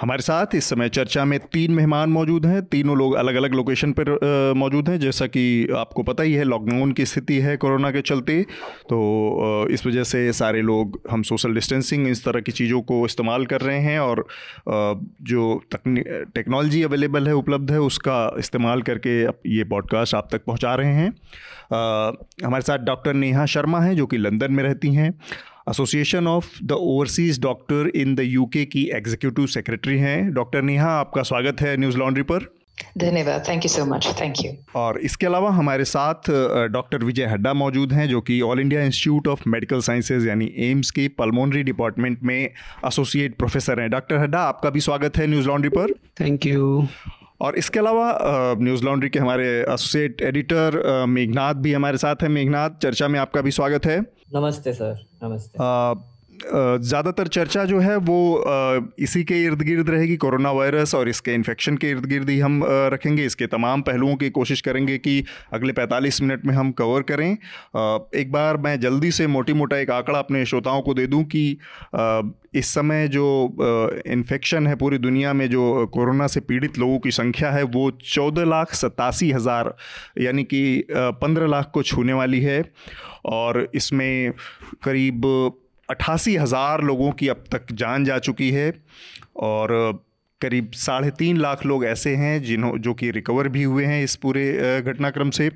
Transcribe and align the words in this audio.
हमारे 0.00 0.22
साथ 0.22 0.54
इस 0.54 0.64
समय 0.64 0.88
चर्चा 0.88 1.24
में 1.24 1.38
तीन 1.52 1.72
मेहमान 1.72 2.10
मौजूद 2.10 2.46
हैं। 2.46 2.62
तीनों 2.62 2.96
लोग 2.98 3.14
अलग 3.14 3.34
अलग 3.34 3.54
लोकेशन 3.54 3.92
पर 3.92 4.52
मौजूद 4.56 4.88
हैं। 4.88 4.98
जैसा 5.00 5.26
कि 5.26 5.68
आपको 5.76 6.02
पता 6.02 6.22
ही 6.22 6.32
है, 6.32 6.44
लॉकडाउन 6.44 6.92
की 6.92 7.06
स्थिति 7.06 7.38
है 7.40 7.56
कोरोना 7.56 7.90
के 7.90 8.00
चलते। 8.00 8.42
तो 8.90 9.68
इस 9.70 9.86
वजह 9.86 10.04
से 10.04 10.32
सारे 10.32 10.62
लोग 10.62 11.00
हम 11.10 11.22
सोशल 11.22 11.54
डिस्टेंसिंग, 11.54 12.08
इस 12.08 12.24
तरह 12.24 12.40
की 12.40 12.52
चीज़ों 12.52 12.82
को 12.82 13.04
इस्तेमाल 13.06 13.46
कर 13.46 13.60
रहे 13.60 13.78
हैं 13.78 13.98
और 14.00 14.26
जो 15.22 15.60
टेक्नोलॉजी 15.78 16.82
अवेलेबल 16.82 17.26
है, 17.26 17.34
उपलब्ध 17.34 17.70
है, 17.70 17.80
उसका 17.80 18.34
इस्तेमाल 18.38 18.82
करके 18.82 19.20
ये 19.56 19.64
पॉडकास्ट 19.64 20.14
आप 20.14 20.28
तक 20.32 20.44
पहुँचा 20.44 20.74
रहे 20.74 20.92
हैं। 20.92 21.10
हमारे 22.44 22.62
साथ 22.62 22.78
डॉक्टर 22.84 23.14
नेहा 23.14 23.46
शर्मा 23.46 23.80
हैं, 23.80 23.96
जो 23.96 24.06
कि 24.06 24.16
लंदन 24.18 24.52
में 24.52 24.62
रहती 24.64 24.94
हैं। 24.94 25.12
Association 25.70 26.26
of 26.26 26.46
the 26.64 26.72
overseas 26.72 27.40
doctor 27.42 27.90
in 27.96 28.14
the 28.14 28.20
UK 28.20 28.64
की 28.64 28.84
एग्जीक्यूटिव 28.96 29.46
सेक्रेटरी 29.46 29.98
हैं। 29.98 30.32
डॉक्टर 30.34 30.62
नेहा 30.62 30.90
आपका 30.98 31.22
स्वागत 31.22 31.60
है 31.60 31.76
न्यूज़ 31.76 31.96
लॉन्ड्री 31.98 32.22
पर। 32.22 32.44
धन्यवाद। 32.98 33.44
Thank 33.48 33.64
you 33.64 33.68
so 33.68 33.84
much 33.84 34.06
thank 34.20 34.44
you 34.44 34.52
और 34.76 34.98
इसके 35.00 35.26
अलावा 35.26 35.50
हमारे 35.50 35.84
साथ 35.84 36.30
डॉक्टर 36.72 37.04
विजय 37.04 37.26
हड्डा 37.26 37.52
मौजूद 37.54 37.92
हैं 37.92 38.08
जो 38.08 38.20
कि 38.20 38.40
All 38.40 38.60
India 38.60 38.82
Institute 38.84 39.28
of 39.28 39.42
Medical 39.48 39.80
Sciences 39.80 40.26
यानी 40.26 40.50
एम्स 40.70 40.90
के 40.90 41.08
पल्मोनरी 41.18 41.62
डिपार्टमेंट 41.62 42.22
में 42.22 42.38
एसोसिएट 42.38 43.36
प्रोफेसर 43.38 43.80
हैं। 43.80 43.90
डॉक्टर 43.90 44.16
हड्डा 44.16 44.40
आपका 44.44 44.70
भी 44.70 44.80
स्वागत 44.80 45.16
है 45.18 45.26
न्यूज़ 45.26 45.46
लॉन्ड्री 45.48 45.70
पर। 45.70 45.92
थैंक 46.20 46.46
यू 46.46 46.86
और 47.40 47.56
इसके 47.58 47.78
अलावा 47.78 48.18
न्यूज़ 48.60 48.84
लॉन्ड्री 48.84 49.08
के 49.08 49.18
हमारे 49.18 49.48
एसोसिएट 49.62 50.22
एडिटर 50.22 51.04
मेघनाथ 51.08 51.54
भी 51.54 51.72
हमारे 51.72 51.98
साथ 51.98 52.22
हैं। 52.22 52.28
मेघनाथ 52.30 52.78
चर्चा 52.82 53.08
में 53.08 53.18
आपका 53.20 53.40
भी 53.40 53.50
स्वागत 53.50 53.86
है। 53.86 54.00
नमस्ते 54.34 54.72
सर। 54.72 54.94
नमस्ते। 55.22 55.58
ज़्यादातर 56.44 57.28
चर्चा 57.28 57.64
जो 57.64 57.78
है 57.80 57.96
वो 57.98 58.18
इसी 58.98 59.22
के 59.24 59.42
इर्द 59.44 59.62
गिर्द 59.62 59.90
रहेगी, 59.90 60.16
कोरोना 60.16 60.50
वायरस 60.52 60.94
और 60.94 61.08
इसके 61.08 61.34
इन्फेक्शन 61.34 61.76
के 61.76 61.90
इर्द 61.90 62.06
गिर्द 62.06 62.30
ही 62.30 62.38
हम 62.40 62.62
रखेंगे। 62.92 63.24
इसके 63.24 63.46
तमाम 63.48 63.82
पहलुओं 63.82 64.16
की 64.16 64.30
कोशिश 64.30 64.60
करेंगे 64.60 64.98
कि 64.98 65.22
अगले 65.52 65.72
45 65.72 66.20
मिनट 66.22 66.46
में 66.46 66.54
हम 66.54 66.72
कवर 66.74 67.02
करें। 67.02 67.30
एक 68.14 68.32
बार 68.32 68.56
मैं 68.58 68.78
जल्दी 68.80 69.10
से 69.10 69.26
मोटी 69.28 69.52
मोटा 69.52 69.76
एक 69.78 69.90
आंकड़ा 69.90 70.18
अपने 70.18 70.44
श्रोताओं 70.46 70.82
को 70.82 70.94
दे 70.94 71.06
दूँ 71.06 71.22
कि 71.26 71.44
इस 72.54 72.66
समय 72.66 73.08
जो 73.08 73.26
इन्फेक्शन 74.06 74.66
है 74.66 74.74
पूरी 74.76 74.98
दुनिया 74.98 75.32
में, 75.32 75.48
जो 75.50 75.86
कोरोना 75.94 76.26
से 76.26 76.40
पीड़ित 76.40 76.78
लोगों 76.78 76.98
की 76.98 77.10
संख्या 77.10 77.50
है, 77.50 77.62
वो 77.64 77.90
चौदह 78.04 78.44
लाख 78.44 78.74
सतासी 78.74 79.30
हज़ार, 79.30 79.74
यानी 80.18 80.44
कि 80.44 80.86
पंद्रह 80.92 81.46
लाख 81.46 81.70
को 81.74 81.82
छूने 81.82 82.12
वाली 82.12 82.40
है। 82.40 82.62
और 83.26 83.68
इसमें 83.74 84.32
करीब 84.84 85.22
अट्ठासी 85.90 86.36
हज़ार 86.36 86.82
लोगों 86.82 87.10
की 87.12 87.28
अब 87.28 87.44
तक 87.52 87.72
जान 87.72 88.04
जा 88.04 88.18
चुकी 88.18 88.50
है 88.50 88.72
और 89.40 90.02
करीब 90.40 90.70
साढ़े 90.76 91.10
तीन 91.10 91.36
लाख 91.36 91.64
लोग 91.66 91.84
ऐसे 91.84 92.14
हैं 92.16 92.42
जिन्हों 92.42 92.76
जो 92.78 92.92
कि 92.94 93.10
रिकवर 93.10 93.48
भी 93.48 93.62
हुए 93.62 93.84
हैं 93.84 94.02
इस 94.04 94.16
पूरे 94.16 94.42
घटनाक्रम 94.82 95.30
से। 95.30 95.48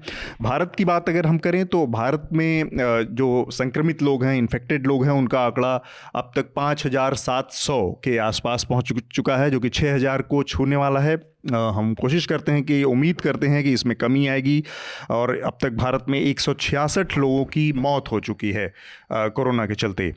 भारत 0.43 0.73
की 0.79 0.85
बात 0.85 1.09
अगर 1.09 1.27
हम 1.27 1.39
करें 1.39 1.65
तो 1.67 1.87
भारत 1.89 2.29
में 2.33 2.71
जो 3.13 3.47
संक्रमित 3.53 4.03
लोग 4.03 4.25
हैं 4.25 4.37
इन्फेक्टेड 4.39 4.87
लोग 4.87 5.05
हैं, 5.05 5.13
उनका 5.13 5.41
आंकड़ा 5.41 5.75
अब 6.17 6.33
तक 6.37 6.53
पाँच 6.57 6.87
हज़ार 6.87 7.15
सात 7.17 7.51
सौ 7.53 7.81
के 8.05 8.17
आसपास 8.21 8.67
पहुँच 8.71 8.93
चुका 9.13 9.37
है, 9.37 9.51
जो 9.51 9.61
कि 9.61 9.69
छः 9.71 9.95
हज़ार 9.95 10.23
को 10.23 10.43
छूने 10.45 10.77
वाला 10.77 11.01
है। 11.01 11.17
हम 11.49 11.95
कोशिश 12.01 12.27
करते 12.27 12.53
हैं 12.53 12.63
कि, 12.63 12.83
उम्मीद 12.85 13.21
करते 13.21 13.47
हैं 13.47 13.63
कि 13.65 13.73
इसमें 13.73 13.97
कमी 13.97 14.27
आएगी 14.29 14.63
और 15.11 15.39
अब 15.41 15.59
तक 15.63 15.73
भारत 15.75 16.07
में 16.09 16.21
एक 16.21 16.41
सौ 16.41 16.55
छियासठ 16.55 17.17
लोगों 17.19 17.45
की 17.47 17.73
मौत 17.75 18.11
हो 18.13 18.21
चुकी 18.23 18.51
है 18.53 18.73
कोरोना 19.13 19.67
के 19.67 19.75
चलते। 19.77 20.13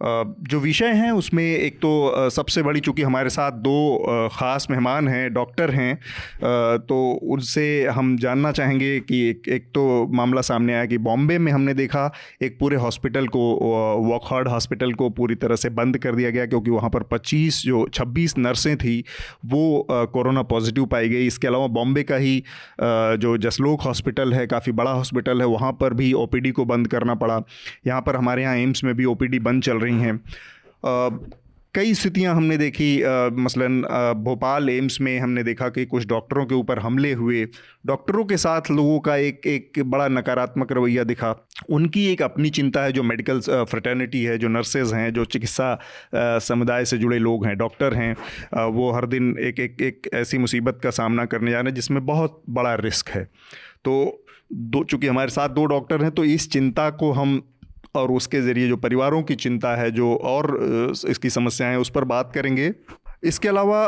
जो 0.00 0.58
विषय 0.60 0.92
हैं, 0.94 1.10
उसमें 1.12 1.44
एक 1.44 1.76
तो 1.76 2.30
सबसे 2.30 2.62
बड़ी, 2.62 2.80
चूँकि 2.80 3.02
हमारे 3.02 3.30
साथ 3.30 3.52
दो 3.60 4.28
ख़ास 4.32 4.66
मेहमान 4.70 5.08
हैं, 5.08 5.32
डॉक्टर 5.34 5.70
हैं 5.70 5.94
तो 6.80 6.96
उनसे 7.24 7.64
हम 7.86 8.16
जानना 8.18 8.52
चाहेंगे 8.52 8.98
कि 9.00 9.20
एक 9.28 9.48
एक 9.48 9.66
तो 9.74 9.84
मामला 10.12 10.40
सामने 10.42 10.74
आया 10.74 10.84
कि 10.86 10.98
बॉम्बे 11.00 11.38
में 11.38 11.50
हमने 11.52 11.74
देखा, 11.74 12.10
एक 12.42 12.58
पूरे 12.60 12.76
हॉस्पिटल 12.76 13.26
को 13.28 13.40
वॉकहार्ड 14.02 14.48
हॉस्पिटल 14.48 14.92
को 14.94 15.08
पूरी 15.10 15.34
तरह 15.36 15.56
से 15.56 15.70
बंद 15.70 15.98
कर 15.98 16.14
दिया 16.14 16.30
गया, 16.30 16.46
क्योंकि 16.46 16.70
वहाँ 16.70 16.90
पर 16.90 17.02
25 17.12 17.62
जो 17.62 17.86
26 17.94 18.36
नर्सें 18.38 18.76
थी, 18.76 18.98
वो 19.46 19.86
कोरोना 19.90 20.42
पॉजिटिव 20.44 20.86
पाई 20.86 21.08
गई। 21.08 21.26
इसके 21.26 21.46
अलावा 21.46 21.66
बॉम्बे 21.68 22.02
का 22.02 22.16
ही 22.16 22.42
जो 22.80 23.36
जसलोक 23.38 23.82
हॉस्पिटल 23.82 24.32
है, 24.34 24.46
काफ़ी 24.46 24.72
बड़ा 24.72 24.90
हॉस्पिटल 24.90 25.40
है, 25.40 25.46
वहाँ 25.46 25.72
पर 25.72 25.94
भी 25.94 26.12
ओपीडी 26.14 26.50
को 26.50 26.64
बंद 26.66 26.88
करना 26.88 27.14
पड़ा। 27.16 27.40
यहाँ 27.86 28.00
पर 28.02 28.16
हमारे 28.16 28.42
यहाँ 28.42 28.56
एम्स 28.58 28.84
में 28.84 28.94
भी 28.94 29.04
ओपीडी 29.06 29.38
बंद 29.40 29.62
चल 29.62 29.78
रही 29.78 29.85
हैं। 29.94 30.20
कई 31.74 31.92
स्थितियाँ 31.94 32.34
हमने 32.34 32.56
देखी 32.58 32.86
मसलन 33.34 33.80
भोपाल 34.24 34.68
एम्स 34.70 35.00
में 35.00 35.18
हमने 35.20 35.42
देखा 35.42 35.68
कि 35.68 35.84
कुछ 35.86 36.06
डॉक्टरों 36.08 36.44
के 36.46 36.54
ऊपर 36.54 36.78
हमले 36.78 37.12
हुए। 37.12 37.44
डॉक्टरों 37.86 38.24
के 38.24 38.36
साथ 38.36 38.70
लोगों 38.70 38.98
का 39.00 39.16
एक 39.16 39.46
एक 39.46 39.82
बड़ा 39.86 40.06
नकारात्मक 40.08 40.72
रवैया 40.72 41.04
दिखा। 41.04 41.34
उनकी 41.70 42.06
एक 42.06 42.22
अपनी 42.22 42.50
चिंता 42.50 42.82
है 42.84 42.92
जो 42.92 43.02
मेडिकल 43.02 43.40
फ्रेटर्निटी 43.40 44.22
है, 44.22 44.38
जो 44.38 44.48
नर्सेज 44.48 44.92
हैं, 44.92 45.12
जो 45.12 45.24
चिकित्सा 45.24 45.78
समुदाय 46.40 46.84
से 46.84 46.98
जुड़े 46.98 47.18
लोग 47.18 47.46
हैं, 47.46 47.56
डॉक्टर 47.58 47.94
हैं 47.94 48.14
वो 48.68 48.90
हर 48.92 49.06
दिन 49.06 49.34
एक 49.38 49.60
एक 49.60 49.82
एक 49.82 50.08
ऐसी 50.14 50.38
मुसीबत 50.38 50.80
का 50.82 50.90
सामना 50.90 51.24
करने 51.24 51.50
जा 51.50 51.60
रहे 51.60 51.70
हैं 51.70 51.74
जिसमें 51.74 52.04
बहुत 52.06 52.42
बड़ा 52.50 52.74
रिस्क 52.74 53.08
है। 53.08 53.24
तो 53.84 54.24
दो, 54.52 54.82
चूँकि 54.84 55.06
हमारे 55.06 55.30
साथ 55.30 55.48
दो 55.48 55.64
डॉक्टर 55.66 56.02
हैं 56.02 56.10
तो 56.10 56.24
इस 56.24 56.50
चिंता 56.50 56.88
को 56.90 57.12
हम 57.12 57.40
और 57.96 58.10
उसके 58.10 58.40
ज़रिए 58.40 58.68
जो 58.68 58.76
परिवारों 58.76 59.22
की 59.22 59.34
चिंता 59.34 59.74
है, 59.76 59.90
जो 59.90 60.14
और 60.14 60.58
इसकी 61.08 61.30
समस्याएँ, 61.30 61.76
उस 61.76 61.90
पर 61.90 62.04
बात 62.04 62.32
करेंगे। 62.34 62.72
इसके 63.24 63.48
अलावा 63.48 63.86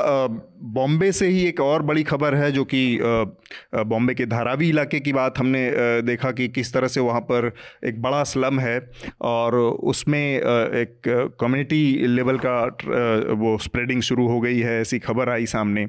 बॉम्बे 0.74 1.10
से 1.12 1.26
ही 1.28 1.44
एक 1.46 1.60
और 1.60 1.82
बड़ी 1.82 2.02
खबर 2.02 2.34
है, 2.34 2.52
जो 2.52 2.64
कि 2.64 2.98
बॉम्बे 3.74 4.14
के 4.14 4.26
धारावी 4.26 4.68
इलाके 4.68 5.00
की 5.00 5.12
बात 5.12 5.38
हमने 5.38 5.72
देखा 6.02 6.30
कि 6.30 6.48
किस 6.48 6.72
तरह 6.72 6.88
से 6.88 7.00
वहाँ 7.00 7.20
पर 7.20 7.54
एक 7.84 8.02
बड़ा 8.02 8.22
स्लम 8.24 8.60
है 8.60 8.90
और 9.20 9.54
उसमें 9.58 10.36
एक 10.38 11.02
कम्युनिटी 11.40 12.06
लेवल 12.06 12.38
का 12.38 12.64
वो 13.32 13.58
स्प्रेडिंग 13.58 14.02
शुरू 14.02 14.28
हो 14.28 14.40
गई 14.40 14.60
है 14.60 14.80
ऐसी 14.80 14.98
खबर 14.98 15.28
आई 15.28 15.46
सामने। 15.46 15.86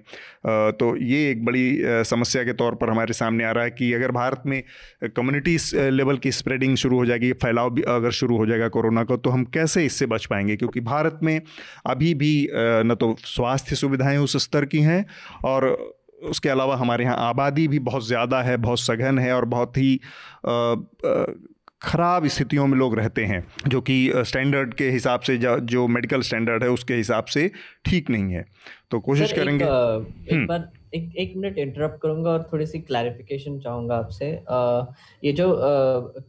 तो 0.47 0.96
ये 0.97 1.31
एक 1.31 1.46
बड़ी 1.46 1.78
समस्या 1.81 2.44
के 2.44 2.53
तौर 2.53 2.75
पर 2.75 2.90
हमारे 2.90 3.14
सामने 3.14 3.44
आ 3.44 3.52
रहा 3.52 3.64
है 3.64 3.70
कि 3.70 3.94
अगर 3.94 4.12
भारत 4.12 4.44
में 4.46 4.64
कम्युनिटी 5.03 5.58
लेवल 5.91 6.18
की 6.18 6.31
स्प्रेडिंग 6.31 6.78
शुरू 6.78 6.97
हो 6.97 7.06
जाएगी 7.06 7.34
फैलाव 7.34 7.70
भी 7.70 7.81
अगर 7.81 8.12
शुरू 8.12 8.38
हो 8.38 8.46
जाएगा 8.46 8.68
कोरोना 8.68 9.03
का 9.03 9.16
को, 9.16 9.18
तो 9.18 9.30
हम 9.30 9.44
कैसे 9.44 9.86
इससे 9.86 10.06
बच 10.06 10.26
पाएँगे? 10.26 10.56
क्योंकि 10.56 10.80
भारत 10.80 11.20
में 11.24 11.41
अभी 11.86 12.14
भी 12.14 12.50
न 12.53 12.96
तो 13.00 13.16
स्वास्थ्य 13.20 13.76
सुविधाएँ 13.76 14.18
उस 14.18 14.38
स्तर 14.38 14.66
की 14.66 14.80
हैं 14.80 15.06
और 15.46 15.94
उसके 16.24 16.50
अलावा 16.50 16.75
हमारे 16.75 17.03
यहाँ 17.03 17.16
आबादी 17.18 17.68
भी 17.68 17.80
बहुत 17.80 18.07
ज़्यादा 18.07 18.41
है 18.41 18.57
बहुत 18.57 18.80
सघन 18.80 19.19
है 19.19 19.34
और 19.34 19.46
बहुत 19.46 19.78
ही 19.78 20.00
ख़राब 21.84 22.28
स्थितियों 22.28 22.68
में 22.68 22.78
लोग 22.78 22.96
रहते 22.96 23.25
हैं 23.25 23.44
जो 23.68 23.81
कि 23.81 24.12
स्टैंडर्ड 24.16 24.74
के 24.74 24.90
हिसाब 24.90 25.19
से 25.19 25.38
जो 25.38 25.88
मेडिकल 25.88 26.22
स्टैंडर्ड 26.22 26.63
है 26.63 26.69
उसके 26.69 26.94
हिसाब 26.94 27.25
से 27.25 27.52
ठीक 27.85 28.09
नहीं 28.09 28.34
है। 28.34 28.46
तो 28.91 29.00
कोशिश 29.00 29.34
करेंगे 29.34 29.66
एक, 29.66 30.34
एक 30.34 30.47
बार 30.47 30.69
एक 30.95 31.16
एक 31.19 31.33
मिनट 31.38 31.57
इंटरप्ट 31.57 32.01
करूँगा 32.01 32.29
और 32.31 32.47
थोड़ी 32.53 32.66
सी 32.66 32.79
क्लैरिफिकेशन 32.79 33.57
चाहूँगा 33.59 33.95
आपसे। 33.95 34.27
ये 35.23 35.31
जो 35.31 35.47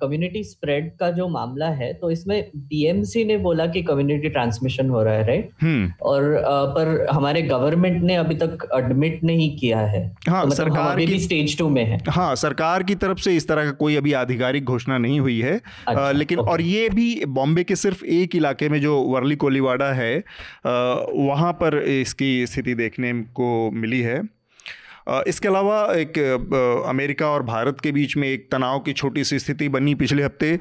कम्युनिटी 0.00 0.42
स्प्रेड 0.44 0.90
का 0.96 1.10
जो 1.10 1.28
मामला 1.28 1.68
है 1.74 1.92
तो 1.92 2.10
इसमें 2.10 2.50
डीएमसी 2.56 3.24
ने 3.24 3.36
बोला 3.38 3.66
कि 3.66 3.82
कम्युनिटी 3.82 4.28
ट्रांसमिशन 4.28 4.88
हो 4.88 5.02
रहा 5.02 5.14
है 5.14 5.26
राइट 5.26 5.50
हम्म। 5.62 5.92
और 6.02 6.36
आ, 6.36 6.64
पर 6.66 7.06
हमारे 7.12 7.42
गवर्नमेंट 7.42 8.02
ने 8.02 8.16
अभी 8.16 8.34
तक 8.36 8.68
एडमिट 8.74 9.24
नहीं 9.24 9.56
किया 9.58 9.80
है। 9.80 10.04
हाँ 10.28 10.42
तो 10.42 10.48
मतलब 10.48 10.56
सरकार 10.56 11.00
की 11.00 11.18
स्टेज 11.20 11.56
टू 11.58 11.68
में 11.68 11.84
है। 11.84 11.98
हाँ 12.08 12.34
सरकार 12.36 12.82
की 12.82 12.94
तरफ़ 12.96 13.18
से 13.20 13.36
इस 13.36 13.48
तरह 13.48 13.64
का 13.64 13.70
कोई 13.78 13.96
अभी 13.96 14.12
आधिकारिक 14.14 14.64
घोषणा 14.64 14.98
नहीं 14.98 15.20
हुई 15.20 15.40
है। 15.40 15.54
अच्छा, 15.54 16.00
आ, 16.00 16.10
लेकिन 16.12 16.38
और 16.40 16.60
ये 16.62 16.88
भी 16.90 17.24
बॉम्बे 17.30 17.64
के 17.64 17.76
सिर्फ़ 17.76 18.04
एक 18.06 18.36
इलाके 18.36 18.68
में 18.68 18.80
जो 18.80 19.00
वर्ली 19.04 19.36
कोलीवाड़ा 19.36 19.92
है 19.92 20.16
वहाँ 20.66 21.52
पर 21.54 21.78
इसकी 21.80 22.46
स्थिति 22.46 22.74
देखने 22.74 23.12
को 23.34 23.48
मिली 23.72 24.00
है। 24.00 24.20
इसके 25.28 25.48
अलावा 25.48 25.82
एक 25.94 26.18
अमेरिका 26.88 27.26
और 27.26 27.42
भारत 27.42 27.80
के 27.82 27.92
बीच 27.92 28.16
में 28.16 28.28
एक 28.28 28.46
तनाव 28.52 28.78
की 28.80 28.92
छोटी 28.92 29.24
सी 29.24 29.38
स्थिति 29.38 29.68
बनी 29.68 29.94
पिछले 29.94 30.22
हफ़्ते 30.22 30.58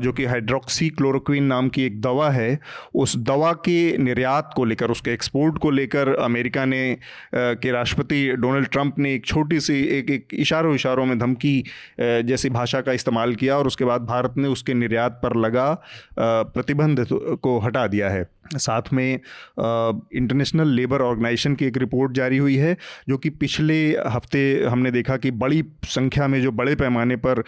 जो 0.00 0.12
कि 0.12 0.24
हाइड्रोक्सी 0.24 0.88
क्लोरोक्विन 0.90 1.44
नाम 1.44 1.68
की 1.68 1.84
एक 1.84 2.00
दवा 2.00 2.30
है। 2.30 2.58
उस 2.94 3.16
दवा 3.18 3.52
के 3.64 3.96
निर्यात 3.98 4.52
को 4.56 4.64
लेकर, 4.64 4.90
उसके 4.90 5.12
एक्सपोर्ट 5.12 5.58
को 5.58 5.70
लेकर 5.70 6.14
अमेरिका 6.14 6.64
ने 6.64 6.98
के 7.34 7.70
राष्ट्रपति 7.72 8.26
डोनाल्ड 8.32 8.68
ट्रंप 8.68 8.98
ने 8.98 9.14
एक 9.14 9.26
छोटी 9.26 9.60
सी, 9.60 9.80
एक 9.88 10.10
एक 10.10 10.34
इशारों 10.34 10.74
इशारों 10.74 11.06
में 11.06 11.18
धमकी 11.18 11.62
जैसी 12.00 12.50
भाषा 12.50 12.80
का 12.80 12.92
इस्तेमाल 12.92 13.34
किया 13.34 13.58
और 13.58 13.66
उसके 13.66 13.84
बाद 13.84 14.06
भारत 14.06 14.34
ने 14.36 14.48
उसके 14.48 14.74
निर्यात 14.74 15.20
पर 15.22 15.36
लगा 15.36 15.72
प्रतिबंध 16.18 17.06
को 17.10 17.58
हटा 17.58 17.86
दिया 17.86 18.08
है। 18.08 18.24
साथ 18.54 18.82
में 18.92 19.14
इंटरनेशनल 20.14 20.68
लेबर 20.68 21.02
ऑर्गेनाइजेशन 21.02 21.54
की 21.54 21.64
एक 21.64 21.76
रिपोर्ट 21.76 22.12
जारी 22.12 22.36
हुई 22.36 22.56
है 22.56 22.76
जो 23.08 23.18
कि 23.18 23.30
पिछले 23.30 23.90
हफ़्ते 23.92 24.64
हमने 24.64 24.90
देखा 24.90 25.16
कि 25.16 25.30
बड़ी 25.30 25.64
संख्या 25.84 26.26
में 26.26 26.42
जो 26.42 26.52
बड़े 26.52 26.74
पैमाने 26.74 27.16
पर 27.16 27.42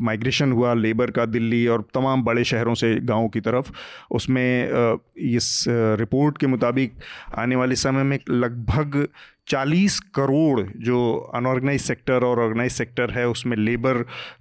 माइग्रेशन 0.00 0.52
हुआ 0.52 0.74
लेबर 0.74 1.10
का 1.10 1.24
दिल्ली 1.24 1.66
और 1.66 1.88
तमाम 1.94 2.22
बड़े 2.22 2.44
शहरों 2.44 2.74
से 2.74 3.00
गाँव 3.00 3.28
की 3.28 3.40
तरफ़ 3.40 3.72
उसमें 4.10 4.72
आ, 4.72 4.96
इस 5.16 5.64
रिपोर्ट 5.68 6.38
के 6.38 6.46
मुताबिक 6.46 6.92
आने 7.38 7.56
वाले 7.56 7.74
समय 7.74 8.02
में 8.02 8.18
लगभग 8.30 9.08
40 9.48 9.98
करोड़ 9.98 10.60
जो 10.76 11.30
अनऑर्गेनाइज 11.34 11.80
सेक्टर 11.80 12.24
और 12.24 12.40
ऑर्गेनाइज 12.40 12.72
सेक्टर 12.72 13.10
है 13.10 13.28
उसमें 13.28 13.56
लेबर 13.56 13.94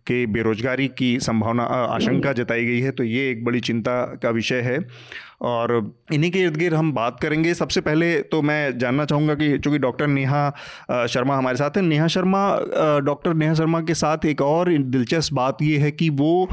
के 0.08 0.26
बेरोजगारी 0.26 0.88
की 0.88 1.20
संभावना 1.20 1.64
आशंका 1.64 2.34
जताई 2.34 2.66
गई 2.66 2.80
है। 2.80 2.92
तो 2.92 3.04
ये 3.04 3.30
एक 3.32 3.44
बड़ी 3.46 3.60
चिंता 3.60 4.06
का 4.24 4.30
विषय 4.30 4.62
है। 4.62 4.80
और 5.42 5.72
इन्हीं 6.14 6.32
के 6.32 6.40
इर्द 6.40 6.58
गिर्द 6.58 6.74
हम 6.76 6.92
बात 6.94 7.20
करेंगे। 7.22 7.54
सबसे 7.54 7.82
पहले 7.82 8.20
तो 8.24 8.42
मैं 8.42 8.78
जानना 8.78 9.06
चाहूँगा 9.06 9.36
कि 9.36 9.58
चूँकि 9.58 9.78
डॉक्टर 9.80 10.08
नेहा 10.08 11.06
शर्मा 11.08 11.38
हमारे 11.38 11.58
साथ 11.58 11.78
हैं, 11.78 11.84
नेहा 11.84 12.08
शर्मा 12.08 12.44
डॉक्टर 13.06 13.34
नेहा 13.34 13.54
शर्मा 13.54 13.82
के 13.82 13.94
साथ 13.94 14.26
एक 14.26 14.42
और 14.42 14.70
दिलचस्प 14.78 15.34
बात 15.34 15.62
ये 15.62 15.78
है 15.78 15.92
कि 15.92 16.10
वो 16.12 16.46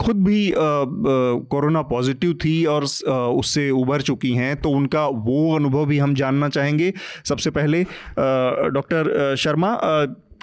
खुद 0.00 0.24
भी 0.24 0.52
कोरोना 0.56 1.82
पॉजिटिव 1.84 2.34
थी 2.44 2.64
और 2.66 2.84
उससे 2.84 3.70
उभर 3.72 4.00
चुकी 4.02 4.32
हैं 4.32 4.56
तो 4.56 4.70
उनका 4.70 5.06
वो 5.06 5.54
अनुभव 5.56 5.86
भी 5.86 5.98
हम 5.98 6.14
जानना 6.14 6.48
चाहेंगे। 6.48 6.92
सबसे 7.24 7.50
पहले 7.50 7.82
डॉक्टर 8.18 9.34
शर्मा 9.38 9.78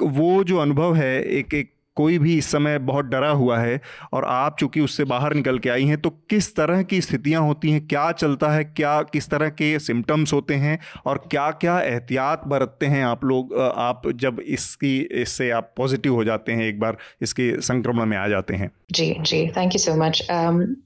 वो 0.02 0.44
जो 0.44 0.58
अनुभव 0.58 0.96
है, 0.96 1.22
एक 1.22 1.54
एक 1.54 1.72
कोई 2.02 2.18
भी 2.18 2.38
इस 2.38 2.52
समय 2.52 2.78
बहुत 2.82 3.06
डरा 3.06 3.30
हुआ 3.30 3.58
है 3.60 3.80
और 4.14 4.26
आप 4.26 4.56
चूँकि 4.60 4.82
उससे 4.82 5.04
बाहर 5.06 5.34
निकल 5.34 5.60
के 5.60 5.70
आई 5.70 5.86
हैं 5.86 6.02
तो 6.02 6.10
किस 6.30 6.56
तरह 6.56 6.82
की 6.84 7.02
स्थितियाँ 7.02 7.42
होती 7.42 7.72
हैं? 7.72 7.86
क्या 7.88 8.12
चलता 8.14 8.52
है? 8.52 8.64
क्या 8.64 9.02
किस 9.14 9.30
तरह 9.30 9.50
के 9.52 9.78
सिम्टम्स 9.80 10.34
होते 10.34 10.54
हैं? 10.56 10.78
और 11.06 11.18
क्या 11.32 11.50
क्या 11.62 11.80
एहतियात 11.82 12.48
बरतते 12.48 12.86
हैं 12.86 13.04
आप 13.06 13.24
लोग 13.26 13.54
आप 13.60 14.02
जब 14.16 14.40
इसकी 14.48 14.98
इससे 15.22 15.50
आप 15.52 15.74
पॉजिटिव 15.78 16.14
हो 16.14 16.24
जाते 16.24 16.52
हैं 16.52 16.68
एक 16.68 16.80
बार 16.80 16.98
इसके 17.22 17.50
संक्रमण 17.62 18.06
में 18.06 18.18
आ 18.18 18.28
जाते 18.28 18.56
हैं? 18.56 18.72
जी 18.92 19.06
जी 19.22 19.46
thank 19.58 19.74
you 19.74 19.80
so 19.80 19.96
much 19.96 20.22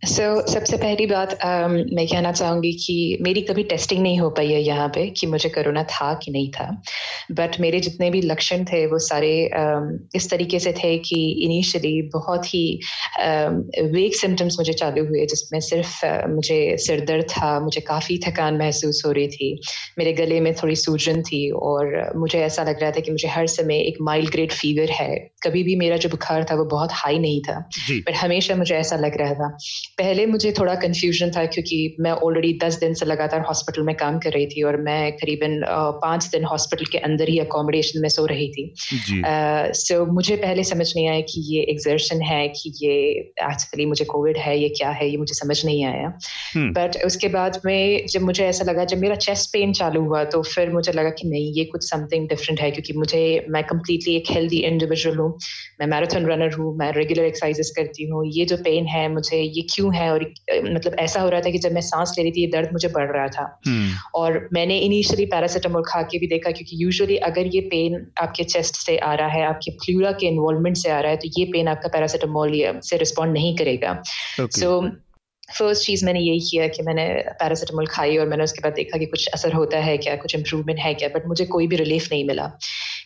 so 0.06 0.26
सबसे 0.48 0.78
पहली 0.78 1.06
बात 1.06 1.32
um, 1.32 1.96
मैं 1.96 2.08
कहना 2.08 2.32
चाहूँगी 2.32 2.72
कि 2.86 3.18
मेरी 3.22 3.42
कभी 3.42 3.64
टेस्टिंग 3.64 4.02
नहीं 4.04 4.20
हो 4.20 4.30
पाई 4.30 4.52
है 4.52 4.62
यहाँ 4.62 4.88
पे 4.90 5.10
कि 5.10 5.28
मुझे 5.28 5.50
कोरोना 5.50 5.84
था 5.84 6.14
कि 6.24 6.32
नहीं 6.32 6.50
था। 6.50 6.70
बट 7.32 7.60
मेरे 7.60 7.80
जितने 7.80 8.10
भी 8.10 8.22
लक्षण 8.22 8.64
थे 8.64 8.86
वो 8.88 9.00
सारे 9.00 9.50
इस 10.16 10.30
तरीके 10.30 10.60
से 10.60 10.72
थे 10.74 10.98
कि 10.98 11.44
इनिशियली 11.44 12.02
बहुत 12.02 12.46
ही 12.46 12.80
वेक 13.82 14.16
सिम्टम्स 14.16 14.56
मुझे 14.60 14.74
चालू 14.74 15.06
हुए 15.06 15.26
जिसमें 15.26 15.60
सिर्फ़ 15.60 16.06
मुझे 16.30 16.78
सिर 16.78 17.00
दर्द 17.00 17.24
था 17.24 17.60
मुझे 17.60 17.82
काफ़ी 17.82 18.18
थकान 18.18 18.58
महसूस 18.58 19.04
हो 19.06 19.12
रही 19.12 19.28
थी 19.28 19.62
मेरे 20.00 20.14
गले 20.14 20.40
में 20.40 20.54
थोड़ी 20.54 20.76
सूजन 20.76 21.22
थी 21.22 21.50
और 21.52 22.14
मुझे 22.18 22.40
ऐसा 22.40 22.64
लग 22.64 22.82
रहा 22.82 22.92
था 22.92 23.00
कि 23.00 23.12
मुझे 23.12 23.28
हर 23.28 23.48
समय 23.48 23.76
एक 23.78 23.98
माइल्ड 24.02 24.30
ग्रेड 24.30 24.52
फीवर 24.52 24.90
है। 24.90 25.36
कभी 25.44 25.64
भी 25.64 25.76
मेरा 25.76 25.98
जो 25.98 26.10
बुखार 26.10 26.44
था 26.44 26.56
वो 26.56 26.66
बहुत 26.66 26.90
हाई 26.94 27.20
नहीं 27.20 27.42
था 27.42 27.70
बट 27.92 28.16
हमेशा 28.16 28.56
मुझे 28.56 28.76
ऐसा 28.76 28.96
लग 28.96 29.18
रहा 29.18 29.34
था। 29.34 29.48
पहले 29.98 30.26
मुझे 30.26 30.52
थोड़ा 30.52 30.76
कन्फ्यूज़न 30.76 31.32
था 31.32 31.46
क्योंकि 31.46 31.96
मैं 32.00 32.12
ऑलरेडी 32.12 32.60
दस 32.64 32.80
दिन 32.80 32.94
से 32.94 33.06
लगातार 33.06 33.42
हॉस्पिटल 33.42 33.82
में 33.82 33.96
काम 33.96 34.20
कर 34.20 34.32
रही 34.32 34.48
थी 34.48 34.62
और 34.62 34.78
मैं 34.82 35.12
करीबन 35.12 35.62
पाँच 36.02 36.26
दिन 36.26 36.44
हॉस्पिटल 36.44 36.86
के 36.86 36.98
अंदर 36.98 37.15
ही 37.22 37.40
अकोमोडेशन 37.40 38.02
में 38.02 38.10
सो 38.10 38.26
रही 38.26 38.48
थी। 38.48 38.74
सो 38.78 39.96
uh, 39.96 40.06
so, 40.06 40.14
मुझे 40.14 40.36
पहले 40.36 40.64
समझ 40.64 40.96
नहीं 40.96 41.08
आया 41.08 41.22
कि 41.22 41.56
ये 41.56 41.62
एग्जर्शन 41.62 42.22
है 42.22 42.48
कि 42.48 42.74
ये 42.84 42.92
एक्चुअली 43.52 43.86
मुझे 43.86 44.06
कोविड 44.06 44.38
है 44.38 44.60
ये 44.60 44.70
क्या 44.70 44.90
है 44.90 45.10
ये 45.10 45.18
मुझे 45.18 45.34
समझ 45.34 45.66
नहीं 45.66 45.86
आया। 45.86 46.08
But 46.58 46.96
hmm. 46.96 47.06
उसके 47.06 47.28
बाद 47.28 47.62
में 47.66 48.06
जब 48.08 48.22
मुझे 48.22 48.46
ऐसा 48.46 48.66
लगा 48.72 48.86
जब 48.86 48.98
मेरा 48.98 49.16
चेस्ट 49.16 49.50
पेन 49.50 49.74
चालू 49.74 50.02
हुआ 50.02 50.24
तो 50.24 50.42
फिर 50.42 50.70
मुझे 50.70 50.92
लगा 50.92 51.10
कि 51.10 51.28
नहीं 51.28 51.54
ये 51.54 51.66
कुछ 51.66 51.90
समथिंग 51.90 52.30
डिफरेंट 52.30 52.62
है 52.62 52.72
क्योंकि 52.72 52.94
मुझे 52.94 53.46
मैं 53.50 53.64
कम्प्लीटली 53.64 54.16
एक 54.16 54.24
हेल्दी 54.32 54.58
इंडिविजुअल 54.58 55.18
हूँ। 55.18 55.40
मैं 55.82 55.88
मैराथन 55.88 56.26
रनर 56.26 56.54
हूँ 56.54 56.78
मैं 56.78 56.92
रेगुलर 56.92 57.24
एक्सरसाइजेस 57.24 57.74
करती 57.76 58.04
हूँ। 58.04 58.26
ये 58.28 58.46
जो 58.46 58.58
पेन 58.58 58.86
है 58.86 59.14
मुझे 59.14 59.42
ये 59.42 59.62
क्यों 59.62 59.96
है? 59.96 60.12
और 60.12 60.34
मतलब 60.52 60.96
ऐसा 61.00 61.22
हो 61.22 61.30
रहा 61.30 61.42
था 61.42 61.50
कि 61.50 61.58
जब 61.58 61.72
मैं 61.72 61.82
सांस 61.82 62.16
ले 62.18 62.24
रही 62.24 62.32
थी 62.32 62.42
ये 62.42 62.48
दर्द 62.48 62.70
मुझे 62.74 62.88
बढ़ 62.88 63.12
रहा 63.12 63.28
था। 63.28 63.62
hmm. 63.62 64.12
और 64.16 64.50
मैंने 64.54 64.78
इनिशियली 64.78 65.26
पैरासीटामोल 65.26 65.84
खा 65.84 66.02
के 66.02 66.20
भी 66.20 66.28
देखा 66.28 66.52
क्योंकि 66.52 66.76
यूजुअली 67.06 67.18
अगर 67.30 67.56
ये 67.56 67.62
पेन 67.70 68.06
आपके 68.22 68.44
चेस्ट 68.46 68.76
से 68.76 68.98
आ 68.98 69.14
रहा 69.16 69.28
है 69.30 69.46
आपके 69.46 69.72
फ्लूरा 69.86 70.12
के 70.12 70.28
इन्वॉल्वमेंट 70.28 70.78
से 70.78 70.90
आ 70.90 71.00
रहा 71.00 71.12
है 71.12 71.18
तो 71.18 71.30
ये 71.40 71.46
पेन 71.54 71.68
आपका 71.68 71.90
पैरासीटामोल 71.90 72.54
से 72.84 72.98
रिस्पॉन्ड 72.98 73.34
नहीं 73.34 73.56
करेगा 73.58 74.02
सो 74.06 74.46
okay. 74.46 74.62
so, 74.62 74.76
फ़र्स्ट 75.48 75.86
चीज़ 75.86 76.04
मैंने 76.06 76.20
यही 76.20 76.40
किया 76.42 76.68
कि 76.68 76.84
मैंने 76.84 77.04
पैरासीटामोल 77.40 77.88
खाई 77.88 78.18
और 78.18 78.28
मैंने 78.28 78.44
उसके 78.44 78.62
बाद 78.62 78.74
देखा 78.74 78.98
कि 78.98 79.06
कुछ 79.06 79.28
असर 79.34 79.54
होता 79.54 79.80
है 79.80 79.98
क्या 79.98 80.16
कुछ 80.24 80.36
इम्प्रूवमेंट 80.36 80.80
है 80.80 80.94
क्या 80.94 81.10
बट 81.10 81.28
मुझे 81.28 81.46
कोई 81.46 81.68
भी 81.68 81.76
रिलीफ 81.76 82.08
नहीं 82.12 82.24
मिला 82.28 82.48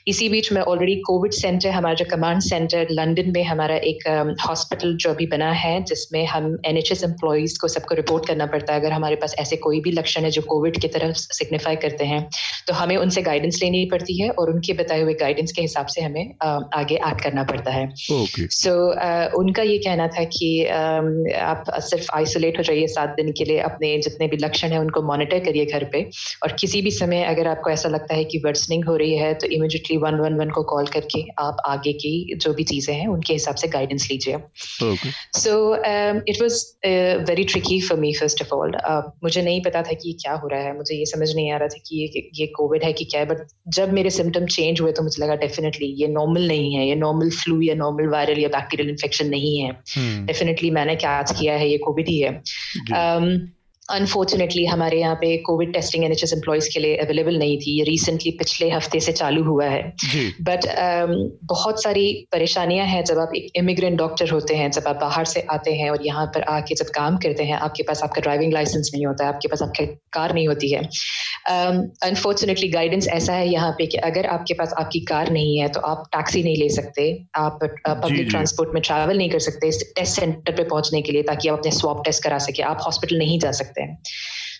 इसी 0.08 0.30
बीच 0.30 0.52
में 0.52 0.62
ऑलरेडी 0.62 0.96
कोविड 0.96 1.32
सेंटर 1.32 1.70
हमारा 1.70 1.94
जो 1.94 2.06
कमांड 2.12 2.42
सेंटर 2.42 2.88
लंदन 2.92 3.32
में 3.32 3.44
हमारा 3.44 3.76
एक 3.76 4.36
हॉस्पिटल 4.48 4.92
um, 4.92 4.98
जो 4.98 5.10
अभी 5.10 5.26
बना 5.28 5.52
है 5.52 5.84
जिसमें 5.84 6.26
हम 6.26 6.58
एन 6.66 6.78
एच 6.78 6.92
एस 6.92 7.04
एम्प्लॉयज़ 7.04 7.58
को 7.60 7.68
सबको 7.68 7.96
रिपोर्ट 7.96 8.28
करना 8.28 8.46
पड़ता 8.46 8.74
है। 8.74 8.80
अगर 8.80 8.92
हमारे 8.92 9.16
पास 9.16 9.36
ऐसे 9.40 9.56
कोई 9.56 9.80
भी 9.82 9.92
लक्षण 9.92 10.22
है 10.22 10.32
जो 10.32 10.42
कोविड 10.42 10.80
की 10.82 10.88
तरफ़ 10.88 11.16
सिग्निफाई 11.16 11.76
करते 11.76 12.06
हैं 12.06 12.30
तो 12.68 12.74
हमें 12.74 12.96
उनसे 12.98 13.22
गाइडेंस 13.22 13.60
लेनी 13.64 13.86
पड़ती 13.86 14.20
है 14.22 14.30
और 14.30 14.50
उनके 14.50 14.74
बताए 14.74 15.02
हुए 15.02 15.14
गाइडेंस 15.14 15.52
के 15.52 15.62
हिसाब 15.62 15.86
से 15.86 16.02
हमें 16.02 16.34
uh, 16.36 16.64
आगे 16.74 16.96
एक्ट 16.96 17.22
करना 17.22 17.44
पड़ता 17.44 17.72
है। 17.72 17.90
सो 17.96 18.24
okay. 18.26 18.48
so, 18.58 18.76
uh, 19.04 19.34
उनका 19.34 19.64
ये 19.64 19.78
कहना 19.78 20.08
था 20.08 20.24
कि 20.24 20.52
um, 20.64 21.36
आप 21.42 21.64
सिर्फ़ 21.80 22.08
आइसोलेट 22.14 22.58
हो 22.58 22.64
जाइए 22.64 22.88
सात 22.88 23.10
दिन 23.10 23.32
के 23.32 23.46
लिए 23.46 23.60
अपने 23.60 23.98
जितने 23.98 24.28
भी 24.28 24.38
लक्षण 24.38 24.68
है 24.68 24.80
उनको 24.80 25.02
मॉनिटर 25.02 25.40
करिए 25.40 25.66
घर 25.66 25.84
पे। 25.84 26.04
और 26.44 26.56
किसी 26.60 26.82
भी 26.82 26.92
समय 26.92 27.24
अगर 27.24 27.48
आपको 27.48 27.70
ऐसा 27.70 27.90
लगता 27.90 28.16
है 28.16 28.24
कि 28.24 28.38
वर्सनिंग 28.46 28.86
हो 28.86 28.96
रही 28.96 29.18
है 29.18 29.34
तो 29.34 29.48
इमिजिएटली 29.90 29.98
वन 29.98 30.20
वन 30.20 30.40
वन 30.40 30.50
को 30.50 30.64
कॉल 30.64 30.88
करके 30.88 31.22
आप 31.40 31.58
आगे 31.66 31.94
की 31.94 32.36
जो 32.36 32.54
भी 32.54 32.64
चीज़ें 32.64 32.94
हैं 32.96 33.08
उनके 33.08 33.34
हिसाब 33.34 33.56
से 33.56 33.68
गाइडेंस 33.68 34.08
लीजिए 34.12 34.38
so 35.40 35.76
it 36.30 36.42
was 36.42 36.64
very 37.30 37.44
tricky 37.44 37.82
for 37.82 38.00
me 38.00 38.14
first 38.14 38.42
of 38.42 38.54
all 38.56 38.72
मुझे 39.24 39.42
नहीं 39.42 39.62
पता 39.62 39.82
था 39.82 39.94
कि 39.94 40.18
क्या 40.22 40.34
हो 40.34 40.48
रहा 40.48 40.62
है। 40.62 40.76
मुझे 40.78 40.96
ये 40.96 41.06
समझ 41.06 41.36
नहीं 41.36 41.52
आ 41.52 41.58
रहा 41.58 41.68
था 41.68 41.80
कि 41.88 42.02
ये 42.02 42.30
ये 42.36 42.48
कोविड 42.48 42.84
है 42.84 42.94
कि 42.94 43.06
क्या 43.06 43.22
है। 43.22 43.28
बट 43.28 43.38
जब 43.68 43.94
मेरे 43.94 44.10
सिम्टम 44.10 44.46
चेंज 44.46 44.82
हुए 44.82 44.92
तो 44.92 45.04
मुझे 45.04 45.24
लगा 45.24 45.36
डेफिनेटली 45.36 45.88
ये 46.02 46.08
नॉर्मल 46.08 46.48
नहीं 46.48 46.74
है। 46.76 46.88
ये 46.88 46.96
नॉर्मल 46.96 47.30
फ्लू 47.30 47.62
या 47.62 47.76
नॉर्मल 47.76 48.08
वायरल 48.08 48.40
या 48.40 48.50
बैक्टीरियल 48.50 48.90
इन्फेक्शन 48.90 49.30
नहीं 49.30 49.60
है। 49.60 49.72
Definitely 50.26 50.70
hmm. 50.70 50.78
मैंने 50.78 50.96
क्या 50.96 51.22
किया 51.22 51.54
है 51.54 51.70
ये 51.70 51.78
कोविड 51.78 52.08
ही 52.08 52.20
है। 52.20 52.42
um, 53.00 53.59
अनफॉर्चुनेटली 53.92 54.66
हमारे 54.66 55.00
यहाँ 55.00 55.16
पे 55.16 55.36
covid 55.46 55.74
testing 55.74 56.04
N 56.06 56.12
H 56.12 56.24
S 56.24 56.34
employees 56.34 56.70
के 56.74 56.80
लिए 56.80 56.96
अवेलेबल 56.98 57.38
नहीं 57.38 57.58
थी। 57.60 57.78
ये 57.78 57.84
रिसेंटली 57.86 58.32
पिछले 58.40 58.70
हफ़्ते 58.70 59.00
से 59.00 59.12
चालू 59.14 59.44
हुआ 59.44 59.66
है। 59.66 59.82
बट 60.42 60.66
um, 60.66 61.14
बहुत 61.50 61.84
सारी 61.84 62.06
परेशानियाँ 62.32 62.86
हैं 62.88 63.04
जब 63.06 63.20
आप 63.20 63.32
एक 63.36 63.52
इमिग्रेंट 63.58 63.98
डॉक्टर 63.98 64.30
होते 64.30 64.56
हैं 64.56 64.70
जब 64.72 64.88
आप 64.88 65.00
बाहर 65.02 65.26
से 65.26 65.46
आते 65.52 65.74
हैं 65.74 65.90
और 65.90 66.06
यहाँ 66.06 66.26
पर 66.36 66.44
आके 66.52 66.76
जब 66.76 66.90
काम 66.96 67.18
करते 67.18 67.44
हैं 67.44 67.58
आपके 67.60 67.84
पास 67.84 68.04
आपका 68.04 68.22
ड्राइविंग 68.22 68.54
लाइसेंस 68.54 68.92
नहीं 68.94 69.06
होता 69.06 69.26
है 69.26 69.34
आपके 69.34 69.48
पास 69.48 69.62
आपकी 69.64 69.86
कार 70.14 70.34
नहीं 70.34 70.48
होती 70.48 70.72
है। 70.74 70.82
अनफॉर्चुनेटली 72.04 72.68
um, 72.68 72.74
गाइडेंस 72.74 73.08
ऐसा 73.10 73.34
है 73.34 73.48
यहाँ 73.50 73.72
पे 73.78 73.86
कि 73.86 73.98
अगर 74.10 74.26
आपके 74.30 74.54
पास 74.54 74.74
आपकी 74.80 75.00
कार 75.06 75.32
नहीं 75.32 75.58
है 75.60 75.68
तो 75.70 75.80
आप 75.92 76.04
टैक्सी 76.14 76.44
नहीं 76.44 76.58
ले 76.58 76.70
सकते। 76.72 77.10
आप 77.38 77.60
पब्लिक 77.64 78.30
ट्रांसपोर्ट 78.30 78.74
में 78.74 78.82
ट्रैवल 78.84 79.18
नहीं 79.18 79.30
कर 79.30 79.40
सकते 79.42 79.72
टेस्ट 79.96 80.16
सेंटर 80.16 80.52
पे 80.52 80.64
पहुँचने 80.66 81.02
के 81.02 81.12
लिए 81.12 81.24
ताकि 81.24 81.50
आप 81.50 81.58
अपने 81.58 81.72
स्वाप 81.72 82.02
टेस्ट 82.06 82.24
करा 82.24 82.38
सके। 82.48 82.64
आप 82.66 82.82
हॉस्पिटल 82.86 83.18
नहीं 83.18 83.40
जा 83.40 83.52
सकते। 83.60 83.79
हैं। 83.84 84.02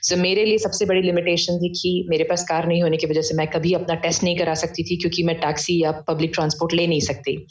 सो 0.02 0.16
so, 0.16 0.22
मेरे 0.22 0.46
लिए 0.46 0.58
सबसे 0.58 0.86
बड़ी 0.86 1.02
लिमिटेशन 1.02 1.58
थी 1.58 1.70
कि 1.70 2.08
मेरे 2.10 2.24
पास 2.24 2.44
कार 2.44 2.68
नहीं 2.68 2.82
होने 2.82 2.98
की 2.98 3.08
वजह 3.08 3.22
से 3.22 3.36
मैं 3.36 3.48
कभी 3.48 3.74
अपना 3.74 3.96
टेस्ट 3.96 4.24
नहीं 4.24 4.38
करा 4.38 4.54
सकती 4.54 4.84
थी 4.84 4.96
क्योंकि 4.96 5.24
मैं 5.24 5.36
टैक्सी 5.36 5.84
या 5.84 5.92
पब्लिक 5.92 6.32
ट्रांसपोर्ट 6.34 6.74
ले 6.74 6.88
नहीं 6.88 7.00
सकती। 7.00 7.48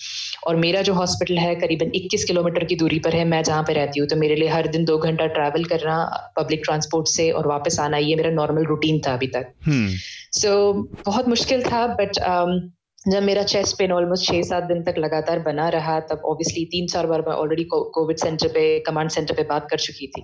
और 0.46 0.56
मेरा 0.56 0.82
जो 0.82 0.94
हॉस्पिटल 0.94 1.38
है 1.38 1.54
करीबन 1.54 1.90
21 1.90 2.24
किलोमीटर 2.24 2.64
की 2.64 2.76
दूरी 2.76 2.98
पर 2.98 3.14
है 3.14 3.24
मैं 3.24 3.42
जहाँ 3.42 3.62
पे 3.62 3.72
रहती 3.72 4.00
हूँ 4.00 4.08
तो 4.08 4.16
मेरे 4.16 4.36
लिए 4.36 4.48
हर 4.48 4.66
दिन 4.68 4.84
दो 4.84 4.98
घंटा 4.98 5.26
ट्रैवल 5.26 5.64
करना 5.64 6.04
पब्लिक 6.38 6.62
ट्रांसपोर्ट 6.64 7.08
से 7.08 7.30
और 7.30 7.46
वापस 7.46 7.80
आना 7.80 7.96
ये 7.96 8.16
मेरा 8.16 8.30
नॉर्मल 8.30 8.64
रूटीन 8.64 9.00
था 9.06 9.12
अभी 9.12 9.26
तक। 9.26 9.52
सो 10.32 10.72
hmm. 10.72 10.88
so, 10.88 11.04
बहुत 11.06 11.28
मुश्किल 11.28 11.62
था 11.62 11.86
बट 11.86 12.10
जब 13.08 13.22
मेरा 13.22 13.42
चेस्ट 13.44 13.76
पेन 13.76 13.92
ऑलमोस्ट 13.92 14.26
छः 14.26 14.40
सात 14.44 14.64
दिन 14.64 14.82
तक 14.82 14.94
लगातार 14.98 15.38
बना 15.40 15.68
रहा 15.70 15.98
तब 16.08 16.22
ऑब्वियसली 16.26 16.64
तीन 16.66 16.86
चार 16.86 17.06
बार 17.06 17.20
मैं 17.20 17.34
ऑलरेडी 17.34 17.64
कोविड 17.70 18.16
सेंटर 18.18 18.48
पे 18.48 18.64
कमांड 18.86 19.10
सेंटर 19.10 19.34
पे 19.34 19.42
बात 19.48 19.66
कर 19.70 19.78
चुकी 19.80 20.06
थी 20.08 20.22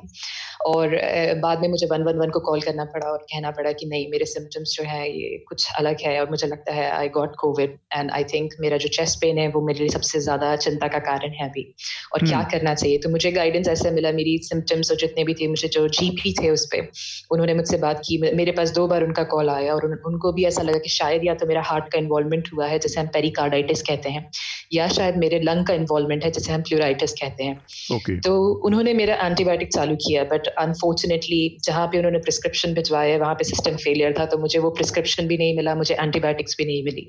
और 0.67 0.97
बाद 1.38 1.61
में 1.61 1.69
मुझे 1.69 1.87
वन 1.87 2.03
वन 2.03 2.19
वन 2.19 2.31
को 2.31 2.41
कॉल 2.43 2.61
करना 2.61 2.85
पड़ा 2.93 3.07
और 3.07 3.19
कहना 3.23 3.50
पड़ा 3.50 3.73
कि 3.73 3.87
नहीं 3.87 4.11
मेरे 4.11 4.25
सिम्टम्स 4.26 4.75
जो 4.76 4.85
है 4.85 5.09
ये 5.11 5.38
कुछ 5.49 5.67
अलग 5.79 6.00
है 6.00 6.19
और 6.21 6.31
मुझे 6.31 6.47
लगता 6.47 6.75
है 6.75 6.91
I 6.91 7.09
got 7.17 7.37
covid 7.38 7.79
and 7.95 8.11
I 8.11 8.25
think 8.25 8.55
मेरा 8.61 8.76
जो 8.76 8.88
चेस्ट 8.91 9.21
पेन 9.21 9.38
है 9.38 9.49
वो 9.49 9.64
मेरे 9.67 9.79
लिए 9.79 9.88
सबसे 9.88 10.21
ज़्यादा 10.21 10.55
चिंता 10.59 10.88
का 10.88 10.99
कारण 11.00 11.33
है 11.33 11.49
अभी 11.49 11.62
और 11.62 12.21
hmm. 12.21 12.29
क्या 12.29 12.38
हम्म। 12.38 12.50
करना 12.50 12.75
चाहिए 12.75 12.99
तो 12.99 13.11
मुझे 13.11 13.33
गाइडेंस 13.33 13.69
ऐसे 13.69 13.91
मिला 13.93 14.12
मेरी 14.12 14.38
सिम्टम्स 14.45 14.91
और 14.91 14.97
जितने 14.99 15.25
भी 15.25 15.35
थे 15.35 15.49
मुझे 15.49 15.69
जो 15.71 15.87
जी 15.91 16.35
थे 16.35 16.50
उस 16.50 16.67
पर 16.67 16.88
उन्होंने 17.31 17.55
मुझसे 17.55 17.79
बात 17.79 18.03
की 18.05 18.19
मेरे 18.35 18.53
पास 18.53 18.71
दो 18.73 18.87
बार 18.87 19.05
उनका 19.05 19.23
कॉल 19.33 19.50
आया 19.50 19.75
और 19.75 19.91
उनको 20.07 20.33
भी 20.33 20.45
ऐसा 20.45 20.62
लगा 20.62 20.79
कि 20.81 20.91
शायद 20.91 21.25
या 21.25 21.35
तो 21.37 21.47
मेरा 21.47 21.62
हार्ट 21.64 21.93
का 21.93 21.99
इन्वॉल्वमेंट 21.99 22.49
हुआ 22.53 22.67
है 22.67 22.74
है 22.75 22.78
जिसे 22.81 23.00
हम 23.00 23.07
पेरिकार्डाइटिस 23.14 23.83
कहते 23.83 24.11
हैं 24.11 24.25
या 24.73 24.88
शायद 24.90 25.16
मेरे 25.16 25.40
लंग 25.43 25.66
का 25.66 25.75
इन्वॉल्वमेंट 25.75 26.25
है 26.25 26.31
जिसे 26.31 26.52
हम 26.52 26.62
प्लूराइटिस 26.62 27.12
कहते 27.12 27.45
हैं 27.45 27.57
okay. 27.93 28.19
तो 28.25 28.37
उन्होंने 28.66 28.95
मेरा 28.95 29.14
एंटीबायोटिक 29.25 29.73
चालू 29.75 29.97
किया 29.99 30.25
बट 30.33 30.52
अनफॉर्चुनेटली 30.59 31.40
जहाँ 31.64 31.87
पे 31.87 31.99
उन्होंने 31.99 32.19
प्रिस्क्रिप्शन 32.28 32.75
भिजवाया 32.75 33.19
वहाँ 33.19 33.35
पे 33.35 33.45
सिस्टम 33.45 33.76
फेलियर 33.85 34.14
था 34.19 34.26
तो 34.26 34.38
मुझे 34.38 34.59
वो 34.59 34.71
प्रिस्क्रिप्शन 34.81 35.26
भी 35.26 35.37
नहीं 35.37 35.57
मिला 35.57 35.75
मुझे 35.75 35.95
एंटीबायोटिक्स 36.00 36.57
भी 36.59 36.64
नहीं 36.64 36.83
मिली 36.85 37.07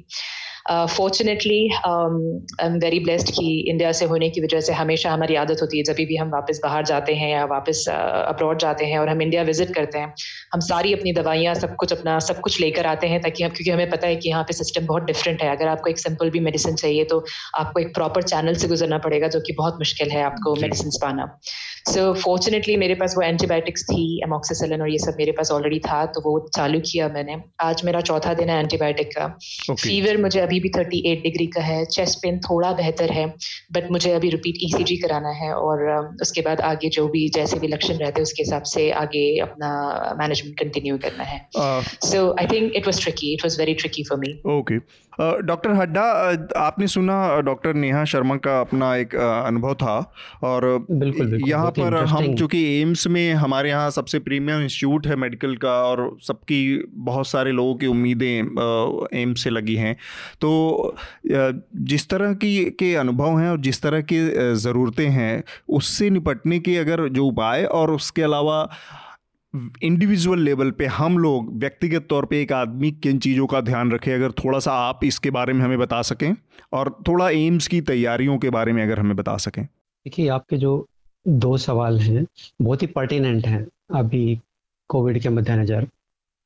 fortunately 0.68 1.58
I 1.78 2.66
am 2.66 2.78
very 2.80 3.00
blessed 3.00 3.30
कि 3.30 3.48
इंडिया 3.70 3.92
से 3.92 4.06
होने 4.06 4.30
की 4.30 4.42
वजह 4.42 4.62
से 4.62 4.74
हमेशा 4.74 5.12
हमारी 5.12 5.36
आदत 5.36 5.62
होती 5.62 5.78
है 5.78 5.84
जब 5.84 5.96
भी 6.06 6.16
हम 6.16 6.30
वापस 6.30 6.60
बाहर 6.64 6.86
जाते 6.86 7.16
हैं 7.16 7.30
या 7.32 7.44
वापस 7.46 7.84
अब्रॉड 7.90 8.56
uh, 8.56 8.62
जाते 8.62 8.86
हैं 8.86 9.00
और 9.00 9.10
हम 9.10 9.22
इंडिया 9.22 9.44
विज़िट 9.44 9.74
करते 9.74 9.98
हैं 9.98 10.14
हम 10.54 10.60
सारी 10.60 10.94
अपनी 10.94 11.14
दवाइयाँ 11.14 11.54
सब 11.56 11.76
कुछ 11.76 11.94
अपना 11.94 12.18
सब 12.20 12.40
कुछ 12.40 12.60
लेकर 12.62 12.86
आते 12.86 13.08
हैं 13.08 13.22
ताकि 13.22 13.44
हम 13.44 13.52
क्योंकि 13.52 13.72
हमें 13.72 13.90
पता 13.90 14.08
है 14.08 14.16
कि 14.16 14.30
यहाँ 14.30 14.44
पे 14.44 14.54
सिस्टम 14.54 14.86
बहुत 14.86 15.04
डिफरेंट 15.04 15.42
है। 15.42 15.50
अगर 15.56 15.68
आपको 15.68 15.90
एक 15.90 16.00
सिंपल 16.00 16.30
भी 16.30 16.40
मेडिसिन 16.40 16.76
चाहिए 16.76 17.04
तो 17.04 17.24
आपको 17.56 17.80
एक 17.80 17.94
प्रॉपर 17.96 18.24
चैनल 18.24 18.56
से 18.56 18.68
गुजरना 18.68 18.98
पड़ेगा 18.98 19.28
जो 19.28 19.40
कि 19.40 19.54
बहुत 19.54 19.78
मुश्किल 19.80 20.12
है 20.12 20.24
आपको 20.24 20.56
मेडिसिन 20.56 20.90
पाना। 21.02 21.26
सो 21.86 22.00
so, 22.00 22.22
फॉर्चुनेटली 22.24 22.78
मेरे 22.78 22.96
पास 22.96 23.14
वो 23.18 23.24
एंटीबायोटिक्स 23.24 23.84
थी 23.84 24.04
एमोक्सिसिलिन 24.24 24.82
और 24.82 24.90
ये 24.90 24.98
सब 24.98 25.16
मेरे 25.20 25.32
पास 25.32 25.52
ऑलरेडी 25.52 25.80
था 25.80 26.06
तो 26.06 26.22
वो 26.22 26.38
चालू 26.56 26.80
किया 26.92 27.08
मैंने। 27.10 27.42
आज 27.62 27.84
मेरा 27.86 28.02
चौथा 28.02 28.34
दिन 28.34 28.50
है 28.50 28.60
एंटीबायोटिक 28.60 29.16
का। 29.18 29.26
Okay. 29.38 29.80
फीवर 29.80 30.18
मुझे 30.18 30.40
अभी 30.40 30.55
भी 30.60 30.70
थर्टी 30.70 31.00
एट 31.12 31.24
डिग्री 31.24 31.48
का 31.48 31.62
है 31.62 31.84
चेस्ट 31.88 32.20
पेन 32.22 32.40
थोड़ा 32.40 32.72
बेहतर 32.74 33.12
है 33.12 33.26
बट 33.74 33.92
मुझे 33.92 34.12
अभी 34.12 34.30
रिपीट 34.30 34.58
ईसीजी 34.64 34.98
कराना 34.98 35.30
है 35.36 35.54
और 35.54 35.86
उसके 36.22 36.42
बाद 36.42 36.62
आगे 36.64 36.90
जो 36.90 37.08
भी 37.08 37.28
जैसे 37.36 37.60
भी 37.60 37.68
लक्षण 37.68 37.94
रहते 37.96 38.22
हैं 38.22 38.24
उसके 38.24 38.44
हिसाब 38.44 38.64
से 38.74 38.90
आगे 39.04 39.26
अपना 39.40 39.72
मैनेजमेंट 40.20 40.60
कंटिन्यू 40.60 40.98
करना 40.98 41.24
है। 41.24 41.40
So 42.04 42.30
I 42.40 42.48
think 42.48 42.76
it 42.76 42.88
was 42.88 43.02
tricky 43.04 43.34
it 43.34 43.44
was 43.44 43.60
very 43.60 43.74
tricky 43.76 44.04
for 44.04 44.20
me 44.20 44.34
okay 44.58 44.80
doctor 45.46 45.72
Hadda 45.72 46.02
आपने 46.60 46.88
सुना 46.88 47.16
डॉक्टर 47.42 47.74
नेहा 47.74 48.04
शर्मा 48.06 48.36
का 48.46 48.60
अपना 48.62 48.96
एक 48.96 49.16
अनुभव 49.16 49.74
था 49.74 49.96
और 50.44 50.66
बिल्कुल 50.92 51.40
यहाँ 51.48 51.70
पर 51.72 51.96
हम 52.06 52.36
चूँकि 52.36 52.64
एम्स 52.82 53.08
में 53.08 53.34
हमारे 53.36 53.70
यहाँ 53.70 53.92
सबसे 53.92 54.20
प्रीमियम 54.20 54.62
इंस्टीट्यूट 54.62 55.08
है 55.08 55.16
मेडिकल 55.16 55.56
का 55.58 55.76
और 55.84 56.02
सबकी 56.24 56.60
बहुत 57.06 57.28
सारे 57.28 57.52
लोगों 57.52 57.76
की 57.76 57.88
उम्मीदें 57.88 59.20
एम्स 59.22 59.44
से 59.44 59.50
लगी 59.50 59.76
हैं। 59.76 59.96
तो 60.42 60.45
जिस 61.28 62.08
तरह 62.10 62.34
की, 62.34 62.66
के 62.72 62.94
अनुभव 62.96 63.40
हैं 63.40 63.50
और 63.50 63.60
जिस 63.62 63.82
तरह 63.82 64.02
की 64.04 64.20
ज़रूरतें 64.58 65.08
हैं, 65.10 65.44
उससे 65.70 66.10
निपटने 66.10 66.60
के 66.60 66.78
अगर 66.78 67.08
जो 67.10 67.26
उपाय 67.26 67.64
और 67.66 67.92
उसके 67.92 68.22
अलावा 68.22 68.70
इंडिविजुअल 69.84 70.40
लेवल 70.40 70.72
पे 70.72 70.86
हम 70.94 71.18
लोग 71.18 71.54
व्यक्तिगत 71.60 72.06
तौर 72.10 72.26
पे 72.26 72.42
एक 72.42 72.52
आदमी 72.54 72.92
किन 72.94 73.20
चीज़ों 73.20 73.46
का 73.48 73.62
ध्यान 73.62 73.92
रखे, 73.92 74.12
अगर 74.12 74.32
थोड़ा 74.44 74.60
सा 74.60 74.72
आप 74.80 75.04
इसके 75.04 75.30
बारे 75.32 75.54
में 75.54 75.62
हमें 75.66 75.78
बता 75.80 76.02
सकें 76.04 76.34
और 76.74 76.90
थोड़ा 77.08 77.30
एम्स 77.30 77.68
की 77.68 77.82
तैयारियों 77.84 78.38
के 78.38 78.50
बारे 78.50 78.74
में 78.74 78.84
अगर 78.84 79.00
हमें 79.00 79.16
बता 79.16 79.38
सकें। 79.38 79.64
देखिए, 79.64 80.28
आपके 80.30 80.58
जो 80.58 80.86
दो 81.26 81.58
सवाल 81.58 82.00
हैं, 82.00 82.26
बहुत 82.62 82.82
ही 82.82 82.88
पर्टिनेंट 82.88 83.46
हैं 83.48 83.66
अभी 83.96 84.40
कोविड 84.90 85.22
के 85.22 85.30
मद्देनज़र। 85.30 85.88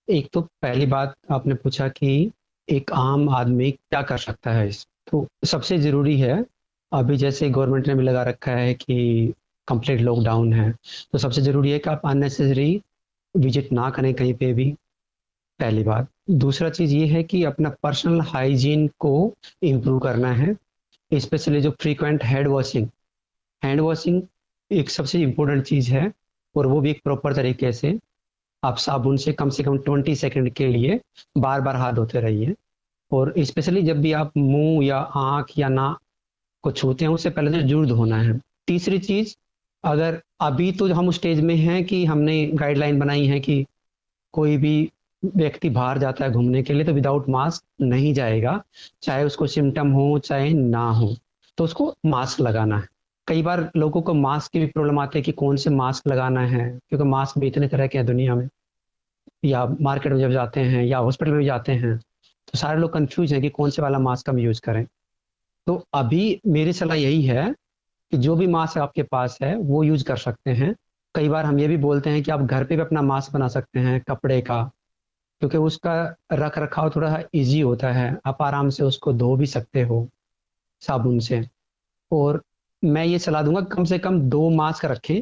एक 0.08 0.28
तो 0.34 0.42
पहली 0.42 0.86
बात 0.86 1.14
आपने 1.32 1.56
पूछा 1.56 1.88
कि 1.88 2.32
एक 2.70 2.92
आम 2.94 3.30
आदमी 3.30 3.70
क्या 3.72 4.02
कर 4.02 4.18
सकता 4.18 4.52
है 4.52 4.68
इस 4.70 4.86
तो 5.12 5.26
सबसे 5.46 5.78
ज़रूरी 5.80 6.20
है, 6.20 6.44
अभी 6.92 7.18
जैसे 7.18 7.50
गवर्नमेंट 7.50 7.88
ने 7.88 7.96
भी 7.96 8.04
लगा 8.04 8.24
रखा 8.24 8.52
है 8.52 8.74
कि 8.74 9.34
कंप्लीट 9.68 10.02
लॉकडाउन 10.02 10.54
है 10.54 10.72
तो 11.12 11.18
सबसे 11.18 11.42
ज़रूरी 11.42 11.72
है 11.72 11.80
कि 11.80 11.90
आप 11.90 12.02
अननेसेसरी 12.06 12.82
विज़िट 13.36 13.72
ना 13.72 13.90
करें 13.90 14.14
कहीं 14.14 14.34
पे 14.34 14.52
भी, 14.54 14.72
पहली 15.60 15.84
बात। 15.84 16.08
दूसरा 16.32 16.70
चीज़ 16.70 16.94
ये 16.94 17.06
है 17.08 17.24
कि 17.24 17.44
अपना 17.44 17.70
पर्सनल 17.84 18.22
हाइजीन 18.24 18.88
को 19.00 19.34
इम्प्रूव 19.64 20.00
करना 20.00 20.32
है 20.34 20.56
स्पेशली 21.12 21.62
जो 21.62 21.72
frequent 21.82 22.24
hand 22.24 22.48
washing 22.48 22.88
hand 23.64 23.82
washing 23.82 24.22
एक 24.72 24.90
सबसे 24.90 25.22
इम्पोर्टेंट 25.22 25.64
चीज़ 25.66 25.92
है, 25.92 26.12
और 26.56 26.68
वो 26.68 26.80
भी 26.82 26.90
एक 26.92 27.02
प्रॉपर 27.04 27.36
तरीके 27.36 27.72
से 27.74 27.98
आप 28.64 28.78
साबुन 28.78 29.18
से 29.18 29.34
कम 29.34 29.50
से 29.50 29.64
कम 29.64 29.78
ट्वेंटी 29.78 30.16
सेकेंड 30.16 30.50
के 30.54 30.68
लिए 30.68 31.00
बार 31.38 31.62
बार 31.62 31.76
हाथ 31.76 31.94
धोते 31.94 32.20
रहिए। 32.20 32.56
और 33.12 33.34
स्पेशली 33.40 33.82
जब 33.82 34.02
भी 34.02 34.12
आप 34.14 34.32
मुँह 34.38 34.86
या 34.86 34.98
आँख 34.98 35.58
या 35.58 35.70
ना 35.70 35.96
को 36.64 36.72
छूते 36.72 37.06
हैं, 37.06 37.12
उससे 37.12 37.30
पहले 37.30 37.52
तो 37.52 37.68
ज़रूर 37.68 37.86
धोना 37.88 38.18
है। 38.18 38.40
तीसरी 38.68 39.00
चीज़, 39.00 39.36
अगर 39.84 40.22
अभी 40.42 40.72
तो 40.72 40.94
हम 40.94 41.12
स्टेज 41.12 41.40
में 41.42 41.56
हैं 41.56 41.84
कि 41.86 42.04
हमने 42.06 42.46
गाइडलाइन 42.54 43.00
बनाई 43.00 43.26
है 43.26 43.40
कि 43.40 43.66
कोई 44.34 44.58
भी 44.58 44.92
व्यक्ति 45.24 45.70
बाहर 45.70 45.98
जाता 45.98 46.26
है 46.26 46.32
घूमने 46.32 46.62
के 46.64 46.74
लिए 46.74 46.86
तो 46.86 46.94
विदाउट 46.94 47.30
मास्क 47.30 47.64
नहीं 47.82 48.14
जाएगा, 48.14 48.62
चाहे 49.04 49.24
उसको 49.24 49.48
सिम्टम 49.48 49.92
हो, 49.92 50.20
चाहे 50.20 50.54
ना 50.54 50.90
हो 50.90 51.16
तो 51.58 51.64
उसको 51.64 51.94
मास्क 52.06 52.42
लगाना 52.42 52.78
है। 52.78 52.88
कई 53.30 53.42
बार 53.42 53.70
लोगों 53.76 54.02
को 54.02 54.14
मास्क 54.14 54.52
की 54.52 54.60
भी 54.60 54.66
प्रॉब्लम 54.66 55.00
आती 55.00 55.18
है 55.20 55.24
कि 55.24 55.32
कौन 55.32 55.58
से 55.58 55.70
मास्क 55.70 56.08
लगाना 56.08 56.42
है, 56.42 56.70
क्योंकि 56.90 57.04
मास्क 57.06 57.38
भी 57.38 57.48
इतने 57.48 57.68
तरह 57.68 57.88
के 57.88 57.98
हैं 57.98 58.06
दुनिया 58.08 58.36
में। 58.36 58.48
या 59.46 59.66
मार्केट 59.82 60.12
में 60.14 60.20
जब 60.20 60.32
जाते 60.32 60.60
हैं 60.62 60.84
या 60.84 60.98
हॉस्पिटल 60.98 61.32
में 61.32 61.46
जाते 61.46 61.72
हैं 61.72 61.98
तो 61.98 62.58
सारे 62.58 62.80
लोग 62.80 62.92
कंफ्यूज 62.94 63.34
हैं 63.34 63.42
कि 63.42 63.50
कौन 63.50 63.70
से 63.70 63.82
वाला 63.82 64.00
मास्क 64.00 64.30
हम 64.30 64.40
यूज़ 64.40 64.62
करें। 64.62 64.86
तो 65.68 65.76
अभी 65.94 66.40
मेरी 66.48 66.74
सलाह 66.74 66.98
यही 66.98 67.22
है 67.24 67.46
कि 68.12 68.18
जो 68.18 68.36
भी 68.36 68.48
मास्क 68.48 68.78
आपके 68.78 69.04
पास 69.04 69.38
है, 69.42 69.56
वो 69.56 69.84
यूज़ 69.84 70.04
कर 70.04 70.18
सकते 70.18 70.52
हैं। 70.52 70.74
कई 71.16 71.30
बार 71.30 71.46
हम 71.46 71.60
ये 71.60 71.68
भी 71.68 71.78
बोलते 71.78 72.10
हैं 72.10 72.24
कि 72.24 72.32
आप 72.32 72.42
घर 72.42 72.64
पे 72.64 72.76
भी 72.76 72.82
अपना 72.82 73.02
मास्क 73.02 73.34
बना 73.34 73.48
सकते 73.48 73.80
हैं, 73.80 74.02
कपड़े 74.02 74.42
का, 74.42 74.62
क्योंकि 75.42 75.58
उसका 75.58 76.16
रख 76.34 76.60
रखाव 76.60 76.90
थोड़ा 76.90 77.20
इजी 77.34 77.60
होता 77.62 77.92
है। 77.92 78.16
आप 78.26 78.42
आराम 78.42 78.70
से 78.70 78.84
उसको 78.84 79.14
धो 79.14 79.36
भी 79.36 79.46
सकते 79.46 79.82
हो 79.82 80.08
साबुन 80.82 81.20
से। 81.20 81.44
और 82.12 82.42
मैं 82.84 83.06
ये 83.06 83.20
सलाह 83.20 83.42
दूँगा, 83.42 83.62
कम 83.62 83.84
से 83.84 84.00
कम 84.00 84.22
दो 84.22 84.50
मास्क 84.50 84.86
रखें। 84.86 85.22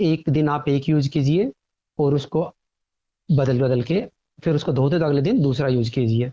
एक 0.00 0.30
दिन 0.30 0.48
आप 0.48 0.68
एक 0.68 0.88
यूज़ 0.88 1.10
कीजिए 1.10 1.52
और 1.98 2.14
उसको 2.14 2.54
बदल 3.32 3.60
बदल 3.60 3.82
के 3.82 4.04
फिर 4.44 4.54
उसको 4.54 4.72
धोते 4.72 4.98
तो 4.98 5.04
अगले 5.04 5.22
दिन 5.22 5.42
दूसरा 5.42 5.68
यूज़ 5.68 5.90
कीजिए। 5.90 6.28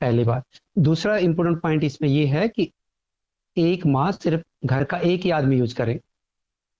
पहली 0.00 0.24
बार 0.24 0.42
दूसरा 0.78 1.16
इंपॉर्टेंट 1.16 1.60
पॉइंट 1.60 1.84
इसमें 1.84 2.08
यह 2.08 2.34
है 2.34 2.48
कि 2.48 2.70
एक 3.56 3.86
मास्क 3.86 4.22
सिर्फ़ 4.22 4.66
घर 4.66 4.84
का 4.84 4.98
एक 4.98 5.20
ही 5.20 5.30
आदमी 5.30 5.58
यूज़ 5.58 5.74
करें। 5.74 6.00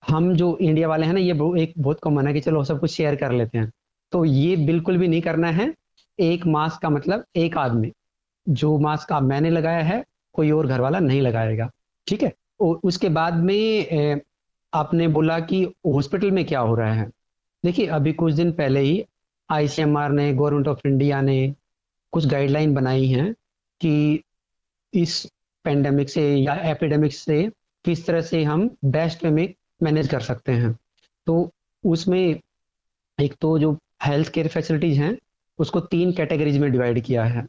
हम 0.08 0.34
जो 0.34 0.56
इंडिया 0.56 0.88
वाले 0.88 1.06
हैं 1.06 1.12
ना, 1.12 1.20
ये 1.20 1.62
एक 1.62 1.74
बहुत 1.78 2.00
कॉमन 2.00 2.26
है 2.26 2.32
कि 2.32 2.40
चलो 2.40 2.64
सब 2.64 2.80
कुछ 2.80 2.90
शेयर 2.90 3.16
कर 3.16 3.32
लेते 3.32 3.58
हैं। 3.58 3.72
तो 4.12 4.24
ये 4.24 4.56
बिल्कुल 4.56 4.98
भी 4.98 5.08
नहीं 5.08 5.22
करना 5.22 5.48
है। 5.48 5.74
एक 6.20 6.46
मास्क 6.46 6.82
का 6.82 6.90
मतलब 6.90 7.24
एक 7.36 7.56
आदमी। 7.56 7.92
जो 8.48 8.78
मास्क 8.78 9.12
आप 9.12 9.22
मैंने 9.22 9.50
लगाया 9.50 9.82
है, 9.82 10.04
कोई 10.32 10.50
और 10.50 10.66
घर 10.66 10.80
वाला 10.80 10.98
नहीं 10.98 11.20
लगाएगा। 11.20 11.70
ठीक 12.06 12.22
है? 12.22 12.32
उसके 12.60 13.08
बाद 13.08 13.34
में 13.34 14.20
आपने 14.74 15.08
बोला 15.08 15.38
कि 15.40 15.62
हॉस्पिटल 15.64 16.30
में 16.30 16.44
क्या 16.44 16.60
हो 16.60 16.74
रहा 16.74 16.92
है? 16.94 17.10
देखिए, 17.64 17.86
अभी 17.86 18.12
कुछ 18.12 18.34
दिन 18.34 18.52
पहले 18.52 18.80
ही 18.80 19.04
आईसीएमआर 19.50 20.10
ने 20.10 20.32
गवर्नमेंट 20.34 20.68
ऑफ़ 20.68 20.80
इंडिया 20.86 21.20
ने 21.20 21.54
कुछ 22.12 22.26
गाइडलाइन 22.26 22.74
बनाई 22.74 23.06
हैं 23.06 23.32
कि 23.80 24.22
इस 24.94 25.24
पेंडेमिक 25.64 26.10
से 26.10 26.34
या 26.36 26.54
एपिडेमिक 26.70 27.12
से 27.12 27.42
किस 27.84 28.06
तरह 28.06 28.20
से 28.20 28.42
हम 28.44 28.68
बेस्ट 28.84 29.24
वे 29.24 29.30
में 29.30 29.54
मैनेज 29.82 30.08
कर 30.08 30.20
सकते 30.20 30.52
हैं। 30.52 30.72
तो 31.26 31.50
उसमें 31.84 32.40
एक 33.20 33.34
तो 33.40 33.58
जो 33.58 33.72
हेल्थ 34.06 34.28
केयर 34.28 34.48
फैसिलिटीज़ 34.48 35.00
हैं, 35.00 35.16
उसको 35.58 35.80
तीन 35.80 36.12
कैटेगरीज 36.12 36.58
में 36.58 36.70
डिवाइड 36.72 37.00
किया 37.00 37.24
है। 37.24 37.46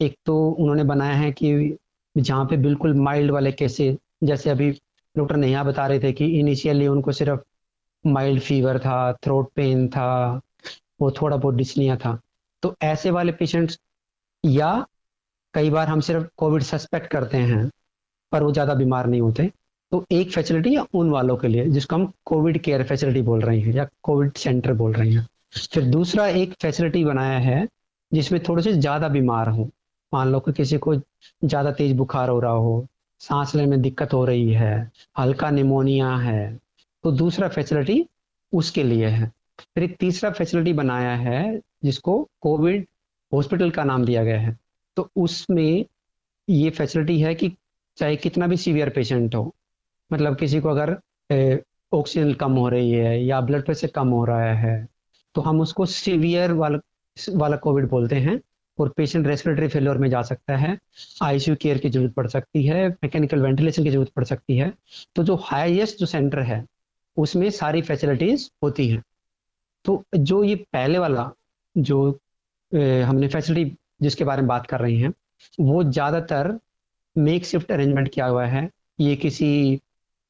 एक 0.00 0.16
तो 0.26 0.50
उन्होंने 0.50 0.84
बनाया 0.84 1.14
है 1.14 1.32
कि 1.32 1.76
जहाँ 2.16 2.44
पे 2.44 2.56
बिल्कुल 2.56 2.94
माइल्ड 2.94 3.30
वाले 3.30 3.52
केसेस 3.52 3.96
जैसे 4.24 4.50
अभी 4.50 4.70
डॉक्टर 5.14 5.36
नेहा 5.36 5.62
बता 5.64 5.86
रहे 5.86 6.00
थे 6.00 6.12
कि 6.12 6.26
इनिशियली 6.38 6.86
उनको 6.86 7.12
सिर्फ़ 7.12 7.40
माइल्ड 8.04 8.40
फीवर 8.42 8.78
था 8.78 9.12
थ्रोट 9.24 9.50
पेन 9.56 9.86
था, 9.88 10.40
वो 11.00 11.10
थोड़ा 11.12 11.36
बहुत 11.36 11.54
डिस्निया 11.54 11.96
था। 11.96 12.18
तो 12.62 12.74
ऐसे 12.82 13.10
वाले 13.10 13.32
पेशेंट्स 13.32 13.78
या 14.44 14.86
कई 15.54 15.70
बार 15.70 15.88
हम 15.88 16.00
सिर्फ़ 16.00 16.26
कोविड 16.36 16.62
सस्पेक्ट 16.62 17.06
करते 17.06 17.38
हैं, 17.38 17.68
पर 18.32 18.42
वो 18.42 18.52
ज़्यादा 18.52 18.74
बीमार 18.74 19.06
नहीं 19.06 19.20
होते 19.20 19.50
तो 19.92 20.04
एक 20.12 20.32
फैसिलिटी 20.32 20.74
है 20.74 20.84
उन 20.94 21.10
वालों 21.10 21.36
के 21.36 21.48
लिए, 21.48 21.66
जिसको 21.66 21.96
हम 21.96 22.12
कोविड 22.26 22.58
केयर 22.62 22.82
फैसिलिटी 22.84 23.22
बोल 23.22 23.40
रहे 23.40 23.58
हैं 23.60 23.74
या 23.74 23.86
कोविड 24.02 24.36
सेंटर 24.36 24.72
बोल 24.72 24.92
रहे 24.92 25.10
हैं। 25.10 25.26
फिर 25.72 25.84
दूसरा 25.84 26.26
एक 26.28 26.54
फैसिलिटी 26.62 27.04
बनाया 27.04 27.38
है, 27.38 27.66
जिसमें 28.12 28.42
थोड़े 28.48 28.62
से 28.62 28.72
ज़्यादा 28.72 29.08
बीमार 29.08 29.48
हो। 29.48 29.68
मान 30.12 30.28
लो 30.28 30.40
कि 30.40 30.52
किसी 30.52 30.78
को 30.78 30.94
ज़्यादा 30.94 31.72
तेज 31.72 31.96
बुखार 31.96 32.28
हो 32.28 32.40
रहा 32.40 32.52
हो 32.52 32.86
सांस 33.24 33.54
लेने 33.54 33.68
में 33.68 33.80
दिक्कत 33.82 34.12
हो 34.12 34.24
रही 34.24 34.52
है, 34.52 34.90
हल्का 35.18 35.50
निमोनिया 35.50 36.14
है 36.16 36.58
तो 37.04 37.12
दूसरा 37.12 37.48
फैसिलिटी 37.48 38.04
उसके 38.52 38.82
लिए 38.82 39.06
है। 39.06 39.30
फिर 39.74 39.84
एक 39.84 39.96
तीसरा 40.00 40.30
फैसिलिटी 40.30 40.72
बनाया 40.72 41.14
है, 41.16 41.60
जिसको 41.84 42.22
कोविड 42.40 42.86
हॉस्पिटल 43.32 43.70
का 43.70 43.84
नाम 43.84 44.04
दिया 44.04 44.24
गया 44.24 44.40
है। 44.40 44.56
तो 44.96 45.08
उसमें 45.16 45.84
ये 46.48 46.70
फैसिलिटी 46.70 47.20
है 47.20 47.34
कि 47.34 47.52
चाहे 47.98 48.16
कितना 48.16 48.46
भी 48.46 48.56
सीवियर 48.56 48.88
पेशेंट 48.90 49.34
हो 49.34 49.54
मतलब 50.10 50.36
किसी 50.36 50.60
को 50.60 50.68
अगर 50.68 50.96
ऑक्सीजन 51.92 52.32
कम 52.34 52.52
हो 52.52 52.68
रही 52.68 52.90
है 52.90 53.22
या 53.24 53.40
ब्लड 53.40 53.64
प्रेशर 53.64 53.88
कम 53.94 54.08
हो 54.08 54.24
रहा 54.24 54.52
है 54.54 54.86
तो 55.34 55.40
हम 55.40 55.60
उसको 55.60 55.86
सीवियर 55.86 56.52
वाला 56.52 56.78
वाला 57.32 57.56
कोविड 57.56 57.88
बोलते 57.88 58.16
हैं। 58.16 58.40
और 58.78 58.88
पेशेंट 58.96 59.26
रेस्पिरेटरी 59.26 59.68
फेलियर 59.68 59.98
में 59.98 60.08
जा 60.10 60.22
सकता 60.22 60.56
है 60.56 60.76
आईसीयू 61.22 61.56
केयर 61.62 61.78
की 61.78 61.90
ज़रूरत 61.90 62.14
पड़ 62.14 62.26
सकती 62.26 62.64
है 62.66 62.88
मैकेनिकल 62.88 63.42
वेंटिलेशन 63.42 63.84
की 63.84 63.90
ज़रूरत 63.90 64.10
पड़ 64.16 64.24
सकती 64.24 64.56
है। 64.56 64.72
तो 65.16 65.24
जो 65.24 65.34
हाईएस्ट 65.44 65.98
जो 65.98 66.06
सेंटर 66.06 66.40
है, 66.42 66.64
उसमें 67.16 67.48
सारी 67.52 67.82
फैसिलिटीज़ 67.82 68.48
होती 68.62 68.88
हैं। 68.88 69.02
तो 69.84 70.02
जो 70.16 70.42
ये 70.44 70.54
पहले 70.72 70.98
वाला 70.98 71.30
जो 71.76 72.08
हमने 72.72 73.28
फैसिलिटी 73.28 73.76
जिसके 74.02 74.24
बारे 74.24 74.42
में 74.42 74.48
बात 74.48 74.66
कर 74.66 74.80
रहे 74.80 74.96
हैं, 74.96 75.12
वो 75.60 75.82
ज़्यादातर 75.84 76.58
मेक 77.16 77.44
शिफ्ट 77.46 77.72
अरेंजमेंट 77.72 78.08
किया 78.08 78.26
हुआ 78.26 78.46
है। 78.46 78.68
ये 79.00 79.14
किसी 79.16 79.80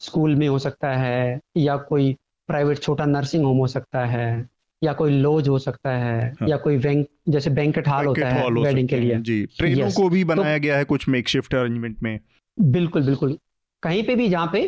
स्कूल 0.01 0.35
में 0.37 0.47
हो 0.49 0.59
सकता 0.59 0.93
है 0.97 1.41
या 1.57 1.77
कोई 1.79 2.17
प्राइवेट 2.49 2.79
छोटा 2.79 3.05
नर्सिंग 3.07 3.45
होम 3.45 3.59
हो 3.59 3.67
सकता 3.67 4.05
है 4.07 4.27
या 4.85 4.93
कोई 4.93 5.11
लॉज 5.11 5.49
हो 5.49 5.59
सकता 5.59 5.91
है 5.91 6.31
हाँ. 6.41 6.49
या 6.49 6.57
कोई 6.57 6.79
बैंक 6.79 7.07
जैसे 7.29 7.50
बैंकेट 7.50 7.88
हॉल 7.88 8.07
होता 8.07 8.29
है 8.29 8.49
वेडिंग 8.50 8.88
के 8.88 8.97
लिए। 8.97 9.17
जी। 9.21 9.45
ट्रेनों 9.59 9.91
को 9.91 10.09
भी 10.09 10.23
तो 10.25 10.29
बनाया 10.29 10.59
तो, 10.59 10.62
गया 10.62 10.76
है 10.76 10.85
कुछ 10.85 11.09
मेक 11.09 11.29
शिफ्ट 11.29 11.55
अरेंजमेंट 11.55 12.03
में। 12.03 12.19
बिल्कुल 12.59 13.03
बिल्कुल। 13.03 13.38
कहीं 13.83 14.03
पे 14.03 14.14
भी 14.14 14.29
जहाँ 14.29 14.50
पे 14.53 14.62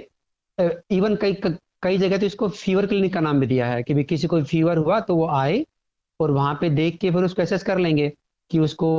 इवन 0.91 1.17
कई 1.17 1.37
कई 1.83 1.99
जगह 1.99 2.19
तो 2.19 2.27
इसको 2.27 2.49
फीवर 2.49 2.87
क्लिनिक 2.87 3.13
का 3.15 3.21
नाम 3.21 3.41
भी 3.41 3.47
दिया 3.47 3.67
है 3.67 3.83
कि 3.83 3.95
भी 3.95 4.05
किसी 4.05 4.27
को 4.27 4.43
फीवर 4.43 4.77
हुआ 4.77 5.01
तो 5.01 5.17
वो 5.17 5.27
आए 5.29 5.65
और 6.21 6.31
वहाँ 6.31 6.55
पे 6.61 6.71
देख 6.71 6.97
के 6.99 7.11
फिर 7.11 7.25
उसको 7.25 7.43
एसेस 7.43 7.63
कर 7.63 7.79
लेंगे 7.79 8.13
कि 8.51 8.59
उसको 8.59 8.91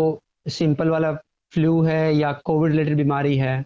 सिंपल 0.47 0.89
वाला 0.89 1.11
फ्लू 1.53 1.81
है 1.81 2.15
या 2.15 2.31
कोविड 2.45 2.71
रिलेटेड 2.71 2.97
बीमारी 2.97 3.37
है 3.37 3.63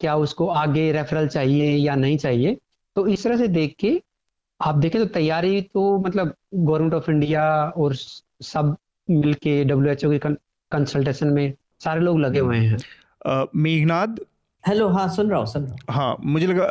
क्या 0.00 0.14
उसको 0.16 0.46
आगे 0.46 0.90
रेफरल 0.92 1.28
चाहिए 1.28 1.76
या 1.76 1.94
नहीं 1.94 2.16
चाहिए। 2.18 2.56
तो 2.96 3.06
इस 3.06 3.24
तरह 3.24 3.36
से 3.36 3.48
देख 3.48 3.74
के 3.78 3.90
आप 4.62 4.74
देखें 4.74 5.00
तो 5.00 5.06
तैयारी 5.06 5.60
तो 5.62 5.98
मतलब 5.98 6.34
गवर्नमेंट 6.54 6.94
ऑफ़ 6.94 7.10
इंडिया 7.10 7.44
और 7.76 7.94
सब 8.42 8.76
मिलके 9.10 9.64
डब्ल्यू 9.64 9.92
एच 9.92 10.04
ओ 10.04 10.10
की 10.10 10.18
कंसल्टेशन 10.72 11.28
में 11.28 11.54
सारे 11.84 12.00
लोग 12.00 12.20
लगे 12.20 12.38
हुए 12.38 12.58
हैं। 12.58 12.78
मेघनाथ 13.56 14.20
हेलो 14.64 14.86
हाँ 14.88 15.06
सुन 15.08 15.30
रहा 15.30 15.38
हूँ 15.38 15.46
सुन 15.46 15.62
रहा 15.62 15.72
हूँ। 15.72 15.78
हाँ 15.90 16.16
मुझे 16.24 16.46
लगा 16.46 16.66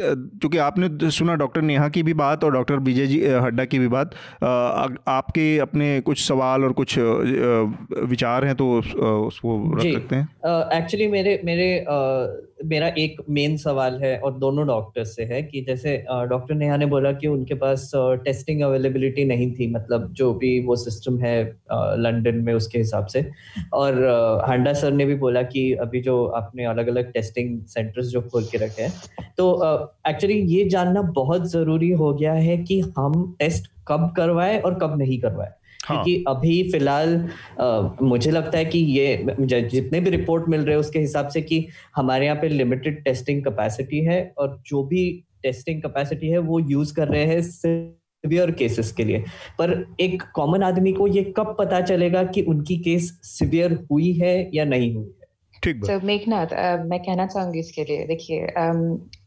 क्योंकि 0.00 0.58
आपने 0.58 1.10
सुना 1.10 1.34
डॉक्टर 1.34 1.62
नेहा 1.62 1.88
की 1.88 2.02
भी 2.02 2.14
बात 2.14 2.44
और 2.44 2.52
डॉक्टर 2.52 2.78
विजय 2.80 3.06
जी 3.06 3.20
हड्डा 3.26 3.64
की 3.64 3.78
भी 3.78 3.88
बात। 3.88 4.14
आपके 5.08 5.46
अपने 5.58 6.00
कुछ 6.00 6.22
सवाल 6.22 6.64
और 6.64 6.72
कुछ 6.72 6.98
विचार 6.98 8.44
हैं 8.44 8.54
तो 8.56 8.70
उसको 8.78 9.58
रख 9.74 9.92
सकते 9.92 10.16
हैं। 10.16 10.28
एक्चुअली 10.78 11.08
मेरे 11.08 11.40
मेरे 11.44 11.68
मेरा 12.66 12.86
एक 12.98 13.16
मेन 13.30 13.56
सवाल 13.56 13.98
है 14.02 14.16
और 14.18 14.32
दोनों 14.38 14.66
डॉक्टर 14.66 15.04
से 15.04 15.24
है 15.24 15.42
कि 15.42 15.60
जैसे 15.60 15.96
डॉक्टर 16.28 16.54
नेहा 16.54 16.76
ने 16.76 16.86
बोला 16.86 17.12
कि 17.12 17.26
उनके 17.26 17.54
पास 17.54 17.90
टेस्टिंग 18.24 18.60
अवेलेबिलिटी 18.62 19.24
नहीं 19.24 19.50
थी 19.54 19.70
मतलब 19.72 20.12
जो 20.12 20.32
भी 20.34 20.58
वो 20.66 20.76
सिस्टम 20.76 21.18
है 21.18 21.34
लंदन 21.98 22.42
में 22.44 22.52
उसके 22.54 22.78
हिसाब 22.78 23.06
से। 23.06 23.24
और 23.72 24.02
हांडा 24.46 24.72
सर 24.74 24.92
ने 24.92 25.04
भी 25.04 25.14
बोला 25.16 25.42
कि 25.44 25.72
अभी 25.82 26.00
जो 26.00 26.24
आपने 26.36 26.64
अलग 26.64 26.88
अलग 26.88 27.12
टेस्टिंग 27.34 27.64
सेंटर्स 27.66 28.06
जो 28.06 28.20
खोल 28.22 28.44
के 28.44 28.58
रखे 28.58 28.82
हैं। 28.82 28.92
तो 29.38 29.50
एक्चुअली 30.08 30.40
uh, 30.42 30.48
ये 30.48 30.68
जानना 30.68 31.02
बहुत 31.02 31.50
ज़रूरी 31.50 31.90
हो 31.90 32.12
गया 32.14 32.32
है 32.32 32.56
कि 32.58 32.80
हम 32.98 33.34
टेस्ट 33.38 33.70
कब 33.88 34.12
करवाए 34.16 34.58
और 34.60 34.74
कब 34.74 34.98
नहीं 34.98 35.18
करवाए। 35.20 35.48
हाँ. 35.84 36.02
क्योंकि 36.04 36.24
अभी 36.28 36.62
फ़िलहाल 36.72 37.28
मुझे 38.02 38.30
लगता 38.30 38.58
है 38.58 38.64
कि 38.64 38.78
ये 38.78 39.36
जितने 39.42 40.00
भी 40.00 40.10
रिपोर्ट 40.10 40.48
मिल 40.48 40.60
रहे 40.60 40.74
हैं 40.74 40.80
उसके 40.80 40.98
हिसाब 40.98 41.28
से 41.28 41.42
कि 41.42 41.66
हमारे 41.96 42.26
यहाँ 42.26 42.36
पे 42.40 42.48
लिमिटेड 42.48 43.02
टेस्टिंग 43.04 43.42
कैपेसिटी 43.44 44.00
है 44.04 44.32
और 44.38 44.62
जो 44.66 44.82
भी 44.84 45.02
टेस्टिंग 45.42 45.82
कैपेसिटी 45.82 46.28
है 46.28 46.38
वो 46.38 46.60
यूज़ 46.60 46.94
कर 46.94 47.08
रहे 47.08 47.24
हैं 47.24 47.40
सिवियर 47.42 48.50
केसेस 48.50 48.92
के 48.92 49.04
लिए। 49.04 49.18
पर 49.58 49.74
एक 50.00 50.22
कॉमन 50.34 50.62
आदमी 50.62 50.92
को 50.92 51.06
ये 51.06 51.22
कब 51.36 51.54
पता 51.58 51.80
चलेगा 51.80 52.22
कि 52.24 52.42
उनकी 52.42 52.76
केस 52.78 53.10
सिवियर 53.24 53.78
हुई 53.90 54.12
है 54.12 54.50
या 54.54 54.64
नहीं 54.64 54.94
हुई 54.94 55.04
है? 55.04 55.23
ठीक 55.64 55.86
so, 55.86 56.04
मेघनाथ 56.04 56.46
uh, 56.46 56.90
मैं 56.90 57.00
कहना 57.00 57.26
चाहूँगी 57.26 57.58
इसके 57.58 57.84
लिए 57.84 58.04
देखिए 58.06 58.46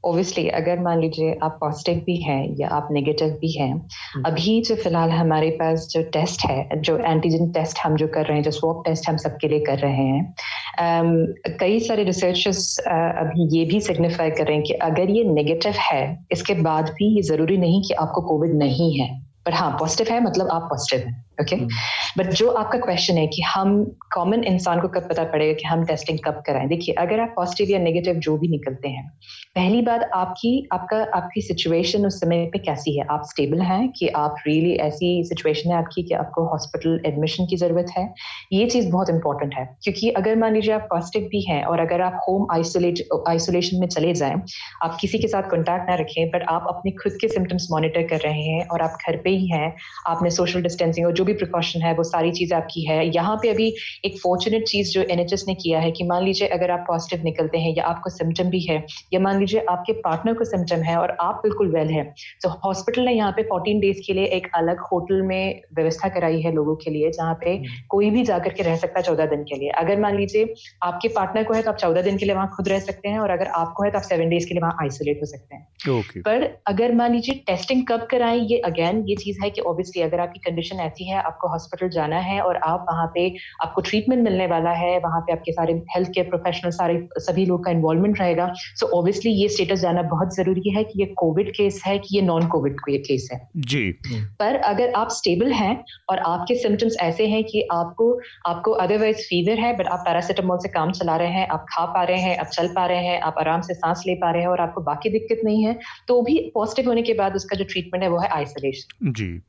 ओबियसली 0.04 0.44
um, 0.44 0.54
अगर 0.54 0.80
मान 0.80 1.00
लीजिए 1.00 1.40
आप 1.44 1.58
पॉजिटिव 1.62 2.04
भी 2.06 2.16
हैं 2.16 2.56
या 2.60 2.68
आप 2.68 2.88
नेगेटिव 2.92 3.30
भी 3.30 3.52
हैं 3.52 3.74
hmm. 3.76 4.26
अभी 4.26 4.62
जो 4.62 4.76
फ़िलहाल 4.76 5.10
हमारे 5.10 5.50
पास 5.50 5.88
जो 5.92 6.04
टेस्ट 6.04 6.46
है 6.46 6.82
जो 6.82 6.98
एंटीजन 6.98 7.52
टेस्ट 7.52 7.80
हम 7.80 7.96
जो 7.96 8.08
कर 8.08 8.26
रहे 8.26 8.38
हैं 8.38 8.44
जो 8.44 8.52
स्वॉप 8.52 8.84
टेस्ट 8.86 9.10
हम 9.10 9.18
सबके 9.18 9.48
लिए 9.48 9.60
कर 9.60 9.78
रहे 9.78 9.96
हैं 9.96 10.36
um, 10.80 11.34
कई 11.60 11.80
सारे 11.80 12.04
रिसर्चर्स 12.04 12.80
uh, 12.80 13.20
अभी 13.26 13.60
ये 13.60 13.66
भी 13.66 13.82
सिग्निफाई 13.82 14.32
कर 14.32 14.46
रहे 14.46 14.56
हैं 14.56 14.64
कि 14.64 14.74
अगर 14.74 15.10
ये 15.10 15.24
नेगेटिव 15.24 15.72
है 15.72 16.26
इसके 16.32 16.54
बाद 16.54 16.90
भी 16.90 17.16
ये 17.16 17.22
ज़रूरी 17.22 17.58
नहीं 17.58 17.84
कि 17.84 17.94
आपको 17.94 18.22
कोविड 18.22 18.56
नहीं 18.56 19.00
है। 19.00 19.22
पर 19.46 19.54
हाँ 19.54 19.72
पॉजिटिव 19.72 20.14
है 20.14 20.24
मतलब 20.24 20.48
आप 20.48 20.62
पॉजिटिव 20.62 21.08
हैं। 21.08 21.27
Okay 21.42 21.56
but 21.56 22.26
hmm. 22.26 22.36
जो 22.36 22.50
आपका 22.50 22.80
क्वेश्चन 22.80 23.18
है 23.18 23.28
कि 23.28 23.42
हम 23.42 23.84
कॉमन 24.14 24.44
इंसान 24.44 24.82
को 24.82 24.88
कब 24.88 25.10
पता 25.10 25.24
पड़ेगा 25.24 25.54
कि 25.54 25.68
हम 25.68 25.86
टेस्टिंग 25.86 26.20
कब 26.26 26.44
कराएँ? 26.48 26.68
देखिए 26.68 26.96
अगर 26.96 27.20
आप 27.20 27.34
पॉजिटिव 27.36 27.68
या 27.70 27.80
नेगेटिव 27.80 28.16
जो 28.16 28.38
भी 28.38 28.48
निकलते 28.48 28.88
हैं 28.88 29.12
पहली 29.56 29.82
बात 29.82 30.10
आपकी 30.14 30.70
आपका 30.74 30.98
आपकी 31.16 31.42
सिचुएशन 31.42 32.06
उस 32.06 32.20
समय 32.20 32.46
पे 32.46 32.60
कैसी 32.60 33.00
है? 33.00 33.06
आप 33.12 33.22
स्टेबल 33.26 33.62
हैं 33.62 33.90
कि 33.90 34.08
आप 34.08 34.36
रियली 34.48 34.68
really 34.68 34.88
ऐसी 34.88 35.24
सिचुएशन 35.24 35.70
है 35.70 35.78
आपकी 35.78 36.04
कि 36.04 36.14
आपको 36.14 36.48
हॉस्पिटल 36.48 37.02
एडमिशन 37.06 37.46
की 37.46 37.56
ज़रूरत 37.56 37.86
है? 37.98 38.14
ये 38.54 38.66
चीज़ 38.66 38.92
बहुत 38.92 39.10
इंपॉर्टेंट 39.10 39.54
है। 39.54 39.78
क्योंकि 39.84 40.10
अगर 40.10 40.36
मान 40.36 40.54
लीजिए 40.54 40.74
आप 40.74 40.88
पॉजिटिव 40.90 41.28
भी 41.28 41.42
हैं 41.42 41.64
और 41.64 41.80
अगर 41.80 42.02
आप 42.02 42.22
होम 42.30 42.48
आइसोलेट 42.52 43.08
आइसोलेशन 43.30 43.78
में 43.80 43.88
चले 43.88 44.14
जाएँ 44.14 44.36
आप 44.84 44.98
किसी 45.02 45.20
के 45.20 45.28
साथ 45.28 45.44
कॉन्टैक्ट 45.44 45.90
ना 45.90 45.96
रखें 45.96 46.30
बट 46.30 46.44
आप 46.50 46.66
अपने 46.70 46.92
खुद 46.92 47.14
के 47.22 47.28
सिम्टम्स 47.28 47.68
मॉनिटर 47.72 48.04
कर 48.04 48.18
रहे 48.18 48.42
हैं 48.42 48.68
और 48.68 48.82
आप 48.82 48.98
घर 49.08 49.18
पे 49.18 49.30
ही 49.30 49.48
हैं 49.48 49.76
आपने 50.08 50.30
सोशल 50.30 50.62
डिस्टेंसिंग 50.62 51.08
और 51.08 51.14
जो 51.14 51.27
भी 51.28 51.34
प्रिकॉशन 51.36 51.82
है 51.82 51.94
वो 51.94 52.04
सारी 52.06 52.32
चीज़ 52.34 52.54
आपकी 52.54 52.86
है 52.86 52.98
यहाँ 53.08 53.36
पे 53.38 53.50
अभी 53.50 53.68
एक 54.06 54.18
फॉर्चुनेट 54.20 54.68
चीज़ 54.68 54.92
जो 54.92 55.04
NHS 55.12 55.48
ने 55.48 55.56
किया 55.58 55.80
है 55.80 55.92
कि 55.92 56.04
मान 56.06 56.24
लीजिए 56.24 56.48
अगर 56.50 56.72
आप 56.72 56.86
पॉजिटिव 56.88 57.24
निकलते 57.26 57.58
हैं 57.60 57.74
या 57.78 57.86
आपको 57.86 58.10
सिम्टम 58.12 58.50
भी 58.50 58.62
है 58.62 58.78
या 59.14 59.20
मान 59.20 59.40
लीजिए 59.40 59.66
आपके 59.70 59.94
पार्टनर 60.02 60.34
को 60.34 60.46
सिम्टम 60.48 60.84
है 60.84 60.98
और 60.98 61.16
आप 61.22 61.42
बिल्कुल 61.44 61.72
वेल 61.72 61.90
है 61.90 62.04
तो 62.44 62.50
हॉस्पिटल 62.60 63.02
ने 63.04 63.14
यहाँ 63.14 63.32
पे 63.32 63.44
फोर्टीन 63.46 63.80
डेज़ 63.80 64.02
के 64.08 64.14
लिए 64.14 64.26
एक 64.38 64.48
अलग 64.56 64.82
होटल 64.92 65.22
में 65.24 65.62
व्यवस्था 65.78 66.10
कराई 66.10 66.42
है 66.42 66.54
लोगों 66.54 66.76
के 66.78 66.92
लिए 66.92 67.12
जहाँ 67.12 67.34
पे 67.36 67.56
हम्म। 67.56 67.82
कोई 67.90 68.10
भी 68.12 68.24
जाकर 68.26 68.54
के 68.54 68.64
रह 68.64 68.76
सकता 68.78 69.00
है 69.00 69.06
चौदह 69.06 69.26
दिन 69.28 69.44
के 69.44 69.56
लिए 69.56 69.70
अगर 69.78 70.00
मान 70.00 70.18
लीजिए 70.18 70.54
आपके 70.84 71.08
पार्टनर 71.12 71.44
को 71.44 71.54
है 71.54 71.62
तो 71.62 71.72
आप 71.72 71.78
चौदह 71.78 72.02
दिन 72.02 72.18
के 72.18 72.26
लिए 72.26 72.36
वहाँ 72.36 72.52
खुद 72.56 72.68
रह 72.68 72.80
सकते 72.82 73.10
हैं 73.10 73.20
और 73.20 73.30
अगर 73.32 73.48
आपको 73.58 73.84
है 73.84 73.92
तो 73.92 73.98
आप 73.98 74.04
सेवन 74.06 74.30
डेज़ 74.30 74.48
के 74.48 74.54
लिए 74.54 74.62
वहाँ 74.62 74.78
आइसोलेट 74.82 75.22
हो 75.22 75.26
सकते 75.28 75.56
हैं 75.56 75.66
okay. 75.92 76.22
पर 76.22 76.44
अगर 76.68 76.94
मान 76.96 77.14
लीजिए 77.14 77.44
टेस्टिंग 77.48 77.86
कब 77.88 78.08
कराएँ 78.12 78.40
ये 78.44 78.58
अगेन 78.66 79.04
ये 79.08 79.16
चीज़ 79.18 79.44
है 79.44 79.50
कि 79.50 79.62
ऑब्वियसली 79.64 80.02
अगर 80.02 80.20
आपकी 80.20 80.40
कंडीशन 80.42 80.80
ऐसी 80.82 81.10
है 81.10 81.17
आपको 81.20 81.48
हॉस्पिटल 81.48 81.90
जाना 81.90 82.20
है 82.20 82.42
और 82.42 82.56
आप 82.56 82.86
वहाँ 82.92 83.12
पे 83.16 83.36
आपको 83.64 83.82
ट्रीटमेंट 83.82 84.24
मिलने 84.24 84.48
वाला 84.48 84.72
है 84.72 84.98
वहाँ 85.00 85.22
पे 85.22 85.34
आपके 85.34 85.52
सारे 85.52 85.74
हेल्थ 85.74 86.10
केयर 86.10 86.30
प्रोफेशनल 86.30 86.72
सारे 86.72 87.08
सभी 87.18 87.46
लोग 87.46 87.66
का 87.66 87.72
इन्वॉल्वमेंट 87.72 88.20
रहेगा। 88.20 88.54
सो 88.54 88.86
so 88.86 88.92
ऑब्वियसली 88.94 89.32
ये 89.32 89.48
स्टेटस 89.50 89.80
जाना 89.80 90.02
बहुत 90.02 90.36
ज़रूरी 90.36 90.70
है 90.70 90.84
कि 90.84 91.00
ये 91.00 91.06
कोविड 91.06 91.52
केस 91.52 91.82
है 91.86 91.98
कि 92.00 92.16
ये 92.16 92.22
नॉन 92.22 92.48
कोविड 92.48 92.80
केस 92.90 93.30
है। 93.34 93.50
जी। 93.56 93.92
पर 94.40 94.56
अगर 94.56 94.92
आप 94.92 95.10
स्टेबल 95.10 95.52
हैं 95.52 95.84
और 96.10 96.18
आपके 96.18 96.56
सिम्टम्स 96.56 96.98
ऐसे 97.00 97.28
हैं 97.28 97.44
कि 97.44 97.68
आपको 97.72 98.20
आपको 98.48 98.72
अदरवाइज़ 98.72 99.18
फीवर 99.18 99.60
है 99.60 99.78
बट 99.78 99.88
आप 99.88 100.00
पैरासिटामोल 100.00 100.58
से 100.58 100.70
काम 100.70 100.92
चला 100.92 101.16
रहे 101.16 101.28
हैं 101.28 101.48
आप 101.48 101.66
खा 101.70 101.86
पा 101.86 102.04
रहे 102.04 102.18
हैं 102.18 102.38
आप 102.38 102.46
चल 102.46 102.68
पा 102.68 102.86
रहे 102.86 102.98
हैं 102.98 103.22
आप 103.22 103.36
आराम 103.40 103.62
से 103.62 103.74
सांस 103.74 104.04
ले 104.08 104.16
पा 104.16 104.32
रहे 104.32 104.42
हैं 104.42 104.50
और 104.50 104.62
आपको 104.62 104.82
बाकी 104.82 105.10
दिक्कत 105.10 105.42
नहीं 105.46 105.66
है 105.66 105.80
तो 106.08 106.22
भी 106.22 106.52
पॉजिटिव 106.56 106.88
होने 106.88 107.02
के 107.02 107.14
बाद 107.14 107.36
उसका 107.36 107.58
जो 107.58 107.64
ट्रीटमेंट 107.64 108.04
है 108.04 108.10
वो 108.10 108.20
है 108.20 108.28
आइसोलेशन 108.28 109.12
जी। 109.12 109.42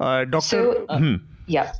डॉक्टर 0.00 0.86
हम्म। 0.90 1.18
या 1.50 1.72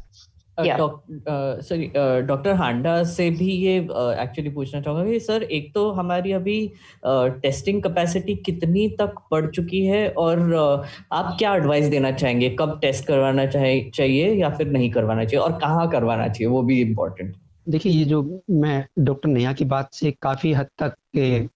सॉरी 0.61 1.91
डॉक्टर 2.27 2.53
हांडा 2.53 3.03
से 3.05 3.31
भी 3.31 3.51
ये 3.51 3.77
एक्चुअली 3.77 4.49
uh, 4.49 4.55
पूछना 4.55 4.81
चाहूँगा 4.81 5.11
कि 5.11 5.21
सर 5.21 5.43
एक 5.43 5.75
तो 5.75 5.91
हमारी 5.91 6.33
अभी 6.33 6.73
टेस्टिंग 7.07 7.83
uh, 7.83 7.89
कैपेसिटी 7.89 8.35
कितनी 8.35 8.89
तक 8.89 9.15
बढ़ 9.31 9.51
चुकी 9.51 9.85
है 9.87 10.09
और 10.09 10.39
uh, 10.39 10.87
आप 11.13 11.37
क्या 11.39 11.55
एडवाइस 11.57 11.87
देना 11.87 12.11
चाहेंगे? 12.11 12.51
कब 12.51 12.79
टेस्ट 12.83 13.07
करवाना 13.07 13.47
चाहिए 13.47 14.35
या 14.35 14.51
फिर 14.51 14.67
नहीं 14.67 14.91
करवाना 14.91 15.25
चाहिए? 15.25 15.45
और 15.45 15.53
कहाँ 15.53 15.91
करवाना 15.91 16.29
चाहिए? 16.29 16.47
वो 16.47 16.63
भी 16.63 16.81
इम्पोर्टेंट 16.81 17.37
देखिए 17.69 17.93
ये 17.93 18.05
जो 18.05 18.43
मैं 18.51 18.87
डॉक्टर 18.99 19.29
नेहा 19.29 19.53
की 19.53 19.65
बात 19.65 19.95
से 19.95 20.11
काफ़ी 20.23 20.53
हद 20.53 20.67
तक 20.83 20.95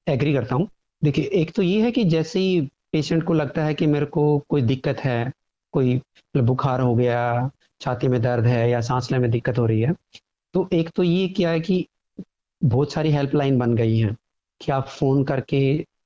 एग्री 0.08 0.34
करता 0.34 0.54
हूँ। 0.54 0.68
देखिए 1.04 1.24
एक 1.24 1.52
तो 1.52 1.62
ये 1.62 1.82
है 1.82 1.90
कि 1.90 2.04
जैसे 2.04 2.38
ही 2.38 2.60
पेशेंट 2.92 3.22
को 3.22 3.32
लगता 3.32 3.64
है 3.64 3.74
कि 3.74 3.86
मेरे 3.86 4.06
को 4.06 4.38
कोई 4.38 4.62
दिक्कत 4.62 5.00
है 5.00 5.32
कोई 5.76 6.00
बुखार 6.34 6.80
हो 6.80 6.94
गया, 6.94 7.50
छाती 7.80 8.08
में 8.08 8.20
दर्द 8.22 8.46
है 8.46 8.68
या 8.70 8.80
सांस 8.82 9.10
लेने 9.12 9.22
में 9.22 9.30
दिक्कत 9.30 9.58
हो 9.58 9.66
रही 9.66 9.80
है 9.80 9.94
तो 10.54 10.68
एक 10.72 10.90
तो 10.96 11.02
ये 11.02 11.26
क्या 11.28 11.50
है 11.50 11.60
कि 11.60 11.86
बहुत 12.62 12.92
सारी 12.92 13.10
हेल्पलाइन 13.10 13.58
बन 13.58 13.74
गई 13.76 13.98
हैं 13.98 14.16
कि 14.60 14.72
आप 14.72 14.86
फ़ोन 14.88 15.24
करके 15.24 15.60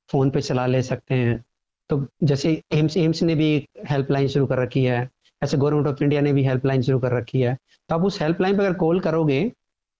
फ़ोन 0.09 0.29
पे 0.29 0.41
चला 0.41 0.65
ले 0.65 0.81
सकते 0.81 1.15
हैं। 1.15 1.43
तो 1.89 2.05
जैसे 2.23 2.61
एम्स 2.71 2.97
एम्स 2.97 3.21
ने 3.23 3.35
भी 3.35 3.67
हेल्पलाइन 3.89 4.27
शुरू 4.27 4.45
कर 4.45 4.57
रखी 4.57 4.83
है, 4.83 5.09
ऐसे 5.41 5.57
गवर्नमेंट 5.57 5.87
ऑफ़ 5.87 6.03
इंडिया 6.03 6.21
ने 6.21 6.33
भी 6.33 6.43
हेल्पलाइन 6.43 6.81
शुरू 6.81 6.99
कर 6.99 7.11
रखी 7.11 7.41
है 7.41 7.57
तो 7.89 7.95
आप 7.95 8.03
उस 8.05 8.21
हेल्पलाइन 8.21 8.57
पर 8.57 8.63
अगर 8.65 8.77
कॉल 8.77 8.99
करोगे 8.99 9.41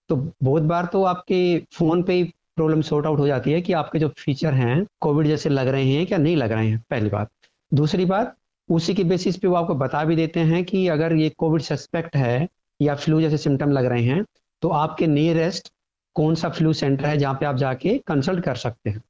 तो 0.10 0.15
बहुत 0.43 0.63
बार 0.63 0.86
तो 0.86 1.03
आपके 1.05 1.41
फ़ोन 1.73 2.03
पे 2.03 2.13
ही 2.13 2.23
प्रॉब्लम 2.55 2.81
सॉर्ट 2.81 3.05
आउट 3.05 3.19
हो 3.19 3.27
जाती 3.27 3.51
है 3.51 3.62
कि 3.62 3.73
आपके 3.73 3.99
जो 3.99 4.10
फीचर 4.17 4.53
हैं, 4.53 4.86
कोविड 5.01 5.27
जैसे 5.27 5.49
लग 5.49 5.67
रहे 5.67 5.84
हैं 5.86 6.05
क्या 6.07 6.17
नहीं 6.17 6.36
लग 6.38 6.51
रहे 6.51 6.67
हैं, 6.67 6.84
पहली 6.89 7.10
बात। 7.10 7.29
दूसरी 7.71 8.05
बात 8.05 8.36
उसी 8.69 8.93
के 8.93 9.04
बेसिस 9.04 9.38
पे 9.38 9.47
वो 9.47 9.56
आपको 9.56 9.76
बता 9.76 10.04
भी 10.04 10.15
देते 10.15 10.39
हैं 10.39 10.63
कि 10.65 10.88
अगर 10.88 11.15
ये 11.15 11.30
कोविड 11.30 11.62
सस्पेक्ट 11.62 12.15
है 12.15 12.47
या 12.82 12.95
फ्लू 12.95 13.21
जैसे 13.21 13.38
सिम्टम 13.38 13.71
लग 13.71 13.86
रहे 13.86 14.04
हैं 14.04 14.26
तो 14.62 14.69
आपके 14.69 15.08
नियरेस्ट 15.08 15.71
कौन 16.15 16.36
सा 16.36 16.50
फ्लू 16.50 16.74
सेंटर 16.74 17.06
है 17.06 17.17
जहाँ 17.17 17.34
पे 17.34 17.45
आप 17.45 17.56
जाके 17.56 17.97
कंसल्ट 17.97 18.43
कर 18.43 18.56
सकते 18.56 18.89
हैं। 18.89 19.02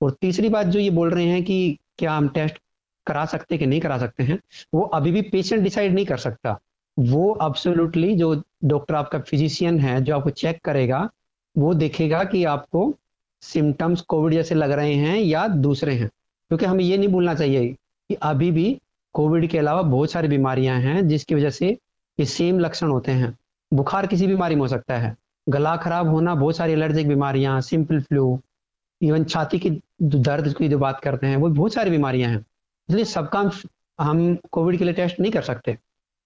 और 0.00 0.10
तीसरी 0.20 0.48
बात 0.48 0.66
जो 0.66 0.78
ये 0.80 0.90
बोल 0.90 1.10
रहे 1.10 1.24
हैं 1.24 1.42
कि 1.44 1.78
क्या 1.98 2.12
हम 2.12 2.28
टेस्ट 2.28 2.58
करा 3.06 3.24
सकते 3.24 3.54
हैं 3.54 3.58
कि 3.60 3.66
नहीं 3.66 3.80
करा 3.80 3.98
सकते 3.98 4.22
हैं, 4.22 4.38
वो 4.74 4.82
अभी 4.82 5.12
भी 5.12 5.22
पेशेंट 5.22 5.62
डिसाइड 5.62 5.94
नहीं 5.94 6.06
कर 6.06 6.16
सकता। 6.16 6.58
वो 6.96 7.30
अब्सोल्युटली 7.32 8.14
जो 8.16 8.42
डॉक्टर 8.64 8.94
आपका 8.94 9.18
फिजिशियन 9.18 9.78
है, 9.80 10.00
जो 10.00 10.16
आपको 10.16 10.30
चेक 10.30 10.60
करेगा, 10.64 11.08
वो 11.58 11.74
देखेगा 11.74 12.24
कि 12.24 12.44
आपको 12.44 12.94
सिम्टम्स 13.42 14.00
कोविड 14.00 14.34
जैसे 14.34 14.54
लग 14.54 14.70
रहे 14.70 14.94
हैं 14.94 15.16
या 15.18 15.46
दूसरे 15.48 15.94
हैं। 15.94 16.08
क्योंकि 16.08 16.66
हमें 16.66 16.84
ये 16.84 16.98
नहीं 16.98 17.08
भूलना 17.08 17.34
चाहिए 17.34 17.68
कि 18.10 18.14
अभी 18.14 18.50
भी 18.50 18.80
कोविड 19.18 19.46
के 19.50 19.58
अलावा 19.58 19.82
बहुत 19.82 20.10
सारी 20.10 20.28
बीमारियाँ 20.28 20.78
हैं 20.80 21.06
जिसकी 21.08 21.34
वजह 21.34 21.50
से 21.50 21.68
ये 22.18 22.24
सेम 22.24 22.58
लक्षण 22.58 22.88
होते 22.88 23.12
हैं। 23.12 23.38
बुखार 23.72 24.06
किसी 24.06 24.26
बीमारी 24.26 24.54
में 24.54 24.60
हो 24.62 24.68
सकता 24.68 24.98
है। 24.98 25.14
गला 25.48 25.76
खराब 25.76 26.08
होना, 26.08 26.34
बहुत 26.34 26.56
सारी 26.56 26.72
एलर्जिक 26.72 27.08
बीमारियाँ 27.08 27.60
सिंपल 27.60 28.00
फ्लू 28.00 28.40
इवन 29.00 29.24
छाती 29.24 29.58
की 29.58 29.70
दर्द 30.02 30.52
की 30.58 30.68
जो 30.68 30.78
बात 30.78 31.00
करते 31.00 31.26
हैं, 31.26 31.36
वो 31.36 31.48
बहुत 31.48 31.74
सारी 31.74 31.90
बीमारियाँ 31.90 32.30
हैं। 32.30 32.38
इसलिए 32.88 33.04
सबका 33.04 33.50
हम 34.00 34.36
कोविड 34.52 34.78
के 34.78 34.84
लिए 34.84 34.94
टेस्ट 34.94 35.20
नहीं 35.20 35.32
कर 35.32 35.42
सकते। 35.42 35.76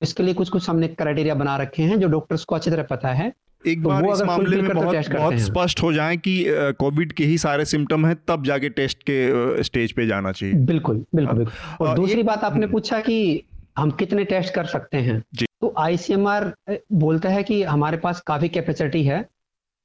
इसके 0.02 0.22
लिए 0.22 0.34
कुछ 0.34 0.48
कुछ 0.48 0.68
हमने 0.70 0.88
क्राइटेरिया 0.88 1.34
बना 1.34 1.56
रखे 1.56 1.82
हैं 1.82 2.00
जो 2.00 2.08
डॉक्टर्स 2.08 2.44
को 2.44 2.54
अच्छी 2.54 2.70
तरह 2.70 2.82
पता 2.82 3.08
है। 3.08 3.32
एक 3.66 3.82
तो 3.82 3.88
बार 3.88 4.06
इस 4.06 4.22
मामले 4.22 4.60
में 4.62 4.72
बहुत 4.72 5.08
बहुत 5.08 5.38
स्पष्ट 5.40 5.82
हो 5.82 5.92
जाए 5.92 6.16
कि 6.16 6.44
कोविड 6.78 7.12
के 7.12 7.24
ही 7.24 7.38
सारे 7.38 7.64
सिम्टम 7.64 8.06
हैं 8.06 8.16
तब 8.28 8.44
जाके 8.44 8.68
टेस्ट 8.70 9.02
के 9.02 9.62
स्टेज 9.62 9.92
पे 9.92 10.06
जाना 10.06 10.32
चाहिए। 10.32 10.54
बिल्कुल 10.66 11.04
बिल्कुल 11.14 11.38
बिल्कुल। 11.38 11.86
और 11.86 11.94
दूसरी 11.96 12.22
बात 12.22 12.44
आपने 12.44 12.60
हम्म। 12.60 12.72
पूछा 12.72 13.00
कि 13.00 13.42
हम 13.78 13.90
कितने 13.90 14.24
टेस्ट 14.24 14.54
कर 14.54 14.66
सकते 14.66 14.98
हैं। 14.98 15.22
तो 15.38 15.72
आईसीएमआर 15.78 16.52
बोलता 16.94 17.28
है 17.28 17.42
कि 17.42 17.62
हमारे 17.64 17.96
पास 17.96 18.20
काफ़ी 18.26 18.48
कैपेसिटी 18.48 19.02
है 19.04 19.24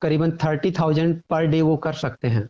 करीबन 0.02 0.32
थर्टी 0.44 0.72
थाउज़ेंड 0.72 1.22
पर 1.30 1.46
डे 1.46 1.62
वो 1.62 1.76
कर 1.78 1.94
सकते 1.96 2.28
हैं। 2.28 2.48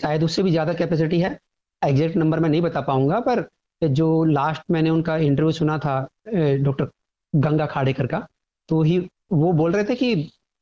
शायद 0.00 0.24
उससे 0.24 0.42
भी 0.42 0.50
ज़्यादा 0.50 0.72
कैपेसिटी 0.72 1.20
है। 1.20 1.38
एग्जैक्ट 1.82 2.16
नंबर 2.16 2.40
मैं 2.40 2.48
नहीं 2.48 2.62
बता 2.62 2.80
पाऊँगा 2.82 3.20
पर 3.20 3.48
जो 3.82 4.24
लास्ट 4.24 4.62
मैंने 4.70 4.90
उनका 4.90 5.16
इंटरव्यू 5.16 5.52
सुना 5.52 5.78
था 5.78 6.00
डॉक्टर 6.34 6.88
गंगा 7.32 7.66
खाड़ेकर 7.66 8.06
का 8.06 8.26
तो 8.68 8.82
ही 8.82 8.98
वो 9.32 9.52
बोल 9.52 9.72
रहे 9.72 9.84
थे 9.84 9.94
कि 9.94 10.14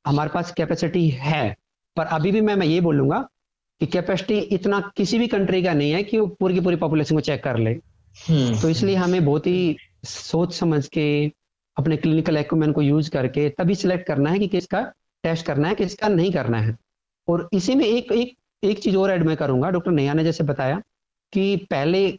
हमारे 0.06 0.30
पास 0.34 0.52
कैपेसिटी 0.52 1.08
है 1.08 1.56
पर 1.96 2.06
अभी 2.06 2.32
भी 2.32 2.40
मैं 2.40 2.54
मैं 2.56 2.66
ये 2.66 2.80
बोलूँगा 2.80 3.18
कि 3.80 3.86
कैपेसिटी 3.86 4.38
इतना 4.38 4.80
किसी 4.96 5.18
भी 5.18 5.26
कंट्री 5.26 5.62
का 5.62 5.72
नहीं 5.74 5.92
है 5.92 6.02
कि 6.02 6.18
वो 6.18 6.26
पूरी 6.26 6.54
की 6.54 6.60
पूरी 6.60 6.76
पॉपुलेशन 6.76 7.14
को 7.14 7.20
चेक 7.20 7.42
कर 7.44 7.56
ले। 7.56 7.70
हम्म। 8.28 8.60
तो 8.60 8.68
इसलिए 8.68 8.96
हमें 8.96 9.24
बहुत 9.24 9.46
ही 9.46 9.76
सोच 10.04 10.54
समझ 10.54 10.86
के 10.88 11.32
अपने 11.76 11.96
क्लिनिकल 11.96 12.36
एक्यूमेंट 12.36 12.74
को 12.74 12.82
यूज़ 12.82 13.10
करके 13.10 13.48
तभी 13.48 13.74
सिलेक्ट 13.74 14.06
करना 14.06 14.30
है 14.30 14.38
कि 14.38 14.48
किसका 14.48 14.80
टेस्ट 15.24 15.46
करना 15.46 15.68
है 15.68 15.74
किसका 15.74 16.08
नहीं 16.08 16.32
करना 16.32 16.60
है। 16.60 16.76
और 17.28 17.48
इसी 17.52 17.74
में 17.74 17.84
एक 17.84 18.12
एक 18.12 18.36
एक 18.64 18.78
चीज़ 18.78 18.96
और 18.96 19.10
ऐड 19.10 19.26
मैं 19.26 19.36
करूँगा 19.36 19.70
डॉक्टर 19.70 19.90
नेहा 19.90 20.14
ने 20.14 20.24
जैसे 20.24 20.44
बताया 20.44 20.82
कि 21.32 21.56
पहले 21.56 22.18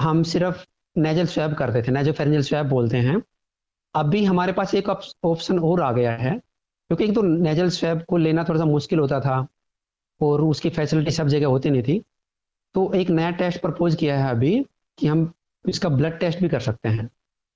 हम 0.00 0.22
सिर्फ़ 0.22 0.64
नेजल 0.96 1.26
स्वैब 1.26 1.54
करते 1.54 1.82
थे 1.82 1.92
नेजो 1.92 2.12
फेरेंजल 2.12 2.42
स्वैब 2.42 2.66
बोलते 2.66 2.96
हैं। 2.96 3.22
अभी 3.94 4.24
हमारे 4.24 4.52
पास 4.52 4.74
एक 4.74 4.88
ऑप्शन 5.24 5.58
और 5.58 5.80
आ 5.80 5.92
गया 5.92 6.12
है 6.12 6.40
क्योंकि 6.90 7.04
एक 7.04 7.14
तो 7.14 7.22
नेजल 7.22 7.68
स्वैब 7.70 8.02
को 8.08 8.16
लेना 8.16 8.44
थोड़ा 8.44 8.58
सा 8.60 8.64
मुश्किल 8.66 8.98
होता 8.98 9.20
था 9.20 9.46
और 10.20 10.40
उसकी 10.42 10.70
फैसिलिटी 10.70 11.10
सब 11.10 11.28
जगह 11.28 11.46
होती 11.46 11.70
नहीं 11.70 11.82
थी। 11.82 12.02
तो 12.74 12.92
एक 12.94 13.10
नया 13.10 13.30
टेस्ट 13.32 13.60
प्रपोज 13.60 13.94
किया 13.94 14.18
है 14.18 14.30
अभी 14.30 14.64
कि 14.98 15.06
हम 15.06 15.30
इसका 15.64 15.88
ब्लड 15.88 16.18
टेस्ट 16.18 16.40
भी 16.40 16.48
कर 16.48 16.60
सकते 16.60 16.88
हैं। 16.88 17.08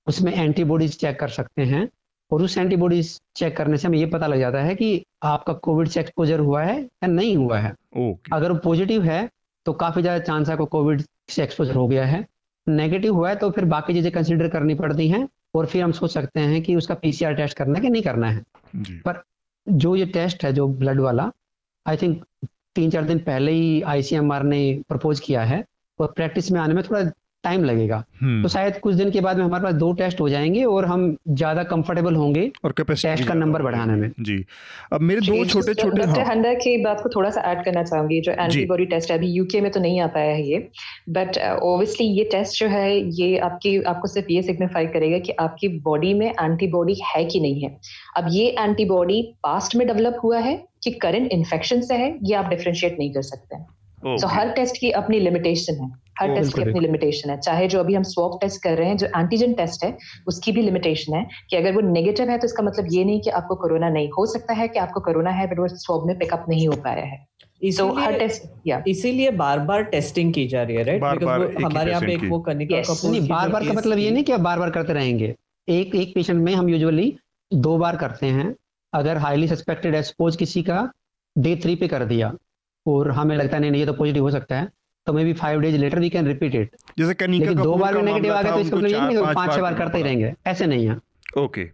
उसमें 0.07 0.33
एंटीबॉडीज 0.33 0.97
चेक 0.99 1.19
कर 1.19 1.27
सकते 1.29 1.63
हैं 1.63 1.87
और 2.31 2.41
उस 2.43 2.57
एंटीबॉडीज 2.57 3.19
चेक 3.35 3.55
करने 3.57 3.77
से 3.77 3.87
हमें 3.87 3.97
ये 3.97 4.05
पता 4.07 4.27
लग 4.27 4.39
जाता 4.39 4.61
है 4.61 4.75
कि 4.75 5.03
आपका 5.23 5.53
कोविड 5.55 5.87
से 5.87 5.99
एक्सपोजर 5.99 6.39
हुआ 6.39 6.63
है 6.63 6.79
या 6.79 7.07
नहीं 7.07 7.35
हुआ 7.37 7.59
है। 7.59 7.71
Okay. 7.71 8.33
अगर 8.33 8.51
वो 8.51 8.57
पॉजिटिव 8.59 9.03
है 9.03 9.29
तो 9.65 9.73
काफ़ी 9.75 10.01
ज़्यादा 10.01 10.23
चांस 10.23 10.49
है 10.49 10.55
कोविड 10.57 11.03
से 11.29 11.43
एक्सपोजर 11.43 11.75
हो 11.75 11.87
गया 11.87 12.05
है। 12.05 12.25
नेगेटिव 12.67 13.15
हुआ 13.15 13.29
है 13.29 13.35
तो 13.35 13.49
फिर 13.51 13.65
बाकी 13.67 13.93
चीज़ें 13.93 14.11
कंसिडर 14.11 14.47
करनी 14.47 14.75
पड़ती 14.75 15.07
हैं 15.09 15.27
और 15.55 15.65
फिर 15.65 15.83
हम 15.83 15.91
सोच 15.91 16.11
सकते 16.11 16.39
हैं 16.39 16.61
कि 16.63 16.75
उसका 16.75 16.95
पीसीआर 16.95 17.33
टेस्ट 17.33 17.57
करना 17.57 17.73
है 17.73 17.81
कि 17.81 17.89
नहीं 17.89 18.03
करना 18.03 18.29
है। 18.29 18.43
पर 18.75 19.23
जो 19.69 19.95
ये 19.95 20.05
टेस्ट 20.05 20.43
है, 20.45 20.53
जो 20.53 20.67
ब्लड 20.67 20.99
वाला 20.99 21.31
आई 21.85 21.97
थिंक 21.97 22.25
तीन 22.75 22.91
चार 22.91 23.03
दिन 23.03 23.19
पहले 23.19 23.51
ही 23.51 23.81
आईसीएमआर 23.81 24.43
ने 24.43 24.61
प्रपोज 24.89 25.19
किया 25.19 25.43
है 25.43 25.63
और 25.99 26.11
प्रैक्टिस 26.11 26.51
में 26.51 26.59
आने 26.61 26.73
में 26.73 26.83
थोड़ा 26.83 27.03
टाइम 27.43 27.63
लगेगा। 27.63 28.03
हम्म। 28.21 28.41
तो 28.43 28.49
शायद 28.49 28.77
कुछ 28.77 28.95
दिन 28.95 29.11
के 29.11 29.21
बाद 29.21 29.37
में 29.37 29.43
हमारे 29.45 29.63
पास 29.63 29.73
दो 29.73 29.91
टेस्ट 29.93 30.19
हो 30.21 30.29
जाएँगे 30.29 30.63
और 30.63 30.85
हम 30.85 31.15
ज़्यादा 31.29 31.63
कंफर्टेबल 31.63 32.15
होंगे 32.15 32.51
और 32.65 32.71
टेस्ट 32.71 33.27
का 33.27 33.33
नंबर 33.33 33.61
बढ़ाने 33.61 33.95
में। 33.95 34.11
जी। 34.19 34.45
अब 34.93 35.01
मेरे 35.01 35.21
दो 35.21 35.45
छोटे 35.45 35.73
छोटे 35.73 35.97
डॉक्टर 35.97 36.21
हंडा 36.21 36.53
की 36.53 36.77
बात 36.77 37.01
को 37.03 37.09
थोड़ा 37.09 37.29
सा 37.29 37.41
ऐड 37.41 37.63
करना 37.65 37.83
चाहूँगी 37.83 38.21
जो 38.21 38.31
एंटीबॉडी 38.31 38.85
टेस्ट 38.85 39.11
है। 39.11 39.17
अभी 39.17 39.27
यूके 39.27 39.61
में 39.61 39.71
तो 39.71 39.79
नहीं 39.79 40.01
आ 40.01 40.07
पाया 40.07 40.33
है 40.33 40.47
ये। 40.47 40.57
बट 41.09 41.37
ओबियसली 41.63 42.07
uh, 42.07 42.17
ये 42.17 42.23
टेस्ट 42.23 42.59
जो 42.59 42.67
है 42.67 43.09
ये 43.19 43.37
आपकी 43.37 43.81
आपको 43.83 44.07
सिर्फ़ 44.07 44.31
ये 44.31 44.41
सिग्निफाई 44.41 44.87
करेगा 44.87 45.19
कि 45.19 45.31
आपकी 45.31 45.67
बॉडी 45.67 46.13
में 46.13 46.27
एंटीबॉडी 46.27 47.01
है 47.15 47.25
कि 47.25 47.39
नहीं 47.39 47.61
है। 47.61 47.77
अब 48.17 48.27
ये 48.31 48.47
एंटीबॉडी 48.59 49.21
पास्ट 49.43 49.75
में 49.75 49.87
डेवलप 49.87 50.17
हुआ 50.23 50.39
है 50.39 50.55
कि 50.83 50.91
करंट 50.91 51.31
इन्फेक्शन 51.31 51.81
से 51.81 51.95
है 51.95 52.17
ये 52.23 52.35
आप 52.35 52.45
डिफ्रेंशिएट 52.45 52.95
नहीं 52.99 53.13
कर 53.13 53.21
सकते। 53.21 53.55
हैं 53.55 53.67
सो 54.03 54.17
so, 54.17 54.33
हर 54.33 54.49
टेस्ट 54.51 54.77
की 54.77 54.91
अपनी 54.93 55.19
लिमिटेशन 55.19 55.73
है। 55.75 55.89
हर 56.19 56.33
टेस्ट 56.35 56.55
की 56.55 56.61
अपनी 56.61 56.79
लिमिटेशन 56.79 57.29
है। 57.29 57.39
चाहे 57.39 57.67
जो 57.67 57.79
अभी 57.79 57.93
हम 57.93 58.03
स्वॉप 58.03 58.39
टेस्ट 58.41 58.61
कर 58.63 58.77
रहे 58.77 58.87
हैं 58.87 58.97
जो 58.97 59.07
एंटीजन 59.07 59.53
टेस्ट 59.53 59.83
है 59.83 59.97
उसकी 60.27 60.51
भी 60.51 60.61
लिमिटेशन 60.61 61.13
है 61.13 61.25
कि 61.49 61.55
अगर 61.55 61.73
वो 61.73 61.81
नेगेटिव 61.81 62.29
है 62.29 62.37
तो 62.37 62.47
इसका 62.47 62.63
मतलब 62.63 62.87
ये 62.91 63.03
नहीं 63.03 63.21
कि 63.21 63.29
आपको 63.39 63.55
कोरोना 63.55 63.89
नहीं 63.89 64.09
हो 64.09 64.25
सकता 64.25 64.53
है 64.53 64.67
कि 64.67 64.79
आपको 64.79 64.99
कोरोना 65.01 65.31
है 65.31 65.47
बट 65.47 65.59
वो 65.59 65.67
स्वॉप 65.75 66.07
में 66.07 66.17
पिकअप 66.19 66.45
नहीं 66.49 66.67
हो 66.67 66.75
पाया 66.83 67.05
है। 67.05 67.25
हर 67.95 68.17
टेस्ट 68.19 68.87
इसीलिए 68.87 69.31
बार 69.39 69.59
बार 69.65 69.83
टेस्टिंग 69.85 70.33
की 70.33 70.47
जा 70.47 70.63
रही 70.63 70.75
है 70.75 70.83
राइट 70.83 71.03
बिकॉज़ 71.03 71.63
हमारे 71.63 71.91
यहाँ 71.91 72.01
पे 72.01 72.13
एक 72.13 72.23
वो 72.29 72.39
करने 72.41 72.65
का 72.65 72.81
नहीं 73.09 73.27
बार 73.27 73.49
बार 73.49 73.67
का 73.67 73.73
मतलब 73.73 73.97
ये 73.97 74.11
नहीं 74.11 74.23
कि 74.23 74.31
आप 74.31 74.39
बार 74.41 74.59
बार 74.59 74.69
करते 74.69 74.93
रहेंगे। 74.93 75.33
एक 75.67 75.95
एक 75.95 76.13
पेशेंट 76.15 76.39
में 76.39 76.53
हम 76.53 76.69
यूजुअली 76.69 77.13
दो 77.51 77.77
बार 77.77 77.95
करते 77.95 78.27
हैं। 78.27 78.53
अगर 78.93 79.17
हाईली 79.17 79.47
सस्पेक्टेड 79.47 79.95
है 79.95 80.01
सपोज़ 80.03 80.37
किसी 80.37 80.63
का 80.63 80.89
डे 81.35 81.55
थ्री 81.55 81.75
पे 81.75 81.87
कर 81.87 82.05
दिया 82.05 82.33
और 82.85 83.11
हमें 83.11 83.35
लगता 83.37 83.57
है 83.57 83.61
नहीं 83.61 83.79
ये 83.79 83.85
तो 83.85 83.93
पॉजिटिव 83.93 84.23
हो 84.23 84.31
सकता 84.31 84.55
है। 84.55 84.69
तो 85.07 85.13
maybe 85.23 85.33
five 85.33 85.59
days 85.59 85.75
later 85.77 85.99
we 85.99 86.09
can 86.09 86.27
repeat 86.27 86.55
it 86.55 86.71
जैसे 86.99 87.27
लेकिन 87.27 87.53
दो 87.55 87.75
बार 87.75 87.93
में 87.93 88.01
नेगेटिव 88.03 88.33
आ 88.33 88.41
गया 88.41 88.53
तो 88.53 88.59
इसका 88.59 88.77
मतलब 88.77 88.89
ये 88.89 88.99
नहीं 89.01 89.33
पाँच 89.35 89.53
छह 89.53 89.61
बार 89.61 89.73
करते 89.73 89.97
ही 89.97 90.03
रहेंगे 90.03 90.33
ऐसे 90.47 90.65
नहीं 90.65 90.87
है। 90.87 90.97
ओके। 91.37 91.69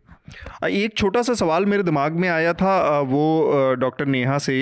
एक 0.67 0.97
छोटा 0.97 1.21
सा 1.21 1.33
सवाल 1.33 1.65
मेरे 1.65 1.83
दिमाग 1.83 2.13
में 2.13 2.27
आया 2.29 2.53
था 2.53 2.99
वो 3.01 3.75
डॉक्टर 3.79 4.05
नेहा 4.05 4.37
से 4.37 4.55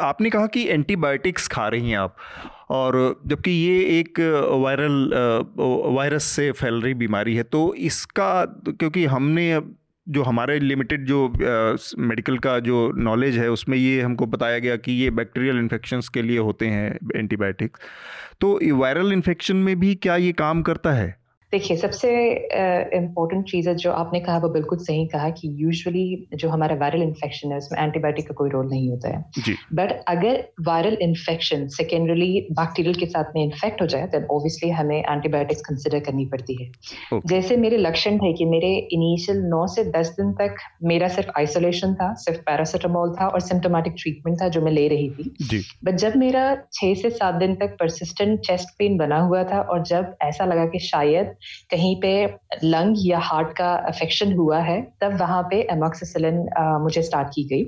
आपने 0.00 0.30
कहा 0.30 0.46
कि 0.46 0.66
एंटीबायोटिक्स 0.68 1.48
खा 1.48 1.66
रही 1.68 1.90
हैं 1.90 1.98
आप 1.98 2.16
और 2.70 2.98
जबकि 3.26 3.50
ये 3.50 3.98
एक 3.98 4.20
वायरल 4.62 5.12
वायरस 5.96 6.24
से 6.36 6.50
फैल 6.52 6.80
रही 6.80 6.94
बीमारी 6.94 7.34
है 7.36 7.42
तो 7.42 7.62
इसका 7.90 8.44
क्योंकि 8.68 9.04
हमने 9.06 9.46
जो 10.10 10.22
हमारे 10.22 10.58
लिमिटेड 10.58 11.04
जो 11.06 11.28
मेडिकल 11.98 12.38
का 12.38 12.58
जो 12.58 12.92
नॉलेज 12.96 13.38
है, 13.38 13.50
उसमें 13.50 13.76
ये 13.78 14.00
हमको 14.00 14.26
बताया 14.26 14.58
गया 14.58 14.76
कि 14.76 14.92
ये 14.92 15.10
बैक्टीरियल 15.10 15.58
इन्फेक्शंस 15.58 16.08
के 16.08 16.22
लिए 16.22 16.38
होते 16.38 16.66
हैं 16.66 16.98
एंटीबायोटिक्स 17.16 17.80
तो 18.40 18.58
वायरल 18.76 19.12
इन्फेक्शन 19.12 19.56
में 19.56 19.78
भी 19.80 19.94
क्या 19.94 20.16
ये 20.16 20.32
काम 20.32 20.62
करता 20.62 20.92
है? 20.92 21.19
देखिए 21.52 21.76
सबसे 21.76 22.10
इम्पोर्टेंट 22.96 23.44
चीज़ 23.50 23.68
है 23.68 23.74
जो 23.76 23.92
आपने 23.92 24.18
कहा 24.20 24.38
वो 24.38 24.48
बिल्कुल 24.48 24.78
सही 24.78 25.06
कहा 25.06 25.28
कि 25.30 25.48
यूजुअली 25.58 26.28
जो 26.34 26.48
हमारा 26.48 26.74
वायरल 26.80 27.02
इन्फेक्शन 27.02 27.52
है 27.52 27.56
उसमें 27.58 27.80
एंटीबायोटिक 27.80 28.28
का 28.28 28.34
कोई 28.34 28.50
रोल 28.50 28.68
नहीं 28.68 28.90
होता 28.90 29.08
है। 29.08 29.54
बट 29.74 29.92
अगर 30.08 30.42
वायरल 30.66 30.96
इन्फेक्शन 31.02 31.66
सेकेंडरली 31.68 32.46
बैक्टीरियल 32.52 32.94
के 32.94 33.06
साथ 33.06 33.32
में 33.36 33.42
इन्फेक्ट 33.44 33.82
हो 33.82 33.86
जाए 33.86 34.06
तो 34.06 34.18
ऑब्वियसली 34.36 34.70
हमें 34.70 34.96
एंटीबायोटिक्स 34.98 35.62
कंसिडर 35.62 36.00
करनी 36.00 36.26
पड़ती 36.26 36.56
है। 36.62 36.70
Okay. 36.70 37.28
जैसे 37.30 37.56
मेरे 37.56 37.76
लक्षण 37.78 38.18
थे 38.18 38.32
कि 38.32 38.44
मेरे 38.44 38.70
इनिशियल 38.92 39.42
नौ 39.46 39.66
से 39.66 39.84
दस 39.90 40.14
दिन 40.20 40.32
तक 40.32 40.56
मेरा 40.84 41.08
सिर्फ़ 41.08 41.30
आइसोलेशन 41.38 41.94
था 41.94 42.12
सिर्फ़ 42.18 42.40
पैरासिटामोल 42.42 43.14
था 43.20 43.28
और 43.28 43.40
सिम्टोमेटिक 43.40 43.94
ट्रीटमेंट 43.98 44.40
था 44.42 44.48
जो 44.48 44.60
मैं 44.60 44.72
ले 44.72 44.86
रही 44.88 45.10
थी। 45.10 45.62
बट 45.84 45.96
जब 45.96 46.16
मेरा 46.16 46.46
छह 46.72 46.94
से 46.94 47.10
सात 47.10 47.34
दिन 47.34 47.54
तक 47.56 47.76
परसिस्टेंट 47.80 48.38
चेस्ट 48.46 48.78
पेन 48.78 48.96
बना 48.98 49.20
हुआ 49.22 49.44
था 49.44 49.60
और 49.62 49.82
जब 49.86 50.14
ऐसा 50.22 50.44
लगा 50.44 50.66
कि 50.66 50.78
शायद 50.86 51.34
कहीं 51.70 51.94
पे 52.00 52.12
लंग 52.64 52.96
या 52.98 53.18
हार्ट 53.18 53.52
का 53.52 53.72
अफेक्शन 53.74 54.32
हुआ 54.32 54.58
है 54.58 54.80
तब 55.00 55.16
वहाँ 55.20 55.42
पे 55.42 55.60
एमोक्सिसिलिन 55.70 56.44
मुझे 56.82 57.02
स्टार्ट 57.02 57.28
की 57.28 57.44
गई 57.44 57.62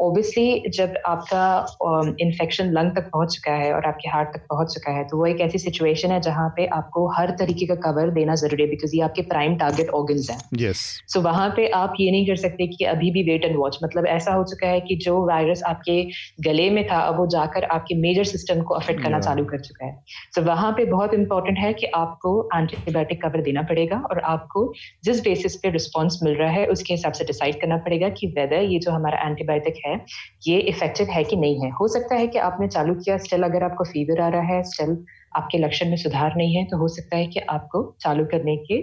ओबियसली 0.00 0.46
okay. 0.50 0.66
uh, 0.66 0.76
जब 0.76 0.94
आपका 1.06 2.14
इन्फेक्शन 2.20 2.70
लंग 2.70 2.90
तक 2.96 3.10
पहुँच 3.10 3.34
चुका 3.34 3.52
है 3.52 3.72
और 3.72 3.84
आपके 3.84 4.08
हार्ट 4.08 4.28
तक 4.28 4.46
पहुँच 4.50 4.74
चुका 4.74 4.92
है 4.92 5.04
तो 5.04 5.16
वो 5.16 5.26
एक 5.26 5.40
ऐसी 5.40 5.58
सिचुएशन 5.58 6.10
है 6.10 6.20
जहाँ 6.20 6.48
पे 6.56 6.66
आपको 6.66 7.06
हर 7.08 7.30
तरीके 7.30 7.66
का 7.66 7.74
कवर 7.86 8.10
देना 8.10 8.34
ज़रूरी 8.34 8.62
है 8.62 8.68
बिकॉज़ 8.68 8.96
ये 8.96 9.02
आपके 9.02 9.22
प्राइम 9.22 9.56
टारगेट 9.56 9.90
ऑर्गन 9.90 10.22
है 10.30 10.38
yes. 10.58 10.76
सो 10.76 11.18
so, 11.18 11.24
वहाँ 11.24 11.48
पे 11.56 11.68
आप 11.68 11.94
ये 12.00 12.10
नहीं 12.10 12.26
कर 12.26 12.36
सकते 12.36 12.66
कि 12.66 12.84
अभी 12.84 13.10
भी 13.10 13.22
वेट 13.22 13.44
एंड 13.44 13.56
वॉच 13.56 13.78
मतलब 13.84 14.06
ऐसा 14.06 14.32
हो 14.32 14.44
चुका 14.44 14.68
है 14.68 14.80
कि 14.80 14.96
जो 14.96 15.16
वायरस 15.26 15.62
आपके 15.62 16.02
गले 16.40 16.68
में 16.70 16.86
था 16.86 17.00
अब 17.00 17.18
वो 17.18 17.26
जाकर 17.26 17.64
आपके 17.70 17.94
मेजर 17.94 18.24
सिस्टम 18.24 18.62
को 18.62 18.74
अफेक्ट 18.74 19.02
करना 19.02 19.16
yeah. 19.16 19.28
चालू 19.28 19.44
कर 19.44 19.60
चुका 19.60 19.86
है 19.86 19.92
सो 20.34 20.40
so, 20.40 20.46
वहाँ 20.46 20.72
पे 20.72 20.84
बहुत 20.84 21.14
इंपॉर्टेंट 21.14 21.58
है 21.58 21.72
कि 21.72 21.86
आपको 21.94 22.36
एंटीबायोटिक 22.54 23.22
कवर 23.22 23.42
देना 23.42 23.62
पड़ेगा 23.62 23.96
और 24.10 24.20
आपको 24.20 24.72
जिस 25.04 25.20
बेसिस 25.20 25.56
पे 25.56 25.70
रिस्पॉन्स 25.70 26.18
मिल 26.22 26.34
रहा 26.34 26.50
है, 26.50 26.66
उसके 26.66 26.94
हिसाब 26.94 27.12
से 27.12 27.24
डिसाइड 27.24 27.60
करना 27.60 27.76
पड़ेगा 27.76 28.08
कि 28.08 28.26
वेदर 28.26 28.62
ये 28.62 28.78
जो 28.78 28.90
हमारा 28.90 29.18
एंटीबायोटिक 29.18 29.74
है, 29.86 30.04
ये 30.46 30.58
इफ़ेक्टिव 30.58 31.06
है 31.06 31.24
कि 31.24 31.36
नहीं 31.36 31.60
है। 31.60 31.70
हो 31.70 31.88
सकता 31.88 32.14
है 32.14 32.26
कि 32.26 32.38
आपने 32.38 32.68
चालू 32.68 32.94
किया 32.94 33.16
स्टिल 33.16 33.42
अगर 33.42 33.62
आपको 33.62 33.84
फीवर 33.84 34.20
आ 34.20 34.28
रहा 34.28 34.42
है 34.42 34.62
स्टिल 34.62 35.04
आपके 35.36 35.58
लक्षण 35.58 35.88
में 35.90 35.96
सुधार 35.96 36.34
नहीं 36.36 36.54
है 36.56 36.64
तो 36.66 36.76
हो 36.78 36.88
सकता 36.90 37.16
है 37.16 37.26
कि 37.26 37.40
आपको 37.50 37.82
चालू 38.00 38.24
करने 38.26 38.56
के 38.66 38.80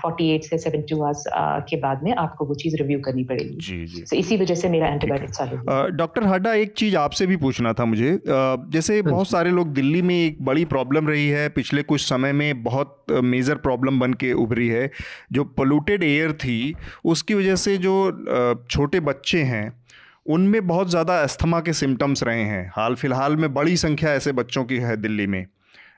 फोर्टी 0.00 0.28
एट 0.34 0.44
से 0.44 0.58
सेवेंटी 0.58 0.94
आवर्स 0.94 1.24
के 1.68 1.76
बाद 1.78 2.02
में 2.04 2.12
आपको 2.16 2.44
वो 2.46 2.54
चीज़ 2.56 2.76
रिव्यू 2.76 2.98
करनी 3.00 3.24
पड़ेगी। 3.24 3.56
जी 3.58 3.84
जी। 3.86 4.02
so, 4.02 4.14
इसी 4.14 4.36
वजह 4.36 4.54
से 4.54 4.68
मेरा 4.68 4.88
एंटीबायोटिक 4.88 5.30
चालू 5.30 5.90
डॉक्टर 5.96 6.26
हड्डा 6.26 6.52
एक 6.56 6.74
चीज़ 6.74 6.96
आपसे 6.96 7.26
भी 7.26 7.36
पूछना 7.38 7.72
था 7.72 7.84
मुझे। 7.84 8.18
जैसे 8.26 8.94
हाँ 8.94 9.10
बहुत 9.10 9.28
सारे 9.28 9.50
लोग 9.52 9.72
दिल्ली 9.74 10.02
में 10.02 10.14
एक 10.16 10.44
बड़ी 10.44 10.64
प्रॉब्लम 10.66 11.08
रही 11.08 11.28
है 11.28 11.48
पिछले 11.50 11.82
कुछ 11.84 12.00
समय 12.02 12.32
में 12.34 12.62
बहुत 12.62 13.06
मेजर 13.24 13.54
प्रॉब्लम 13.60 14.00
बन 14.00 14.12
के 14.14 14.32
उभरी 14.34 14.68
है। 14.68 14.90
जो 15.32 15.44
पोलूटेड 15.56 16.02
एयर 16.04 16.32
थी 16.34 16.74
उसकी 17.06 17.34
वजह 17.34 17.56
से 17.58 17.76
जो 17.78 17.94
छोटे 18.70 19.00
बच्चे 19.02 19.42
हैं 19.44 19.72
उनमें 20.26 20.66
बहुत 20.66 20.90
ज़्यादा 20.90 21.18
अस्थमा 21.22 21.60
के 21.60 21.72
सिम्टम्स 21.74 22.22
रहे 22.22 22.42
हैं। 22.44 22.70
हाल 22.76 22.94
फ़िलहाल 22.94 23.36
में 23.36 23.52
बड़ी 23.54 23.76
संख्या 23.78 24.12
ऐसे 24.12 24.32
बच्चों 24.34 24.64
की 24.64 24.76
है 24.78 24.96
दिल्ली 24.96 25.26
में। 25.26 25.44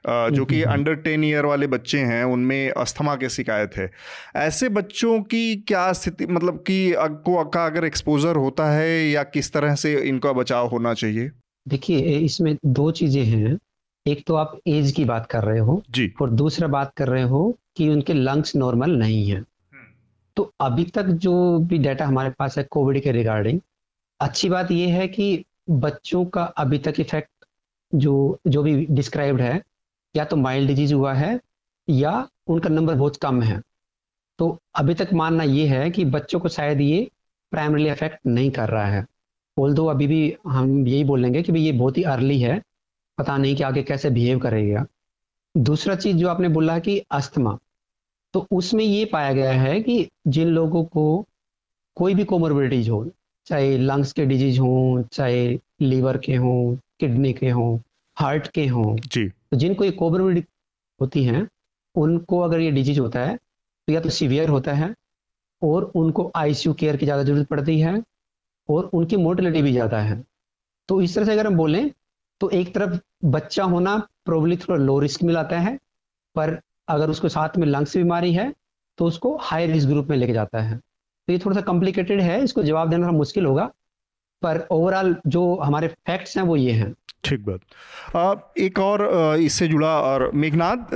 जो 0.07 0.45
कि 0.45 0.62
अंडर 0.64 0.95
टेन 0.95 1.25
ईयर 1.25 1.47
वाले 1.47 1.66
बच्चे 1.66 1.99
हैं 2.01 2.23
उनमें 2.25 2.71
अस्थमा 2.71 3.14
की 3.16 3.29
शिकायत 3.29 3.77
है। 3.77 3.90
ऐसे 4.37 4.69
बच्चों 4.69 5.21
की 5.23 5.57
क्या 5.69 5.92
स्थिति 5.92 6.27
मतलब 6.27 6.62
कि 6.66 6.95
को 6.97 7.45
का 7.45 7.64
अगर 7.66 7.85
एक्सपोजर 7.85 8.37
होता 8.37 8.71
है 8.71 9.09
या 9.09 9.23
किस 9.23 9.53
तरह 9.53 9.75
से 9.75 9.95
इनका 10.01 10.33
बचाव 10.33 10.69
होना 10.69 10.95
चाहिए? 10.95 11.31
देखिए 11.66 12.19
इसमें 12.19 12.57
दो 12.66 12.90
चीज़ें 12.90 13.25
हैं। 13.25 13.59
एक 14.07 14.23
तो 14.27 14.35
आप 14.35 14.59
एज 14.66 14.92
की 14.92 15.05
बात 15.05 15.27
कर 15.27 15.45
रहे 15.45 15.59
हो 15.59 15.83
जी। 15.90 16.12
और 16.23 16.31
दूसरा 16.31 16.69
बात 16.69 16.92
कर 16.97 17.09
रहे 17.09 17.23
हो 17.23 17.59
कि 17.77 17.88
उनके 17.88 18.12
लंग्स 18.12 18.57
नॉर्मल 18.57 18.90
नहीं 18.90 19.31
है। 19.31 19.42
तो 20.37 20.53
अभी 20.61 20.85
तक 20.85 21.07
जो 21.25 21.59
भी 21.59 21.79
डाटा 21.79 22.07
हमारे 22.07 22.31
पास 22.31 22.59
है 22.59 22.64
कोविड 22.71 23.03
के 23.03 23.12
रिगार्डिंग 23.12 23.61
अच्छी 24.21 24.49
बात 24.49 24.71
यह 24.71 24.95
है 24.95 25.09
कि 25.09 25.45
बच्चों 25.71 26.25
का 26.25 26.42
अभी 26.42 26.79
तक 26.79 27.01
इफ़ेक्ट 27.01 27.31
जो 27.92 28.38
जो 28.47 28.62
भी 28.62 28.75
डिस्क्राइब्ड 28.90 29.40
है 29.40 29.62
या 30.16 30.24
तो 30.24 30.37
माइल्ड 30.37 30.68
डिज़ीज़ 30.68 30.94
हुआ 30.94 31.12
है, 31.14 31.38
या 31.88 32.29
उनका 32.46 32.68
नंबर 32.68 32.94
बहुत 32.94 33.16
कम 33.16 33.42
है। 33.42 33.61
तो 34.38 34.57
अभी 34.74 34.94
तक 34.94 35.12
मानना 35.12 35.42
ये 35.44 35.66
है 35.66 35.90
कि 35.90 36.05
बच्चों 36.07 36.40
को 36.40 36.48
शायद 36.48 36.81
ये 36.81 37.09
प्राइमरी 37.52 37.88
इफ़ेक्ट 37.88 38.18
नहीं 38.26 38.50
कर 38.50 38.68
रहा 38.68 38.87
है। 38.87 39.02
बोल 39.57 39.74
दो 39.74 39.87
अभी 39.87 40.07
भी 40.07 40.37
हम 40.48 40.87
यही 40.88 41.05
बोलेंगे 41.05 41.42
कि 41.42 41.52
भाई 41.52 41.61
ये 41.61 41.72
बहुत 41.72 41.98
ही 41.98 42.02
अर्ली 42.02 42.40
है, 42.40 42.61
पता 43.18 43.37
नहीं 43.37 43.57
कि 43.57 43.62
आगे 43.62 43.83
कैसे 43.83 44.11
बिहेव 44.11 44.38
करेगा। 44.38 44.85
दूसरा 45.55 45.94
चीज़ 45.94 46.16
जो 46.16 46.29
आपने 46.29 46.48
बोला 46.48 46.79
कि 46.79 46.98
अस्थमा 47.11 47.59
तो 48.35 48.46
उसमें 48.50 48.85
ये 48.85 49.05
पाया 49.05 49.33
गया 49.33 49.52
है 49.52 49.81
कि 49.81 50.09
जिन 50.26 50.48
लोगों 50.48 50.85
को 50.85 51.26
कोई 51.96 52.14
भी 52.14 52.24
कोमोरबिलिटीज 52.24 52.88
हो, 52.88 53.07
चाहे 53.46 53.76
लंग्स 53.79 54.12
के 54.12 54.26
डिज़ीज़ 54.26 54.59
हो, 54.61 55.02
चाहे 55.12 55.59
लीवर 55.81 56.18
के 56.18 56.35
हों 56.35 56.76
किडनी 57.00 57.33
के 57.33 57.50
हों 57.50 57.79
हार्ट 58.16 58.46
के 58.46 58.66
हों, 58.66 58.96
जी। 58.96 59.31
तो 59.53 59.57
जिनको 59.57 59.85
ये 59.85 59.91
कोमोरबिडिटी 59.93 60.47
होती 61.01 61.25
हैं, 61.25 61.49
उनको 61.95 62.41
अगर 62.41 62.61
ये 62.61 62.71
डिज़ीज़ 62.73 63.01
होता 63.01 63.21
है 63.21 63.37
तो 63.37 63.93
या 63.93 64.01
तो 64.01 64.11
सीवियर 64.11 64.49
होता 64.49 64.73
है, 64.75 64.95
और 65.63 65.85
उनको 65.97 66.31
आईसीयू 66.37 66.75
केयर 66.75 66.97
की 66.97 67.07
ज़्यादा 67.07 67.23
ज़रूरत 67.23 67.49
पड़ती 67.49 67.79
है, 67.81 68.03
और 68.69 68.91
उनकी 68.95 69.17
मोर्टेलिटी 69.19 69.63
भी 69.63 69.73
ज़्यादा 69.73 69.99
है। 70.01 70.23
तो 70.89 71.01
इस 71.03 71.15
तरह 71.15 71.25
से 71.25 71.33
अगर 71.33 71.47
हम 71.47 71.57
बोलें 71.57 71.91
तो 72.41 72.49
एक 72.53 72.75
तरफ़ 72.75 72.99
बच्चा 73.27 73.65
होना 73.65 73.97
प्रोबली 74.25 74.57
थोड़ा 74.59 74.77
लो 74.77 74.99
रिस्क 75.01 75.23
में 75.23 75.33
लाता 75.35 75.59
है, 75.59 75.77
पर 76.37 76.59
अगर 76.89 77.11
उसको 77.11 77.29
साथ 77.29 77.57
में 77.59 77.67
लंग्स 77.67 77.97
बीमारी 77.97 78.33
है 78.33 78.53
तो 78.99 79.07
उसको 79.07 79.37
हाई 79.43 79.67
रिस्क 79.67 79.89
ग्रुप 79.89 80.09
में 80.11 80.17
लेके 80.17 80.33
जाता 80.33 80.61
है। 80.61 80.77
तो 80.77 81.33
ये 81.33 81.39
थोड़ा 81.39 81.55
सा 81.55 81.61
कॉम्प्लिकेटेड 81.63 82.21
है, 82.21 82.43
इसको 82.45 82.63
जवाब 82.63 82.91
देना 82.91 83.07
थोड़ा 83.07 83.17
मुश्किल 83.19 83.47
होगा, 83.47 83.65
पर 84.43 84.67
ओवरऑल 84.73 85.17
जो 85.27 85.55
हमारे 85.57 85.89
फैक्ट्स 85.89 86.37
हैं 86.37 86.45
वो 86.45 86.57
ये 86.57 86.73
हैं। 86.73 86.93
ठीक 87.27 87.45
बात। 87.47 88.53
एक 88.59 88.79
और 88.79 89.05
इससे 89.41 89.67
जुड़ा 89.69 89.89
और 90.01 90.31
मेघनाथ 90.35 90.95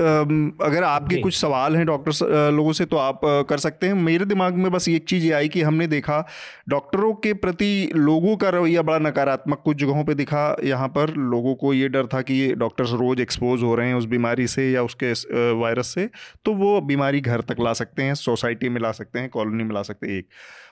अगर 0.63 0.85
आपके 0.85 1.17
कुछ 1.17 1.37
सवाल 1.37 1.77
हैं 1.77 1.87
डॉक्टर 1.87 2.51
लोगों 2.53 2.73
से 2.73 2.85
तो 2.85 2.97
आप 2.99 3.21
कर 3.49 3.59
सकते 3.59 3.87
हैं। 3.87 3.95
मेरे 3.97 4.25
दिमाग 4.25 4.55
में 4.55 4.71
बस 4.73 4.89
एक 4.89 5.05
चीज़ 5.09 5.25
ये 5.25 5.33
आई 5.33 5.49
कि 5.49 5.63
हमने 5.63 5.87
देखा 5.87 6.25
डॉक्टरों 6.69 7.13
के 7.15 7.33
प्रति 7.37 7.71
लोगों 7.97 8.37
का 8.37 8.49
रवैया 8.51 8.83
बड़ा 8.83 8.99
नकारात्मक 9.01 9.63
कुछ 9.65 9.77
जगहों 9.77 10.05
पे 10.05 10.15
दिखा। 10.15 10.45
यहाँ 10.65 10.89
पर 10.89 11.15
लोगों 11.17 11.55
को 11.55 11.73
ये 11.75 11.89
डर 11.89 12.07
था 12.07 12.21
कि 12.23 12.53
डॉक्टर्स 12.55 12.93
रोज़ 12.95 13.21
एक्सपोज 13.21 13.63
हो 13.63 13.75
रहे 13.75 13.89
हैं 13.89 13.95
उस 13.95 14.05
बीमारी 14.07 14.47
से 14.47 14.71
या 14.71 14.83
उसके 14.83 15.13
वायरस 15.61 15.95
से 15.95 16.09
तो 16.45 16.55
वो 16.55 16.81
बीमारी 16.83 17.21
घर 17.21 17.41
तक 17.43 17.61
ला 17.61 17.73
सकते 17.75 18.03
हैं 18.03 18.15
सोसाइटी 18.17 18.69
में 18.69 18.81
ला 18.81 18.93
सकते 18.93 19.19
हैं 19.19 19.29
कॉलोनी 19.31 19.65
में 19.65 19.75
ला 19.75 19.83
सकते 19.83 20.07
हैं 20.07 20.19
एक। 20.19 20.29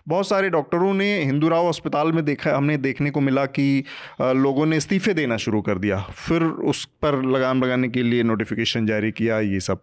बहुत 0.09 0.29
सारे 0.29 0.51
डॉक्टरों 0.51 0.93
ने 0.95 1.07
हिंदू 1.23 1.49
राव 1.49 1.67
अस्पताल 1.69 2.13
में 2.13 2.25
देखा, 2.25 2.57
हमने 2.57 2.77
देखने 2.79 3.11
को 3.11 3.21
मिला 3.21 3.45
कि 3.49 3.85
लोगों 4.21 4.67
ने 4.67 4.77
इस्तीफे 4.77 5.15
देना 5.15 5.37
शुरू 5.37 5.61
कर 5.63 5.79
दिया। 5.79 6.01
फिर 6.19 6.43
उस 6.43 6.85
पर 7.03 7.23
लगाम 7.27 7.63
लगाने 7.65 7.89
के 7.89 8.03
लिए 8.03 8.23
नोटिफिकेशन 8.23 8.87
जारी 8.87 9.11
किया, 9.13 9.41
ये 9.41 9.61
सब। 9.61 9.81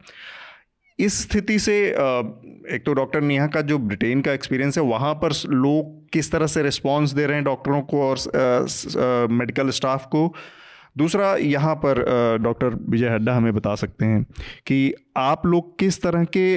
इस 1.00 1.22
स्थिति 1.22 1.60
से 1.60 1.78
एक 1.88 2.84
तो 2.86 2.94
डॉक्टर 2.94 3.22
नेहा 3.22 3.48
का 3.48 3.62
जो 3.62 3.78
ब्रिटेन 3.80 4.22
का 4.22 4.34
एक्सपीरियंस 4.34 4.78
है, 4.78 4.84
वहाँ 4.84 5.14
पर 5.16 5.34
लोग 5.48 6.10
किस 6.14 6.32
तरह 6.32 6.48
से 6.48 6.62
रिस्पॉन्स 6.64 7.12
दे 7.12 7.26
रहे 7.26 7.36
हैं 7.36 7.44
डॉक्टरों 7.46 7.82
को 7.84 8.02
और 8.04 9.28
मेडिकल 9.32 9.70
स्टाफ 9.72 10.06
को 10.06 10.28
दूसरा, 10.96 11.36
यहाँ 11.36 11.76
पर 11.76 12.04
डॉक्टर 12.42 12.76
विजय 12.90 13.10
हड्डा 13.10 13.36
हमें 13.36 13.54
बता 13.54 13.76
सकते 13.76 14.06
हैं 14.06 14.24
कि 14.68 14.94
आप 15.18 15.46
लोग 15.46 15.78
किस 15.80 16.02
तरह 16.02 16.24
के 16.38 16.54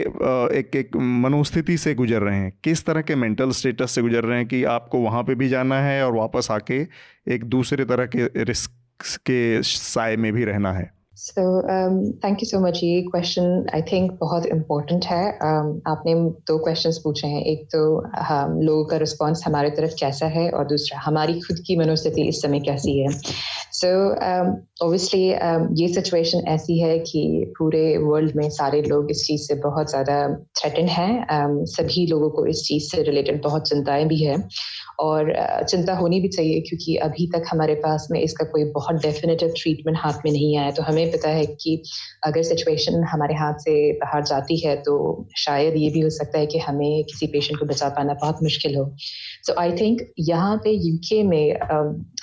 एक 0.59 0.77
एक 0.77 0.96
मनोस्थिति 0.96 1.77
से 1.79 1.94
गुजर 1.94 2.22
रहे 2.22 2.37
हैं? 2.37 2.53
किस 2.64 2.85
तरह 2.87 3.03
के 3.03 3.14
मेंटल 3.14 3.51
स्टेटस 3.51 3.90
से 3.90 4.03
गुजर 4.03 4.24
रहे 4.24 4.38
हैं 4.38 4.46
कि 4.48 4.62
आपको 4.64 4.98
वहाँ 4.98 5.22
पे 5.22 5.35
भी 5.35 5.48
जाना 5.48 5.81
है 5.81 6.05
और 6.07 6.14
वापस 6.14 6.48
आके 6.51 6.87
एक 7.35 7.44
दूसरे 7.44 7.85
तरह 7.85 8.07
के 8.07 8.44
रिस्क 8.44 8.70
के 9.27 9.62
साय 9.62 10.16
में 10.16 10.33
भी 10.33 10.44
रहना 10.44 10.72
है? 10.72 10.97
So 11.20 11.62
thank 12.24 12.42
you 12.42 12.44
so 12.44 12.61
much 12.61 12.81
ये 12.85 13.02
क्वेश्चन 13.02 13.66
आई 13.74 13.83
थिंक 13.83 14.12
बहुत 14.20 14.46
इम्पोर्टेंट 14.46 15.04
है. 15.04 15.38
Um, 15.38 15.81
आपने 15.87 16.14
दो 16.48 16.59
क्वेश्चंस 16.59 17.00
पूछे 17.04 17.26
हैं. 17.26 17.44
एक 17.44 17.64
तो 17.64 18.07
हम 18.18 18.61
लोगों 18.61 18.85
का 18.85 18.96
रिस्पांस 18.96 19.42
हमारे 19.46 19.70
तरफ़ 19.70 19.94
कैसा 20.00 20.26
है 20.26 20.50
और 20.50 20.66
दूसरा 20.66 21.00
हमारी 21.00 21.40
खुद 21.40 21.59
की 21.66 21.76
मनोस्थिति 21.76 22.22
इस 22.22 22.42
समय 22.42 22.61
कैसी 22.61 22.98
है? 22.98 23.09
सो 23.72 23.88
ओबियसली 24.87 25.33
um, 25.33 25.38
um, 25.40 25.68
ये 25.72 25.88
सिचुएशन 25.88 26.38
ऐसी 26.38 26.78
है 26.78 26.98
कि 26.98 27.54
पूरे 27.59 27.98
वर्ल्ड 27.98 28.37
में 28.37 28.50
सारे 28.50 28.83
लोग 28.83 29.11
इस 29.11 29.24
चीज़ 29.26 29.42
से 29.42 29.54
बहुत 29.54 29.90
ज़्यादा 29.90 30.35
थ्रेटन 30.35 30.88
हैं. 30.88 31.12
Um, 31.26 31.66
सभी 31.66 32.07
लोगों 32.07 32.31
को 32.31 32.46
इस 32.46 32.64
चीज़ 32.64 32.85
से 32.85 33.02
रिलेटेड 33.02 33.42
बहुत 33.42 33.68
चिंताएँ 33.68 34.04
भी 34.04 34.24
है. 34.24 34.48
और 34.98 35.32
चिंता 35.68 35.94
होनी 35.96 36.20
भी 36.20 36.28
चाहिए 36.28 36.61
क्योंकि 36.68 36.96
अभी 37.02 37.26
तक 37.34 37.42
हमारे 37.50 37.74
पास 37.82 38.06
में 38.11 38.20
इसका 38.20 38.44
कोई 38.52 38.64
बहुत 38.72 38.96
डेफिनेटिव 39.02 39.52
ट्रीटमेंट 39.56 39.98
हाथ 40.00 40.24
में 40.24 40.30
नहीं 40.32 40.56
आया। 40.58 40.70
तो 40.70 40.82
हमें 40.82 41.11
पता 41.12 41.28
है 41.30 41.44
कि 41.46 41.82
अगर 42.26 42.42
सिचुएशन 42.42 43.04
हमारे 43.12 43.34
हाथ 43.34 43.58
से 43.61 43.74
बाहर 44.00 44.24
जाती 44.24 44.58
है 44.64 44.74
तो 44.82 44.96
शायद 45.38 45.76
ये 45.76 45.90
भी 45.90 46.00
हो 46.00 46.11
सकता 46.11 46.38
है 46.38 46.46
कि 46.46 46.58
हमें 46.58 47.04
किसी 47.04 47.26
पेशेंट 47.32 47.58
को 47.61 47.66
बचा 47.66 47.88
पाना 47.98 48.14
बहुत 48.22 48.42
मुश्किल 48.42 48.76
हो। 48.76 48.84
सो 49.46 49.54
आई 49.61 49.72
थिंक 49.80 50.00
यहाँ 50.28 50.56
पे 50.64 50.70
यूके 50.70 51.22
में 51.22 51.56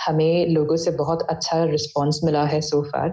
हमें 0.06 0.48
लोगों 0.50 0.76
से 0.78 0.92
बहुत 0.98 1.26
अच्छा 1.30 1.64
रिस्पॉन्स 1.66 2.20
मिला 2.24 2.44
है 2.46 2.62
सो 2.62 2.82
फार 2.90 3.10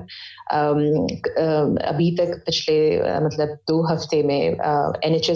अभी 1.89 2.11
तक 2.17 2.35
पिछले 2.47 2.77
मतलब 3.25 3.57
दो 3.69 3.81
हफ़्ते 3.87 4.23
में 4.23 4.39
एन 4.41 5.15
एच 5.15 5.31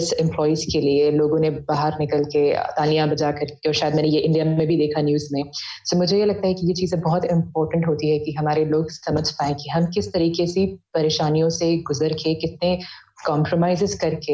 के 0.73 0.79
लिए 0.79 1.09
लोगों 1.11 1.39
ने 1.39 1.49
बाहर 1.69 1.95
निकल 1.99 2.23
के 2.35 2.43
तालियाँ 2.77 3.07
बजा 3.09 3.31
करके 3.31 3.69
और 3.69 3.75
शायद 3.75 3.95
मैंने 3.95 4.09
ये 4.17 4.21
इंडिया 4.21 4.45
में 4.45 4.67
भी 4.67 4.77
देखा 4.77 5.01
न्यूज़ 5.01 5.27
में। 5.33 5.41
सो 5.43 5.95
so, 5.95 6.01
मुझे 6.01 6.19
ये 6.19 6.25
लगता 6.25 6.47
है 6.47 6.53
कि 6.53 6.67
ये 6.67 6.73
चीज़ें 6.73 6.99
बहुत 7.01 7.25
इंपॉर्टेंट 7.25 7.87
होती 7.87 8.09
है 8.09 8.19
कि 8.19 8.31
हमारे 8.33 8.65
लोग 8.65 8.91
समझ 8.91 9.29
पाए 9.31 9.53
कि 9.53 9.69
हम 9.69 9.85
किस 9.85 10.13
तरीके 10.13 10.47
से 10.47 10.65
परेशानियों 10.93 11.49
से 11.49 11.75
गुजर 11.87 12.13
के 12.13 12.33
कितने 12.35 12.79
कॉम्प्रोमाइज 13.25 13.93
करके 14.01 14.33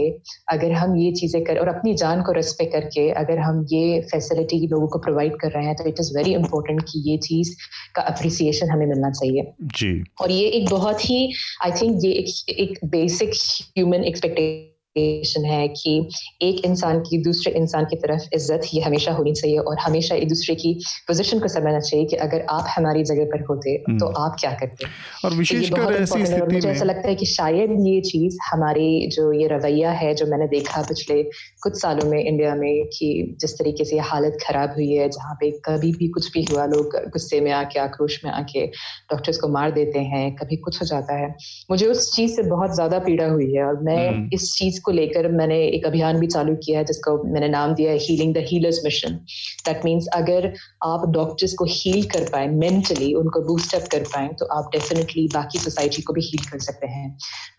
अगर 0.52 0.72
हम 0.72 0.96
ये 0.98 1.12
चीज़ें 1.12 1.44
कर 1.44 1.58
और 1.58 1.68
अपनी 1.68 1.94
जान 1.94 2.22
को 2.22 2.32
रेस्पेक्ट 2.32 2.74
करके 2.74 3.10
अगर 3.12 3.40
हम 3.40 3.66
ये 3.72 4.02
फैसिलिटी 4.02 4.60
लोगों 4.68 4.88
को 4.88 5.00
प्रोवाइड 5.00 5.36
कर 5.42 5.52
रहे 5.52 5.66
हैं 5.66 5.76
तो 5.76 5.86
इट 5.86 6.00
इज़ 6.00 6.12
वेरी 6.18 6.34
इंपॉर्टेंट 6.34 6.82
कि 6.82 7.04
ये 7.12 7.18
चीज़ 7.18 7.56
का 7.96 8.02
अप्रिसिएशन 8.02 8.70
हमें 8.70 8.86
मिलना 8.86 9.12
चाहिए। 9.12 9.54
जी। 9.62 10.04
और 10.22 10.32
ये 10.32 10.46
एक 10.50 10.70
बहुत 10.70 11.10
ही 11.10 11.34
आई 11.64 11.72
थिंक 11.72 12.06
ये 12.06 12.12
एक, 12.12 12.50
एक 12.50 12.86
बेसिक 12.86 13.34
ह्यूमन 13.78 14.04
एक्सपेक्टेशन 14.04 14.73
रिलेशन 14.96 15.46
है 15.46 15.68
कि 15.70 15.92
एक 16.42 16.66
इंसान 16.66 17.00
की 17.02 17.18
दूसरे 17.24 17.54
इंसान 17.54 17.86
की 17.86 17.96
तरफ़ 17.98 18.28
इज़्ज़त 18.34 18.68
ये 18.74 18.82
हमेशा 18.82 19.12
होनी 19.12 19.34
चाहिए 19.34 19.58
और 19.60 19.80
हमेशा 19.80 20.16
एक 20.16 20.28
दूसरे 20.30 20.56
की 20.56 20.74
पोजीशन 21.08 21.40
को 21.40 21.48
समझना 21.48 21.80
चाहिए 21.82 22.06
कि 22.06 22.16
अगर 22.18 22.46
आप 22.52 22.66
हमारी 22.70 23.04
जगह 23.04 23.26
पर 23.28 23.44
होते 23.44 23.78
तो 23.80 24.06
हम्म। 24.06 24.24
आप 24.24 24.36
क्या 24.40 24.52
करते 24.56 24.86
और 24.86 25.30
तो 25.30 25.38
विशेषकर 25.38 25.94
ऐसी 25.94 26.26
स्थिति 26.26 26.54
मुझे 26.54 26.70
ऐसा 26.70 26.86
लगता 26.86 27.08
है 27.10 27.16
कि 27.16 27.26
शायद 27.28 27.72
ये 27.84 28.00
चीज़ 28.04 28.38
हमारी 28.44 28.90
जो 29.14 29.32
ये 29.34 29.48
रवैया 29.48 29.92
है 29.94 30.14
जो 30.14 30.26
मैंने 30.28 30.48
देखा 30.48 30.82
पिछले 30.84 31.22
कुछ 31.64 31.80
सालों 31.82 32.10
में 32.10 32.20
इंडिया 32.20 32.54
में 32.56 32.86
कि 32.90 33.10
जिस 33.42 33.58
तरीके 33.60 33.86
से 33.86 34.00
हालत 34.04 34.38
खराब 34.42 34.74
हुई 34.74 34.92
है 34.92 35.10
जहाँ 35.10 35.36
पे 35.36 35.52
कभी 35.66 35.92
भी 35.94 36.08
कुछ 36.10 36.32
भी 36.34 36.46
हुआ 36.46 36.66
लोग 36.68 36.96
गुस्से 37.10 37.42
में 37.42 37.52
आके 37.54 37.80
आक्रोश 37.80 38.20
में 38.26 38.32
आके 38.34 38.66
डॉक्टर्स 38.68 39.38
को 39.38 39.48
मार 39.50 39.72
देते 39.72 40.00
हैं 40.08 40.24
कभी 40.36 40.58
कुछ 40.60 40.82
हो 40.82 40.86
जाता 40.86 41.16
है 41.16 41.34
मुझे 41.72 41.86
उस 41.88 42.12
चीज़ 42.12 42.36
से 42.36 42.44
बहुत 42.46 42.76
ज़्यादा 42.76 43.00
पीड़ा 43.02 43.28
हुई 43.28 43.52
है 43.54 43.64
और 43.64 43.82
मैं 43.84 44.00
हम्म। 44.08 44.30
इस 44.34 44.54
चीज़ 44.54 44.82
को 44.86 44.92
लेकर 44.92 45.28
मैंने 45.32 45.60
एक 45.68 45.86
अभियान 45.86 46.20
भी 46.20 46.28
चालू 46.28 46.56
किया 46.66 46.80
है 46.80 46.86
जिसको 46.86 47.18
मैंने 47.34 47.48
नाम 47.50 47.74
दिया 47.76 47.92
है 47.92 47.98
healing 48.00 48.34
the 48.34 48.44
healers 48.48 48.82
mission 48.86 49.16
that 49.66 49.86
means 49.86 50.08
अगर 50.16 50.52
आप 50.86 51.08
डॉक्टर्स 51.14 51.54
को 51.54 51.66
हील 51.70 52.04
कर 52.10 52.24
पाए 52.32 52.48
मेंटली 52.56 53.14
उनको 53.16 53.42
बूस्टअप 53.48 53.88
कर 53.92 54.04
पाए 54.14 54.28
तो 54.40 54.46
आप 54.56 54.70
डेफिनेटली 54.74 55.28
बाकी 55.34 55.60
सोसाइटी 55.60 56.02
को 56.02 56.14
भी 56.14 56.22
हील 56.24 56.44
कर 56.52 56.60
सकते 56.62 56.88
हैं। 56.90 57.10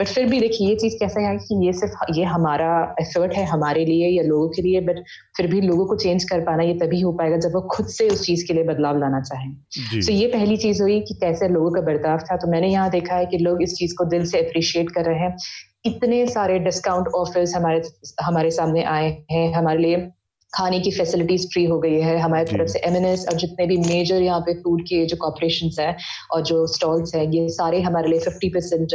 बट 0.01 0.07
फिर 0.09 0.27
भी 0.27 0.41
देखिए 0.41 0.69
ये 0.69 0.75
चीज़ 0.77 0.95
कैसा 1.01 1.27
है 1.29 1.37
कि 1.39 1.65
ये 1.67 1.73
सिर्फ़ 1.75 2.13
ये 2.19 2.25
हमारा 2.27 2.73
एफर्ट 3.01 3.35
है 3.35 3.45
हमारे 3.47 3.85
लिए 3.85 4.09
या 4.11 4.23
लोगों 4.25 4.49
के 4.49 4.63
लिए 4.63 4.81
बट 4.83 5.03
फिर 5.37 5.47
भी 5.47 5.61
लोगों 5.61 5.87
को 5.87 5.97
चेंज 5.97 6.25
कर 6.25 6.41
पाना 6.45 6.63
ये 6.63 6.75
तभी 6.79 7.01
हो 7.01 7.13
पाएगा 7.13 7.37
जब 7.39 7.55
वो 7.55 7.61
खुद 7.73 7.87
से 7.91 8.09
उस 8.09 8.25
चीज़ 8.27 8.47
के 8.47 8.55
लिए 8.55 8.65
बदलाव 8.65 8.99
लाना 8.99 9.21
चाहें। 9.23 9.53
तो 9.55 10.01
so 10.03 10.13
ये 10.13 10.27
पहली 10.29 10.57
चीज़ 10.59 10.83
हुई 10.83 11.01
कि 11.01 11.15
कैसे 11.21 11.49
लोगों 11.49 11.71
का 11.71 11.81
बर्ताव 11.83 12.19
था। 12.23 12.37
तो 12.37 12.51
मैंने 12.51 12.69
यहाँ 12.69 12.91
देखा 12.91 13.17
है 13.17 13.27
कि 13.27 13.39
लोग 13.39 13.63
इस 13.63 13.75
चीज़ 13.75 13.95
को 13.95 14.05
दिल 14.07 14.27
से 14.27 14.39
अप्रिशिएट 14.39 14.91
कर 14.91 15.05
रहे 15.05 15.19
हैं। 15.19 15.37
इतने 15.85 16.27
सारे 16.27 16.59
डिस्काउंट 16.59 17.09
ऑफर्स 17.09 17.55
हमारे 17.57 17.83
हमारे 18.23 18.51
सामने 18.51 18.83
आए 18.85 19.09
हैं 19.31 19.53
हमारे 19.55 19.79
लिए। 19.79 19.97
खाने 20.55 20.79
की 20.81 20.91
फैसिलिटीज़ 20.91 21.47
फ्री 21.53 21.65
हो 21.67 21.79
गई 21.81 22.01
है। 22.01 22.19
हमारी 22.19 22.45
तरफ़ 22.47 22.69
से 22.69 22.79
एमएनएस 22.87 23.27
और 23.29 23.37
जितने 23.39 23.67
भी 23.67 23.77
मेजर 23.79 24.23
यहाँ 24.23 24.41
पे 24.41 24.55
फ़ूड 24.63 24.83
के 24.89 25.05
जो 25.07 25.17
कॉपरेशन 25.21 25.71
है 25.79 25.97
और 26.33 26.43
जो 26.45 26.67
स्टॉल्स 26.75 27.15
हैं 27.15 27.25
ये 27.33 27.49
सारे 27.51 27.81
हमारे 27.83 28.09
लिए 28.09 28.21
फिफ्टी 28.21 28.49
परसेंट 28.49 28.95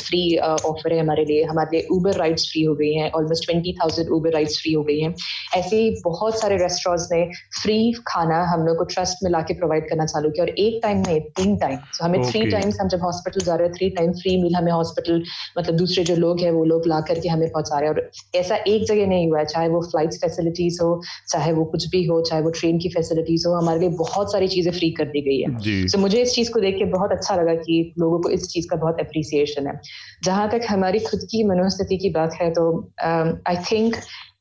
फ्री 0.00 0.20
ऑफ़र 0.38 0.92
है 0.92 1.00
हमारे 1.00 1.24
लिए। 1.24 1.44
हमारे 1.44 1.76
लिए 1.76 1.86
ऊबर 1.92 2.16
राइड्स 2.18 2.48
फ्री 2.50 2.62
हो 2.64 2.74
गई 2.74 2.92
हैं। 2.94 3.10
Almost 3.12 3.44
twenty 3.44 3.72
thousand 3.80 4.10
Uber 4.12 4.32
rides 4.32 4.58
free 4.62 4.72
हो 4.72 4.82
गई 4.84 4.98
हैं। 5.00 5.14
ऐसे 5.56 5.76
ही 5.76 5.90
बहुत 6.04 6.40
सारे 6.40 6.56
रेस्टोरेंट्स 6.58 7.08
ने 7.12 7.24
फ्री 7.62 7.78
खाना 8.06 8.42
हम 8.52 8.66
लोग 8.66 8.76
को 8.78 8.84
ट्रस्ट 8.92 9.24
में 9.24 9.30
ला 9.30 9.40
के 9.42 9.54
प्रोवाइड 9.54 9.88
करना 9.88 10.06
चालू 10.06 10.30
किया 10.30 10.44
और 10.44 10.50
एक 10.58 10.80
टाइम 10.82 11.02
में 11.06 11.20
तीन 11.32 11.56
टाइम 11.56 11.76
तो 11.76 12.04
हमें 12.04 12.20
थ्री 12.22 12.40
okay. 12.40 12.52
टाइम्स 12.52 12.80
हम 12.80 12.88
जब 12.88 13.02
हॉस्पिटल 13.04 13.44
जा 13.46 13.54
रहे 13.54 13.68
हैं 13.68 13.74
थ्री 13.74 13.90
टाइम 13.96 14.12
फ्री 14.14 14.36
मील 14.42 14.54
हमें 14.54 14.72
हॉस्पिटल 14.72 15.22
मतलब 15.58 15.76
दूसरे 15.76 16.04
जो 16.04 16.16
लोग 16.16 16.40
हैं 16.40 16.50
वो 16.52 16.64
लोग 16.64 16.86
ला 16.86 17.00
करके 17.08 17.28
हमें 17.28 17.48
पहुँचा 17.48 17.78
रहे 17.78 17.88
हैं। 17.88 17.96
और 17.96 18.10
ऐसा 18.36 18.56
एक 18.68 18.84
जगह 18.84 19.06
नहीं 19.06 19.28
हुआ 19.30 19.38
है 19.38 19.44
चाहे 19.46 19.68
वो 19.68 19.80
फ़्लाइट 19.82 20.12
फैसिलिटीज़ 20.18 20.82
हो 20.82 21.00
चाहे 21.28 21.52
वो 21.52 21.64
कुछ 21.64 21.88
भी 21.88 22.04
हो 22.04 22.20
चाहे 22.22 22.42
वो 22.42 22.50
ट्रेन 22.50 22.78
की 22.78 22.88
फैसिलिटीज़ 22.88 23.48
हो 23.48 23.54
हमारे 23.54 23.80
लिए 23.80 23.88
बहुत 23.88 24.32
सारी 24.32 24.48
चीज़ें 24.48 24.72
फ्री 24.72 24.90
कर 24.90 25.04
दी 25.04 25.20
गई 25.20 25.38
है। 25.38 25.82
तो 25.82 25.88
so, 25.88 25.98
मुझे 25.98 26.22
इस 26.22 26.34
चीज़ 26.34 26.52
को 26.52 26.60
देख 26.60 26.78
के 26.78 26.84
बहुत 26.84 27.12
अच्छा 27.12 27.36
लगा 27.36 27.54
कि 27.54 27.94
लोगों 27.98 28.20
को 28.20 28.30
इस 28.30 28.48
चीज़ 28.48 28.68
का 28.68 28.76
बहुत 28.76 29.00
अप्रिसिएशन 29.00 29.66
है। 29.66 29.80
जहाँ 30.24 30.48
तक 30.50 30.60
हमारी 30.68 30.98
खुद 31.00 31.20
की 31.30 31.44
मनोस्थिति 31.44 31.96
की 31.96 32.10
बात 32.10 32.34
है 32.34 32.50
तो 32.50 32.92
आई 33.02 33.56
um, 33.56 33.72
थिंक 33.72 33.96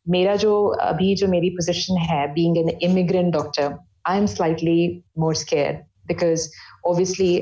मेरा 0.10 0.36
जो 0.36 0.68
अभी 0.68 1.16
जो 1.16 1.28
मेरी 1.28 1.50
पोजिशन 1.50 1.98
है 1.98 2.28
being 2.34 2.58
an 2.58 2.70
immigrant 2.82 3.34
doctor 3.34 3.78
I 4.06 4.18
am 4.18 4.26
slightly 4.26 5.04
more 5.20 5.36
scare 5.36 5.74
because 6.08 6.50
obviously 6.86 7.38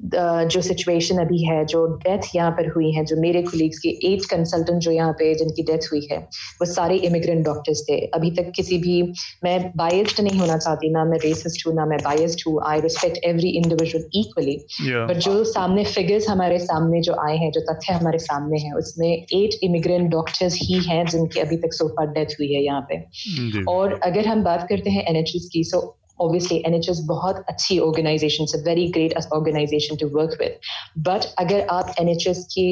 जो 0.00 0.60
सिचुएशन 0.60 1.18
अभी 1.18 1.42
है 1.44 1.64
जो 1.66 1.86
डेथ 1.98 2.28
यहाँ 2.34 2.50
पर 2.50 2.68
हुई 2.70 2.90
है 2.92 3.04
जो 3.04 3.16
मेरे 3.20 3.42
कोलीग्स 3.42 3.78
की 3.78 3.88
एट 4.04 4.24
कंसल्टेंट 4.30 4.80
जो 4.82 4.90
यहाँ 4.90 5.12
पे 5.12 5.34
जिनकी 5.34 5.62
डेथ 5.62 5.88
हुई 5.92 6.06
है 6.10 6.18
वो 6.60 6.66
सारे 6.66 6.96
इमिग्रेंट 7.08 7.44
डॉक्टर्स 7.44 7.82
थे। 7.88 7.96
अभी 8.14 8.30
तक 8.30 8.50
किसी 8.56 8.78
भी 8.78 9.00
मैं 9.44 9.58
बायस्ड 9.76 10.20
नहीं 10.20 10.38
होना 10.40 10.58
चाहती 10.58 10.90
ना 10.90 11.04
मैं 11.04 11.18
रेसिस्ट 11.24 11.66
हूँ 11.66 11.74
ना 11.74 11.86
मैं 11.86 11.98
बायस्ड 12.04 12.42
हूँ। 12.46 12.60
I 12.66 12.80
respect 12.80 13.24
every 13.24 13.48
individual 13.58 14.04
equally 14.14 14.56
but 14.82 15.16
जो 15.18 15.42
सामने 15.46 15.84
फिगर्स 15.86 16.28
हमारे 16.28 16.58
सामने 16.58 17.00
जो 17.00 17.16
आए 17.26 17.36
हैं 17.36 17.50
जो 17.52 17.60
तथ्य 17.72 17.92
हमारे 17.92 18.18
सामने 18.20 18.58
हैं 18.58 18.72
उसमें 18.74 19.08
एट 19.08 19.58
इमिग्रेंट 19.62 20.10
डॉक्टर्स 20.10 20.58
ही 20.62 20.80
हैं 20.88 21.04
जिनकी 21.06 21.40
अभी 21.40 21.56
तक 21.56 21.72
सोफा 21.72 22.04
डेथ 22.12 22.40
हुई 22.40 22.52
है 22.54 22.64
यहाँ 22.64 22.86
पे। 22.90 23.64
और 23.68 24.00
अगर 24.04 24.26
हम 24.26 24.42
बात 24.44 24.66
करते 24.68 24.90
हैं 24.90 25.04
एनएचएस 25.06 25.48
की 25.52 25.64
सो 25.64 25.86
ऑब्वियसली 26.20 26.62
एनएचएस 26.66 27.00
बहुत 27.00 27.44
अच्छी 27.48 27.78
ऑर्गेनाइजेशन 27.78 28.46
है 28.54 28.62
very 28.62 28.86
great 28.88 29.14
organisation 29.32 29.96
to 29.96 30.08
work 30.08 30.36
with 30.40 30.58
but 30.98 31.24
अगर 31.38 31.66
आप 31.70 31.94
एनएचएस 32.00 32.44
की 32.44 32.66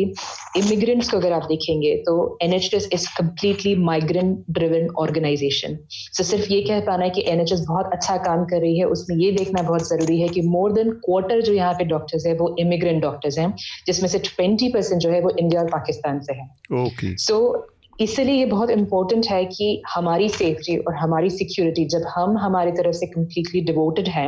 इमिग्रेंट्स 0.57 1.11
को 1.11 1.17
अगर 1.17 1.33
आप 1.33 1.43
देखेंगे 1.43 1.95
तो 1.97 2.17
NHS 2.43 2.89
is 2.93 3.09
completely 3.19 3.75
migrant 3.77 4.45
driven 4.51 4.89
organisation 4.99 5.79
so 5.91 6.25
सिर्फ़ 6.25 6.53
ये 6.53 6.61
कह 6.63 6.81
पाना 6.81 7.05
है 7.05 7.11
कि 7.11 7.25
एनएचएस 7.27 7.61
बहुत 7.69 7.91
अच्छा 7.93 8.17
काम 8.17 8.45
कर 8.45 8.61
रही 8.61 8.79
है 8.79 8.85
उसमें 8.87 9.17
ये 9.17 9.31
देखना 9.33 9.63
बहुत 9.63 9.89
ज़रूरी 9.89 10.21
है 10.21 10.29
कि 10.29 10.41
मोर 10.41 10.73
देन 10.73 10.91
क्वार्टर 11.05 11.43
जो 11.43 11.53
यहाँ 11.53 11.75
पे 11.75 11.85
डॉक्टर्स 11.85 12.27
है 12.27 12.35
वो 12.35 12.55
इमिग्रेंट 12.59 13.03
डॉक्टर्स 13.03 13.39
हैं 13.39 13.55
जिसमें 13.87 14.09
से 14.09 14.19
ट्वेंटी 14.19 14.69
परसेंट 14.69 15.01
जो 15.01 15.11
है 15.11 15.21
वो 15.21 15.31
इंडिया 15.39 15.61
और 15.61 15.69
पाकिस्तान 15.69 16.21
से 16.21 16.33
है. 16.33 16.49
सो 16.69 16.87
okay. 16.87 17.15
so, 17.29 17.74
इसलिए 18.01 18.35
ये 18.35 18.47
बहुत 18.47 18.71
इंपॉर्टेंट 18.71 19.27
है 19.27 19.45
कि 19.47 19.83
हमारी 19.89 20.29
सेफ्टी 20.29 20.77
और 20.79 20.95
हमारी 20.95 21.31
सिक्योरिटी 21.31 21.85
जब 21.89 22.07
हम 22.15 22.37
हमारी 22.39 22.71
तरफ़ 22.73 22.95
से 22.95 23.07
कम्प्लीटली 23.07 23.61
डिवोटेड 23.65 24.09
हैं 24.09 24.27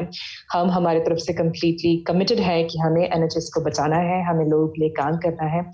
हम 0.52 0.70
हमारी 0.70 1.00
तरफ़ 1.00 1.18
से 1.18 1.32
कम्प्लीटली 1.34 1.96
कमिटेड 2.06 2.40
है 2.40 2.62
कि 2.64 2.78
हमें 2.78 3.02
एनएचएस 3.02 3.50
को 3.54 3.60
बचाना 3.60 3.96
है 4.02 4.22
हमें 4.24 4.44
लोगों 4.46 4.68
के 4.68 4.80
लिए 4.80 4.90
काम 4.96 5.16
करना 5.18 5.48
है 5.50 5.64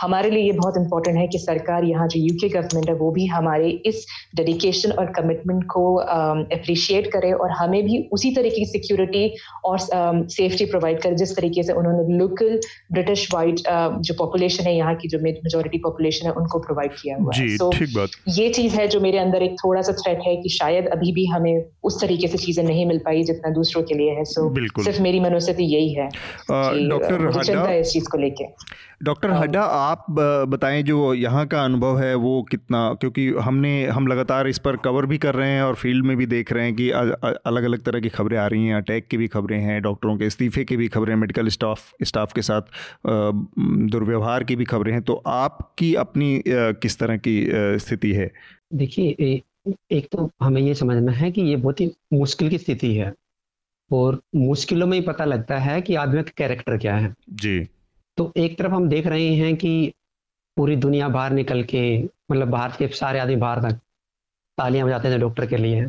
हमारे 0.00 0.30
लिए 0.30 0.44
ये 0.44 0.52
बहुत 0.52 0.76
इंपॉर्टेंट 0.78 1.16
है 1.16 1.26
कि 1.26 1.38
सरकार 1.38 1.84
यहाँ 1.84 2.06
जो 2.08 2.20
यूके 2.20 2.48
गवर्नमेंट 2.48 2.88
है 2.88 2.94
वो 2.94 3.10
भी 3.10 3.26
हमारे 3.26 3.68
इस 3.86 4.06
डेडिकेशन 4.36 4.92
और 4.92 5.12
कमिटमेंट 5.12 5.64
को 5.66 5.84
अप्रिशिएट 5.96 7.04
um, 7.04 7.12
करे 7.12 7.32
और 7.34 7.50
हमें 7.52 7.82
भी 7.84 7.98
उसी 8.12 8.34
तरीके 8.34 8.56
की 8.56 8.66
सिक्योरिटी 8.68 9.24
और 9.64 9.78
सेफ्टी 9.78 10.64
um, 10.64 10.70
प्रोवाइड 10.70 11.02
करे 11.02 11.14
जिस 11.16 11.36
तरीके 11.36 11.62
से 11.62 11.72
उन्होंने 11.74 12.18
लोकल 12.18 12.58
ब्रिटिश 12.92 13.28
वाइट 13.34 13.60
जो 14.00 14.14
पॉपुलेशन 14.14 14.64
है 14.64 14.76
यहाँ 14.76 14.94
की 14.96 15.08
जो 15.08 15.18
मेजोरिटी 15.20 15.78
पॉपुलेशन 15.80 16.26
है 16.26 16.32
उनको 16.34 16.58
प्रोवाइड 16.60 16.92
किया 16.94 17.16
हुआ 17.16 17.41
so, 17.58 17.72
ठीक 17.74 17.94
बात। 17.94 18.10
ये 18.28 18.48
चीज़ 18.50 18.76
है 18.76 18.86
जो 18.88 19.00
मेरे 19.00 19.18
अंदर 19.18 19.42
एक 19.42 19.56
थोड़ा 19.56 19.82
सा 19.82 19.92
थ्रेट 19.94 20.18
है 20.26 20.36
कि 20.36 20.48
शायद 20.50 20.88
अभी 20.88 21.12
भी 21.12 21.26
हमें 21.26 21.64
उस 21.84 22.00
तरीके 22.00 22.28
से 22.28 22.38
चीज़ें 22.38 22.64
नहीं 22.64 22.86
मिल 22.86 22.98
पाई 22.98 23.22
जितना 23.24 23.50
दूसरों 23.52 23.82
के 23.82 23.94
लिए 23.94 24.10
है। 24.10 24.24
सो 24.26 24.48
so, 24.48 24.84
सिर्फ़ 24.84 25.02
मेरी 25.02 25.20
मनोस्थिति 25.20 25.64
यही 25.74 25.92
है 25.94 26.08
डॉक्टर 26.88 27.70
इस 27.72 27.92
चीज़ 27.92 28.08
को 28.08 28.18
लेके। 28.18 28.44
डॉक्टर 29.04 29.30
हड्डा 29.30 29.60
आप 29.60 30.04
बताएँ 30.48 30.82
जो 30.82 31.12
यहाँ 31.14 31.46
का 31.46 31.62
अनुभव 31.64 31.98
है 32.00 32.14
वो 32.14 32.42
कितना 32.50 32.82
क्योंकि 33.00 33.26
हमने 33.42 33.72
हम 33.86 34.06
लगातार 34.06 34.48
इस 34.48 34.58
पर 34.58 34.76
कवर 34.76 35.06
भी 35.06 35.18
कर 35.18 35.34
रहे 35.34 35.50
हैं 35.50 35.62
और 35.62 35.74
फ़ील्ड 35.74 36.04
में 36.06 36.16
भी 36.16 36.26
देख 36.26 36.52
रहे 36.52 36.64
हैं 36.64 36.74
कि 36.76 36.88
अलग 36.90 37.64
अलग 37.64 37.82
तरह 37.82 38.00
की 38.00 38.08
खबरें 38.08 38.36
आ 38.38 38.46
रही 38.46 38.66
हैं 38.66 38.74
अटैक 38.74 39.08
की 39.08 39.16
भी 39.16 39.26
खबरें 39.28 39.58
हैं 39.60 39.80
डॉक्टरों 39.82 40.16
के 40.16 40.26
इस्तीफे 40.26 40.64
की 40.64 40.76
भी 40.76 40.88
खबरें 40.88 41.14
मेडिकल 41.16 41.48
स्टाफ 41.48 41.92
स्टाफ 42.02 42.32
के 42.32 42.42
साथ 42.42 42.62
दुर्व्यवहार 43.06 44.44
की 44.44 44.56
भी 44.56 44.64
खबरें 44.64 44.92
हैं। 44.92 45.02
तो 45.02 45.20
आपकी 45.26 45.94
अपनी 45.94 46.42
किस 46.48 46.98
तरह 46.98 47.16
की 47.16 47.31
स्थिति 47.78 48.12
है? 48.12 48.30
देखिए 48.74 49.40
एक 49.92 50.08
तो 50.12 50.30
हमें 50.42 50.60
ये 50.62 50.74
समझना 50.74 51.12
है 51.12 51.30
कि 51.30 51.42
ये 51.42 51.56
बहुत 51.56 51.80
ही 51.80 51.90
मुश्किल 52.12 52.48
की 52.48 52.58
स्थिति 52.58 52.94
है 52.94 53.12
और 53.90 54.20
मुश्किलों 54.36 54.86
में 54.86 54.98
ही 54.98 55.04
पता 55.04 55.24
लगता 55.24 55.58
है 55.58 55.80
कि 55.82 55.94
आदमी 55.94 56.22
का 56.22 56.32
कैरेक्टर 56.36 56.76
क्या 56.78 56.96
है। 56.96 57.14
जी। 57.30 57.58
तो 58.18 58.32
एक 58.36 58.58
तरफ़ 58.58 58.72
हम 58.72 58.88
देख 58.88 59.06
रहे 59.06 59.28
हैं 59.34 59.54
कि 59.56 59.92
पूरी 60.56 60.76
दुनिया 60.76 61.08
बाहर 61.08 61.32
निकल 61.32 61.62
के 61.64 61.82
मतलब 62.30 62.48
बाहर 62.48 62.72
के 62.78 62.88
सारे 62.94 63.18
आदमी 63.18 63.36
बाहर 63.36 63.60
तक 63.62 63.78
तालियाँ 64.58 64.86
बजाते 64.86 65.10
थे 65.10 65.18
डॉक्टर 65.18 65.46
के 65.46 65.56
लिए। 65.56 65.86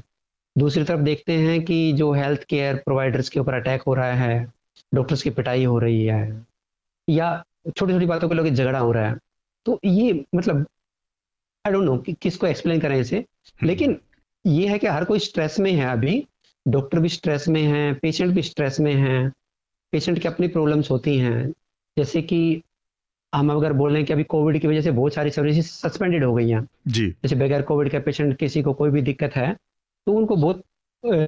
दूसरी 0.55 0.83
तरफ़ 0.83 1.01
देखते 1.01 1.33
हैं 1.33 1.61
कि 1.65 1.91
जो 1.93 2.11
हेल्थ 2.13 2.43
केयर 2.43 2.75
प्रोवाइडर्स 2.75 3.29
के 3.29 3.39
ऊपर 3.39 3.53
अटैक 3.53 3.81
हो 3.81 3.93
रहा 3.93 4.13
है 4.13 4.45
डॉक्टर्स 4.91 5.23
की 5.23 5.29
पिटाई 5.29 5.63
हो 5.63 5.79
रही 5.79 6.05
है 6.05 6.45
या 7.07 7.43
छोटी 7.67 7.93
छोटी 7.93 8.05
बातों 8.05 8.27
को 8.29 8.35
लोग 8.35 8.47
झगड़ा 8.47 8.79
हो 8.79 8.91
रहा 8.91 9.09
है। 9.09 9.17
तो 9.65 9.79
ये 9.85 10.23
मतलब 10.35 10.65
आई 11.65 11.73
डोंट 11.73 11.85
नो 11.85 11.97
कि 11.97 12.13
किसको 12.13 12.47
एक्सप्लेन 12.47 12.79
करें 12.79 12.99
इसे। 12.99 13.17
हम्म। 13.17 13.67
लेकिन 13.67 13.97
ये 14.45 14.67
है 14.67 14.79
कि 14.79 14.87
हर 14.87 15.05
कोई 15.05 15.19
स्ट्रेस 15.19 15.59
में 15.59 15.71
है 15.71 15.85
अभी। 15.85 16.25
डॉक्टर 16.67 16.99
भी 16.99 17.09
स्ट्रेस 17.09 17.47
में 17.47 17.61
है 17.63 17.93
पेशेंट 17.93 18.33
भी 18.35 18.41
स्ट्रेस 18.41 18.79
में 18.79 18.93
है। 18.93 19.29
पेशेंट 19.93 20.19
की 20.19 20.27
अपनी 20.27 20.47
प्रॉब्लम्स 20.47 20.91
होती 20.91 21.17
हैं। 21.17 21.53
जैसे 21.97 22.21
कि 22.21 22.61
हम 23.35 23.51
अगर 23.51 23.73
बोल 23.73 23.89
रहे 23.89 23.97
हैं 23.97 24.05
कि 24.05 24.13
अभी 24.13 24.23
कोविड 24.23 24.59
की 24.61 24.67
वजह 24.67 24.81
से 24.81 24.91
बहुत 24.91 25.13
सारी 25.13 25.29
सर्विसेज़ 25.29 25.65
सस्पेंडेड 25.65 26.23
हो 26.23 26.33
गई 26.33 26.49
हैं। 26.49 26.67
जी। 26.87 27.09
जैसे 27.11 27.35
बगैर 27.35 27.61
कोविड 27.61 27.91
का 27.91 27.99
पेशेंट 27.99 28.37
किसी 28.37 28.61
को 28.63 28.73
कोई 28.73 28.89
भी 28.89 29.01
दिक्कत 29.01 29.35
है 29.35 29.53
तो 30.07 30.13
उनको 30.13 30.35
बहुत 30.35 30.63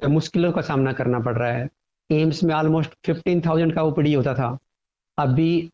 मुश्किलों 0.08 0.52
का 0.52 0.60
सामना 0.60 0.92
करना 0.92 1.18
पड़ 1.20 1.36
रहा 1.36 1.52
है। 1.52 1.68
एम्स 2.10 2.42
में 2.44 2.54
ऑलमोस्ट 2.54 2.90
फिफ्टीन 3.06 3.40
थाउज़ेंड 3.40 3.74
का 3.74 3.82
ओपीडी 3.82 4.12
होता 4.12 4.34
था। 4.34 4.58
अभी 5.18 5.70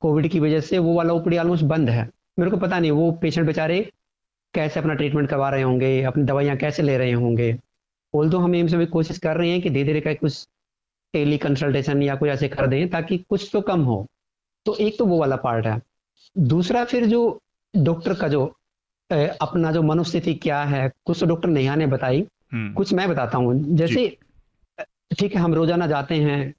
कोविड 0.00 0.28
की 0.28 0.40
वजह 0.40 0.60
से 0.60 0.78
वो 0.78 0.94
वाला 0.94 1.12
ओपीडी 1.12 1.38
ऑलमोस्ट 1.38 1.64
बंद 1.64 1.90
है। 1.90 2.08
मेरे 2.36 2.50
को 2.50 2.56
पता 2.56 2.78
नहीं 2.78 2.90
वो 2.90 3.10
पेशेंट 3.12 3.46
बेचारे 3.46 3.80
कैसे 4.54 4.80
अपना 4.80 4.94
ट्रीटमेंट 4.94 5.28
करवा 5.28 5.48
रहे 5.50 5.62
होंगे 5.62 6.02
अपनी 6.02 6.22
दवाइयाँ 6.24 6.56
कैसे 6.56 6.82
ले 6.82 6.96
रहे 6.98 7.12
होंगे। 7.12 7.52
बोल 8.14 8.30
तो 8.30 8.38
हम 8.38 8.54
एम्स 8.54 8.72
में 8.72 8.86
कोशिश 8.86 9.18
कर 9.18 9.36
रहे 9.36 9.50
हैं 9.50 9.60
कि 9.62 9.70
धीरे 9.70 9.84
धीरे 9.84 10.00
का 10.00 10.12
कुछ 10.14 10.46
टेली 11.14 11.38
कंसल्टेशन 11.38 12.02
या 12.02 12.14
कुछ 12.16 12.28
ऐसे 12.28 12.48
कर 12.48 12.66
दें 12.66 12.88
ताकि 12.90 13.18
कुछ 13.30 13.48
तो 13.52 13.60
कम 13.60 13.80
हो। 13.80 14.06
तो 14.66 14.76
एक 14.76 14.98
तो 14.98 15.06
वो 15.06 15.18
वाला 15.18 15.36
पार्ट 15.36 15.66
है। 15.66 15.80
दूसरा 16.36 16.84
फिर 16.84 17.06
जो 17.06 17.22
डॉक्टर 17.74 18.14
का 18.14 18.28
जो 18.28 18.44
अपना 19.10 19.72
जो 19.72 19.82
मनोस्थिति 19.82 20.34
क्या 20.34 20.62
है 20.64 20.88
कुछ 21.06 21.20
तो 21.20 21.26
डॉक्टर 21.26 21.48
नेहा 21.48 21.74
ने 21.76 21.86
बताई। 21.86 22.26
हम्म। 22.52 22.72
कुछ 22.74 22.92
मैं 22.92 23.08
बताता 23.08 23.38
हूँ। 23.38 23.54
जैसे 23.76 24.06
ठीक 25.18 25.34
है 25.34 25.40
हम 25.40 25.54
रोज़ाना 25.54 25.86
जाते 25.86 26.14
हैं 26.14 26.54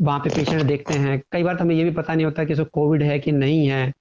वहाँ 0.00 0.18
पे 0.18 0.30
पेशेंट 0.30 0.62
देखते 0.62 0.94
हैं। 0.94 1.20
कई 1.32 1.42
बार 1.42 1.56
तो 1.56 1.64
हमें 1.64 1.74
ये 1.74 1.84
भी 1.84 1.90
पता 1.90 2.14
नहीं 2.14 2.26
होता 2.26 2.44
कि 2.44 2.64
कोविड 2.64 3.02
है 3.02 3.18
कि 3.18 3.32
नहीं 3.32 3.66
है। 3.68 3.92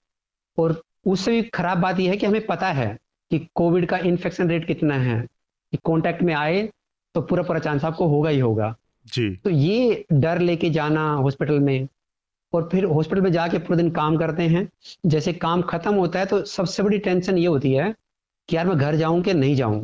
और 0.57 0.81
उससे 1.07 1.31
भी 1.31 1.41
खराब 1.53 1.77
बात 1.77 1.99
यह 1.99 2.11
है 2.11 2.17
कि 2.17 2.25
हमें 2.25 2.45
पता 2.45 2.71
है 2.71 2.87
कि 3.31 3.39
कोविड 3.55 3.85
का 3.89 3.97
इन्फेक्शन 3.99 4.49
रेट 4.49 4.65
कितना 4.67 4.95
है। 4.95 5.19
कि 5.73 5.77
कॉन्टेक्ट 5.83 6.21
में 6.21 6.33
आए 6.33 6.61
तो 7.15 7.21
पूरा 7.21 7.43
पूरा 7.43 7.59
चांस 7.59 7.83
आपको 7.85 8.07
होगा 8.07 8.29
ही 8.29 8.39
होगा। 8.39 8.75
जी। 9.05 9.29
तो 9.45 9.49
ये 9.49 10.05
डर 10.13 10.39
लेके 10.39 10.69
जाना 10.69 11.09
हॉस्पिटल 11.13 11.59
में 11.59 11.87
और 12.53 12.67
फिर 12.71 12.85
हॉस्पिटल 12.85 13.21
में 13.21 13.31
जाके 13.31 13.57
पूरे 13.59 13.77
दिन 13.77 13.89
काम 13.91 14.17
करते 14.17 14.43
हैं। 14.43 14.67
जैसे 15.05 15.33
काम 15.35 15.61
खत्म 15.61 15.93
होता 15.95 16.19
है 16.19 16.25
तो 16.25 16.43
सबसे 16.45 16.83
बड़ी 16.83 16.97
टेंशन 16.99 17.37
ये 17.37 17.45
होती 17.47 17.73
है 17.73 17.93
कि 18.49 18.55
यार 18.55 18.67
मैं 18.67 18.77
घर 18.77 18.95
जाऊँ 18.95 19.21
कि 19.23 19.33
नहीं 19.33 19.55
जाऊँ? 19.55 19.83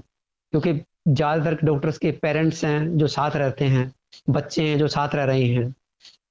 क्योंकि 0.54 0.74
ज़्यादातर 1.08 1.58
डॉक्टर्स 1.66 1.98
के 1.98 2.12
पेरेंट्स 2.22 2.64
हैं 2.66 2.98
जो 2.98 3.08
साथ 3.10 3.36
रहते 3.36 3.66
हैं 3.66 3.92
बच्चे 4.30 4.64
हैं 4.64 4.78
जो 4.78 4.88
साथ 4.90 5.16
रह 5.16 5.24
रहे 5.24 5.46
हैं। 5.46 5.74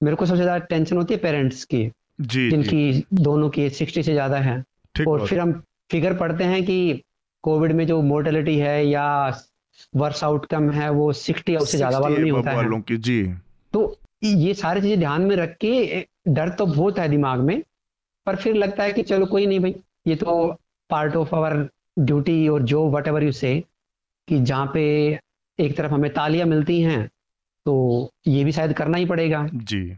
मेरे 0.02 0.16
को 0.16 0.26
सबसे 0.26 0.42
ज़्यादा 0.42 0.64
टेंशन 0.66 0.96
होती 0.96 1.14
है 1.14 1.20
पेरेंट्स 1.20 1.64
की 1.64 1.84
जी 2.22 2.50
जिनकी 2.50 2.92
जी. 2.92 3.04
दोनों 3.14 3.48
की 3.50 3.68
सिक्सटी 3.70 4.02
से 4.02 4.12
ज़्यादा 4.12 4.38
है। 4.38 4.62
और 5.00 5.26
फिर 5.26 5.40
हम 5.40 5.52
फिगर 5.90 6.14
पढ़ते 6.14 6.44
हैं 6.44 6.62
कि 6.64 7.02
कोविड 7.44 7.72
में 7.72 7.86
जो 7.86 8.00
मोर्टेलिटी 8.02 8.56
है 8.58 8.86
या 8.86 9.06
वर्स 9.96 10.22
आउटकम 10.24 10.70
है 10.70 10.90
वो 10.90 11.12
सिक्सटी 11.12 11.58
से 11.60 11.78
ज़्यादा 11.78 11.98
वालों 11.98 12.18
नहीं 12.18 12.30
होता 12.30 12.50
है। 12.50 12.80
की 12.80 12.96
जी। 12.96 13.22
तो 13.72 13.98
ये 14.24 14.54
सारी 14.54 14.80
चीज़ें 14.80 14.98
ध्यान 14.98 15.22
में 15.22 15.36
रख 15.36 15.56
के 15.56 16.06
डर 16.28 16.48
तो 16.48 16.66
बहुत 16.66 16.98
है 16.98 17.08
दिमाग 17.08 17.40
में 17.40 17.62
पर 18.26 18.36
फिर 18.36 18.54
लगता 18.54 18.84
है 18.84 18.92
कि 18.92 19.02
चलो 19.02 19.26
कोई 19.26 19.46
नहीं 19.46 19.60
भाई 19.60 19.74
ये 20.06 20.16
तो 20.16 20.56
पार्ट 20.90 21.16
ऑफ़ 21.16 21.34
आवर 21.34 21.56
ड्यूटी 21.98 22.48
और 22.48 22.62
जो 22.62 22.88
वट 22.90 23.08
एवर 23.08 23.22
यू 23.22 23.32
से 23.32 23.54
कि 24.28 24.38
जहाँ 24.40 24.70
पे 24.74 24.84
एक 25.58 25.76
तरफ़ 25.76 25.92
हमें 25.92 26.12
तालियाँ 26.14 26.46
मिलती 26.46 26.80
हैं 26.82 27.06
तो 27.66 27.74
ये 28.26 28.44
भी 28.44 28.52
शायद 28.52 28.72
करना 28.72 28.98
ही 28.98 29.06
पड़ेगा। 29.06 29.46
जी। 29.54 29.96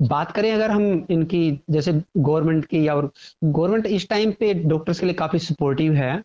बात 0.00 0.32
करें 0.32 0.50
अगर 0.52 0.70
हम 0.70 1.06
इनकी 1.10 1.50
जैसे 1.70 1.92
गवर्नमेंट 2.18 2.64
की 2.64 2.86
या 2.86 2.94
और 2.94 3.10
गवर्नमेंट 3.44 3.86
इस 3.88 4.08
टाइम 4.08 4.32
पे 4.32 4.52
डॉक्टर्स 4.54 5.00
के 5.00 5.06
लिए 5.06 5.14
काफ़ी 5.14 5.38
सपोर्टिव 5.38 5.94
है 5.94 6.22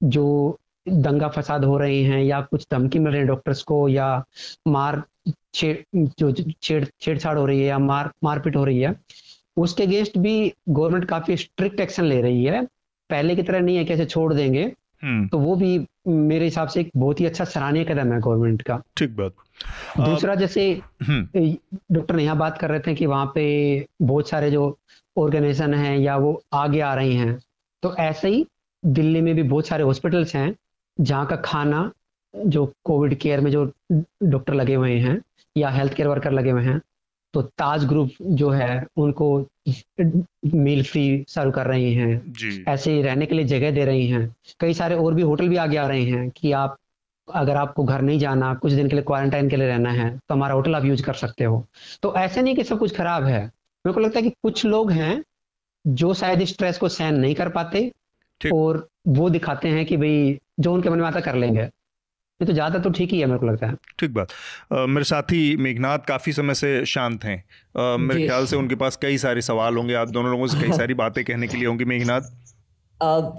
जो 0.00 0.26
दंगा 0.86 1.28
फसाद 1.28 1.64
हो 1.64 1.76
रहे 1.78 2.02
हैं 2.02 2.22
या 2.22 2.40
कुछ 2.40 2.66
धमकी 2.70 2.98
मिल 2.98 3.12
रही 3.12 3.20
है 3.20 3.26
डॉक्टर्स 3.26 3.62
को 3.62 3.88
या 3.88 4.08
मार 4.68 5.02
छेड़ 5.54 5.76
जो 5.94 6.32
छेड़ 6.32 6.84
छेड़छाड़ 7.00 7.36
हो 7.38 7.46
रही 7.46 7.60
है 7.60 7.66
या 7.66 7.78
मार 7.80 8.10
मारपीट 8.24 8.56
हो 8.56 8.64
रही 8.64 8.80
है 8.80 8.94
उसके 9.56 9.82
अगेंस्ट 9.82 10.18
भी 10.18 10.52
गवर्नमेंट 10.68 11.04
काफ़ी 11.04 11.36
स्ट्रिक्ट 11.36 11.80
एक्शन 11.80 12.04
ले 12.04 12.20
रही 12.20 12.44
है 12.44 12.64
पहले 13.10 13.36
की 13.36 13.42
तरह 13.42 13.60
नहीं 13.60 13.76
है 13.76 13.84
कैसे 13.84 14.04
छोड़ 14.06 14.32
देंगे 14.34 14.72
हम्म। 15.02 15.26
तो 15.28 15.38
वो 15.38 15.54
भी 15.56 15.78
मेरे 16.08 16.44
हिसाब 16.44 16.68
से 16.68 16.80
एक 16.80 16.90
बहुत 16.96 17.20
ही 17.20 17.26
अच्छा 17.26 17.44
सराहनीय 17.44 17.84
कदम 17.84 18.12
है 18.12 18.20
गवर्नमेंट 18.20 18.62
का। 18.62 18.82
ठीक 18.96 19.16
बात। 19.16 19.32
दूसरा 20.00 20.34
जैसे 20.34 20.80
हम्म। 21.02 21.56
डॉक्टर 21.92 22.14
नेहा 22.14 22.34
बात 22.34 22.58
कर 22.58 22.70
रहे 22.70 22.80
थे 22.80 22.94
कि 22.94 23.06
वहाँ 23.06 23.32
पे 23.34 23.86
बहुत 24.02 24.28
सारे 24.28 24.50
जो 24.50 24.78
ऑर्गेनाइजेशन 25.18 25.74
हैं 25.74 25.98
या 25.98 26.16
वो 26.16 26.42
आगे 26.52 26.80
आ 26.80 26.94
रही 26.94 27.16
हैं। 27.16 27.38
तो 27.82 27.96
ऐसे 27.96 28.28
ही 28.28 28.46
दिल्ली 28.84 29.20
में 29.20 29.34
भी 29.34 29.42
बहुत 29.42 29.66
सारे 29.66 29.84
हॉस्पिटल्स 29.84 30.36
हैं 30.36 30.54
जहाँ 31.00 31.26
का 31.26 31.36
खाना 31.36 31.90
जो 32.46 32.72
कोविड 32.84 33.14
केयर 33.14 33.40
में 33.40 33.50
जो 33.50 33.72
डॉक्टर 34.22 34.54
लगे 34.54 34.74
हुए 34.74 34.92
हैं 34.92 35.22
या 35.56 35.68
हेल्थ 35.68 35.94
केयर 35.94 36.08
वर्कर 36.08 36.32
लगे 36.32 36.50
हुए 36.50 36.62
हैं 36.62 36.80
तो 37.36 37.42
ताज 37.42 37.84
ग्रुप 37.84 38.10
जो 38.22 38.50
है 38.50 38.86
उनको 38.96 39.26
मील 40.54 40.82
फ्री 40.84 41.24
सर्व 41.28 41.50
कर 41.50 41.66
रही 41.66 41.92
हैं। 41.94 42.64
ऐसे 42.68 43.00
रहने 43.02 43.26
के 43.26 43.34
लिए 43.34 43.44
जगह 43.44 43.70
दे 43.70 43.84
रही 43.84 44.06
हैं। 44.08 44.34
कई 44.60 44.74
सारे 44.74 44.94
और 44.94 45.14
भी 45.14 45.22
होटल 45.22 45.48
भी 45.48 45.56
आगे 45.56 45.76
आ 45.76 45.86
रहे 45.86 46.02
हैं 46.02 46.30
कि 46.30 46.52
आप 46.52 46.76
अगर 47.28 47.56
आपको 47.56 47.84
घर 47.84 48.02
नहीं 48.02 48.18
जाना 48.18 48.54
कुछ 48.54 48.72
दिन 48.72 48.88
के 48.88 48.96
लिए 48.96 49.02
क्वारंटाइन 49.02 49.48
के 49.48 49.56
लिए 49.56 49.68
रहना 49.68 49.90
है 49.90 50.10
तो 50.18 50.34
हमारा 50.34 50.54
होटल 50.54 50.74
आप 50.74 50.84
यूज़ 50.84 51.02
कर 51.02 51.14
सकते 51.14 51.44
हो। 51.44 51.64
तो 52.02 52.14
ऐसे 52.14 52.42
नहीं 52.42 52.54
कि 52.56 52.64
सब 52.64 52.78
कुछ 52.78 52.96
खराब 52.96 53.24
है। 53.24 53.40
मेरे 53.40 53.92
को 53.92 54.00
लगता 54.00 54.18
है 54.18 54.22
कि 54.22 54.30
कुछ 54.42 54.64
लोग 54.64 54.90
हैं 54.92 55.22
जो 55.84 56.14
शायद 56.14 56.44
स्ट्रेस 56.44 56.78
को 56.78 56.88
सहन 56.88 57.14
नहीं 57.14 57.34
कर 57.34 57.48
पाते 57.48 57.90
और 58.54 58.86
वो 59.08 59.30
दिखाते 59.30 59.68
हैं 59.68 59.86
कि 59.86 59.96
भाई 59.96 60.38
जो 60.60 60.72
उनके 60.74 60.90
मन 60.90 60.98
में 60.98 61.06
आता 61.06 61.20
कर 61.20 61.34
लेंगे। 61.34 61.68
नहीं 62.40 62.46
तो 62.46 62.52
ज़्यादा 62.52 62.78
तो 62.78 62.90
ठीक 62.90 63.12
ही 63.12 63.18
है 63.20 63.26
मेरे 63.26 63.38
को 63.38 63.46
लगता 63.46 63.66
है। 63.66 63.74
ठीक 63.98 64.14
बात। 64.14 64.32
मेरे 64.72 65.04
साथी 65.04 65.56
मेघनाथ 65.56 65.98
काफ़ी 65.98 66.32
समय 66.32 66.54
से 66.54 66.84
शांत 66.86 67.24
हैं। 67.24 67.96
मेरे 67.98 68.26
ख्याल 68.26 68.46
से 68.46 68.56
उनके 68.56 68.74
पास 68.74 68.96
कई 68.96 69.18
सारे 69.18 69.42
सवाल 69.42 69.76
होंगे। 69.76 69.94
आप 69.94 70.08
दोनों 70.08 70.30
लोगों 70.30 70.46
से 70.46 70.60
कई 70.60 70.72
सारी 70.76 70.94
बातें 70.94 71.24
कहने 71.24 71.46
के 71.46 71.56
लिए 71.56 71.66
होंगी 71.66 71.84
मेघनाथ। 71.84 72.20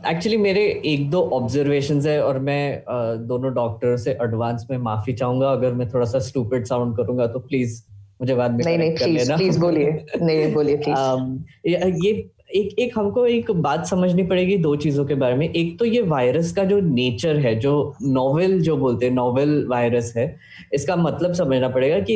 एक्चुअली 0.07 0.37
uh, 0.37 0.43
मेरे 0.43 0.63
एक 0.85 1.09
दो 1.09 1.21
ऑब्जर्वेशन 1.33 2.01
है 2.01 2.21
और 2.23 2.39
मैं 2.39 2.63
uh, 2.79 3.27
दोनों 3.27 3.53
डॉक्टर 3.53 3.95
से 3.97 4.11
एडवांस 4.21 4.65
में 4.71 4.77
माफ़ी 4.77 5.13
चाहूँगा। 5.13 5.51
अगर 5.51 5.73
मैं 5.73 5.89
थोड़ा 5.89 6.05
सा 6.05 6.19
स्टूपिड 6.19 6.65
साउंड 6.65 6.95
करूँगा 6.97 7.27
तो 7.27 7.39
प्लीज़ 7.39 7.81
मुझे 8.21 8.35
बाद 8.35 8.51
में 8.51 8.63
नहीं 8.65 8.77
नहीं 8.77 8.95
प्लीज़ 8.95 9.31
प्लीज़ 9.33 9.59
बोलिए। 9.59 10.05
नहीं 10.21 10.53
बोलिए 10.53 10.77
प्लीज़ 10.85 10.97
um, 10.97 12.05
ये 12.05 12.29
एक 12.49 12.79
एक 12.79 12.97
हमको 12.97 13.25
एक 13.27 13.49
बात 13.53 13.85
समझनी 13.87 14.23
पड़ेगी 14.23 14.57
दो 14.57 14.75
चीज़ों 14.75 15.05
के 15.05 15.15
बारे 15.15 15.35
में। 15.35 15.49
एक 15.49 15.77
तो 15.79 15.85
ये 15.85 16.01
वायरस 16.03 16.51
का 16.51 16.63
जो 16.63 16.79
नेचर 16.81 17.37
है, 17.37 17.53
जो 17.55 17.95
नोवेल 18.01 18.59
जो 18.61 18.75
बोलते 18.77 19.05
हैं 19.05 19.13
नोवेल 19.13 19.65
वायरस 19.69 20.13
है, 20.17 20.35
इसका 20.73 20.95
मतलब 20.95 21.33
समझना 21.33 21.69
पड़ेगा 21.69 21.99
कि 22.01 22.13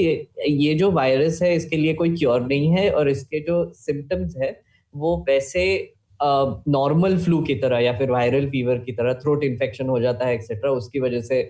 ये 0.47 0.73
जो 0.73 0.91
वायरस 0.91 1.41
है, 1.41 1.55
इसके 1.55 1.77
लिए 1.77 1.93
कोई 1.93 2.15
क्योर 2.15 2.41
नहीं 2.41 2.69
है 2.69 2.89
और 2.91 3.09
इसके 3.09 3.39
जो 3.39 3.63
सिम्टम्स 3.75 4.37
है, 4.37 4.59
वो 4.93 5.17
वैसे 5.29 5.93
नॉर्मल 6.19 7.17
फ्लू 7.17 7.41
की 7.41 7.55
तरह 7.55 7.79
या 7.79 7.97
फिर 7.97 8.11
वायरल 8.11 8.49
फीवर 8.49 8.77
की 8.77 8.91
तरह 8.91 9.13
थ्रोट 9.13 9.43
इन्फेक्शन 9.43 9.87
हो 9.89 9.99
जाता 9.99 10.25
है 10.25 10.33
एक्सेट्रा 10.35 10.71
उसकी 10.71 10.99
वजह 10.99 11.21
से 11.21 11.41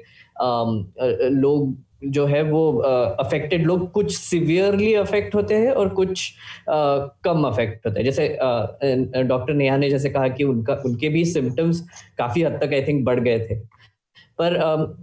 लोग 1.30 1.74
जो 2.04 2.26
है 2.26 2.42
वो 2.44 2.72
अफेक्टेड 3.20 3.66
लोग 3.66 3.92
कुछ 3.92 4.16
सिवियरली 4.18 4.94
अफेक्ट 4.96 5.36
होते 5.36 5.56
हैं 5.56 5.72
और 5.72 5.90
कुछ 5.90 6.32
कम 6.70 7.44
अफेक्ट 7.48 7.86
होते 7.86 8.00
हैं। 8.00 8.06
जैसे 8.06 9.24
डॉक्टर 9.24 9.54
नेहा 9.54 9.78
ने 9.78 9.90
जैसे 9.90 10.10
कहा 10.10 10.28
कि 10.28 10.44
उनका, 10.44 10.74
उनके 10.86 11.10
भी 11.10 11.26
सिम्टम्स 11.26 11.82
काफ़ी 12.18 12.44
हद 12.44 12.60
तक 12.64 12.74
आई 12.74 12.82
थिंक 12.84 13.04
बढ़ 13.06 13.20
गए 13.20 13.40
थे। 13.40 13.56
पर 14.40 14.56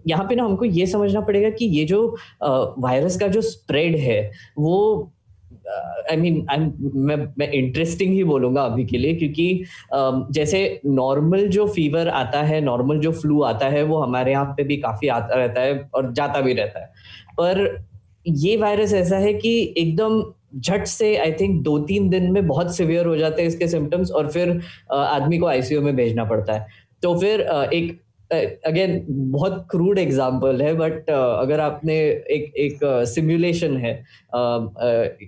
यहाँ 0.08 0.24
पे 0.28 0.34
ना 0.34 0.44
हमको 0.44 0.64
ये 0.64 0.86
समझना 0.86 1.20
पड़ेगा 1.20 1.50
कि 1.50 1.64
ये 1.68 1.84
जो 1.84 2.06
वायरस 2.42 3.18
का 3.20 3.28
जो 3.28 3.40
स्प्रेड 3.42 3.96
है, 3.96 4.30
वो 4.58 5.12
आई 6.10 6.16
मीन 6.16 6.46
आई 6.50 6.58
मैं 6.96 7.16
मैं 7.38 7.50
इंटरेस्टिंग 7.52 8.12
ही 8.14 8.22
बोलूँगा 8.24 8.62
अभी 8.62 8.84
के 8.84 8.98
लिए, 8.98 9.14
क्योंकि 9.14 9.64
जैसे 10.32 10.80
नॉर्मल 10.86 11.46
जो 11.48 11.66
फीवर 11.68 12.08
आता 12.10 12.42
है 12.42 12.60
नॉर्मल 12.60 12.98
जो 13.00 13.12
फ्लू 13.12 13.42
आता 13.42 13.68
है, 13.68 13.82
वो 13.82 14.00
हमारे 14.02 14.32
यहाँ 14.32 14.54
पे 14.56 14.64
भी 14.64 14.76
काफ़ी 14.76 15.08
आता 15.10 15.36
रहता 15.36 15.60
है 15.60 15.78
और 15.94 16.12
जाता 16.12 16.40
भी 16.40 16.52
रहता 16.52 16.80
है। 16.80 16.86
पर 17.38 17.84
ये 18.26 18.56
वायरस 18.56 18.92
ऐसा 18.94 19.16
है 19.18 19.32
कि 19.34 19.74
एकदम 19.78 20.22
झट 20.56 20.84
से 20.86 21.16
आई 21.16 21.32
थिंक 21.32 21.62
दो 21.62 21.78
तीन 21.78 22.08
दिन 22.08 22.30
में 22.32 22.46
बहुत 22.46 22.76
सिवियर 22.76 23.06
हो 23.06 23.16
जाते 23.16 23.42
हैं 23.42 23.48
इसके 23.48 23.68
सिम्टम्स 23.68 24.10
और 24.10 24.28
फिर 24.32 24.60
आदमी 24.92 25.38
को 25.38 25.46
आईसीयू 25.46 25.80
में 25.82 25.94
भेजना 25.96 26.24
पड़ता 26.24 26.52
है। 26.52 26.66
तो 27.02 27.14
फिर 27.20 27.40
एक 27.72 27.98
अगेन 28.30 29.04
बहुत 29.08 29.66
क्रूड 29.70 29.98
एग्ज़ाम्पल 29.98 30.62
है 30.62 30.74
बट 30.74 31.10
अगर 31.10 31.60
आपने 31.60 31.98
एक 32.30 32.52
एक 32.56 32.78
सिमुलेशन 33.08 33.76
है 33.76 33.92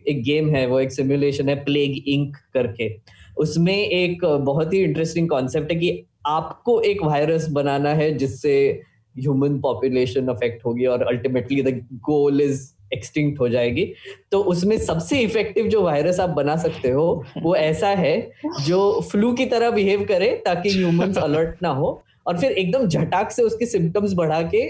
एक 0.09 0.23
गेम 0.25 0.51
है 0.51 0.67
वो 0.67 0.81
एक 0.81 0.93
सिमुलेशन 0.93 1.49
है 1.49 1.55
प्लेग 1.65 2.03
इंक 2.09 2.37
करके 2.55 2.91
उसमें 3.37 3.77
एक 3.77 4.25
बहुत 4.25 4.73
ही 4.75 4.83
इंटरेस्टिंग 4.85 5.29
कॉन्सेप्ट 5.29 5.73
है 5.73 5.79
कि 5.79 6.05
आपको 6.27 6.81
एक 6.81 7.03
वायरस 7.03 7.49
बनाना 7.49 7.91
है 7.95 8.11
जिससे 8.19 8.83
ह्यूमन 9.17 9.59
पॉपुलेशन 9.61 10.29
अफेक्ट 10.29 10.65
होगी 10.65 10.87
और 10.87 11.03
ultimately 11.03 11.63
the 11.63 11.69
goal 12.03 12.41
is 12.41 12.69
extinct 12.95 13.41
हो 13.41 13.49
जाएगी। 13.49 13.85
तो 14.33 14.39
उसमें 14.43 14.77
सबसे 14.79 15.21
इफ़ेक्टिव 15.21 15.67
जो 15.67 15.83
वायरस 15.83 16.21
आप 16.21 16.31
बना 16.31 16.57
सकते 16.57 16.91
हो 16.91 17.25
वो 17.43 17.55
ऐसा 17.57 17.89
है 17.89 18.31
जो 18.67 19.01
फ्लू 19.11 19.33
की 19.33 19.47
तरह 19.47 19.71
बिहेव 19.71 20.05
करे 20.05 20.31
ताकि 20.45 20.71
ह्यूमंस 20.71 21.19
अलर्ट 21.19 21.55
ना 21.63 21.69
हो। 21.69 22.03
और 22.27 22.39
फिर 22.39 22.53
एकदम 22.53 22.87
झटाक 22.87 23.31
से 23.31 23.43
उसके 23.43 23.67
सिम्टम्स 23.67 24.15
बढ़ा 24.15 24.41
के 24.55 24.67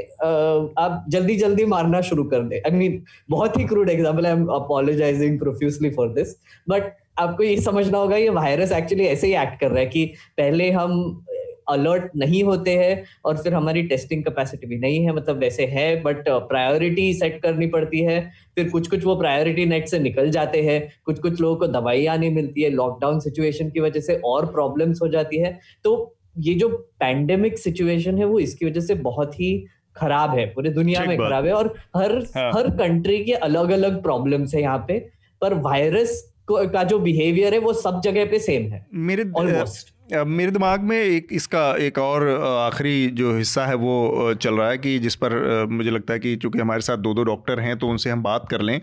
आप 0.82 1.05
जल्दी 1.09 1.36
जल्दी 1.36 1.64
मारना 1.66 2.01
शुरू 2.03 2.24
कर 2.24 2.42
दे। 2.42 2.59
आई 2.59 2.76
मीन 2.76 3.03
बहुत 3.30 3.59
ही 3.59 3.64
crude 3.64 3.90
example 3.90 4.26
I 4.26 4.32
am 4.32 4.46
apologising 4.55 5.38
profusely 5.38 5.90
for 5.90 6.12
this 6.12 6.36
but 6.68 6.92
आपको 7.18 7.42
ये 7.42 7.57
समझना 7.61 7.98
होगा, 7.98 8.16
ये 8.16 8.28
वायरस 8.30 8.72
एक्चुअली 8.72 9.05
ऐसे 9.07 9.26
ही 9.26 9.32
एक्ट 9.42 9.61
कर 9.61 9.70
रहा 9.70 9.80
है 9.80 9.86
कि 9.86 10.05
पहले 10.38 10.70
हम 10.70 11.24
अलर्ट 11.68 12.11
नहीं 12.16 12.42
होते 12.44 12.70
हैं 12.76 13.03
और 13.24 13.36
फिर 13.42 13.55
हमारी 13.55 13.82
टेस्टिंग 13.88 14.22
कैपेसिटी 14.24 14.66
भी 14.66 14.78
नहीं 14.78 15.05
है 15.05 15.14
मतलब 15.14 15.38
वैसे 15.38 15.64
है 15.66 15.84
बट 16.03 16.28
प्रायोरिटी 16.28 17.12
सेट 17.14 17.40
करनी 17.42 17.66
पड़ती 17.66 18.01
है, 18.01 18.20
फिर 18.55 18.68
कुछ 18.68 18.88
कुछ 18.88 19.05
वो 19.05 19.16
प्रायोरिटी 19.16 19.66
नेट 19.66 19.88
से 19.88 19.98
निकल 19.98 20.30
जाते 20.30 20.62
हैं 20.62 20.80
कुछ 21.05 21.18
कुछ 21.18 21.40
लोगों 21.40 21.57
को 21.57 21.66
दवाइयाँ 21.72 22.16
नहीं 22.18 22.30
मिलती 22.34 22.62
है 22.62 22.70
लॉकडाउन 22.70 23.20
सिचुएशन 23.20 23.70
की 23.70 23.80
वजह 23.80 24.01
से 24.01 24.20
और 24.24 24.46
प्रॉब्लम्स 24.53 25.03
हो 25.03 25.09
जाती 25.09 25.38
है 25.38 25.59
तो 25.84 25.94
ये 26.37 26.55
जो 26.55 26.68
पैंडेमिक 27.01 27.59
सिचुएशन 27.59 28.18
है 28.18 28.24
वो 28.24 28.39
इसकी 28.39 28.66
वजह 28.66 28.81
से 28.81 28.95
बहुत 28.95 29.41
ही 29.41 29.53
खराब 29.97 30.35
है। 30.39 30.47
पूरे 30.47 30.70
दुनिया 30.70 31.05
में 31.05 31.16
खराब 31.18 31.47
है 31.47 31.53
और 31.53 31.74
हर 31.97 32.12
हाँ. 32.37 32.51
हर 32.53 32.70
कंट्री 32.76 33.18
के 33.24 33.33
अलग 33.33 33.70
अलग 33.70 34.03
प्रॉब्लम्स 34.03 34.55
है 34.55 34.61
यहाँ 34.62 34.85
पे। 34.89 34.99
पर 35.43 35.55
वायरस 35.61 36.22
का 36.53 36.83
जो 36.85 36.99
बिहेवियर 36.99 37.55
है 37.55 37.59
वो 37.61 37.72
सब 37.72 38.01
जगह 38.05 38.24
पे 38.24 38.39
सेम 38.39 38.70
है। 38.72 38.87
मेरे 38.95 39.31
ऑलमोस्ट 39.37 39.95
मेरे 40.12 40.50
दिमाग 40.50 40.80
में 40.80 40.96
एक 40.96 41.28
इसका 41.32 41.76
एक 41.76 41.98
और 41.98 42.28
आखिरी 42.44 43.06
जो 43.06 43.36
हिस्सा 43.36 43.66
है 43.66 43.74
वो 43.74 44.34
चल 44.34 44.54
रहा 44.54 44.68
है 44.70 44.78
कि 44.78 44.98
जिस 44.98 45.14
पर 45.14 45.66
मुझे 45.70 45.90
लगता 45.90 46.12
है 46.12 46.18
कि 46.18 46.34
चूँकि 46.36 46.58
हमारे 46.58 46.80
साथ 46.80 46.96
दो 46.96 47.14
दो 47.14 47.22
डॉक्टर 47.22 47.61
हैं 47.61 47.78
तो 47.78 47.88
उनसे 47.88 48.11
हम 48.11 48.22
बात 48.22 48.46
कर 48.50 48.61
लें। 48.61 48.80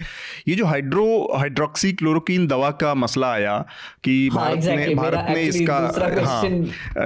ये 0.48 0.56
जो 0.56 0.66
हाइड्रो 0.66 1.06
हाइड्रोक्सी 1.36 1.92
क्लोरोकिन 1.94 2.48
दवा 2.48 2.70
का 2.72 2.94
मसला 2.94 3.32
आया 3.32 3.58
कि 4.04 4.30
हाँ, 4.34 4.46
भारत 4.46 4.60
exactly, 4.60 4.88
ने 4.88 4.96
भारत 4.96 5.26
ने 5.30 5.42
इसका 5.42 5.78
हाँ 6.26 6.44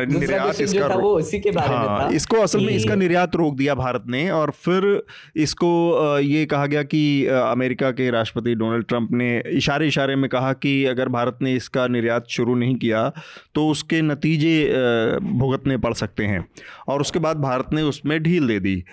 निर्यात 0.05 0.61
इसका 0.61 0.87
वो 0.87 1.15
उसी 1.17 1.39
के 1.39 1.51
बारे 1.51 1.67
हाँ, 1.67 1.99
में 1.99 2.09
था 2.09 2.15
इसको 2.15 2.37
असल 2.37 2.65
में 2.65 2.73
इसका 2.73 2.95
निर्यात 2.95 3.35
रोक 3.35 3.55
दिया 3.55 3.75
भारत 3.75 4.03
ने 4.07 4.29
और 4.31 4.51
फिर 4.51 5.03
इसको 5.35 6.19
ये 6.19 6.45
कहा 6.45 6.65
गया 6.65 6.83
कि 6.83 7.25
अमेरिका 7.25 7.91
के 7.91 8.09
राष्ट्रपति 8.11 8.55
डोनाल्ड 8.55 8.85
ट्रंप 8.85 9.11
ने 9.11 9.31
इशारे 9.53 9.87
इशारे 9.87 10.15
में 10.15 10.29
कहा 10.29 10.53
कि 10.53 10.85
अगर 10.85 11.09
भारत 11.09 11.37
ने 11.41 11.55
इसका 11.55 11.87
निर्यात 11.87 12.25
शुरू 12.29 12.55
नहीं 12.55 12.75
किया 12.75 13.11
तो 13.55 13.67
उसके 13.67 14.01
नतीजे 14.11 15.19
भुगतने 15.23 15.77
पड़ 15.77 15.93
सकते 15.95 16.25
हैं। 16.25 16.45
और 16.87 17.01
उसके 17.01 17.19
बाद 17.19 17.41
भारत 17.41 17.73
ने 17.73 17.81
उसमें 17.83 18.21
ढील 18.23 18.47
दे 18.47 18.59
दी। 18.59 18.83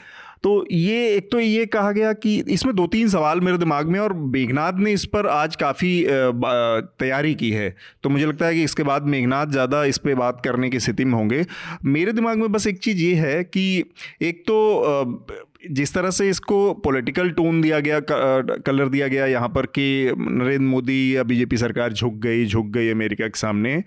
तो 0.44 0.50
ये, 0.70 1.14
एक 1.14 1.30
तो 1.32 1.38
ये 1.40 1.64
कहा 1.66 1.90
गया 1.92 2.12
कि 2.14 2.36
इसमें 2.48 2.74
दो 2.76 2.86
तीन 2.86 3.08
सवाल 3.08 3.40
मेरे 3.40 3.58
दिमाग 3.58 3.88
में 3.88 3.98
और 4.00 4.12
मेघनाथ 4.12 4.72
ने 4.78 4.92
इस 4.92 5.04
पर 5.04 5.26
आज 5.26 5.56
काफ़ी 5.56 5.90
तैयारी 6.08 7.34
की 7.34 7.50
है। 7.50 7.74
तो 8.02 8.08
मुझे 8.08 8.26
लगता 8.26 8.46
है 8.46 8.54
कि 8.54 8.62
इसके 8.64 8.82
बाद 8.82 9.06
मेघनाथ 9.06 9.46
ज़्यादा 9.48 9.82
इस 9.84 9.98
पर 9.98 10.14
बात 10.14 10.40
करने 10.44 10.70
की 10.70 10.80
स्थिति 10.80 11.04
में 11.04 11.14
होंगे। 11.14 11.44
मेरे 11.86 12.12
दिमाग 12.12 12.38
में 12.38 12.52
बस 12.52 12.66
एक 12.66 12.78
चीज़ 12.78 12.98
ये 12.98 13.14
है 13.16 13.42
कि 13.44 13.84
एक 14.22 14.42
तो 14.42 15.26
जिस 15.70 15.94
तरह 15.94 16.10
से 16.10 16.28
इसको 16.30 16.72
पॉलिटिकल 16.84 17.30
टोन 17.30 17.60
दिया 17.60 17.80
गया 17.80 18.00
कलर 18.00 18.88
दिया 18.88 19.08
गया 19.08 19.26
यहाँ 19.26 19.48
पर 19.48 19.66
कि 19.68 20.12
नरेंद्र 20.18 20.66
मोदी 20.66 21.16
या 21.16 21.22
बीजेपी 21.22 21.56
सरकार 21.56 21.92
झुक 21.92 22.14
गई 22.16 22.46
झुक 22.46 22.66
गई 22.68 22.88
अमेरिका 22.90 23.26
के 23.26 23.38
सामने 23.38 23.82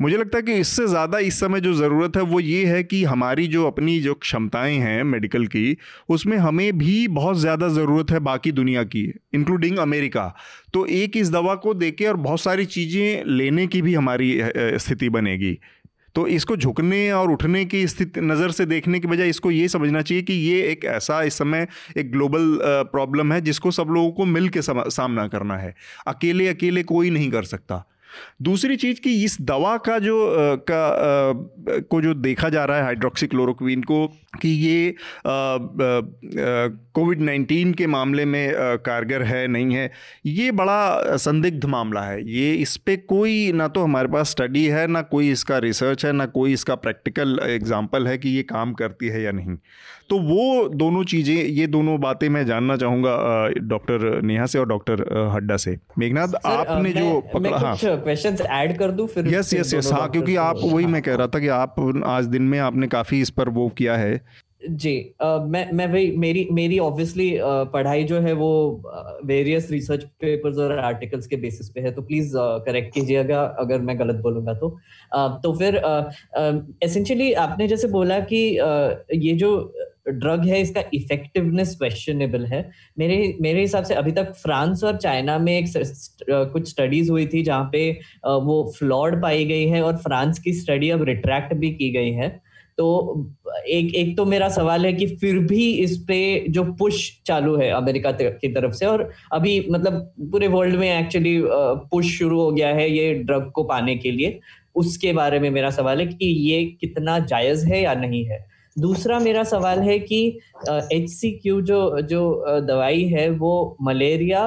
मुझे 0.00 0.16
लगता 0.16 0.38
है 0.38 0.42
कि 0.42 0.54
इससे 0.54 0.86
ज़्यादा 0.86 1.18
इस 1.18 1.38
समय 1.40 1.60
जो 1.60 1.72
ज़रूरत 1.74 2.16
है, 2.16 2.22
वो 2.22 2.40
ये 2.40 2.64
है 2.66 2.82
कि 2.82 3.02
हमारी 3.04 3.46
जो 3.46 3.66
अपनी 3.66 3.98
जो 4.00 4.14
क्षमताएँ 4.16 4.76
हैं 4.76 5.02
मेडिकल 5.04 5.46
की, 5.46 5.76
उसमें 6.08 6.36
हमें 6.38 6.78
भी 6.78 7.08
बहुत 7.10 7.38
ज़्यादा 7.38 7.68
ज़रूरत 7.70 8.10
है 8.10 8.18
बाकी 8.20 8.52
दुनिया 8.52 8.84
की 8.84 9.02
इंक्लूडिंग 9.34 9.78
अमेरिका। 9.78 10.32
तो 10.74 10.84
एक 10.86 11.16
इस 11.16 11.30
दवा 11.30 11.54
को 11.56 11.74
देके 11.74 12.06
और 12.06 12.16
बहुत 12.18 12.40
सारी 12.40 12.64
चीज़ें 12.66 13.24
लेने 13.26 13.66
की 13.66 13.82
भी 13.82 13.94
हमारी 13.94 14.40
स्थिति 14.78 15.08
बनेगी। 15.08 15.58
तो 16.14 16.26
इसको 16.26 16.56
झुकने 16.56 17.10
और 17.12 17.30
उठने 17.30 17.64
की 17.64 17.86
स्थिति, 17.86 18.20
नज़र 18.20 18.50
से 18.50 18.66
देखने 18.66 19.00
की 19.00 19.08
बजाय 19.08 19.28
इसको 19.28 19.50
ये 19.50 19.68
समझना 19.68 20.02
चाहिए 20.02 20.22
कि 20.22 20.32
ये 20.32 20.62
एक 20.62 20.84
ऐसा 20.86 21.22
इस 21.22 21.38
समय 21.38 21.66
एक 21.96 22.10
ग्लोबल 22.12 22.58
प्रॉब्लम 22.92 23.32
है 23.32 23.40
जिसको 23.40 23.70
सब 23.70 23.88
लोगों 23.90 24.10
को 24.12 24.24
मिल 24.26 24.48
के 24.48 24.62
सामना 24.62 25.26
करना 25.28 25.56
है। 25.56 25.74
अकेले 26.06 26.48
अकेले 26.48 26.82
कोई 26.84 27.10
नहीं 27.10 27.30
कर 27.30 27.42
सकता। 27.44 27.84
दूसरी 28.42 28.76
चीज़ 28.76 29.00
कि 29.00 29.12
इस 29.24 29.36
दवा 29.42 29.76
का 29.86 29.98
जो 29.98 30.16
का 30.70 31.80
को 31.90 32.00
जो 32.02 32.14
देखा 32.16 32.48
जा 32.48 32.64
रहा 32.64 32.76
है 32.76 32.82
हाइड्रोक्सीक्लोरोक्विन 32.84 33.82
को 33.82 34.06
कि 34.42 34.48
ये 34.48 34.94
कोविड 36.94 37.20
नाइन्टीन 37.20 37.72
के 37.74 37.86
मामले 37.86 38.24
में 38.24 38.52
कारगर 38.80 39.22
है 39.22 39.46
नहीं 39.48 39.74
है 39.74 39.90
ये 40.26 40.50
बड़ा 40.52 41.16
संदिग्ध 41.18 41.64
मामला 41.66 42.00
है। 42.02 42.20
ये 42.30 42.52
इस 42.54 42.76
पर 42.78 42.96
कोई 43.08 43.52
ना 43.52 43.68
तो 43.68 43.82
हमारे 43.82 44.08
पास 44.08 44.30
स्टडी 44.30 44.64
है 44.66 44.86
ना 44.86 45.02
कोई 45.04 45.30
इसका 45.30 45.58
रिसर्च 45.58 46.04
है 46.06 46.12
ना 46.12 46.26
कोई 46.28 46.52
इसका 46.52 46.74
प्रैक्टिकल 46.76 47.38
एग्ज़ाम्पल 47.42 48.08
है 48.08 48.18
कि 48.18 48.28
ये 48.28 48.42
काम 48.44 48.72
करती 48.72 49.08
है 49.08 49.22
या 49.22 49.32
नहीं। 49.32 49.56
तो 50.10 50.18
वो 50.18 50.68
दोनों 50.70 51.02
चीज़ें 51.04 51.34
ये 51.34 51.66
दोनों 51.66 51.98
बातें 52.00 52.28
मैं 52.28 52.44
जानना 52.46 52.76
चाहूँगा 52.76 53.16
डॉक्टर 53.68 54.20
नेहा 54.22 54.46
से 54.46 54.58
और 54.58 54.66
डॉक्टर 54.68 55.02
हड्डा 55.34 55.56
से। 55.56 55.76
मेघनाथ 55.98 56.34
आपने 56.46 56.92
जो 56.92 57.20
पकड़ा 57.34 57.58
हाँ। 57.58 57.74
क्वेश्चंस 57.98 58.40
ऐड 58.40 58.78
कर 58.78 58.90
दूँ 58.90 59.06
फिर 59.06 59.34
यस 59.34 59.54
यस 59.54 59.74
यस 59.74 59.92
हाँ 59.92 60.10
क्योंकि 60.10 60.36
आप 60.36 60.56
वही 60.64 60.86
मैं 60.86 61.02
कह 61.02 61.14
रहा 61.14 61.26
था 61.26 61.38
कि 61.38 61.48
आप 61.48 62.02
आज 62.06 62.24
दिन 62.24 62.42
में 62.42 62.58
आपने 62.58 62.86
काफ़ी 62.86 63.20
इस 63.20 63.30
पर 63.30 63.48
वो 63.48 63.68
किया 63.68 63.96
है। 63.96 64.48
जी 64.70 65.14
uh, 65.22 65.46
मैं 65.46 65.72
मैं 65.72 65.92
भाई 65.92 66.14
मेरी 66.16 66.48
मेरी 66.52 66.78
ऑब्वियसली 66.78 67.30
uh, 67.30 67.42
पढ़ाई 67.44 68.04
जो 68.04 68.20
है 68.20 68.32
वो 68.32 68.82
वेरियस 69.24 69.70
रिसर्च 69.70 70.04
पेपर्स 70.04 70.58
और 70.58 70.78
आर्टिकल्स 70.78 71.26
के 71.26 71.36
बेसिस 71.36 71.68
पे 71.68 71.80
है 71.80 71.90
तो 71.90 72.02
प्लीज़ 72.02 72.32
करेक्ट 72.36 72.88
uh, 72.88 72.94
कीजिएगा 72.94 73.42
अगर 73.42 73.80
मैं 73.80 73.98
गलत 73.98 74.16
बोलूँगा 74.16 74.54
तो। 74.54 74.80
uh, 75.16 75.42
तो 75.42 75.52
फिर 75.52 75.76
एसेंशियली 76.82 77.30
uh, 77.30 77.36
uh, 77.36 77.42
आपने 77.42 77.68
जैसे 77.68 77.88
बोला 77.88 78.20
कि 78.20 78.58
uh, 78.62 78.94
ये 79.14 79.34
जो 79.34 79.74
ड्रग 80.10 80.44
है, 80.46 80.60
इसका 80.60 80.82
इफेक्टिवनेस 80.94 81.74
क्वेश्चनेबल 81.78 82.44
है। 82.46 82.60
मेरे 82.98 83.16
मेरे 83.42 83.60
हिसाब 83.60 83.84
से 83.84 83.94
अभी 83.94 84.12
तक 84.12 84.32
फ्रांस 84.36 84.84
और 84.84 84.96
चाइना 84.98 85.38
में 85.38 85.52
एक 85.58 85.66
कुछ 86.52 86.68
स्टडीज़ 86.70 87.10
हुई 87.10 87.26
थी 87.26 87.42
जहाँ 87.42 87.68
पे 87.72 87.90
वो 88.26 88.62
फ्लॉड 88.78 89.20
पाई 89.22 89.44
गई 89.44 89.66
है 89.68 89.82
और 89.82 89.96
फ्रांस 89.98 90.38
की 90.38 90.52
स्टडी 90.54 90.90
अब 90.90 91.02
रिट्रैक्ट 91.04 91.54
भी 91.54 91.70
की 91.72 91.90
गई 91.92 92.10
है। 92.12 92.28
तो 92.78 92.86
एक 93.68 93.94
एक 93.96 94.16
तो 94.16 94.24
मेरा 94.26 94.48
सवाल 94.48 94.84
है 94.86 94.92
कि 94.92 95.06
फिर 95.16 95.38
भी 95.46 95.70
इस 95.74 95.96
पे 96.08 96.18
जो 96.50 96.62
पुश 96.74 96.98
चालू 97.26 97.56
है 97.56 97.70
अमेरिका 97.72 98.10
की 98.20 98.48
तरफ़ 98.48 98.72
से 98.74 98.86
और 98.86 99.08
अभी 99.32 99.60
मतलब 99.70 99.94
पूरे 100.32 100.48
वर्ल्ड 100.48 100.76
में 100.76 100.88
एक्चुअली 100.90 101.36
पुश 101.90 102.06
शुरू 102.18 102.40
हो 102.40 102.50
गया 102.52 102.68
है 102.74 102.90
ये 102.90 103.12
ड्रग 103.14 103.50
को 103.54 103.62
पाने 103.64 103.96
के 103.96 104.10
लिए। 104.10 104.38
उसके 104.76 105.12
बारे 105.12 105.38
में 105.40 105.50
मेरा 105.50 105.70
सवाल 105.70 106.00
है 106.00 106.06
कि 106.06 106.26
ये 106.50 106.64
कितना 106.80 107.18
जायज़ 107.20 107.66
है 107.68 107.82
या 107.82 107.94
नहीं 107.96 108.24
है? 108.26 108.38
दूसरा 108.80 109.18
मेरा 109.18 109.42
सवाल 109.44 109.78
है 109.78 109.98
कि 109.98 110.38
एच 110.70 111.08
सी 111.10 111.30
क्यू 111.32 111.60
जो 111.60 112.00
जो 112.00 112.44
दवाई 112.60 113.04
है 113.04 113.28
वो 113.30 113.76
मलेरिया 113.82 114.46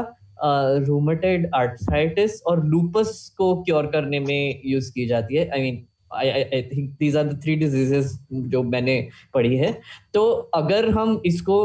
रूमेटेड 0.88 1.50
आर्थराइटिस 1.56 2.42
और 2.42 2.66
लूपस 2.66 3.36
को 3.38 3.56
क्योर 3.64 3.86
करने 3.86 4.20
में 4.20 4.62
यूज़ 4.66 4.92
की 4.92 5.06
जाती 5.08 5.36
है। 5.36 5.50
I 5.50 5.60
I 5.60 5.62
mean 5.62 5.76
mean, 5.76 5.91
I 6.14 6.62
think 6.72 6.90
these 7.00 7.18
are 7.18 7.24
the 7.24 7.40
three 7.44 7.56
diseases 7.56 8.18
जो 8.32 8.64
मैंने 8.66 8.96
पढ़ी 9.34 9.56
है। 9.58 9.72
तो 10.14 10.24
अगर 10.56 10.90
हम 10.90 11.22
इसको 11.26 11.58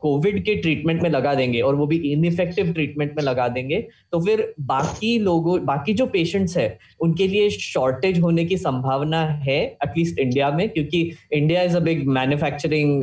कोविड 0.00 0.42
के 0.44 0.54
ट्रीटमेंट 0.56 1.02
में 1.02 1.10
लगा 1.10 1.34
देंगे 1.34 1.60
और 1.60 1.74
वो 1.74 1.86
भी 1.86 1.96
इनइफेक्टिव 2.12 2.72
ट्रीटमेंट 2.72 3.16
में 3.16 3.22
लगा 3.22 3.48
देंगे 3.48 3.80
तो 4.12 4.20
फिर 4.20 4.52
बाकी 4.62 5.18
लोगों, 5.20 5.58
बाकी 5.64 5.94
जो 5.94 6.06
पेशेंट्स 6.08 6.56
है, 6.56 6.78
उनके 7.00 7.26
लिए 7.28 7.48
शॉर्टेज 7.50 8.20
होने 8.20 8.44
की 8.44 8.56
संभावना 8.58 9.24
है 9.44 9.60
एटलीस्ट 9.62 10.18
इंडिया 10.18 10.50
में, 10.50 10.68
क्योंकि 10.68 11.10
India 11.32 11.62
is 11.62 11.76
a 11.76 11.80
big 11.80 12.06
manufacturing 12.08 13.02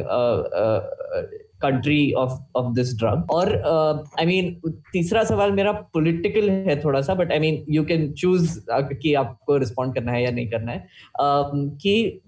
country 1.62 2.12
of 2.12 2.32
of 2.56 2.74
this 2.74 2.98
drug 2.98 3.28
और 3.32 3.48
आई 4.20 4.26
uh, 4.26 4.28
मीन 4.28 4.62
तीसरा 4.94 5.24
सवाल 5.24 5.52
मेरा 5.52 5.72
पॉलिटिकल 5.72 6.50
है 6.50 6.84
थोड़ा 6.84 7.02
सा 7.02 7.14
but 7.14 7.32
I 7.32 7.40
mean 7.40 7.66
you 7.70 7.86
can 7.86 8.12
choose 8.12 8.60
कि 8.72 9.14
आपको 9.14 9.58
रिस्पॉन्ड 9.58 9.96
करना 9.96 10.12
है 10.12 10.24
या 10.24 10.32
नहीं 10.32 10.50
करना 10.50 10.72
है। 10.72 10.88
Uh, 11.22 11.78
कि 11.82 12.22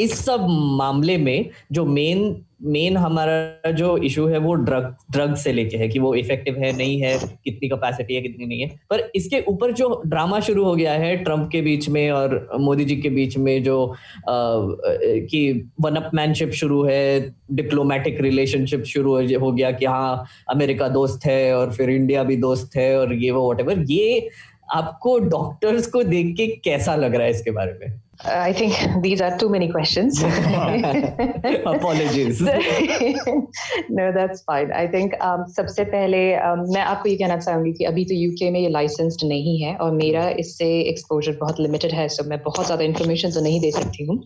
इस 0.00 0.24
सब 0.24 0.46
मामले 0.78 1.16
में 1.16 1.50
जो 1.72 1.84
मेन 1.84 2.44
मेन 2.62 2.96
हमारा 2.96 3.70
जो 3.70 3.96
इशू 3.98 4.26
है 4.26 4.38
वो 4.38 4.54
ड्रग 4.54 4.94
ड्रग 5.10 5.34
से 5.34 5.52
लेके 5.52 5.76
है 5.76 5.88
कि 5.88 5.98
वो 5.98 6.14
इफ़ेक्टिव 6.14 6.56
है, 6.58 6.72
नहीं 6.76 7.00
है, 7.00 7.18
कितनी 7.44 7.68
कैपेसिटी 7.68 8.14
है, 8.14 8.22
कितनी 8.22 8.46
नहीं 8.46 8.60
है। 8.60 8.68
पर 8.90 9.10
इसके 9.14 9.40
ऊपर 9.48 9.72
जो 9.72 10.02
ड्रामा 10.06 10.40
शुरू 10.40 10.64
हो 10.64 10.74
गया 10.74 10.92
है 10.92 11.16
ट्रंप 11.16 11.48
के 11.52 11.60
बीच 11.62 11.88
में 11.88 12.10
और 12.10 12.48
मोदी 12.60 12.84
जी 12.84 12.96
के 12.96 13.10
बीच 13.10 13.36
में 13.38 13.62
जो 13.62 13.94
कि 14.28 15.70
वन 15.80 15.96
अपमैनशिप 15.96 16.50
शुरू 16.50 16.82
है 16.84 17.34
डिप्लोमेटिक 17.52 18.20
रिलेशनशिप 18.20 18.84
शुरू 18.84 19.38
हो 19.38 19.52
गया 19.52 19.70
कि 19.70 19.86
हाँ 19.86 20.26
अमेरिका 20.50 20.88
दोस्त 20.88 21.26
है 21.26 21.56
और 21.56 21.72
फिर 21.72 21.90
इंडिया 21.90 22.22
भी 22.22 22.36
दोस्त 22.36 22.76
है 22.76 22.98
और 22.98 23.14
ये 23.14 23.30
वो 23.30 23.54
वट 23.54 23.84
ये 23.90 24.28
आपको 24.74 25.18
डॉक्टर्स 25.18 25.86
को 25.86 26.02
देख 26.02 26.36
के 26.36 26.46
कैसा 26.46 26.96
लग 26.96 27.14
रहा 27.14 27.24
है 27.24 27.30
इसके 27.30 27.50
बारे 27.50 27.72
में? 27.72 28.00
I 28.20 28.52
think 28.52 28.74
these 29.02 29.20
are 29.20 29.38
too 29.38 29.48
many 29.48 29.70
questions. 29.70 30.22
Apologies. 31.66 32.40
no, 33.90 34.12
that's 34.12 34.42
fine. 34.42 34.72
I 34.72 34.86
think 34.88 35.14
um, 35.20 35.44
सबसे 35.48 35.84
पहले 35.84 36.22
um, 36.36 36.64
मैं 36.74 36.80
आपको 36.82 37.08
ये 37.08 37.16
कहना 37.16 37.36
चाहूँगी 37.38 37.72
कि 37.72 37.84
अभी 37.84 38.04
तो 38.04 38.14
यूके 38.14 38.50
में 38.50 38.60
ये 38.60 38.68
लाइसेंस्ड 38.68 39.24
नहीं 39.28 39.58
है 39.60 39.74
और 39.76 39.92
मेरा 39.92 40.28
इससे 40.40 40.68
एक्सपोजर 40.80 41.36
बहुत 41.40 41.60
लिमिटेड 41.60 41.92
है 41.92 42.08
सो 42.08 42.24
मैं 42.30 42.42
बहुत 42.42 42.66
ज़्यादा 42.66 42.84
इन्फॉर्मेशन 42.84 43.30
तो 43.30 43.40
नहीं 43.40 43.60
दे 43.60 43.70
सकती 43.70 44.04
हूँ 44.06 44.22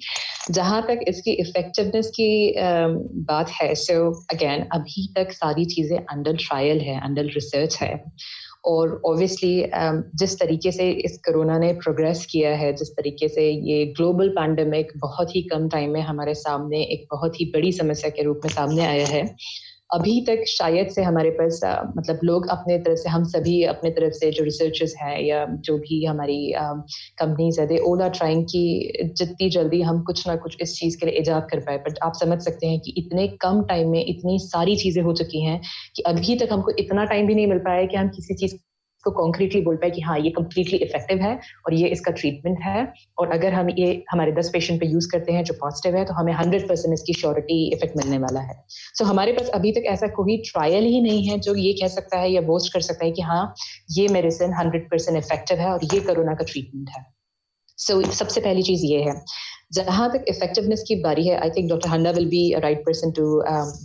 जहाँ 0.50 0.82
तक 0.88 1.04
इसकी 1.08 1.32
इफेक्टिवनेस 1.44 2.10
की 2.16 2.30
um, 2.58 2.96
बात 3.28 3.50
है 3.60 3.74
सो 3.74 3.92
so, 3.92 4.24
अगेन 4.34 4.68
अभी 4.74 5.06
तक 5.16 5.32
सारी 5.32 5.64
चीज़ें 5.74 5.98
अंडर 5.98 6.36
ट्रायल 6.46 6.80
है 6.80 7.00
अंडर 7.00 7.32
रिसर्च 7.34 7.78
है 7.82 7.94
और 8.64 9.00
ऑब्वियसली 9.06 9.62
um, 9.62 10.02
जिस 10.14 10.38
तरीके 10.38 10.72
से 10.72 10.90
इस 10.90 11.16
कोरोना 11.18 11.58
ने 11.58 11.72
प्रोग्रेस 11.72 12.26
किया 12.30 12.56
है 12.56 12.72
जिस 12.72 12.90
तरीके 12.90 13.28
से 13.28 13.50
ये 13.50 13.84
ग्लोबल 13.86 14.28
पैंडमिक 14.28 14.92
बहुत 14.96 15.34
ही 15.36 15.42
कम 15.42 15.68
टाइम 15.68 15.90
में 15.90 16.00
हमारे 16.00 16.34
सामने 16.34 16.82
एक 16.84 17.06
बहुत 17.10 17.40
ही 17.40 17.44
बड़ी 17.44 17.72
समस्या 17.72 18.10
के 18.10 18.22
रूप 18.22 18.40
में 18.44 18.52
सामने 18.52 18.86
आया 18.86 19.06
है 19.06 19.24
अभी 19.92 20.20
तक 20.26 20.44
शायद 20.48 20.88
से 20.88 21.02
हमारे 21.02 21.30
पास 21.30 21.60
मतलब 21.96 22.20
लोग 22.24 22.46
अपने 22.50 22.78
तरफ़ 22.78 22.98
से, 22.98 23.08
हम 23.08 23.24
सभी 23.24 23.62
अपने 23.64 23.90
तरफ़ 23.90 24.12
से 24.12 24.30
जो 24.30 24.44
रिसर्चर्स 24.44 24.94
हैं 24.98 25.18
या 25.20 25.44
जो 25.60 25.76
भी 25.78 26.04
हमारी 26.04 26.38
कंपनीज़ 27.18 27.60
है 27.60 27.66
दे 27.66 27.78
ओल 27.86 28.08
ट्राइंग 28.10 28.44
कि 28.44 28.62
जितनी 29.18 29.48
जल्दी 29.50 29.80
हम 29.82 30.02
कुछ 30.02 30.26
ना 30.28 30.36
कुछ 30.36 30.56
इस 30.62 30.74
चीज़ 30.78 30.96
के 31.00 31.06
लिए 31.06 31.20
ईजाद 31.20 31.46
कर 31.50 31.60
पाए। 31.60 31.78
बट 31.78 31.98
आप 32.02 32.12
समझ 32.16 32.40
सकते 32.42 32.66
हैं 32.66 32.80
कि 32.80 32.94
इतने 32.98 33.26
कम 33.42 33.62
टाइम 33.64 33.90
में 33.90 34.04
इतनी 34.04 34.38
सारी 34.40 34.76
चीज़ें 34.76 35.02
हो 35.02 35.12
चुकी 35.14 35.44
हैं 35.44 35.60
कि 35.96 36.02
अभी 36.06 36.36
तक 36.36 36.52
हमको 36.52 36.72
इतना 36.78 37.04
टाइम 37.04 37.26
भी 37.26 37.34
नहीं 37.34 37.46
मिल 37.46 37.58
पाया 37.58 37.84
कि 37.86 37.96
हम 37.96 38.08
किसी 38.08 38.34
चीज़ 38.34 38.56
को 39.04 39.10
कॉन्क्रीटली 39.12 39.60
बोल 39.60 39.76
पाए 39.76 39.90
कि 39.90 40.00
हाँ 40.00 40.18
ये 40.18 40.30
कम्प्लीटली 40.30 40.78
इफ़ेक्टिव 40.78 41.22
है 41.22 41.34
और 41.66 41.74
ये 41.74 41.88
इसका 41.88 42.12
ट्रीटमेंट 42.12 42.58
है। 42.62 42.86
और 43.18 43.32
अगर 43.32 43.52
हम 43.52 43.70
ये 43.70 43.92
हमारे 44.10 44.32
दस 44.32 44.50
पेशेंट 44.52 44.80
पे 44.80 44.86
यूज़ 44.86 45.08
करते 45.12 45.32
हैं 45.32 45.44
जो 45.44 45.54
पॉजिटिव 45.60 45.96
है 45.96 46.04
तो 46.04 46.14
हमें 46.14 46.32
हंड्रेड 46.34 46.68
परसेंट 46.68 46.94
इसकी 46.94 47.12
श्योरिटी 47.12 47.62
इफ़ेक्ट 47.74 47.96
मिलने 47.96 48.18
वाला 48.18 48.40
है। 48.40 48.54
सो 48.68 49.04
so, 49.04 49.10
हमारे 49.10 49.32
पास 49.32 49.48
अभी 49.54 49.72
तक 49.72 49.88
ऐसा 49.88 50.06
कोई 50.16 50.36
ट्रायल 50.50 50.84
ही 50.84 51.00
नहीं 51.00 51.26
है 51.28 51.38
जो 51.40 51.54
ये 51.56 51.72
कह 51.80 51.88
सकता 51.90 52.18
है 52.18 52.32
या 52.32 52.40
बोस्ट 52.42 52.72
कर 52.72 52.80
सकता 52.82 53.04
है 53.04 53.10
कि 53.12 53.22
हाँ 53.22 53.54
ये 53.98 54.08
मेडिसिन 54.08 54.52
हंड्रेड 54.54 54.90
परसेंट 54.90 55.16
इफ़ेक्टिव 55.18 55.58
है 55.58 55.72
और 55.72 55.84
ये 55.94 56.00
कोरोना 56.02 56.34
का 56.34 56.44
ट्रीटमेंट 56.44 56.90
है। 56.90 57.04
सो 57.78 58.02
so, 58.02 58.10
सबसे 58.12 58.40
पहली 58.40 58.62
चीज़ 58.62 58.84
ये 58.86 59.02
है। 59.02 59.14
जहाँ 59.74 60.08
तक 60.12 60.24
इफेक्टिवनेस 60.28 60.82
की 60.88 60.94
बारी 61.02 61.26
है 61.26 61.36
I 61.36 61.50
think 61.50 61.68
doctor 61.68 61.88
Handa 61.88 62.10
will 62.10 62.26
be 62.28 62.40
right 62.60 62.80
person 62.86 63.10
to 63.10 63.22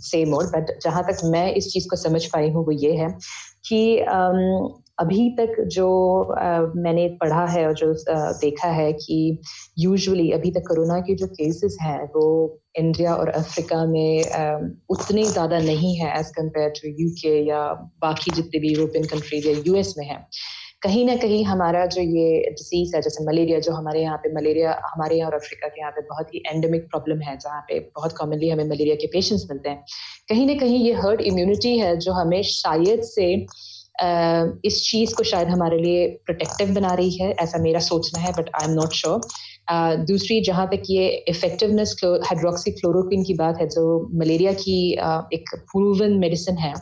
say 0.02 0.24
more 0.24 0.46
but 0.46 0.72
जहाँ 0.84 1.02
तक 1.04 1.20
मैं 1.24 1.44
इस 1.54 1.68
चीज़ 1.72 1.88
को 1.90 1.96
समझ 1.96 2.24
पाई 2.32 2.50
हूँ 2.50 2.64
वो 2.66 2.72
ये 2.72 2.92
है 2.96 3.08
कि 3.68 3.98
अभी 5.00 5.28
तक 5.30 5.60
जो 5.72 5.88
मैंने 6.76 7.06
पढ़ा 7.20 7.44
है 7.46 7.66
और 7.66 7.74
जो 7.74 7.92
देखा 8.40 8.68
है 8.68 8.92
कि 8.92 9.18
यूजुअली 9.78 10.30
अभी 10.30 10.50
तक 10.50 10.62
कोरोना 10.68 10.98
के 11.00 11.14
जो 11.14 11.26
केसेस 11.26 11.76
हैं, 11.82 12.02
वो 12.04 12.24
इंडिया 12.78 13.14
और 13.14 13.28
अफ्रीका 13.28 13.84
में 13.86 14.22
उतने 14.90 15.24
ज़्यादा 15.24 15.58
नहीं 15.58 15.94
है 15.96 16.18
एज 16.18 16.30
कंपेयर 16.30 16.68
टू 16.70 16.88
यूके 17.02 17.36
या 17.48 17.62
बाकी 18.02 18.30
जितने 18.30 18.60
भी 18.60 18.72
यूरोपियन 18.72 19.04
कंट्रीज़ 19.04 19.48
या 19.48 19.56
यूएस 19.66 19.94
में 19.98 20.06
है। 20.06 20.18
कहीं 20.82 21.04
ना 21.06 21.14
कहीं 21.16 21.44
हमारा 21.44 21.84
जो 21.86 22.02
ये 22.02 22.50
डिसीज 22.50 22.94
है 22.94 23.00
जैसे 23.02 23.24
मलेरिया 23.24 23.58
जो 23.58 23.72
हमारे 23.72 24.02
यहाँ 24.02 24.16
पे 24.16 24.32
मलेरिया 24.34 24.72
हमारे 24.84 25.16
यहाँ 25.16 25.30
और 25.30 25.36
अफ्रीका 25.36 25.68
के 25.68 25.80
यहाँ 25.80 25.92
पे 25.92 26.00
बहुत 26.00 26.34
ही 26.34 26.42
एंडेमिक 26.46 26.82
प्रॉब्लम 26.82 27.20
है 27.20 27.36
जहाँ 27.38 27.60
पे 27.60 27.78
बहुत 27.96 28.12
कॉमनली 28.12 28.48
हमें 28.48 28.64
मलेरिया 28.64 28.94
के 28.94 29.06
पेशेंट्स 29.06 29.46
मिलते 29.50 29.70
हैं। 29.70 29.84
कहीं 30.28 30.46
ना 30.46 30.54
कहीं 30.54 30.78
ये 30.78 30.92
हर्ड 30.92 31.20
इम्यूनिटी 31.20 31.78
है 31.78 31.96
जो 31.96 32.12
हमें 32.12 32.42
शायद 32.42 33.02
से 33.04 33.46
Uh, 34.04 34.50
इस 34.64 34.82
चीज़ 34.90 35.14
को 35.14 35.22
शायद 35.24 35.48
हमारे 35.48 35.78
लिए 35.78 36.06
प्रोटेक्टिव 36.26 36.68
बना 36.74 36.92
रही 36.94 37.10
है 37.10 37.30
ऐसा 37.32 37.58
मेरा 37.58 37.80
सोचना 37.80 38.20
है 38.20 38.30
but 38.32 38.50
I 38.54 38.68
am 38.68 38.74
not 38.74 38.92
sure 38.92 40.04
दूसरी 40.06 40.40
जहाँ 40.40 40.66
तक 40.66 40.82
ये 40.90 41.08
इफेक्टिवनेस 41.28 41.96
हाइड्रोक्सी 42.04 42.70
क्लोरोक्विन 42.70 43.24
की 43.24 43.34
बात 43.34 43.60
है 43.60 43.66
जो 43.68 43.86
मलेरिया 44.14 44.52
की 44.52 44.78
uh, 44.96 45.22
एक 45.32 45.54
प्रूवन 45.54 46.12
मेडिसिन 46.18 46.58
है 46.58 46.72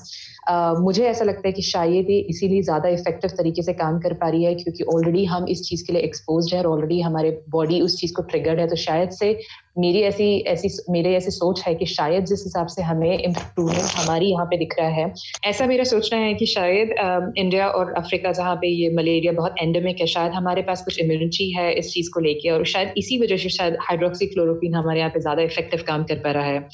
मुझे 0.48 1.04
ऐसा 1.06 1.24
लगता 1.24 1.48
है 1.48 1.52
कि 1.52 1.62
शायद 1.62 2.10
ये 2.10 2.18
इसीलिए 2.30 2.62
ज़्यादा 2.62 2.88
इफ़ेक्टिव 2.88 3.30
तरीके 3.36 3.62
से 3.62 3.72
काम 3.74 3.98
कर 4.00 4.12
पा 4.14 4.28
रही 4.28 4.44
है 4.44 4.54
क्योंकि 4.54 4.84
ऑलरेडी 4.94 5.24
हम 5.26 5.46
इस 5.48 5.62
चीज़ 5.62 5.84
के 5.86 5.92
लिए 5.92 6.02
एक्सपोज 6.02 6.52
है 6.54 6.58
और 6.60 6.66
ऑलरेडी 6.66 7.00
हमारे 7.00 7.30
बॉडी 7.50 7.80
उस 7.80 8.00
चीज़ 8.00 8.12
को 8.14 8.22
ट्रिगर्ड 8.24 8.60
है। 8.60 8.66
तो 8.68 8.76
शायद 8.78 9.10
से 9.12 9.38
मेरी 9.78 10.00
ऐसी 10.02 10.26
ऐसी, 10.48 10.68
मेरे 10.90 11.14
ऐसी 11.14 11.30
सोच 11.30 11.62
है 11.66 11.74
कि 11.74 11.86
शायद 11.86 12.24
जिस 12.24 12.42
हिसाब 12.44 12.66
से 12.66 12.82
हमें 12.82 13.18
इम्प्रूवमेंट 13.18 13.90
हमारी 13.96 14.30
यहाँ 14.30 14.46
पे 14.46 14.56
दिख 14.56 14.74
रहा 14.78 14.88
है। 14.90 15.12
ऐसा 15.44 15.66
मेरा 15.66 15.84
सोचना 15.84 16.18
है 16.18 16.32
कि 16.34 16.46
शायद 16.46 16.94
इंडिया 17.38 17.68
और 17.70 17.92
अफ्रीका 17.96 18.32
जहाँ 18.32 18.54
पे 18.56 18.68
ये 18.68 18.90
मलेरिया 18.96 19.32
बहुत 19.32 19.54
एंडेमिक 19.62 20.00
है, 20.00 20.06
शायद 20.06 20.32
हमारे 20.32 20.62
पास 20.62 20.84
कुछ 20.84 21.00
इम्यूनिटी 21.00 21.50
है 21.52 21.72
इस 21.74 21.92
चीज़ 21.92 22.10
को 22.14 22.20
लेके 22.20 22.50
और 22.50 22.64
शायद 22.66 22.94
इसी 22.98 23.18
वजह 23.18 23.36
से 23.36 23.48
शायद 23.50 23.76
हाइड्रोक्सी 23.80 24.26
क्लोरोक्विन 24.26 24.74
हमारे 24.74 25.00
यहाँ 25.00 25.10
पे 25.10 25.20
ज़्यादा 25.20 25.42
इफ़ेक्टिव 25.42 25.84
काम 25.86 26.04
कर 26.04 26.18
पा 26.18 26.30
रहा 26.32 26.44
है। 26.44 26.68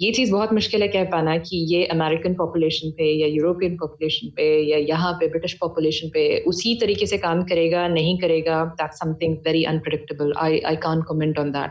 ये 0.00 0.10
चीज़ 0.12 0.32
बहुत 0.32 0.52
मुश्किल 0.52 0.82
है 0.82 0.88
कह 0.88 1.04
पाना 1.04 1.36
कि 1.38 1.56
ये 1.68 1.84
अमेरिकन 1.84 2.34
पॉपुलेशन 2.34 2.90
पे 2.90 3.04
या 3.20 3.26
यूरोपियन 3.26 3.76
पॉपुलेशन 3.76 4.30
पे 4.36 4.48
या 4.70 4.78
यहाँ 4.78 5.12
पे 5.12 5.28
ब्रिटिश 5.28 5.52
पॉपुलेशन 5.52 6.08
पे 6.08 6.24
उसी 6.46 6.74
तरीके 6.80 7.06
से 7.06 7.18
काम 7.18 7.42
करेगा 7.42 7.86
नहीं 7.88 8.16
करेगा 8.18 8.64
that 8.80 8.92
something 8.92 9.36
very 9.46 9.62
unpredictable 9.64 10.32
I 10.38 10.58
I 10.66 10.76
can 10.76 11.02
comment 11.02 11.38
on 11.38 11.50
that 11.50 11.70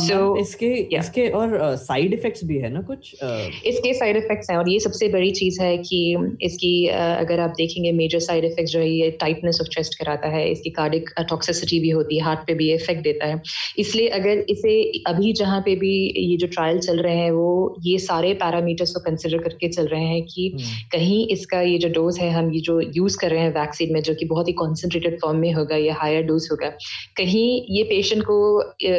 so 0.00 0.36
इसके 0.40 0.70
yeah. 0.74 0.98
इसके 0.98 1.28
और 1.28 1.76
साइड 1.76 2.08
uh, 2.08 2.18
इफेक्ट्स 2.18 2.44
भी 2.44 2.58
है 2.58 2.72
ना 2.72 2.80
कुछ? 2.82 3.14
Uh... 3.14 3.66
इसके 3.66 3.92
साइड 3.94 4.16
इफेक्ट्स 4.16 4.50
हैं 4.50 4.56
और 4.58 4.68
ये 4.68 4.78
सबसे 4.80 5.08
बड़ी 5.08 5.30
चीज़ 5.32 5.60
है 5.62 5.76
कि 5.78 6.00
इसकी 6.42 6.72
uh, 6.88 6.94
अगर 6.94 7.40
आप 7.40 7.54
देखेंगे 7.58 7.92
मेजर 7.92 8.18
साइड 8.20 8.44
इफ़ेक्ट 8.44 8.70
जो 8.70 8.78
है 8.78 8.88
ये 8.90 9.10
टाइटनेस 9.20 9.60
ऑफ़ 9.60 9.68
चेस्ट 9.68 9.98
कराता 9.98 10.28
है 10.28 10.50
इसकी 10.50 10.70
कार्डिक 10.70 11.10
टॉक्सिसिटी 11.28 11.80
भी 11.80 11.90
होती 11.90 12.18
है 12.18 12.24
हार्ट 12.24 12.46
पे 12.46 12.54
भी 12.54 12.72
इफ़ेक्ट 12.74 13.02
देता 13.02 13.26
है। 13.26 13.40
इसलिए 13.78 14.08
अगर 14.20 14.44
इसे 14.50 14.80
अभी 15.06 15.32
जहाँ 15.32 15.60
पे 15.60 15.74
भी 15.76 15.94
ये 16.16 16.36
जो 16.36 16.46
ट्रायल 16.46 16.78
चल 16.80 17.02
रहे 17.02 17.16
हैं 17.16 17.30
वो 17.30 17.57
ये 17.82 17.98
सारे 17.98 18.32
पैरामीटर्स 18.34 18.92
को 18.92 19.00
कंसिडर 19.00 19.38
करके 19.38 19.68
चल 19.68 19.86
रहे 19.86 20.04
हैं 20.04 20.22
कि 20.24 20.48
कहीं 20.92 21.26
इसका 21.28 21.60
ये 21.60 21.78
जो 21.78 21.88
डोज 21.88 22.18
है 22.18 22.30
हम 22.30 22.52
ये 22.52 22.60
जो 22.60 22.80
यूज़ 22.96 23.18
कर 23.18 23.30
रहे 23.30 23.40
हैं 23.40 23.50
वैक्सीन 23.54 23.92
में 23.92 24.02
जो 24.02 24.14
कि 24.14 24.24
बहुत 24.24 24.48
ही 24.48 24.52
कॉन्सेंट्रेटेड 24.52 25.20
फॉर्म 25.20 25.38
में 25.38 25.52
होगा 25.52 25.76
या 25.76 25.94
हायर 25.94 26.22
डोज 26.22 26.48
होगा 26.52 26.68
कहीं 27.16 27.46
ये 27.76 27.82
पेशेंट 27.84 28.22
को 28.22 28.40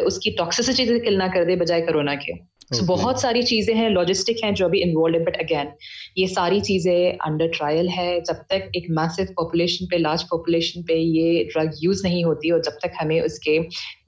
उसकी 0.05 0.31
टॉक्सिसिटी 0.37 0.85
से 0.85 0.99
किल 0.99 1.17
ना 1.17 1.27
कर 1.27 1.45
दे 1.45 1.55
बजाय 1.55 1.81
कोरोना 1.81 2.15
के? 2.15 2.33
So, 2.71 2.83
बहुत 2.87 3.21
सारी 3.21 3.43
चीज़ें 3.43 3.73
हैं 3.75 3.89
लॉजिस्टिक 3.89 4.43
हैं 4.43 4.53
जो 4.53 4.65
अभी 4.65 4.79
इन्वॉल्व 4.81 5.17
है 5.17 5.23
बट 5.25 5.37
अगेन 5.37 5.71
ये 6.17 6.27
सारी 6.29 6.59
चीज़ें 6.61 7.17
अंडर 7.19 7.47
ट्रायल 7.49 7.89
है। 7.89 8.19
जब 8.21 8.43
तक 8.49 8.71
एक 8.75 8.87
मैसिव 8.91 9.33
पॉपुलेशन 9.35 9.85
पे 9.91 9.97
लार्ज 9.97 10.23
पॉपुलेशन 10.29 10.83
पे 10.87 10.95
ये 10.95 11.43
ड्रग 11.53 11.71
यूज़ 11.83 12.05
नहीं 12.07 12.23
होती 12.25 12.51
और 12.51 12.61
जब 12.63 12.77
तक 12.83 12.91
हमें 12.99 13.19
उसके 13.21 13.57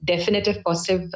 डेफिनेटिव 0.04 0.54
पॉजिटिव 0.64 1.10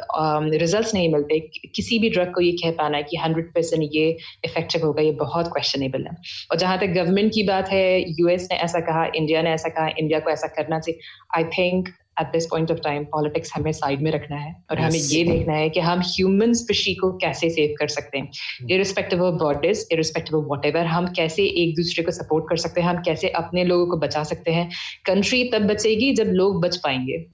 रिजल्ट्स 0.54 0.94
नहीं 0.94 1.12
मिलते 1.12 1.38
किसी 1.74 1.98
भी 1.98 2.10
ड्रग 2.10 2.32
को 2.34 2.40
ये 2.40 2.52
कह 2.62 2.70
पाना 2.78 2.96
है 2.96 3.02
कि 3.02 3.16
हंड्रेड 3.16 3.52
परसेंट 3.54 3.88
ये 3.92 4.08
इफ़ेक्टिव 4.44 4.86
होगा 4.86 5.02
ये 5.02 5.10
बहुत 5.20 5.46
क्वेश्चनेबल 5.52 6.06
है। 6.06 6.16
और 6.50 6.58
जहाँ 6.58 6.78
तक 6.78 6.94
गवर्नमेंट 6.94 7.32
की 7.34 7.42
बात 7.42 7.68
है 7.68 7.86
यूएस 8.10 8.48
ने 8.52 8.58
ऐसा 8.58 8.80
कहा 8.80 9.04
इंडिया 9.14 9.42
ने 9.42 9.50
ऐसा 9.50 9.68
कहा 9.68 9.88
इंडिया 9.98 10.20
को 10.20 10.30
ऐसा 10.30 10.46
करना 10.56 10.78
चाहिए। 10.80 11.00
I 11.36 11.44
think 11.58 11.88
at 12.20 12.26
this 12.26 12.46
point 12.46 12.70
of 12.70 12.78
time 12.78 13.04
politics 13.04 13.52
हमें 13.54 13.70
साइड 13.72 14.02
में 14.02 14.10
रखना 14.10 14.36
है 14.36 14.52
और 14.70 14.76
yes. 14.76 14.84
हमें 14.84 14.98
ये 14.98 15.22
देखना 15.24 15.54
है 15.54 15.68
कि 15.70 15.80
हम 15.80 16.00
ह्यूमन 16.06 16.52
स्पेशी 16.52 16.94
को 16.94 17.12
कैसे 17.16 17.50
सेव 17.50 17.74
कर 17.78 17.88
सकते 17.88 18.18
हैं। 18.18 18.30
Irrespective 18.70 19.22
of 19.22 19.34
bodies 19.34 19.86
irrespective 19.92 20.38
of 20.38 20.46
whatever 20.66 20.86
हम 20.86 21.06
कैसे 21.06 21.44
एक 21.62 21.74
दूसरे 21.76 22.04
को 22.04 22.10
सपोर्ट 22.10 22.44
कर 22.48 22.56
सकते 22.56 22.80
हैं 22.80 22.88
हम 22.88 23.02
कैसे 23.02 23.28
अपने 23.28 23.64
लोगों 23.64 23.86
को 23.86 23.96
बचा 23.96 24.22
सकते 24.22 24.50
हैं। 24.50 24.68
कंट्री 25.06 25.44
तब 25.44 25.66
बचेगी 25.66 26.12
जब 26.12 26.30
लोग 26.32 26.60
बच 26.62 26.76
पाएँगे। 26.76 27.24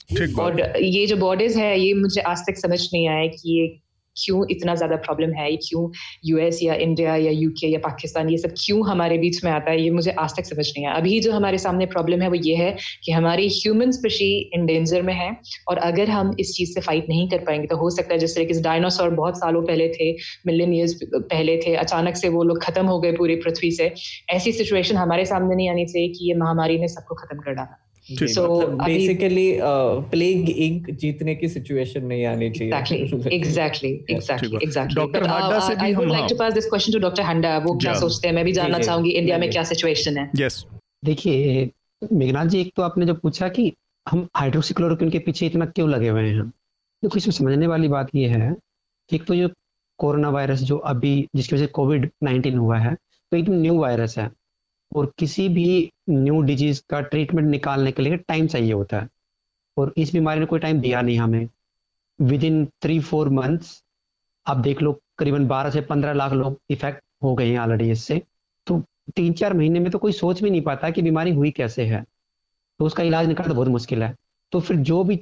और 0.40 0.60
ये 0.82 1.06
जो 1.06 1.16
बॉडीज 1.16 1.56
है 1.56 1.78
ये 1.80 1.94
मुझे 1.94 2.20
आज 2.20 2.38
तक 2.38 2.56
समझ 2.56 2.80
नहीं 2.92 3.08
आया 3.08 3.26
कि 3.26 3.60
ये 3.60 3.66
क्यों 4.16 4.44
इतना 4.50 4.74
ज़्यादा 4.74 4.96
प्रॉब्लम 4.98 5.32
है? 5.32 5.50
क्यों 5.58 5.88
यूएस 6.26 6.58
या 6.62 6.74
इंडिया 6.76 7.16
या 7.16 7.30
यूके 7.32 7.66
या 7.66 7.78
पाकिस्तान 7.84 8.28
ये 8.30 8.38
सब 8.38 8.54
क्यों 8.58 8.86
हमारे 8.88 9.18
बीच 9.18 9.42
में 9.44 9.50
आता 9.52 9.70
है? 9.70 9.80
ये 9.82 9.90
मुझे 9.90 10.10
आज 10.12 10.36
तक 10.36 10.44
समझ 10.44 10.66
नहीं 10.68 10.86
आया। 10.86 10.96
अभी 10.96 11.18
जो 11.20 11.32
हमारे 11.32 11.58
सामने 11.58 11.86
प्रॉब्लम 11.86 12.22
है 12.22 12.28
वो 12.28 12.34
ये 12.36 12.54
है 12.56 12.74
कि 13.04 13.12
हमारी 13.12 13.48
ह्यूमन 13.52 13.90
स्पेशी 13.92 14.30
इन 14.54 14.66
डेंजर 14.66 15.02
में 15.02 15.14
है 15.14 15.30
और 15.68 15.78
अगर 15.82 16.10
हम 16.10 16.34
इस 16.40 16.54
चीज़ 16.56 16.72
से 16.72 16.80
फाइट 16.80 17.08
नहीं 17.08 17.28
कर 17.28 17.44
पाएँगे 17.46 17.66
तो 17.66 17.76
हो 17.76 17.90
सकता 17.90 18.14
है 18.14 18.18
जिस 18.18 18.34
तरीके 18.36 18.54
से 18.54 18.62
डायनासोर 18.62 19.10
बहुत 19.12 19.38
सालों 19.38 19.62
पहले 19.62 19.88
थे 19.90 20.10
मिलियन 20.46 20.74
ईयर्स 20.74 20.98
पहले 21.04 21.56
थे, 21.56 21.74
अचानक 21.76 22.16
से 22.16 22.28
वो 22.28 22.42
लोग 22.42 22.62
खत्म 22.62 22.86
हो 22.86 23.00
गए 23.00 23.12
पूरी 23.12 23.36
पृथ्वी 23.36 23.70
से, 23.70 23.92
ऐसी 24.30 24.52
सिचुएशन 24.52 24.96
हमारे 24.96 25.24
सामने 25.26 25.54
नहीं 25.54 25.70
आनी 25.70 25.84
चाहिए 25.86 26.08
कि 26.08 26.28
ये 26.28 26.34
महामारी 26.36 26.78
ने 26.78 26.88
सबको 26.88 27.14
खत्म 27.14 27.38
कर 27.38 27.54
डाला। 27.54 27.78
सो 28.06 28.44
बेसिकली 28.78 29.46
प्लेग 30.10 30.48
इंक 30.50 30.90
जीतने 31.00 31.34
की 31.34 31.48
सिचुएशन 31.48 32.04
नहीं 32.06 32.24
आनी 32.26 32.50
चाहिए। 32.50 32.72
Exactly 32.72 33.34
exactly 33.34 33.90
exactly 34.10 34.58
exactly 34.62 34.94
doctor 34.94 35.26
Handa 35.26 35.58
से 35.68 35.74
भी 35.76 35.92
हम 35.92 36.08
like 36.08 36.26
to 36.30 36.36
pass 36.38 36.52
this 36.54 36.66
question 36.68 36.92
to 36.92 36.98
doctor 36.98 37.22
Handa 37.24 37.56
वो 37.58 37.74
क्या 37.76 37.94
सोचते 38.00 38.28
हैं? 38.28 38.34
मैं 38.34 38.44
भी 38.44 38.52
जानना 38.52 38.78
चाहूँगी 38.80 39.10
इंडिया 39.12 39.38
में 39.38 39.50
क्या 39.50 39.64
सिचुएशन 39.64 40.18
है। 40.18 40.30
यस 40.36 40.64
देखिए 41.04 41.70
मेघनाथ 42.02 42.46
जी 42.46 42.60
एक 42.60 42.72
तो 42.76 42.82
आपने 42.82 43.06
जो 43.06 43.14
पूछा 43.14 43.48
कि 43.50 43.72
हम 44.06 44.26
हाइड्रोक्सीक्लोरोक्विन 44.36 45.10
के 45.10 45.18
पीछे 45.20 45.46
इतना 45.46 45.66
क्यों 45.66 45.88
लगे 45.90 46.08
हुए 46.08 46.22
हैं 46.22 46.48
देखो 47.02 47.16
इसमें 47.16 47.32
समझने 47.32 47.66
वाली 47.66 47.88
बात 47.88 48.14
यह 48.14 48.36
है 48.36 48.54
कि 49.10 49.16
एक 49.16 49.24
तो 49.24 49.34
जो 49.34 49.48
कोरोना 49.98 50.28
वायरस 50.30 50.62
जो 50.64 50.76
अभी 50.90 51.14
जिसकी 51.36 51.54
वजह 51.54 51.64
से 51.64 51.72
कोविड 51.72 52.10
नाइन्टीन 52.22 52.58
हुआ 52.58 52.78
है 52.78 52.94
तो 52.94 53.36
एकदम 53.36 53.60
न्यू 53.60 53.78
वायरस 53.78 54.18
है। 54.18 54.30
और 54.96 55.12
किसी 55.18 55.48
भी 55.48 55.90
न्यू 56.10 56.40
डिज़ीज़ 56.42 56.82
का 56.90 57.00
ट्रीटमेंट 57.00 57.48
निकालने 57.48 57.92
के 57.92 58.02
लिए 58.02 58.16
टाइम 58.16 58.46
चाहिए 58.46 58.72
होता 58.72 59.00
है। 59.00 59.08
और 59.76 59.92
इस 59.96 60.12
बीमारी 60.12 60.40
ने 60.40 60.46
कोई 60.46 60.58
टाइम 60.58 60.80
दिया 60.80 61.00
नहीं 61.02 61.18
हमें। 61.18 61.48
With 62.18 62.44
in 62.44 62.64
three 62.82 62.98
four 63.00 63.28
months 63.28 63.82
आप 64.46 64.56
देख 64.56 64.82
लो, 64.82 65.00
करीबन 65.18 65.46
बारह 65.46 65.70
से 65.70 65.80
पंद्रह 65.80 66.12
लाख 66.12 66.32
लोग 66.32 66.60
इफ़ेक्ट 66.70 67.02
हो 67.22 67.34
गए 67.34 67.50
हैं 67.50 67.58
ऑलरेडी 67.58 67.90
इससे। 67.90 68.22
तो 68.66 68.82
तीन 69.16 69.32
चार 69.32 69.54
महीने 69.54 69.80
में 69.80 69.90
तो 69.90 69.98
कोई 69.98 70.12
सोच 70.12 70.42
भी 70.42 70.50
नहीं 70.50 70.62
पाता 70.62 70.90
कि 70.90 71.02
बीमारी 71.02 71.30
हुई 71.30 71.50
कैसे 71.50 71.84
है। 71.84 72.04
तो 72.80 72.84
उसका 72.84 73.02
इलाज 73.02 73.26
निकालना 73.26 73.48
तो 73.48 73.54
बहुत 73.54 73.68
मुश्किल 73.68 74.02
है। 74.02 74.14
तो 74.52 74.60
फिर 74.60 74.76
जो 74.76 75.02
भी 75.04 75.16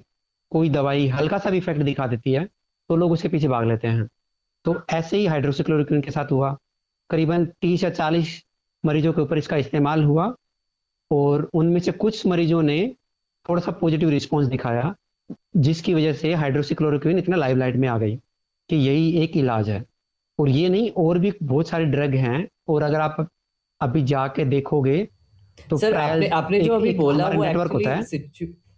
कोई 0.52 0.68
दवाई 0.68 1.06
हल्का 1.08 1.38
सा 1.38 1.50
भी 1.50 1.58
इफ़ेक्ट 1.58 1.82
दिखा 1.82 2.06
देती 2.06 2.32
है 2.32 2.44
तो 2.90 2.96
लोग 2.96 3.12
उसके 3.12 3.28
पीछे 3.28 3.48
भाग 3.48 3.66
लेते 3.68 3.88
हैं। 3.88 4.08
तो 4.64 4.80
ऐसे 4.90 5.16
ही 5.16 5.26
हाइड्रोक्सीक्लोरोक्विन 5.26 6.00
के 6.00 6.10
साथ 6.10 6.32
हुआ। 6.32 6.56
करीबन 7.10 7.44
तीस 7.60 7.84
या 7.84 7.90
चालीस 7.90 8.42
मरीजों 8.84 9.12
के 9.12 9.20
ऊपर 9.20 9.38
इसका 9.38 9.56
इस्तेमाल 9.56 10.04
हुआ 10.04 10.34
और 11.10 11.48
उनमें 11.54 11.80
से 11.80 11.92
कुछ 11.92 12.26
मरीजों 12.26 12.62
ने 12.62 12.80
थोड़ा 13.46 13.60
सा 13.62 13.72
पॉजिटिव 13.72 14.10
रिस्पॉन्स 14.10 14.48
दिखाया 14.48 14.94
जिसकी 15.56 15.94
वजह 15.94 16.12
से 16.12 16.32
हाइड्रोक्सीक्लोरोक्विन 16.34 17.18
इतना 17.18 17.36
लाइव 17.36 17.56
लाइट 17.56 17.76
में 17.76 17.88
आ 17.88 17.98
गई 17.98 18.16
कि 18.70 18.76
यही 18.76 19.10
एक 19.22 19.36
इलाज 19.36 19.68
है। 19.70 19.84
और 20.38 20.48
ये 20.48 20.68
नहीं 20.68 20.90
और 20.90 21.18
भी 21.18 21.32
बहुत 21.42 21.68
सारे 21.68 21.84
ड्रग 21.86 22.14
हैं 22.16 22.48
और 22.68 22.82
अगर 22.82 23.00
आप 23.00 23.26
अभी 23.80 24.02
जाके 24.02 24.44
देखोगे 24.44 24.96
तो 25.70 25.76
सर 25.76 25.94
आपने, 25.94 26.28
आपने 26.28 26.60
जो 26.60 26.74
अभी 26.74 26.94
बोला 26.94 27.28
वो 27.28 27.44
नेटवर्क 27.44 27.72
होता 27.72 27.90
है 27.90 28.00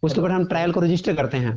उसके 0.03 0.21
ऊपर 0.21 0.31
हम 0.31 0.45
ट्रायल 0.47 0.73
को 0.73 0.81
रजिस्टर 0.81 1.15
करते 1.17 1.37
हैं। 1.37 1.57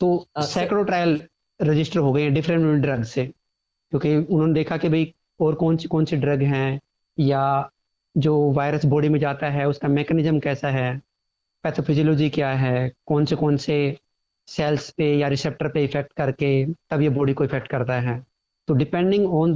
तो 0.00 0.26
सैकड़ों 0.38 0.84
ट्रायल 0.84 1.20
रजिस्टर 1.60 2.00
हो 2.00 2.12
गए 2.12 2.22
हैं 2.22 2.34
डिफरेंट 2.34 2.82
ड्रग 2.82 3.02
से 3.04 3.24
क्योंकि 3.26 4.14
उन्होंने 4.16 4.54
देखा 4.54 4.76
कि 4.76 4.88
भाई 4.88 5.12
और 5.40 5.54
कौन 5.54 5.76
सी 5.76 5.88
कौन 5.88 6.04
सी 6.04 6.16
ड्रग 6.16 6.42
हैं 6.44 6.80
या 7.18 7.70
जो 8.14 8.50
वायरस 8.52 8.84
बॉडी 8.86 9.08
में 9.08 9.18
जाता 9.20 9.48
है, 9.50 9.66
उसका 9.68 9.88
मैकेनिज्म 9.88 10.40
कैसा 10.40 10.68
है 10.70 11.00
पैथोफिजियोलॉजी 11.64 12.28
क्या 12.30 12.50
है 12.54 12.90
कौन 13.06 13.24
से 13.24 13.36
कौन 13.36 13.56
से 13.58 13.76
सेल्स 14.48 14.88
पे 14.90 15.14
या 15.16 15.28
रिसेप्टर 15.28 15.68
पे 15.68 15.84
इफ़ेक्ट 15.84 16.12
करके 16.12 16.52
तब 16.90 17.00
ये 17.00 17.08
बॉडी 17.10 17.32
को 17.32 17.44
इफ़ेक्ट 17.44 17.68
करता 17.68 17.98
है। 18.00 18.18
तो 18.68 18.74
depending 18.74 19.26
on 19.34 19.54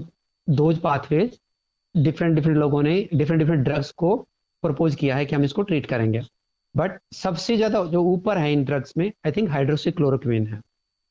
those 0.48 0.78
pathways 0.80 1.38
different 1.94 2.34
different 2.34 2.58
लोगों 2.58 2.82
ने 2.82 2.96
डिफरेंट 3.14 3.40
डिफरेंट 3.40 3.64
ड्रग्स 3.64 3.90
को 3.92 4.16
प्रपोज 4.62 4.94
किया 4.94 5.16
है 5.16 5.26
कि 5.26 5.34
हम 5.36 5.44
इसको 5.44 5.62
ट्रीट 5.62 5.86
करेंगे। 5.86 6.20
बट 6.74 6.98
सबसे 7.14 7.56
ज़्यादा 7.56 7.84
जो 7.86 8.02
ऊपर 8.04 8.38
है 8.38 8.52
इन 8.52 8.64
ड्रग्स 8.64 8.96
में 8.98 9.06
आई 9.26 9.32
थिंक 9.32 9.50
हाइड्रोक्सीक्लोरोक्विन 9.50 10.46
है। 10.46 10.60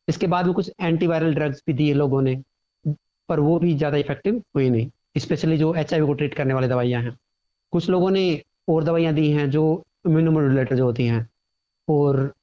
इसके 0.08 0.28
बाद 0.28 0.46
में 0.46 0.54
कुछ 0.54 0.72
एंटीवायरल 0.82 1.34
ड्रग्स 1.36 1.64
भी 1.68 1.74
दिए 1.74 1.94
लोगों 1.94 2.22
ने, 2.22 2.36
पर 3.30 3.40
वो 3.40 3.58
भी 3.60 3.76
ज़्यादा 3.76 3.98
इफ़ेक्टिव 3.98 4.42
हुई 4.56 4.70
नहीं 4.70 4.90
स्पेशली 5.18 5.58
जो 5.58 5.74
एच 5.76 5.94
को 5.94 6.14
ट्रीट 6.14 6.34
करने 6.34 6.54
वाली 6.54 6.68
दवाइयाँ 6.68 7.02
हैं। 7.04 7.18
कुछ 7.76 7.90
लोगों 7.90 8.10
ने 8.12 8.42
और 8.70 8.84
दवाइयाँ 8.84 9.14
दी 9.14 9.30
हैं 9.32 9.50
जो 9.52 9.62
इम्यूनोमोडुलेटर 10.06 10.76
जो 10.76 10.84
होती 10.86 11.06
हैं 11.06 11.28
और 11.88 12.34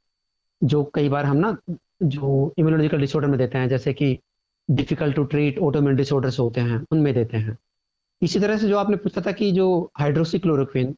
जो 0.62 0.82
कई 0.94 1.08
बार 1.08 1.24
हम 1.24 1.36
ना 1.36 1.56
जो 2.02 2.52
इम्यूनोलॉजिकल 2.58 3.00
डिसऑर्डर 3.00 3.28
में 3.28 3.38
देते 3.38 3.58
हैं, 3.58 3.68
जैसे 3.68 3.92
कि 3.92 4.18
difficult 4.68 5.16
to 5.16 5.24
treat 5.24 5.58
autoimmune 5.58 5.96
disorders 5.96 6.38
होते 6.38 6.60
हैं, 6.60 6.84
उनमें 6.92 7.12
देते 7.14 7.36
हैं। 7.36 7.56
इसी 8.22 8.40
तरह 8.40 8.58
से 8.58 8.68
जो 8.68 8.78
आपने 8.78 8.96
पूछा 8.96 9.20
था 9.20 9.32
कि 9.32 9.50
जो 9.52 9.90
हाइड्रोक्सीक्लोरोक्विन 9.98 10.94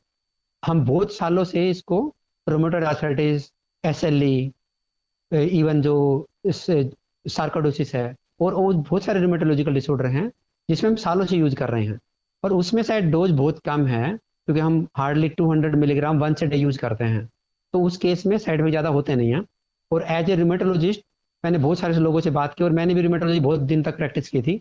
हम 0.63 0.85
बहुत 0.85 1.13
सालों 1.13 1.45
से 1.45 1.69
इसको 1.71 2.01
रोमोटोड 2.47 2.85
आर्थराइटिस 2.85 3.51
एस 3.85 4.05
इवन 4.05 5.83
जो 5.83 6.27
सार्कोडोसिस 6.45 7.95
है, 7.95 8.15
और 8.41 8.55
वो 8.55 8.73
बहुत 8.73 9.05
सारे 9.05 9.21
रोमेटोलॉजिकल 9.21 9.75
डिसऑर्डर 9.75 10.07
हैं, 10.07 10.31
जिसमें 10.69 10.91
हम 10.91 10.97
सालों 10.97 11.27
से 11.27 11.37
यूज़ 11.37 11.55
कर 11.55 11.71
रहे 11.71 11.85
हैं। 11.87 11.99
और 12.45 12.53
उसमें 12.53 12.83
शायद 12.83 13.05
डोज 13.11 13.31
बहुत 13.33 13.59
कम 13.65 13.87
है, 13.87 14.09
क्योंकि 14.47 14.61
हम 14.61 14.87
hardly 14.97 15.29
200 15.31 15.75
milligram 15.77 16.19
once 16.35 16.47
day 16.47 16.57
use 16.57 16.79
करते 16.79 17.05
हैं। 17.05 17.29
तो 17.75 17.81
उस 17.83 17.97
केस 17.97 18.25
में 18.27 18.37
साइड 18.39 18.61
में 18.61 18.71
ज़्यादा 18.71 18.89
होते 18.89 19.15
नहीं 19.17 19.33
हैं। 19.33 19.45
और 19.91 20.03
एज 20.11 20.31
ए 20.31 20.37
रिमेटोलॉजिस्ट 20.37 21.03
मैंने 21.45 21.59
बहुत 21.59 21.79
सारे 21.79 21.95
लोगों 21.97 22.21
से 22.21 22.31
बात 22.31 22.55
की 22.55 22.65
और 22.65 22.73
मैंने 22.73 22.95
भी 22.95 23.03
रिमेटोलॉजी 23.03 23.41
बहुत 23.41 23.61
दिन 23.63 23.83
तक 23.83 23.97
प्रैक्टिस 23.97 24.29
की 24.29 24.43
थी। 24.43 24.61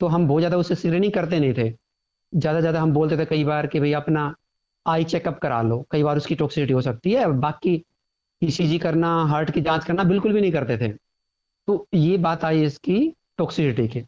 तो 0.00 0.06
हम 0.06 0.26
बहुत 0.28 0.40
ज़्यादा 0.40 0.56
उससे 0.56 0.74
स्क्रीनिंग 0.74 1.12
करते 1.12 1.40
नहीं 1.40 1.54
थे। 1.54 1.70
ज़्यादा 2.32 2.60
ज़्यादा 2.60 2.80
हम 2.80 2.92
बोलते 2.92 3.16
थे 3.18 3.24
कई 3.24 3.44
बार 3.44 3.66
कि 3.66 3.80
भाई 3.80 3.92
अपना 3.92 4.34
आई 4.86 5.04
चेकअप 5.04 5.38
करा 5.38 5.60
लो। 5.62 5.84
कई 5.90 6.02
बार 6.02 6.16
उसकी 6.16 6.34
टॉक्सिसिटी 6.34 6.72
हो 6.72 6.80
सकती 6.82 7.12
है। 7.12 7.26
बाकी 7.40 7.82
ई 8.42 8.78
करना 8.78 9.08
हार्ट 9.26 9.50
की 9.50 9.60
जाँच 9.60 9.84
करना 9.84 10.04
बिल्कुल 10.04 10.32
भी 10.32 10.40
नहीं 10.40 10.52
करते 10.52 10.76
थे। 10.78 10.88
तो 11.68 11.86
ये 11.94 12.16
बात 12.18 12.44
आई 12.44 12.62
इसकी 12.64 12.98
टॉक्सिसिटी 13.38 13.88
की। 13.88 14.02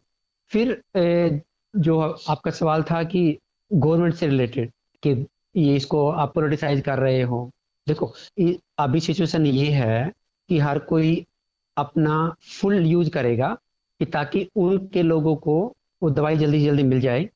फिर 0.51 0.71
जो 1.73 1.99
आपका 1.99 2.51
सवाल 2.51 2.83
था 2.83 3.03
कि 3.03 3.37
गवर्नमेंट 3.71 4.13
से 4.13 4.27
रिलेटेड 4.27 4.71
कि 5.03 5.25
ये 5.55 5.75
इसको 5.75 6.07
आप 6.09 6.33
पोलिटिसाइज 6.33 6.81
कर 6.81 6.99
रहे 6.99 7.21
हो। 7.21 7.49
देखो 7.87 8.13
अभी 8.79 8.99
सिचुएशन 8.99 9.45
ये 9.45 9.69
है 9.71 10.11
कि 10.49 10.59
हर 10.59 10.79
कोई 10.79 11.25
अपना 11.77 12.35
फुल 12.51 12.85
यूज़ 12.85 13.09
करेगा 13.09 13.47
कि 13.99 14.05
ताकि 14.05 14.47
उनके 14.55 15.01
लोगों 15.03 15.35
को 15.35 15.55
वो 16.01 16.09
दवाई 16.09 16.37
जल्दी 16.37 16.59
से 16.59 16.65
जल्दी 16.65 16.83
मिल 16.83 16.99
जाए, 17.01 17.29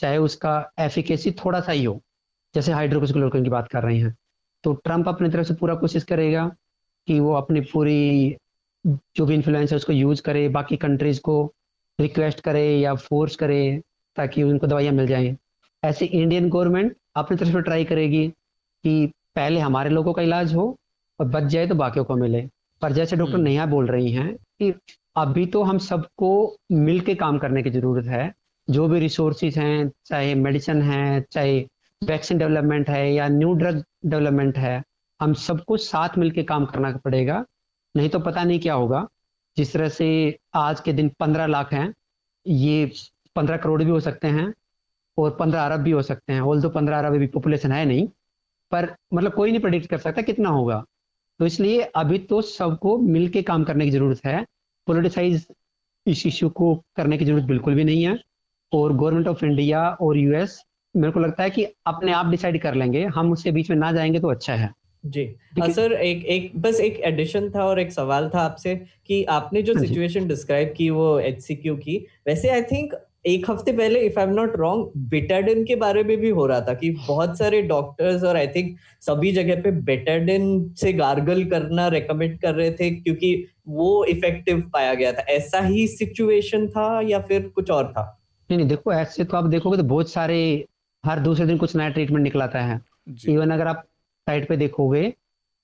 चाहे 0.00 0.18
उसका 0.18 0.72
एफिकेसी 0.78 1.30
थोड़ा 1.34 1.60
सा 1.60 1.72
ही 1.72 1.84
हो। 1.84 2.00
जैसे 2.54 2.72
हाइड्रोक्सिक्लोरोक्विन 2.72 3.44
की 3.44 3.50
बात 3.50 3.68
कर 3.68 3.82
रहे 3.82 3.98
हैं। 3.98 4.14
तो 4.64 4.72
ट्रंप 4.74 5.08
अपनी 5.08 5.28
तरफ़ 5.28 5.46
से 5.46 5.54
पूरा 5.54 5.74
कोशिश 5.74 6.04
करेगा 6.04 6.46
कि 7.08 7.18
वो 7.20 7.32
अपनी 7.34 7.60
पूरी 7.72 8.36
जो 8.84 9.26
भी 9.26 9.34
इन्फ्लुएंस 9.34 9.70
है 9.70 9.76
उसको 9.76 9.92
यूज़ 9.92 10.22
करे, 10.22 10.48
बाकी 10.48 10.76
कंट्रीज़ 10.76 11.20
को 11.20 11.52
रिक्वेस्ट 12.00 12.40
करे 12.40 12.64
या 12.78 12.94
फोर्स 12.94 13.36
करे 13.36 13.80
ताकि 14.16 14.42
उनको 14.42 14.66
दवाइयाँ 14.66 14.92
मिल 14.94 15.06
जाएँ। 15.06 15.36
ऐसे 15.82 16.06
इंडियन 16.06 16.48
गवर्नमेंट 16.50 16.94
अपनी 17.16 17.36
तरफ़ 17.36 17.52
से 17.52 17.60
ट्राई 17.62 17.84
करेगी 17.84 18.26
कि 18.28 19.06
पहले 19.36 19.60
हमारे 19.60 19.90
लोगों 19.90 20.12
का 20.12 20.22
इलाज 20.22 20.54
हो 20.54 20.64
और 21.20 21.26
बच 21.26 21.42
जाए 21.42 21.66
तो 21.66 21.74
बाकियों 21.74 22.04
को 22.04 22.16
मिले। 22.16 22.42
पर 22.82 22.92
जैसे 22.92 23.16
डॉक्टर 23.16 23.34
हम्म। 23.34 23.44
नेहा 23.44 23.66
बोल 23.66 23.86
रही 23.86 24.12
हैं 24.12 24.34
कि 24.34 24.72
अभी 25.16 25.46
तो 25.46 25.62
हम 25.62 25.78
सबको 25.78 26.30
मिल 26.72 27.00
के 27.00 27.14
काम 27.14 27.38
करने 27.38 27.62
की 27.62 27.70
ज़रूरत 27.70 28.06
है। 28.06 28.32
जो 28.68 28.86
भी 28.88 28.98
रिसोर्सेज 29.00 29.58
हैं 29.58 29.90
चाहे 30.06 30.34
मेडिसिन 30.34 30.82
है 30.82 31.20
चाहे 31.32 31.58
वैक्सीन 32.02 32.38
डेवलपमेंट 32.38 32.90
है 32.90 33.12
या 33.14 33.28
न्यू 33.28 33.52
ड्रग 33.52 33.82
डेवलपमेंट 34.06 34.58
है 34.58 34.82
हम 35.20 35.32
सबको 35.34 35.76
साथ 35.76 36.18
मिलकर 36.18 36.42
काम 36.42 36.64
करना 36.64 36.90
पड़ेगा। 37.04 37.44
नहीं 37.94 38.08
तो 38.08 38.18
पता 38.18 38.44
नहीं 38.44 38.60
क्या 38.60 38.74
होगा। 38.74 39.06
जिस 39.60 39.72
तरह 39.72 39.88
से 39.88 40.06
आज 40.54 40.80
के 40.80 40.92
दिन 40.92 41.08
पंद्रह 41.20 41.46
लाख 41.46 41.72
हैं, 41.72 41.92
ये 42.46 42.92
पंद्रह 43.36 43.56
करोड़ 43.56 43.82
भी 43.82 43.90
हो 43.90 43.98
सकते 44.00 44.28
हैं 44.28 44.52
और 45.18 45.36
पंद्रह 45.40 45.64
अरब 45.64 45.80
भी 45.80 45.90
हो 45.90 46.02
सकते 46.02 46.32
हैं 46.32 46.40
ऑल 46.42 46.60
दो 46.62 46.68
पंद्रह 46.70 46.98
अरब 46.98 47.12
भी 47.12 47.26
पॉपुलेशन 47.26 47.72
है 47.72 47.84
नहीं, 47.84 48.06
पर 48.72 48.94
मतलब 49.14 49.32
कोई 49.34 49.50
नहीं 49.50 49.60
प्रोडिक्ट 49.60 49.86
कर 49.90 49.98
सकता 49.98 50.22
कितना 50.22 50.48
होगा। 50.48 50.84
तो 51.40 51.46
इसलिए 51.46 51.80
अभी 51.96 52.18
तो 52.30 52.40
सबको 52.42 52.96
मिल 52.98 53.28
के 53.28 53.42
काम 53.42 53.64
करने 53.64 53.84
की 53.84 53.90
ज़रूरत 53.90 54.24
है। 54.24 54.44
पोलिटिसाइज 54.86 55.46
इस 56.06 56.26
इश्यू 56.26 56.48
को 56.50 56.74
करने 56.96 57.18
की 57.18 57.24
ज़रूरत 57.24 57.44
बिल्कुल 57.44 57.74
भी 57.74 57.84
नहीं 57.84 58.04
है 58.04 58.18
और 58.72 58.92
गवर्नमेंट 58.92 59.28
ऑफ़ 59.28 59.44
इंडिया 59.44 59.88
और 60.00 60.18
यूएस 60.18 60.60
मेरे 60.94 61.12
को 61.12 61.20
लगता 61.20 61.42
है 61.42 61.50
कि 61.50 61.64
अपने 61.86 62.12
आप 62.12 62.26
डिसाइड 62.26 62.62
कर 62.62 62.74
लेंगे। 62.74 63.04
हम 63.06 63.32
उसके 63.32 63.50
बीच 63.50 63.70
में 63.70 63.76
ना 63.76 63.92
जाएँगे 63.92 64.20
तो 64.20 64.30
अच्छा 64.30 64.54
है। 64.54 64.70
जी। 65.04 65.24
सर 65.72 65.92
एक 65.92 66.24
एक 66.26 66.50
बस 66.62 66.80
एक 66.80 66.98
एडिशन 67.04 67.48
था 67.50 67.64
और 67.64 67.80
एक 67.80 67.92
सवाल 67.92 68.28
था 68.34 68.40
आपसे 68.40 68.74
कि 69.06 69.22
आपने 69.30 69.62
जो 69.62 69.74
सिचुएशन 69.74 70.20
हाँ 70.20 70.28
डिस्क्राइब 70.28 70.74
की 70.76 70.88
वो 70.90 71.18
एच 71.20 71.46
की 71.52 71.96
वैसे 72.26 72.48
आई 72.48 72.62
थिंक 72.62 72.94
एक 73.26 73.50
हफ़्ते 73.50 73.72
पहले 73.72 74.00
if 74.00 74.18
I 74.20 74.26
am 74.26 74.32
not 74.34 74.56
wrong 74.56 74.92
Betadine 75.10 75.64
के 75.64 75.74
बारे 75.76 76.02
में 76.04 76.16
भी 76.16 76.28
हो 76.30 76.46
रहा 76.46 76.60
था 76.60 76.74
कि 76.74 76.90
बहुत 77.08 77.38
सारे 77.38 77.62
डॉक्टर्स 77.62 78.22
और 78.24 78.36
आई 78.36 78.46
थिंक 78.46 78.76
सभी 79.02 79.32
जगह 79.32 79.62
पे 79.62 79.70
बेटाडिन 79.82 80.72
से 80.78 80.92
गार्गल 80.92 81.44
करना 81.44 81.88
रेकमेंड 81.88 82.38
कर 82.40 82.54
रहे 82.54 82.70
थे 82.70 82.90
क्योंकि 82.92 83.34
वो 83.68 84.04
इफ़ेक्टिव 84.04 84.60
पाया 84.72 84.94
गया 84.94 85.12
था। 85.12 85.22
ऐसा 85.30 85.60
ही 85.60 85.86
सिचुएशन 85.88 86.66
था 86.68 87.00
या 87.00 87.18
फिर 87.20 87.48
कुछ 87.48 87.70
और 87.70 87.92
था? 87.92 88.16
नहीं 88.50 88.58
नहीं 88.58 88.68
देखो 88.68 88.92
ऐसे 88.92 89.24
तो 89.24 89.36
आप 89.36 89.44
देखोगे 89.46 89.76
तो 89.76 89.82
बहुत 89.84 90.10
सारे 90.10 90.38
हर 91.04 91.20
दूसरे 91.20 91.46
दिन 91.46 91.58
कुछ 91.58 91.74
नया 91.76 91.88
ट्रीटमेंट 91.88 92.22
निकलाता 92.24 92.60
है। 92.60 92.80
इवन 93.26 93.50
अगर 93.50 93.66
आप 93.66 93.84
साइट 94.26 94.48
पे 94.48 94.56
देखोगे 94.56 95.12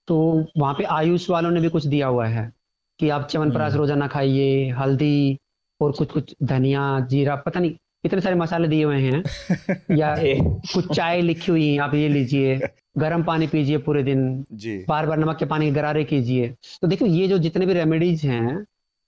तो 0.08 0.16
वहाँ 0.58 0.74
पे 0.74 0.84
आयुष 0.84 1.28
वालों 1.30 1.50
ने 1.50 1.60
भी 1.60 1.68
कुछ 1.68 1.86
दिया 1.86 2.06
हुआ 2.06 2.26
है 2.26 2.52
कि 3.00 3.08
आप 3.08 3.26
च्यवनप्राश 3.28 3.72
हम्म। 3.72 3.78
रोज़ाना 3.78 4.06
खाइए 4.06 4.70
हल्दी 4.70 5.38
और 5.80 5.92
कुछ 5.92 6.12
कुछ 6.12 6.34
धनिया 6.42 7.00
जीरा 7.00 7.36
पता 7.36 7.60
नहीं 7.60 7.74
इतने 8.04 8.20
सारे 8.20 8.34
मसाले 8.34 8.68
दिए 8.68 8.84
हुए 8.84 8.96
हैं 8.96 9.22
या 9.98 10.14
कुछ 10.72 10.94
चाय 10.94 11.20
लिखी 11.20 11.50
हुई 11.52 11.68
है 11.68 11.78
आप 11.78 11.94
ये 11.94 12.08
लीजिए 12.08 12.58
गर्म 12.98 13.22
पानी 13.22 13.46
पीजिए 13.46 13.78
पूरे 13.78 14.02
दिन 14.02 14.44
जी। 14.52 14.76
बार 14.88 15.06
बार 15.06 15.18
नमक 15.18 15.38
के 15.38 15.44
पानी 15.44 15.70
गरारे 15.70 16.04
कीजिए। 16.04 16.48
तो 16.82 16.88
देखो 16.88 17.06
ये 17.06 17.26
जो 17.28 17.38
जितने 17.38 17.66
भी 17.66 17.72
रेमेडीज 17.72 18.24
हैं 18.24 18.52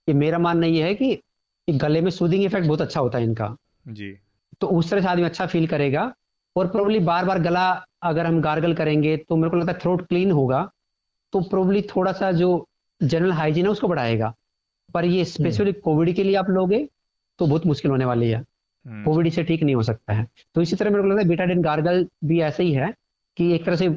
ये 0.07 0.13
मेरा 0.13 0.39
मानना 0.39 0.67
ये 0.67 0.83
है 0.83 0.95
कि 0.95 1.21
गले 1.67 2.01
में 2.01 2.11
सूदिंग 2.11 2.43
इफ़ेक्ट 2.43 2.67
बहुत 2.67 2.81
अच्छा 2.81 2.99
होता 2.99 3.17
है 3.17 3.23
इनका। 3.23 3.55
जी। 3.87 4.17
तो 4.61 4.67
उस 4.67 4.89
तरह 4.89 5.01
से 5.01 5.07
आदमी 5.07 5.23
अच्छा 5.23 5.45
फील 5.45 5.67
करेगा 5.67 6.13
और 6.55 6.67
प्रोबली 6.67 6.99
बार 6.99 7.25
बार 7.25 7.39
गला 7.39 7.65
अगर 8.01 8.25
हम 8.25 8.41
गार्गल 8.41 8.73
करेंगे 8.73 9.15
तो 9.19 9.35
मेरे 9.35 9.49
को 9.49 9.57
लगता 9.57 9.71
है 9.71 9.79
थ्रोट 9.79 10.07
क्लीन 10.07 10.31
होगा 10.31 10.69
तो 11.33 11.41
प्रोबली 11.49 11.81
थोड़ा 11.89 12.11
सा 12.11 12.31
जो 12.33 12.49
जनरल 13.01 13.31
हाइजीन 13.33 13.65
है 13.65 13.71
उसको 13.71 13.87
बढ़ाएगा 13.87 14.33
पर 14.93 15.05
ये 15.05 15.25
स्पेसिफिक 15.27 15.75
हम्म। 15.75 15.81
कोविड 15.83 16.15
के 16.15 16.23
लिए 16.23 16.35
आप 16.35 16.49
लोगे 16.49 16.87
तो 17.39 17.47
बहुत 17.47 17.65
मुश्किल 17.65 17.91
होने 17.91 18.05
वाली 18.05 18.29
है 18.29 18.43
कोविड 18.85 19.25
हम्म। 19.25 19.29
से 19.29 19.43
ठीक 19.43 19.63
नहीं 19.63 19.75
हो 19.75 19.83
सकता 19.83 20.13
है 20.13 20.27
तो 20.55 20.61
इसी 20.61 20.75
तरह 20.75 20.89
मेरे 20.89 21.03
को 21.03 21.09
लगता 21.09 21.21
है 21.21 21.27
बेटाडिन 21.27 21.61
गार्गल 21.61 22.07
भी 22.25 22.39
ऐसे 22.41 22.63
ही 22.63 22.71
है 22.73 22.93
कि 23.37 23.51
एक 23.55 23.65
तरह 23.65 23.75
से 23.75 23.89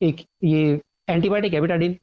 एक 0.00 0.24
ये 0.44 0.80
एंटीबायोटिक 1.08 1.54
है 1.54 1.60
बेटाडिन 1.60 1.96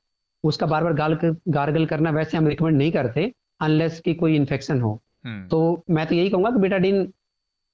उसका 0.43 0.65
बार 0.65 0.83
बार 0.83 0.93
गाल 0.93 1.17
गार्गल 1.49 1.85
करना 1.85 2.09
वैसे 2.11 2.37
हम 2.37 2.47
रिकमेंड 2.47 2.77
नहीं 2.77 2.91
करते 2.91 3.31
अनलेस 3.61 3.99
की 3.99 4.13
कोई 4.13 4.35
इन्फेक्शन 4.35 4.81
हो 4.81 4.99
हम्म। 5.25 5.47
तो 5.47 5.83
मैं 5.89 6.05
तो 6.07 6.15
यही 6.15 6.29
कहूँगा 6.29 6.49
कि 6.51 6.59
Betadine 6.59 7.07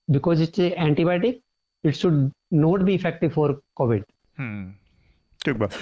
because 0.08 0.44
it's 0.44 0.60
antibiotic 0.60 1.42
it 1.84 1.94
should 1.96 2.30
not 2.54 2.82
be 2.82 2.94
effective 2.94 3.30
for 3.30 3.62
COVID 3.76 4.04
ठीक 5.42 5.56
बात। 5.56 5.74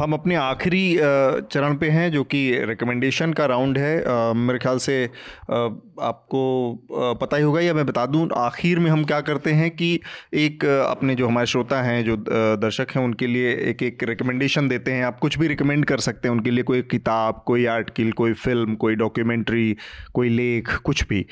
हम 0.00 0.12
अपने 0.12 0.34
आखिरी 0.34 0.96
चरण 0.96 1.76
पे 1.76 1.88
हैं 1.90 2.10
जो 2.12 2.22
कि 2.24 2.40
रिकमेंडेशन 2.64 3.32
का 3.32 3.46
राउंड 3.46 3.78
है। 3.78 4.04
आ, 4.04 4.32
मेरे 4.32 4.58
ख्याल 4.58 4.78
से 4.78 5.04
आ, 5.04 5.56
आपको 6.00 7.16
पता 7.20 7.36
ही 7.36 7.42
होगा 7.42 7.60
या 7.60 7.74
मैं 7.74 7.84
बता 7.86 8.04
दूँ 8.06 8.28
आखिर 8.36 8.78
में 8.78 8.90
हम 8.90 9.04
क्या 9.04 9.20
करते 9.20 9.52
हैं 9.52 9.70
कि 9.70 9.88
एक 10.34 10.64
अपने 10.64 11.14
जो 11.14 11.28
हमारे 11.28 11.46
श्रोता 11.46 11.80
हैं 11.82 12.04
जो 12.04 12.16
दर्शक 12.16 12.96
हैं 12.96 13.02
उनके 13.04 13.26
लिए 13.26 13.54
एक 13.70 13.82
एक 13.82 14.02
रिकमेंडेशन 14.02 14.68
देते 14.68 14.92
हैं। 14.92 15.04
आप 15.04 15.18
कुछ 15.18 15.38
भी 15.38 15.48
रिकमेंड 15.48 15.84
कर 15.84 16.00
सकते 16.00 16.28
हैं 16.28 16.34
उनके 16.34 16.50
लिए 16.50 16.64
कोई 16.64 16.82
किताब 16.90 17.42
कोई 17.46 17.66
आर्टिकल 17.66 18.12
कोई 18.12 18.32
फ़िल्म 18.34 18.74
कोई 18.76 18.94
डॉक्यूमेंट्री 18.96 19.76
कोई 20.14 20.28
लेख 20.28 20.76
कुछ 20.84 21.06
भी। 21.08 21.26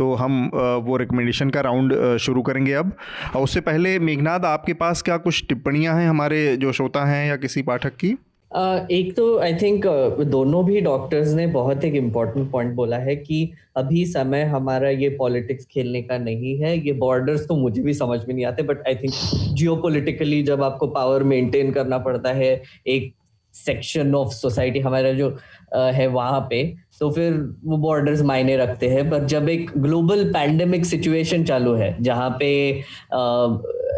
तो 0.00 0.12
हम 0.14 0.50
वो 0.84 0.96
रिकमेंडेशन 0.96 1.50
का 1.50 1.60
राउंड 1.60 1.94
शुरू 2.20 2.42
करेंगे 2.42 2.72
अब। 2.72 2.92
और 3.36 3.42
उससे 3.42 3.60
पहले 3.60 3.98
मेघनाथ 4.00 4.44
आपके 4.46 4.74
पास 4.74 5.02
क्या 5.02 5.16
कुछ 5.18 5.44
टिप्पणियाँ 5.48 5.94
हैं 5.96 6.08
हमारे 6.08 6.56
जो 6.56 6.72
श्रोता 6.72 7.04
हैं 7.04 7.28
या 7.28 7.36
किसी 7.36 7.62
पाठक 7.62 7.96
की? 7.96 8.16
एक 8.90 9.12
तो 9.16 9.24
आई 9.38 9.54
थिंक 9.54 9.86
दोनों 10.26 10.64
भी 10.66 10.80
डॉक्टर्स 10.80 11.32
ने 11.34 11.46
बहुत 11.48 11.84
एक 11.84 11.94
इम्पोर्टेंट 11.94 12.50
पॉइंट 12.50 12.74
बोला 12.74 12.96
है 12.98 13.14
कि 13.16 13.52
अभी 13.76 14.04
समय 14.06 14.42
हमारा 14.44 14.88
ये 14.90 15.08
पॉलिटिक्स 15.08 15.66
खेलने 15.66 16.02
का 16.02 16.18
नहीं 16.18 16.56
है। 16.58 16.76
ये 16.78 16.92
बॉर्डर्स 16.92 17.46
तो 17.48 17.56
मुझे 17.56 17.82
भी 17.82 17.94
समझ 17.94 18.18
में 18.20 18.34
नहीं 18.34 18.44
आते 18.46 18.62
बट 18.62 18.86
आई 18.88 18.94
थिंक 18.94 19.12
जियो 19.54 20.42
जब 20.42 20.62
आपको 20.62 20.86
पावर 20.88 21.22
मेंटेन 21.24 21.72
करना 21.72 21.98
पड़ता 21.98 22.32
है, 22.32 22.62
एक 22.86 23.12
सेक्शन 23.54 24.14
ऑफ़ 24.14 24.32
सोसाइटी 24.32 24.80
हमारा 24.80 25.12
जो 25.12 25.36
है 25.74 26.06
वहाँ 26.06 26.46
पे 26.50 26.62
तो 27.00 27.10
फिर 27.10 27.32
वो 27.64 27.76
बॉर्डर्स 27.76 28.22
मायने 28.22 28.56
रखते 28.56 28.88
हैं। 28.88 29.08
पर 29.10 29.24
जब 29.26 29.48
एक 29.48 29.70
ग्लोबल 29.76 30.24
पैंडेमिक 30.32 30.84
सिचुएशन 30.86 31.44
चालू 31.44 31.74
है, 31.74 31.96
जहाँ 32.02 32.30
पे 32.40 32.50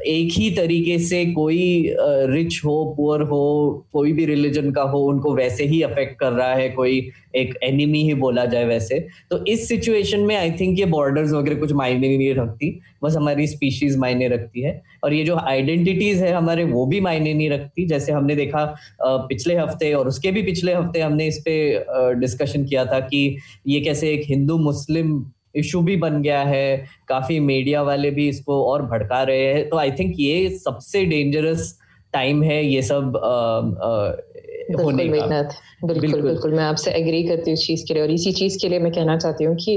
एक 0.07 0.33
ही 0.33 0.51
तरीके 0.51 0.99
से 0.99 1.25
कोई 1.27 1.95
रिच 1.99 2.61
हो 2.65 2.85
पुअर 2.97 3.23
हो, 3.23 3.87
कोई 3.93 4.13
भी 4.13 4.25
रिलीजन 4.27 4.71
का 4.71 4.83
हो, 4.83 5.01
उनको 5.03 5.35
वैसे 5.35 5.65
ही 5.65 5.81
अफेक्ट 5.83 6.19
कर 6.21 6.33
रहा 6.33 6.55
है, 6.55 6.69
कोई 6.71 7.11
एक 7.37 7.55
एनिमी 7.63 8.03
ही 8.05 8.15
बोला 8.15 8.45
जाए 8.45 8.65
वैसे। 8.65 8.99
तो 9.31 9.45
इस 9.47 9.67
सिचुएशन 9.69 10.21
में 10.21 10.35
आई 10.37 10.51
थिंक 10.61 10.79
ये 10.79 10.85
बॉर्डर्स 10.87 11.33
वगैरह 11.33 11.59
कुछ 11.61 11.73
मायने 11.73 12.17
नहीं 12.17 12.35
रखती, 12.35 12.71
बस 13.05 13.17
हमारी 13.17 13.47
स्पीशीज 13.47 13.97
मायने 13.99 14.29
रखती 14.29 14.63
है। 14.63 14.81
और 15.05 15.15
ये 15.15 15.25
जो 15.25 15.37
आइडेंटिटीज 15.37 16.23
है 16.23 16.33
हमारे, 16.33 16.65
वो 16.65 16.87
भी 16.87 17.01
मायने 17.01 17.35
नहीं 17.35 17.51
रखती। 17.51 17.87
जैसे 17.87 18.13
हमने 18.13 18.37
देखा 18.37 18.65
पिछले 19.03 19.57
हफ़्ते 19.57 19.93
और 19.95 20.09
उसके 20.09 20.31
भी 20.33 20.43
पिछले 20.43 20.75
हफ़्ते 20.75 21.01
हमने 21.01 21.27
इस 21.27 21.43
पे 21.45 21.55
डिस्कशन 22.21 22.65
किया 22.65 22.85
था 22.85 23.01
कि 23.03 23.37
ये 23.67 23.81
कैसे 23.81 24.13
एक 24.13 24.23
हिंदू 24.29 24.59
मुस्लिम 24.61 25.25
इशू 25.55 25.81
भी 25.83 25.97
बन 25.97 26.21
गया 26.23 26.43
है। 26.43 26.85
काफ़ी 27.09 27.39
मीडिया 27.41 27.83
वाले 27.83 28.11
भी 28.11 28.29
इसको 28.29 28.63
और 28.65 28.83
भड़का 28.83 29.23
रहे 29.23 29.45
हैं। 29.45 29.69
तो 29.69 29.77
आई 29.77 29.91
थिंक 29.91 30.15
ये 30.19 30.49
सबसे 30.59 31.05
डेंजरस 31.05 31.79
टाइम 32.13 32.43
है 32.43 32.65
ये 32.65 32.83
सब 32.83 33.13
आ, 35.21 35.27
का। 35.43 35.87
बिल्कुल 35.87 36.23
बिल्कुल। 36.23 36.55
मैं 36.55 36.65
आपसे 36.65 36.91
एग्री 36.91 37.23
करती 37.23 37.51
हूँ 37.51 37.59
इस 37.59 37.67
चीज़ 37.67 37.85
के 37.89 37.95
लिए। 37.95 38.03
और 38.03 38.11
इसी 38.11 38.33
चीज़ 38.33 38.59
के 38.63 38.69
लिए 38.69 38.79
मैं 38.79 38.93
कहना 38.93 39.17
चाहती 39.17 39.45
हूँ 39.45 39.57
कि 39.57 39.73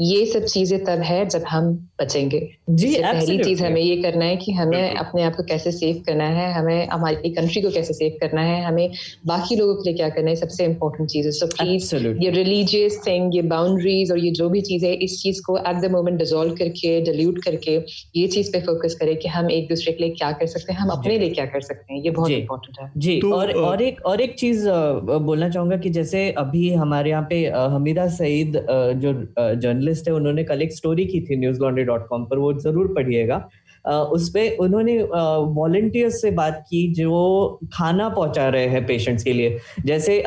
ये 0.00 0.24
सब 0.26 0.44
चीज़ें 0.44 0.84
तब 0.84 1.00
है 1.00 1.24
जब 1.28 1.42
हम 1.48 1.72
बचेंगे। 2.00 2.40
जी 2.70 2.94
पहली 3.02 3.38
चीज़ 3.38 3.62
हमें 3.64 3.80
ये 3.80 3.96
करना 4.02 4.24
है 4.24 4.36
कि 4.36 4.52
हमें 4.52 4.94
अपने 4.94 5.22
आप 5.22 5.34
को 5.36 5.42
कैसे 5.42 5.72
सेव 5.72 6.02
करना 6.06 6.24
है 6.24 6.52
हमें 6.52 6.88
हमारी 6.88 7.30
कंट्री 7.30 7.62
को 7.62 7.70
कैसे 7.70 7.94
सेव 7.94 8.16
करना 8.20 8.42
है 8.42 8.62
हमें 8.64 8.90
बाकी 9.26 9.56
लोगों 9.56 9.74
के 9.74 9.88
लिए 9.90 9.96
क्या 9.96 10.08
करना 10.08 10.30
है 10.30 10.36
सबसे 10.36 10.64
इम्पोर्टेंट 10.64 11.08
चीज़ 11.10 11.26
है। 11.26 11.32
सो 11.32 11.46
प्लीज़ 11.46 11.94
ये 12.24 12.30
रिलीजियस 12.30 13.00
थिंग 13.06 13.34
ये 13.36 13.42
बाउंड्रीज 13.42 14.12
और 14.12 14.18
ये 14.18 14.30
जो 14.30 14.48
भी 14.48 14.60
चीज़ 14.60 14.86
है 14.86 14.92
इस 14.94 15.20
चीज़ 15.22 15.42
को 15.46 15.58
एट 15.58 15.80
द 15.82 15.90
मोमेंट 15.90 16.18
डिजोल्व 16.18 16.54
करके 16.54 17.00
डिल्यूट 17.00 17.42
करके 17.44 17.76
ये 18.16 18.26
चीज़ 18.28 18.52
पे 18.52 18.60
फोकस 18.60 18.94
करें 19.00 19.16
कि 19.16 19.28
हम 19.28 19.50
एक 19.50 19.68
दूसरे 19.68 19.92
के 19.92 20.04
लिए 20.04 20.14
क्या 20.14 20.32
कर 20.32 20.46
सकते 20.46 20.72
हैं 20.72 20.80
हम 20.80 20.88
अपने 20.88 21.18
लिए 21.18 21.30
क्या 21.30 21.46
कर 21.46 21.60
सकते 21.60 21.94
हैं। 21.94 22.02
ये 22.02 22.10
बहुत 22.10 22.30
इंपॉर्टेंट 22.30 22.80
है। 22.80 22.90
जी 22.96 23.20
तो, 23.20 23.32
और 23.34 23.81
एक, 23.82 24.00
और 24.06 24.20
एक 24.20 24.34
चीज़ 24.38 24.68
बोलना 24.68 25.48
चाहूँगा 25.48 25.76
कि 25.76 25.90
जैसे 25.90 26.30
अभी 26.38 26.72
हमारे 26.74 27.10
यहाँ 27.10 27.26
पे 27.30 27.44
हमीदा 27.72 28.06
सईद 28.10 28.56
जो 28.96 29.12
जर्नलिस्ट 29.36 30.08
है, 30.08 30.14
उन्होंने 30.14 30.44
कल 30.44 30.62
एक 30.62 30.72
स्टोरी 30.72 31.04
की 31.06 31.20
थी 31.20 31.36
न्यूज़ 31.36 31.60
लॉन्ड्री 31.60 31.84
डॉट 31.84 32.06
कॉम 32.08 32.24
पर, 32.24 32.38
वो 32.38 32.52
ज़रूर 32.60 32.94
पढ़िएगा। 32.94 33.48
उस 33.84 34.28
पर 34.30 34.56
उन्होंने 34.60 34.96
वॉलेंटियर्स 35.54 36.20
से 36.22 36.30
बात 36.30 36.58
की 36.68 36.86
जो 36.94 37.60
खाना 37.72 38.08
पहुँचा 38.08 38.48
रहे 38.48 38.66
हैं 38.66 38.84
पेशेंट्स 38.86 39.24
के 39.24 39.32
लिए। 39.32 39.58
जैसे 39.86 40.22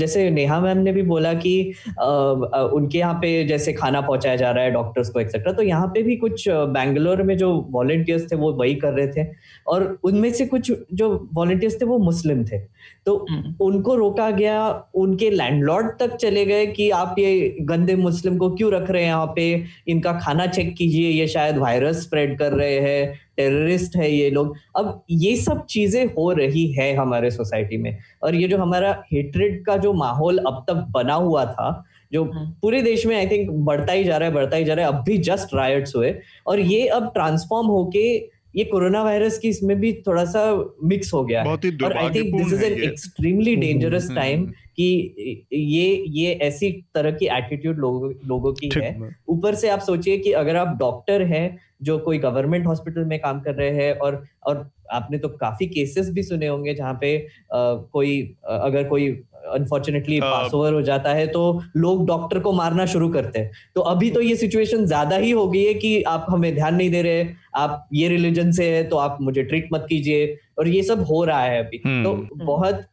जैसे 0.00 0.28
नेहा 0.30 0.60
मैम 0.60 0.78
ने 0.78 0.92
भी 0.92 1.02
बोला 1.02 1.32
कि 1.36 1.54
उनके 2.00 2.98
यहाँ 2.98 3.14
पे 3.14 3.32
जैसे 3.46 3.72
खाना 3.72 4.00
पहुँचाया 4.00 4.36
जा 4.36 4.50
रहा 4.50 4.64
है, 4.64 4.70
डॉक्टर्स 4.70 5.10
को 5.10 5.20
एक्सेट्रा 5.20 5.52
तो 5.52 5.62
यहाँ 5.62 5.86
पे 5.94 6.02
भी 6.02 6.16
कुछ 6.16 6.44
बैंगलोर 6.48 7.22
में 7.22 7.36
जो 7.38 7.50
वॉलेंटियर्स 7.70 8.30
थे, 8.32 8.36
वो 8.36 8.52
वही 8.52 8.74
कर 8.76 8.92
रहे 8.92 9.06
थे। 9.08 9.26
और 9.66 9.98
उनमें 10.04 10.32
से 10.32 10.46
कुछ 10.46 10.72
जो 10.92 11.08
वॉलेंटियर्स 11.34 11.80
थे, 11.80 11.84
वो 11.84 11.98
मुस्लिम 12.00 12.44
थे। 12.44 12.58
तो 13.06 13.16
हम्म। 13.30 13.54
उनको 13.60 13.94
रोका 13.94 14.30
गया 14.30 14.68
उनके 14.94 15.30
लैंडलॉर्ड 15.30 15.88
तक 15.98 16.16
चले 16.16 16.44
गए 16.46 16.66
कि 16.68 16.88
आप 16.92 17.14
ये 17.18 17.56
गंदे 17.62 17.96
मुस्लिम 17.96 18.36
को 18.38 18.50
क्यों 18.50 18.72
रख 18.72 18.90
रहे 18.90 19.02
हैं 19.02 19.08
यहाँ 19.08 19.32
पे 19.36 19.46
इनका 19.88 20.12
खाना 20.20 20.46
चेक 20.48 20.74
कीजिए 20.76 21.10
ये 21.10 21.26
शायद 21.28 21.58
वायरस 21.58 22.02
स्प्रेड 22.02 22.38
कर 22.38 22.52
रहे 22.52 22.78
हैं 22.80 23.12
टेररिस्ट 23.36 23.96
है 23.96 24.10
ये 24.10 24.30
लोग 24.30 24.56
अब 24.76 25.02
ये 25.10 25.36
सब 25.38 25.64
चीज़ें 25.66 26.04
हो 26.08 26.30
रही 26.32 26.66
है 26.72 26.94
हमारे 26.94 27.30
सोसाइटी 27.30 27.76
में 27.76 27.96
और 28.22 28.34
ये 28.34 28.48
जो 28.48 28.58
हमारा 28.58 28.90
हेट्रेड 29.12 29.64
का 29.66 29.76
जो 29.78 29.92
माहौल 29.94 30.38
अब 30.40 30.64
तक 30.68 30.86
बना 30.90 31.14
हुआ 31.20 31.44
था 31.46 31.70
जो 32.12 32.24
हम्म। 32.24 32.50
पूरे 32.62 32.82
देश 32.82 33.06
में 33.06 33.16
आई 33.16 33.26
थिंक 33.26 33.50
बढ़ता 33.64 33.92
ही 33.92 34.04
जा 34.04 34.16
रहा 34.16 34.28
है 34.28 34.34
बढ़ता 34.34 34.56
ही 34.56 34.64
जा 34.64 34.74
रहा 34.74 34.86
है 34.86 34.92
अब 34.92 35.02
भी 35.04 35.18
जस्ट 35.24 35.54
रायट्स 35.54 35.96
हुए 35.96 36.14
और 36.46 36.60
ये 36.60 36.86
अब 36.88 37.10
ट्रांसफॉर्म 37.14 37.66
होके 37.66 38.06
ये 38.54 38.64
कोरोना 38.64 39.02
वायरस 39.02 39.38
की 39.38 39.48
इसमें 39.48 39.76
भी 39.80 39.92
थोड़ा 40.06 40.24
सा 40.24 40.42
मिक्स 40.84 41.12
हो 41.14 41.24
गया 41.24 41.42
है। 41.42 41.48
और 41.84 41.96
I 41.96 42.08
think 42.14 42.34
this 42.36 42.52
is 42.52 42.64
an 42.64 42.82
extremely 42.82 43.56
dangerous 43.56 44.10
time 44.14 44.46
कि 44.76 45.46
ये 45.52 46.04
ये 46.08 46.32
ऐसी 46.42 46.70
तरह 46.94 47.10
की 47.12 47.26
एटीट्यूड 47.26 47.78
लोगों 47.78 48.12
लोगों 48.28 48.52
की 48.52 48.70
है। 48.76 48.96
ऊपर 49.28 49.54
से 49.54 49.68
आप 49.68 49.80
सोचिए 49.80 50.18
कि 50.18 50.32
अगर 50.32 50.56
आप 50.56 50.76
डॉक्टर 50.78 51.22
हैं 51.22 51.58
जो 51.82 51.98
कोई 51.98 52.18
गवर्नमेंट 52.18 52.66
हॉस्पिटल 52.66 53.04
में 53.04 53.18
काम 53.18 53.40
कर 53.40 53.54
रहे 53.54 53.70
हैं 53.70 53.92
और 53.98 54.24
और 54.46 54.68
आपने 54.90 55.18
तो 55.18 55.28
काफ़ी 55.28 55.66
केसेस 55.66 56.10
भी 56.10 56.22
सुने 56.22 56.46
होंगे 56.46 56.74
जहाँ 56.74 56.98
पे 57.00 57.16
आ, 57.16 57.74
कोई 57.74 58.36
अगर 58.44 58.84
कोई 58.84 59.08
अनफॉर्चुनेटली 59.50 60.20
पास 60.20 60.54
ओवर 60.54 60.72
हो 60.72 60.82
जाता 60.82 61.12
है 61.14 61.26
तो 61.28 61.42
लोग 61.76 62.06
डॉक्टर 62.06 62.38
को 62.38 62.52
मारना 62.52 62.86
शुरू 62.86 63.08
करते 63.08 63.38
हैं। 63.38 63.50
तो 63.74 63.80
अभी 63.92 64.10
तो 64.10 64.20
ये 64.20 64.36
सिचुएशन 64.36 64.84
ज़्यादा 64.86 65.16
ही 65.16 65.30
हो 65.30 65.46
गई 65.48 65.64
है 65.64 65.74
कि 65.76 66.02
आप 66.04 66.26
हमें 66.30 66.54
ध्यान 66.54 66.74
नहीं 66.74 66.90
दे 66.90 67.02
रहे 67.02 67.26
आप 67.56 67.88
ये 67.94 68.08
रिलीजन 68.08 68.52
से 68.52 68.70
है 68.70 68.82
तो 68.88 68.96
आप 68.98 69.18
मुझे 69.20 69.42
ट्रीट 69.42 69.68
मत 69.72 69.86
कीजिए 69.88 70.36
और 70.58 70.68
ये 70.68 70.82
सब 70.82 71.04
हो 71.04 71.24
रहा 71.24 71.42
है 71.42 71.64
अभी। 71.64 71.82
हम्म। 71.86 72.04
तो 72.04 72.44
बहुत 72.44 72.86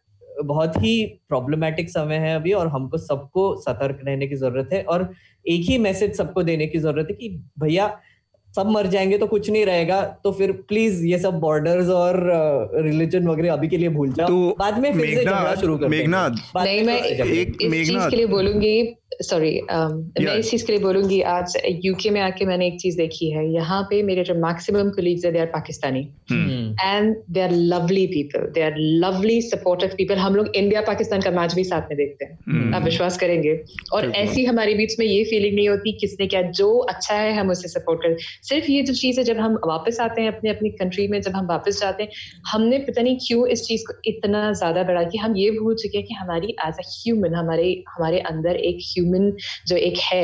बहुत 0.46 0.76
ही 0.78 1.06
प्रॉब्लमेटिक 1.30 1.90
समय 1.90 2.16
है 2.18 2.36
अभी 2.36 2.52
और 2.54 2.68
हमको 2.68 2.98
सबको 2.98 3.44
सतर्क 3.62 4.00
रहने 4.06 4.28
की 4.28 4.36
ज़रूरत 4.36 4.70
है 4.74 4.82
और 4.86 5.10
एक 5.46 5.70
ही 5.70 5.78
मैसेज 5.80 6.16
सबको 6.16 6.44
देने 6.44 6.68
की 6.68 6.80
ज़रूरत 6.80 7.08
है 7.12 7.16
कि 7.16 7.30
भैया 7.60 7.88
सब 8.58 8.70
मर 8.70 8.88
जाएँगे 8.88 9.18
तो 9.18 9.28
कुछ 9.28 9.50
नहीं 9.50 9.66
रहेगा 9.66 10.02
तो 10.24 10.32
फिर 10.32 10.52
प्लीज़ 10.68 11.06
ये 11.06 11.20
सब 11.20 11.40
बॉर्डर्स 11.40 11.90
और 11.96 12.22
रिलीजन 12.84 13.28
वगैरह 13.28 13.54
अभी 13.54 13.68
के 13.68 13.78
लिए 13.78 13.90
भूल 13.90 14.14
जाओ। 14.14 14.28
तो 14.28 14.56
बाद 14.60 14.80
में 14.80 14.92
फिर 14.94 15.16
से 15.16 15.24
झगड़ा 15.24 15.56
शुरू 15.56 15.78
कर 15.78 15.88
मेघनाथ 15.88 16.32
नहीं 16.58 16.84
मैं 16.84 17.02
एक 17.02 17.58
इस 17.62 17.88
चीज़ 17.90 18.10
के 18.10 18.16
लिए 18.16 18.26
बोलूँगी 18.28 18.96
सॉरी 19.22 19.50
um, 19.74 19.94
मैं 20.22 20.36
इस 20.38 20.50
चीज़ 20.52 20.66
के 20.66 20.72
लिए 20.72 20.82
बोलूँगी 20.82 21.20
आज 21.34 21.54
यूके 21.86 22.10
में 22.10 22.20
आके 22.22 22.46
मैंने 22.46 22.68
एक 22.68 22.80
चीज़ 22.80 22.98
देखी 22.98 23.30
है। 23.32 23.46
यहाँ 23.54 23.82
पे 23.84 24.02
मेरे 24.04 24.24
जो 24.24 24.34
मैक्सिमम 24.36 24.90
कोलीग्स 24.90 25.26
है 25.26 25.32
they 25.32 25.40
are 25.40 25.46
Pakistani 25.46 26.00
and 26.32 27.16
they 27.30 27.42
are 27.42 27.52
lovely 27.52 28.06
people 28.08 28.46
they 28.56 28.62
are 28.62 28.76
lovely 29.04 29.42
supportive 29.42 29.90
people 29.98 30.16
हम 30.16 30.36
लोग 30.36 30.56
इंडिया 30.56 30.82
पाकिस्तान 30.82 31.22
का 31.22 31.32
मैच 31.32 31.54
भी 31.54 31.64
साथ 31.64 31.82
में 31.82 31.98
देखते 31.98 32.26
हैं। 32.26 32.38
Hmm. 32.50 32.76
आप 32.76 32.84
विश्वास 32.84 33.18
करेंगे। 33.18 33.54
और 33.94 34.10
ऐसी 34.16 34.46
हमारे 34.46 34.74
बीच 34.74 34.96
में 35.00 35.06
ये 35.06 35.24
फीलिंग 35.24 35.56
नहीं 35.56 35.70
होती 35.70 35.92
किसने 35.92 36.28
क्या 36.28 36.42
जो 36.52 36.70
अच्छा 36.94 37.16
है 37.16 37.34
हम 37.38 37.50
उसे 37.50 37.68
सपोर्ट 37.68 38.00
कर 38.04 38.16
सिर्फ़ 38.48 38.72
ये 38.72 38.82
जो 38.84 38.94
चीज़ 38.94 39.20
है 39.20 39.24
जब 39.26 39.38
हम 39.40 39.54
वापस 39.68 40.00
आते 40.02 40.22
हैं 40.22 40.32
अपने 40.32 40.50
अपनी 40.50 40.70
कंट्री 40.74 41.08
में 41.08 41.20
जब 41.22 41.36
हम 41.36 41.48
वापस 41.48 41.80
जाते 41.82 42.04
हैं 42.04 42.10
हमने 42.52 42.78
पता 42.88 43.02
नहीं 43.02 43.18
क्यों 43.28 43.48
इस 43.48 43.64
चीज़ 43.64 43.84
को 43.88 43.94
इतना 44.08 44.52
ज़्यादा 44.54 44.84
बढ़ा 44.84 45.04
कि 45.04 45.18
हम 45.18 45.36
ये 45.38 45.50
भूल 45.52 45.76
चुके 45.76 45.98
हैं 45.98 46.08
कि 46.08 46.14
हमारी 46.14 46.56
एज 46.68 46.76
अ 46.76 46.88
ह्यूमन 46.90 47.36
हमारे 47.36 47.68
हमारे 47.90 48.20
अंदर 48.32 48.56
एक 48.72 48.80
ह्यूमन 48.88 49.32
जो 49.68 49.76
एक 49.78 49.98
है 50.04 50.24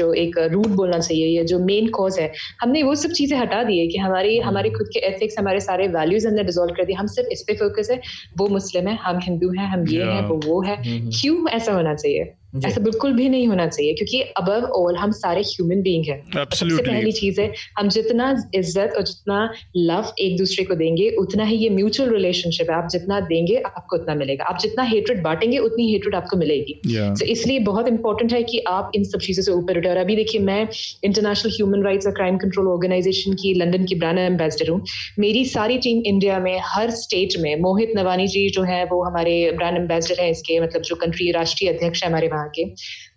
जो 0.00 0.12
एक 0.24 0.38
रूट 0.52 0.68
बोलना 0.76 0.98
चाहिए 0.98 1.26
या 1.28 1.42
जो 1.52 1.58
मेन 1.64 1.88
कॉज 1.98 2.18
है 2.20 2.30
हमने 2.62 2.82
वो 2.82 2.94
सब 2.96 3.10
चीज़ें 3.12 3.36
हटा 3.38 3.62
दी 3.62 3.78
है 3.78 3.86
कि 3.86 3.98
हमारी 3.98 4.38
हमारे 4.40 4.70
खुद 4.70 4.88
के 4.92 5.06
एथिक्स 5.08 5.38
हमारे 5.38 5.60
सारे 5.60 5.88
वैल्यूज़ 5.90 6.28
हमने 6.28 6.44
डिजोल्व 6.44 6.74
कर 6.74 6.84
दिए। 6.84 6.96
हम 6.96 7.06
सिर्फ़ 7.08 7.28
इस 7.32 7.44
पे 7.48 7.54
फोकस 7.56 7.88
है 7.90 8.00
वो 8.38 8.48
मुस्लिम 8.48 8.88
है 8.88 8.96
हम 9.04 9.18
हिंदू 9.24 9.52
हैं 9.58 9.68
हम 9.68 9.86
ये 9.88 10.04
हैं 10.04 10.22
वो 10.28 10.40
वो 10.46 10.62
है। 10.64 10.76
हम्म। 10.82 11.10
क्यों 11.20 11.48
ऐसा 11.50 11.72
होना 11.72 11.94
चाहिए? 11.94 12.32
ऐसा 12.66 12.80
बिल्कुल 12.80 13.12
भी 13.12 13.28
नहीं 13.28 13.46
होना 13.46 13.66
चाहिए 13.66 13.92
क्योंकि 13.94 14.20
अबव 14.36 14.64
ऑल 14.76 14.96
हम 14.96 15.10
सारे 15.12 15.40
ह्यूमन 15.40 15.82
बींग 15.82 16.04
हैं। 16.08 16.18
सबसे 16.34 16.82
पहली 16.82 17.12
चीज़ 17.12 17.40
है 17.40 17.52
हम 17.78 17.88
जितना 17.88 18.30
इज़्ज़त 18.54 18.94
और 18.96 19.02
जितना 19.02 19.38
लव 19.76 20.12
एक 20.18 20.36
दूसरे 20.38 20.64
को 20.64 20.74
देंगे 20.74 21.08
उतना 21.18 21.44
ही 21.44 21.56
ये 21.56 21.68
म्यूचुअल 21.70 22.10
रिलेशनशिप 22.10 22.70
है। 22.70 22.76
आप 22.76 22.88
जितना 22.92 23.20
देंगे 23.20 23.56
आपको 23.66 23.96
उतना 23.96 24.14
मिलेगा। 24.14 24.44
आप 24.44 24.58
जितना 24.60 24.84
हेटरेट 24.84 25.22
बांटेंगे 25.22 25.58
उतनी 25.58 25.90
हेटरेट 25.92 26.14
आपको 26.14 26.36
मिलेगी। 26.36 26.80
Yeah. 26.86 27.14
so, 27.14 27.28
इसलिए 27.28 27.58
बहुत 27.60 27.88
इंपॉर्टेंट 27.88 28.32
है 28.32 28.42
कि 28.42 28.58
आप 28.68 28.90
इन 28.94 29.04
सब 29.04 29.20
चीज़ों 29.20 29.42
से 29.42 29.52
ऊपर 29.52 29.78
उठे। 29.78 29.88
और 29.88 29.96
अभी 29.96 30.16
देखिए 30.16 30.40
मैं 30.40 30.60
इंटरनेशनल 31.04 31.52
ह्यूमन 31.52 31.84
राइट्स 31.84 32.06
और 32.06 32.12
क्राइम 32.12 32.36
कंट्रोल 32.38 32.68
ऑर्गेनाइजेशन 32.68 33.32
की 33.32 33.54
लंदन 33.54 33.84
की 33.84 33.94
ब्रांड 33.94 34.18
एम्बेसडर 34.18 34.70
हूँ। 34.70 34.80
मेरी 35.18 35.44
सारी 35.46 35.78
टीम 35.78 36.02
इंडिया 36.06 36.38
में 36.38 36.60
हर 36.64 36.90
स्टेट 36.96 37.38
में 37.40 37.54
मोहित 37.60 37.92
नवानी 37.96 38.26
जी 38.28 38.48
जो 38.50 38.62
है 38.62 38.84
वो 38.84 39.02
हमारे 39.04 39.34
ब्रांड 39.56 39.76
एम्बेसडर 39.76 40.22
है 40.22 40.30
इसके 40.30 40.60
मतलब 40.60 40.82
जो 40.82 40.96
कंट्री 40.96 41.30
राष्ट्रीय 41.32 41.72
अध्यक्ष 41.72 42.02
है 42.04 42.08
हमारे 42.08 42.28
वहाँ 42.40 42.50
के 42.58 42.64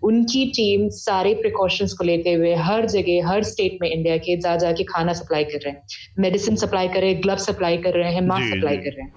उनकी 0.03 0.45
टीम 0.51 0.88
सारे 0.99 1.34
प्रिकॉशंस 1.34 1.93
को 1.93 2.03
लेते 2.03 2.34
हुए 2.34 2.53
हर 2.55 2.86
जगह 2.88 3.28
हर 3.28 3.43
स्टेट 3.43 3.78
में 3.82 3.89
इंडिया 3.89 4.17
के 4.17 4.38
जा 4.38 4.55
जाके 4.55 4.84
खाना 4.84 5.13
सप्लाई 5.13 5.43
कर 5.43 5.57
रहे 5.57 5.71
हैं। 5.71 5.82
मेडिसिन 6.19 6.55
सप्लाई 6.55 6.88
कर 6.88 7.01
रहे 7.01 7.13
हैं 7.13 7.21
ग्लव 7.24 7.38
सप्लाई 7.38 7.78
कर 7.78 7.93
रहे 7.93 8.13
हैं 8.13 8.21
मास्क 8.21 8.55
सप्लाई 8.55 8.78
कर 8.78 8.91
रहे 8.91 9.01
हैं। 9.01 9.13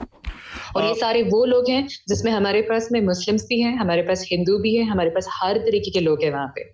और 0.77 0.85
ये 0.85 0.95
सारे 0.97 1.23
वो 1.25 1.45
लोग 1.45 1.71
हैं 1.71 1.87
जिसमें 2.09 2.31
हमारे 2.33 2.61
पास 2.63 2.89
में 2.93 3.01
मुस्लिम्स 3.03 3.45
भी 3.49 3.61
हैं 3.61 3.77
हमारे 3.79 4.03
पास 4.03 4.27
हिंदू 4.31 4.59
भी 4.59 4.75
है 4.75 4.85
हमारे 4.87 5.11
पास 5.11 5.29
हर 5.33 5.59
तरीके 5.61 5.91
के 5.91 6.01
लोग 6.01 6.23
हैं 6.25 6.31
वहाँ 6.33 6.53
पे। 6.57 6.65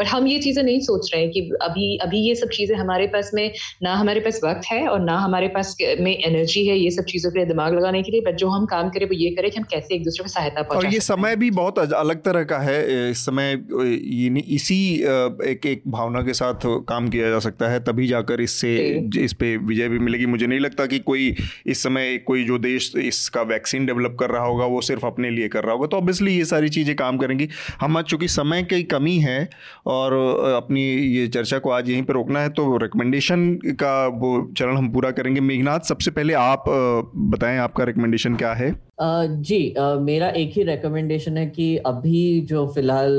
बट 0.00 0.06
हम 0.06 0.26
ये 0.26 0.38
चीज़ें 0.38 0.62
नहीं 0.62 0.80
सोच 0.82 1.10
रहे 1.12 1.22
हैं 1.22 1.30
कि 1.30 1.40
अभी 1.62 1.96
अभी 2.02 2.18
ये 2.18 2.34
सब 2.34 2.48
चीज़ें 2.50 2.76
हमारे 2.76 3.06
पास 3.06 3.30
में 3.34 3.52
ना 3.82 3.94
हमारे 3.94 4.20
पास 4.20 4.40
वक्त 4.44 4.66
है 4.66 4.86
और 4.88 5.00
ना 5.00 5.16
हमारे 5.18 5.48
पास 5.48 5.76
में 6.00 6.12
एनर्जी 6.12 6.66
है 6.66 6.78
ये 6.78 6.90
सब 6.90 7.04
चीज़ों 7.04 7.30
पर 7.30 7.44
दिमाग 7.46 7.74
लगाने 7.74 8.02
के 8.02 8.12
लिए। 8.12 8.20
बट 8.22 8.36
जो 8.36 8.48
हम 8.48 8.66
काम 8.66 8.88
करें 8.90 9.06
वो 9.06 9.14
ये 9.14 9.30
करें 9.30 9.50
कि 9.50 9.58
हम 9.58 9.64
कैसे 9.70 9.94
एक 9.94 10.04
दूसरे 10.04 10.24
को 10.24 10.28
सहायता 10.30 10.60
और 10.72 10.86
ये 10.86 11.00
समय 11.02 11.36
भी 11.36 11.50
बहुत 11.52 11.78
अलग 11.78 12.22
तरह 12.22 12.44
का 12.44 12.58
है। 12.60 13.10
इस 13.10 13.24
समय 13.26 13.52
इसी 14.52 14.80
एक 15.46 15.66
एक 15.66 15.82
भावना 15.88 16.22
के 16.22 16.32
साथ 16.34 16.66
काम 16.88 17.08
किया 17.08 17.30
जा 17.30 17.38
सकता 17.40 17.68
है। 17.68 17.80
तभी 17.84 18.06
जाकर 18.06 18.40
इससे 18.40 18.76
इस 19.18 19.32
पे 19.32 19.56
विजय 19.58 19.88
भी 19.88 19.98
मिलेगी। 20.00 20.26
मुझे 20.26 20.46
नहीं 20.46 20.60
लगता 20.60 20.86
कि 20.86 20.98
कोई 21.00 21.34
इस 21.66 21.82
समय 21.82 22.16
कोई 22.26 22.44
जो 22.44 22.58
देश 22.60 22.92
इसका 22.98 23.41
वैक्सीन 23.44 23.86
डेवलप 23.86 24.16
कर 24.20 24.30
रहा 24.30 24.44
होगा, 24.44 24.66
वो 24.66 24.80
सिर्फ़ 24.82 25.06
अपने 25.06 25.30
लिए 25.30 25.48
कर 25.48 25.64
रहा 25.64 25.74
होगा। 25.74 25.86
तो 25.86 25.96
ऑब्वियसली 25.96 26.36
ये 26.36 26.44
सारी 26.44 26.68
चीज़ें 26.68 26.94
काम 26.96 27.18
करेंगी। 27.18 27.48
हम 27.80 27.96
आज 27.96 28.04
चूँकि 28.04 28.28
समय 28.28 28.62
की 28.64 28.82
कमी 28.84 29.16
है 29.18 29.48
और 29.88 30.12
अपनी 30.54 30.82
ये 31.08 31.26
चर्चा 31.28 31.58
को 31.58 31.70
आज 31.70 31.90
यहीं 31.90 32.02
पर 32.02 32.14
रोकना 32.14 32.40
है 32.40 32.48
तो 32.50 32.76
रिकमेंडेशन 32.76 33.50
का 33.80 34.06
वो 34.08 34.30
चरण 34.58 34.76
हम 34.76 34.92
पूरा 34.92 35.10
करेंगे। 35.10 35.40
मेघनाथ, 35.42 35.80
सबसे 35.80 36.10
पहले 36.10 36.34
आप 36.34 36.64
बताएँ 37.16 37.58
आपका 37.58 37.84
रिकमेंडेशन 37.84 38.36
क्या 38.36 38.52
है? 38.54 38.70
जी 39.02 39.74
मेरा 40.00 40.28
एक 40.30 40.52
ही 40.56 40.62
रिकमेंडेशन 40.62 41.36
है 41.36 41.46
कि 41.46 41.76
अभी 41.76 42.40
जो 42.40 42.66
फ़िलहाल 42.74 43.14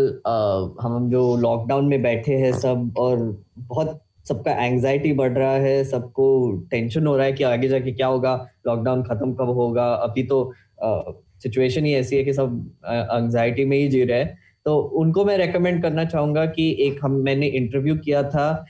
हम 0.81 1.09
जो 1.11 1.35
लॉकडाउन 1.37 1.85
में 1.85 2.01
बैठे 2.03 2.35
हैं 2.35 2.51
सब 2.59 2.93
और 2.97 3.17
बहुत 3.59 4.02
सबका 4.25 4.51
एंजाइटी 4.65 5.13
बढ़ 5.13 5.31
रहा 5.31 5.55
है 5.57 5.83
सबको 5.83 6.27
टेंशन 6.71 7.07
हो 7.07 7.15
रहा 7.17 7.25
है 7.25 7.33
कि 7.33 7.43
आगे 7.43 7.67
जाके 7.67 7.91
क्या 7.91 8.07
होगा 8.07 8.35
लॉकडाउन 8.67 9.03
खत्म 9.03 9.33
कब 9.33 9.49
होगा? 9.49 9.85
अभी 9.85 10.23
तो 10.23 10.53
सिचुएशन 10.83 11.85
ही 11.85 11.93
ऐसी 11.93 12.15
है 12.15 12.23
कि 12.23 12.33
सब 12.33 12.65
एंजाइटी 12.85 13.65
में 13.65 13.77
ही 13.77 13.87
जी 13.87 14.03
रहे 14.03 14.19
हैं। 14.19 14.37
तो 14.65 14.77
उनको 14.97 15.23
मैं 15.25 15.37
रेकमेंड 15.37 15.81
करना 15.83 16.03
चाहूँगा 16.05 16.45
कि 16.47 16.69
एक 16.81 16.99
हम 17.03 17.11
मैंने 17.23 17.47
इंटरव्यू 17.47 17.95
किया 17.95 18.21
था 18.25 18.65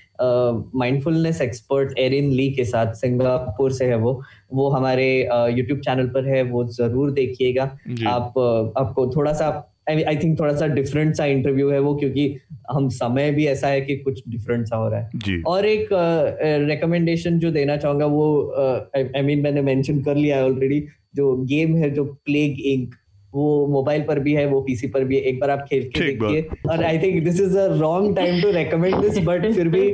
माइंडफुलनेस 0.75 1.41
एक्सपर्ट 1.41 1.97
एरिन 1.99 2.31
ली 2.31 2.49
के 2.53 2.65
साथ 2.65 2.93
सिंगापुर 2.93 3.71
से 3.71 3.85
है 3.85 3.95
वो। 3.95 4.21
वो 4.53 4.69
हमारे 4.69 5.05
यूट्यूब 5.51 5.79
चैनल 5.79 6.07
पर 6.07 6.27
है 6.27 6.41
वो 6.43 6.63
ज़रूर 6.71 7.11
देखिएगा। 7.11 7.63
आप 8.07 8.73
आपको 8.77 9.07
थोड़ा 9.15 9.33
सा 9.33 9.49
आई 9.89 10.15
थिंक 10.15 10.39
थोड़ा 10.39 10.55
सा 10.55 10.67
डिफरेंट 10.67 11.15
सा 11.15 11.25
इंटरव्यू 11.25 11.69
है 11.69 11.79
वो 11.79 11.95
क्योंकि 11.95 12.37
हम 12.71 12.89
समय 12.89 13.31
भी 13.31 13.45
ऐसा 13.45 13.67
है 13.67 13.81
कि 13.81 13.95
कुछ 13.97 14.23
डिफरेंट 14.29 14.67
सा 14.67 14.75
हो 14.75 14.89
रहा 14.89 14.99
है। 14.99 15.41
और 15.47 15.65
एक 15.65 15.89
रिकमेंडेशन 16.69 17.33
uh, 17.33 17.37
जो 17.37 17.51
देना 17.51 17.77
चाहूँगा 17.77 18.05
वो 18.05 18.53
I 18.95 19.03
uh, 19.03 19.09
mean 19.09 19.23
I 19.23 19.27
mean, 19.27 19.43
मैंने 19.43 19.61
मेंशन 19.61 20.01
कर 20.01 20.15
लिया 20.15 20.37
है 20.37 20.45
ऑलरेडी 20.45 20.85
जो 21.15 21.35
गेम 21.35 21.75
है 21.75 21.89
जो 21.89 22.03
प्लेग 22.03 22.59
इंक 22.59 22.95
वो 23.33 23.67
मोबाइल 23.67 24.01
पर 24.01 24.19
भी 24.19 24.33
है 24.33 24.45
वो 24.45 24.61
पीसी 24.61 24.87
पर 24.87 25.03
भी 25.03 25.15
है। 25.15 25.21
एक 25.21 25.39
बार 25.39 25.49
आप 25.49 25.65
खेल 25.69 25.83
के 25.83 26.01
देखिए। 26.01 26.47
और 26.69 26.83
I 26.83 26.97
think 26.97 27.23
this 27.23 27.41
is 27.41 27.57
a 27.57 27.65
wrong 27.79 28.15
time 28.15 28.41
to 28.41 28.51
recommend 28.51 28.95
this 28.95 29.17
but 29.17 29.51
फिर 29.53 29.67
भी 29.67 29.89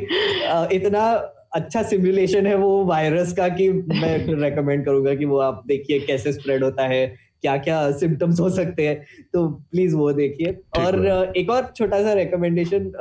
uh, 0.53 0.71
इतना 0.71 1.33
अच्छा 1.55 1.83
सिमुलेशन 1.83 2.47
है 2.47 2.55
वो 2.55 2.85
वायरस 2.85 3.33
का 3.33 3.47
कि 3.49 3.69
मैं 3.71 4.17
रेकमेंड 4.41 4.85
करूँगा 4.85 5.15
कि 5.15 5.25
वो 5.25 5.37
आप 5.37 5.63
देखिए 5.67 5.99
कैसे 5.99 6.33
स्प्रेड 6.33 6.63
होता 6.63 6.87
है। 6.87 7.28
क्या 7.41 7.55
क्या 7.57 7.79
सिम्टम्स 7.99 8.39
हो 8.39 8.49
सकते 8.49 8.87
हैं 8.87 9.25
तो 9.33 9.47
प्लीज़ 9.47 9.95
वो 9.95 10.11
देखिए। 10.13 10.51
और 10.77 11.33
एक 11.37 11.49
और 11.49 11.71
छोटा 11.75 12.01
सा 12.03 12.13
रिकमेंडेशन 12.13 12.91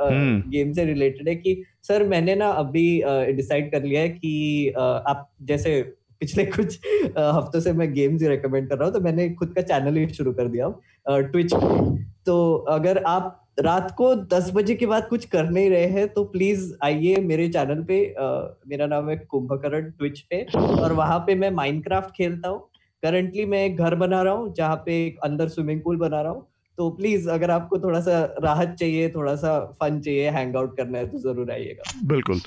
गेम। 0.51 0.71
से 0.73 0.85
रिलेटेड 0.85 1.27
है 1.29 1.35
कि 1.35 1.61
सर 1.83 2.03
मैंने 2.07 2.35
ना 2.35 2.49
अभी 2.59 2.85
डिसाइड 3.33 3.71
कर 3.71 3.83
लिया 3.83 4.01
है 4.01 4.09
कि 4.09 4.69
आप 4.77 5.29
जैसे 5.43 5.81
पिछले 6.21 6.45
कुछ 6.45 6.79
हफ्तों 7.17 7.59
से 7.59 7.73
मैं 7.73 7.91
गेम्स 7.93 8.21
ही 8.21 8.27
रेकमेंड 8.27 8.69
कर 8.69 8.77
रहा 8.77 8.85
हूँ 8.85 8.93
तो 8.93 9.01
मैंने 9.01 9.29
खुद 9.33 9.53
का 9.55 9.61
चैनल 9.63 9.97
ही 9.97 10.07
शुरू 10.13 10.31
कर 10.33 10.47
दिया 10.47 10.69
ट्विच 11.05 11.53
तो 12.25 12.53
अगर 12.69 13.03
आप 13.07 13.35
रात 13.59 13.93
को 13.97 14.13
दस 14.33 14.51
बजे 14.53 14.75
के 14.75 14.85
बाद 14.85 15.07
कुछ 15.07 15.25
कर 15.25 15.49
नहीं 15.49 15.69
रहे 15.69 15.85
हैं 15.85 16.07
तो 16.07 16.23
प्लीज़ 16.23 16.71
आइए 16.83 17.15
मेरे 17.21 17.47
चैनल 17.49 17.83
पे 17.83 17.97
आ, 18.19 18.25
मेरा 18.67 18.85
नाम 18.87 19.09
है 19.09 19.15
कुंभकरण 19.29 19.89
ट्विच 19.91 20.19
पे 20.29 20.41
और 20.55 20.93
वहाँ 20.93 21.19
पे 21.19 21.35
मैं 21.35 21.49
माइनक्राफ्ट 21.51 22.15
खेलता 22.15 22.49
हूँ। 22.49 22.67
करंटली 23.03 23.45
मैं 23.45 23.65
एक 23.65 23.77
घर 23.77 23.95
बना 23.95 24.21
रहा 24.21 24.33
हूँ 24.33 24.53
जहाँ 24.57 24.75
पे 24.85 25.05
एक 25.05 25.19
अंदर 25.23 25.47
स्विमिंग 25.47 25.81
पूल 25.81 25.97
बना 25.97 26.21
रहा 26.21 26.31
हूँ। 26.31 26.45
तो 26.77 26.89
प्लीज़ 26.97 27.27
अगर 27.29 27.51
आपको 27.51 27.77
थोड़ा 27.79 27.99
सा 28.01 28.17
राहत 28.43 28.75
चाहिए 28.79 29.09
थोड़ा 29.09 29.33
सा 29.35 29.57
फन 29.81 29.99
चाहिए 30.01 30.29
हैंग 30.29 30.55
आउट 30.55 30.75
करना 30.77 30.97
है 30.97 31.07
तो 31.07 31.17
ज़रूर 31.19 31.51
आइएगा। 31.51 31.91
बिल्कुल। 32.07 32.39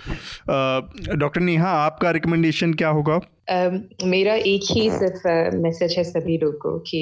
डॉक्टर 1.18 1.40
नेहा 1.40 1.70
आपका 1.80 2.10
रिकमेंडेशन 2.10 2.72
क्या 2.74 2.88
होगा? 2.88 3.20
Uh, 3.52 4.06
मेरा 4.06 4.34
एक 4.34 4.70
ही 4.70 4.88
सिर्फ़ 4.90 5.26
मैसेज 5.56 5.90
uh, 5.90 5.96
है 5.98 6.04
सभी 6.04 6.36
लोग 6.38 6.56
को 6.58 6.78
कि 6.88 7.00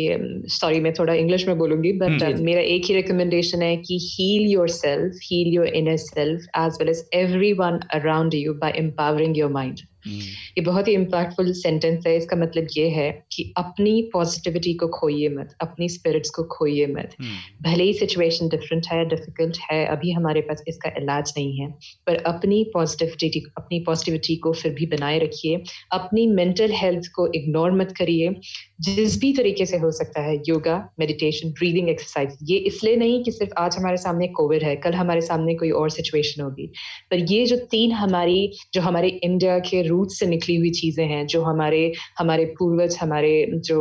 सॉरी 0.48 0.76
um, 0.76 0.82
मैं 0.82 0.92
थोड़ा 0.98 1.14
इंग्लिश 1.14 1.46
में 1.48 1.56
बोलूँगी 1.58 1.92
बट 1.98 2.22
uh, 2.22 2.40
मेरा 2.40 2.60
एक 2.74 2.84
ही 2.84 2.94
रिकमेंडेशन 2.94 3.62
है 3.62 3.76
कि 3.76 3.98
heal 4.02 4.50
yourself 4.68 5.18
heal 5.24 5.54
your 5.54 5.66
inner 5.82 5.96
self 5.98 6.48
as 6.58 6.78
well 6.80 6.88
as 6.88 7.04
everyone 7.52 7.78
around 7.94 8.34
you 8.34 8.54
by 8.54 8.72
empowering 8.78 9.38
your 9.38 9.50
mind 9.52 9.80
ये 10.06 10.60
बहुत 10.60 10.88
ही 10.88 10.92
इम्पैक्टफुल 10.94 11.52
सेंटेंस 11.52 12.06
है। 12.06 12.16
इसका 12.16 12.36
मतलब 12.36 12.66
ये 12.76 12.88
है 12.88 13.10
कि 13.32 13.52
अपनी 13.56 14.02
पॉजिटिविटी 14.12 14.74
को 14.74 14.88
खोइए 14.88 15.28
मत 15.28 15.54
अपनी 15.60 15.88
स्पिरिट्स 15.88 16.30
को 16.30 16.42
खोइए 16.42 16.86
मत। 16.86 17.14
hmm. 17.22 17.62
भले 17.62 17.84
ही 17.84 17.92
सिचुएशन 17.94 18.48
डिफरेंट 18.48 18.86
है 18.86 19.04
डिफ़िकल्ट 19.08 19.58
है 19.70 19.84
अभी 19.86 20.12
हमारे 20.12 20.40
पास 20.40 20.62
इसका 20.68 20.92
इलाज 20.98 21.32
नहीं 21.38 21.56
है 21.56 21.70
पर 22.06 22.16
अपनी 22.24 22.62
पॉजिटिविटी 22.74 23.42
अपनी 23.58 23.80
पॉजिटिविटी 23.80 24.36
को 24.36 24.52
फिर 24.52 24.72
भी 24.72 24.86
बनाए 24.86 25.18
रखिए। 25.18 25.62
अपनी 25.92 26.26
मेंटल 26.26 26.72
हेल्थ 26.72 27.10
को 27.14 27.26
इग्नोर 27.34 27.72
मत 27.72 27.94
करिए। 27.98 28.34
जिस 28.80 29.18
भी 29.20 29.32
तरीके 29.32 29.66
से 29.66 29.78
हो 29.78 29.90
सकता 29.90 30.22
है 30.22 30.36
योगा 30.48 30.76
मेडिटेशन 31.00 31.50
ब्रीदिंग 31.50 31.88
एक्सरसाइज 31.88 32.36
ये 32.42 32.56
इसलिए 32.56 32.96
नहीं 32.96 33.22
कि 33.24 33.32
सिर्फ़ 33.32 33.52
आज 33.58 33.76
हमारे 33.76 33.96
सामने 33.96 34.28
कोविड 34.28 34.62
है 34.62 34.74
कल 34.76 34.94
हमारे 34.94 35.20
सामने 35.20 35.54
कोई 35.54 35.70
और 35.70 35.90
सिचुएशन 35.90 36.42
होगी। 36.42 36.66
पर 37.10 37.32
ये 37.32 37.44
जो 37.46 37.56
तीन 37.70 37.92
हमारी 37.92 38.52
जो 38.74 38.80
हमारे 38.80 39.08
इंडिया 39.08 39.58
के 39.58 39.82
रूट 39.90 40.10
से 40.12 40.26
निकली 40.26 40.56
हुई 40.56 40.70
चीज़ें 40.72 41.04
हैं, 41.06 41.26
जो 41.26 41.42
हमारे 41.42 41.80
हमारे 42.18 42.44
पूर्वज, 42.58 42.96
हमारे 43.00 43.32
जो 43.66 43.78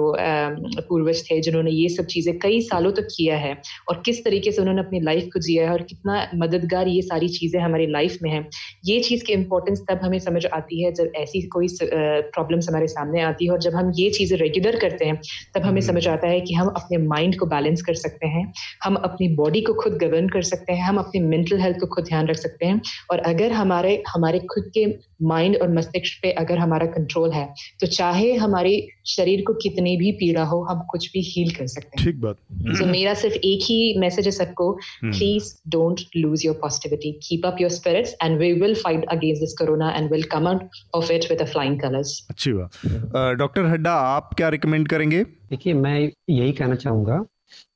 पूर्वज 0.89 1.24
थे, 1.24 1.39
जिन्होंने 1.41 1.72
ये 1.72 1.89
सब 1.89 2.05
चीज़ें 2.07 2.38
कई 2.39 2.62
सालों 2.62 2.91
तक 2.91 3.07
किया 3.16 3.38
है 3.38 3.55
और 3.89 4.01
किस 4.05 4.24
तरीके 4.26 4.51
से 4.51 4.62
उन्होंने 4.62 4.82
अपनी 4.82 4.99
लाइफ 5.01 5.30
को 5.34 5.39
जिया 5.39 5.66
है 5.66 5.74
और 5.74 5.82
कितना 5.89 6.20
मददगार 6.36 6.88
ये 6.88 7.01
सारी 7.01 7.28
चीज़ें 7.30 7.60
हमारी 7.62 7.88
लाइफ 7.89 8.18
में 8.24 8.30
है 8.32 8.43
ये 8.86 8.99
चीज़ 9.01 9.24
की 9.26 9.34
इंपॉर्टेंस 9.34 9.84
तब 9.89 9.99
हमें 10.03 10.20
समझ 10.20 10.45
आती 10.53 10.84
है 10.84 10.91
जब 10.93 11.12
ऐसी 11.18 11.41
कोई 11.55 11.68
प्रॉब्लम्स 11.82 12.70
हमारे 12.70 12.88
सामने 12.88 13.22
आती 13.22 13.45
है 13.45 13.51
और 13.51 13.60
जब 13.60 13.76
हम 13.76 13.91
ये 13.95 14.10
चीज़ें 14.10 14.38
रेगुलर 14.38 14.80
करते 14.80 15.05
हैं, 15.05 15.20
तब 15.55 15.62
हमें 15.62 15.82
समझ। 15.82 16.07
आता 16.07 16.28
है 16.28 16.39
कि 16.41 16.53
हम 16.53 16.68
अपने 16.76 16.97
माइंड 16.97 17.38
को 17.39 17.45
बैलेंस 17.45 17.82
कर 17.82 17.93
सकते 17.95 18.28
हैं, 18.28 18.43
हम 18.84 18.95
अपनी 18.95 19.28
बॉडी 19.36 19.62
को 19.62 19.74
खुद 19.74 19.93
गवर्न 20.03 20.28
कर 20.30 20.41
सकते 20.43 20.74
हैं, 20.74 20.84
हम 20.84 20.97
अपनी 20.97 21.22
मेंटल 21.22 21.60
हेल्थ 21.60 21.80
को 21.80 21.88
खुद 21.88 22.05
ध्यान 22.05 22.28
रख 22.28 22.38
सकते 22.38 22.66
हैं 22.66 22.82
और 23.12 23.20
अगर 23.28 23.51
हमारे 23.51 24.01
हमारे 24.07 24.39
खुद 24.53 24.72
के 24.74 24.86
माइंड 25.24 25.57
और 25.57 25.74
मस्तिष्क 25.74 25.99
पे 26.22 26.32
अगर 26.32 26.58
हमारा 26.58 26.86
कंट्रोल 26.88 27.32
है 27.32 27.45
तो 27.80 27.88
चाहे 27.88 28.34
हमारे 28.36 28.88
शरीर 29.06 29.43
को 29.47 29.54
कितनी 29.54 29.95
भी 29.97 30.12
पीड़ा 30.12 30.43
हो 30.43 30.62
हम 30.64 30.82
कुछ 30.89 31.12
भी 31.12 31.22
हील 31.22 31.52
कर 31.52 31.68
सकते 31.68 32.00
हैं। 32.00 32.06
ठीक 32.06 32.22
बात। 32.22 32.36
तो 32.36 32.78
so, 32.78 32.88
मेरा 32.88 33.14
सिर्फ़ 33.14 33.36
एक 33.36 33.60
ही 33.64 33.97
मैसेज 34.00 34.26
है 34.26 34.32
सबको 34.32 34.72
please 35.04 35.54
don't 35.68 36.02
lose 36.18 36.45
your 36.45 36.56
positivity 36.56 37.12
keep 37.24 37.45
up 37.45 37.58
your 37.62 37.70
spirits 37.70 38.16
and 38.24 38.39
we 38.39 38.52
will 38.54 38.76
fight 38.76 39.06
against 39.06 39.41
this 39.41 39.58
corona 39.58 39.91
and 39.91 40.12
will 40.12 40.24
come 40.24 40.47
out 40.47 40.70
of 40.95 41.12
it 41.12 41.30
with 41.30 41.41
a 41.41 41.45
flying 41.45 41.80
colours 41.82 42.28
अच्छी 42.30 42.54
बात। 42.54 43.38
डॉक्टर 43.38 43.66
हड्डा 43.66 43.93
आप 43.93 44.34
क्या 44.38 44.50
रिकमेंड 44.50 44.88
करेंगे? 44.88 45.24
देखिए 45.24 45.74
मैं 45.74 46.00
यही 46.30 46.52
कहना 46.52 46.76
चाहूँगा 46.76 47.24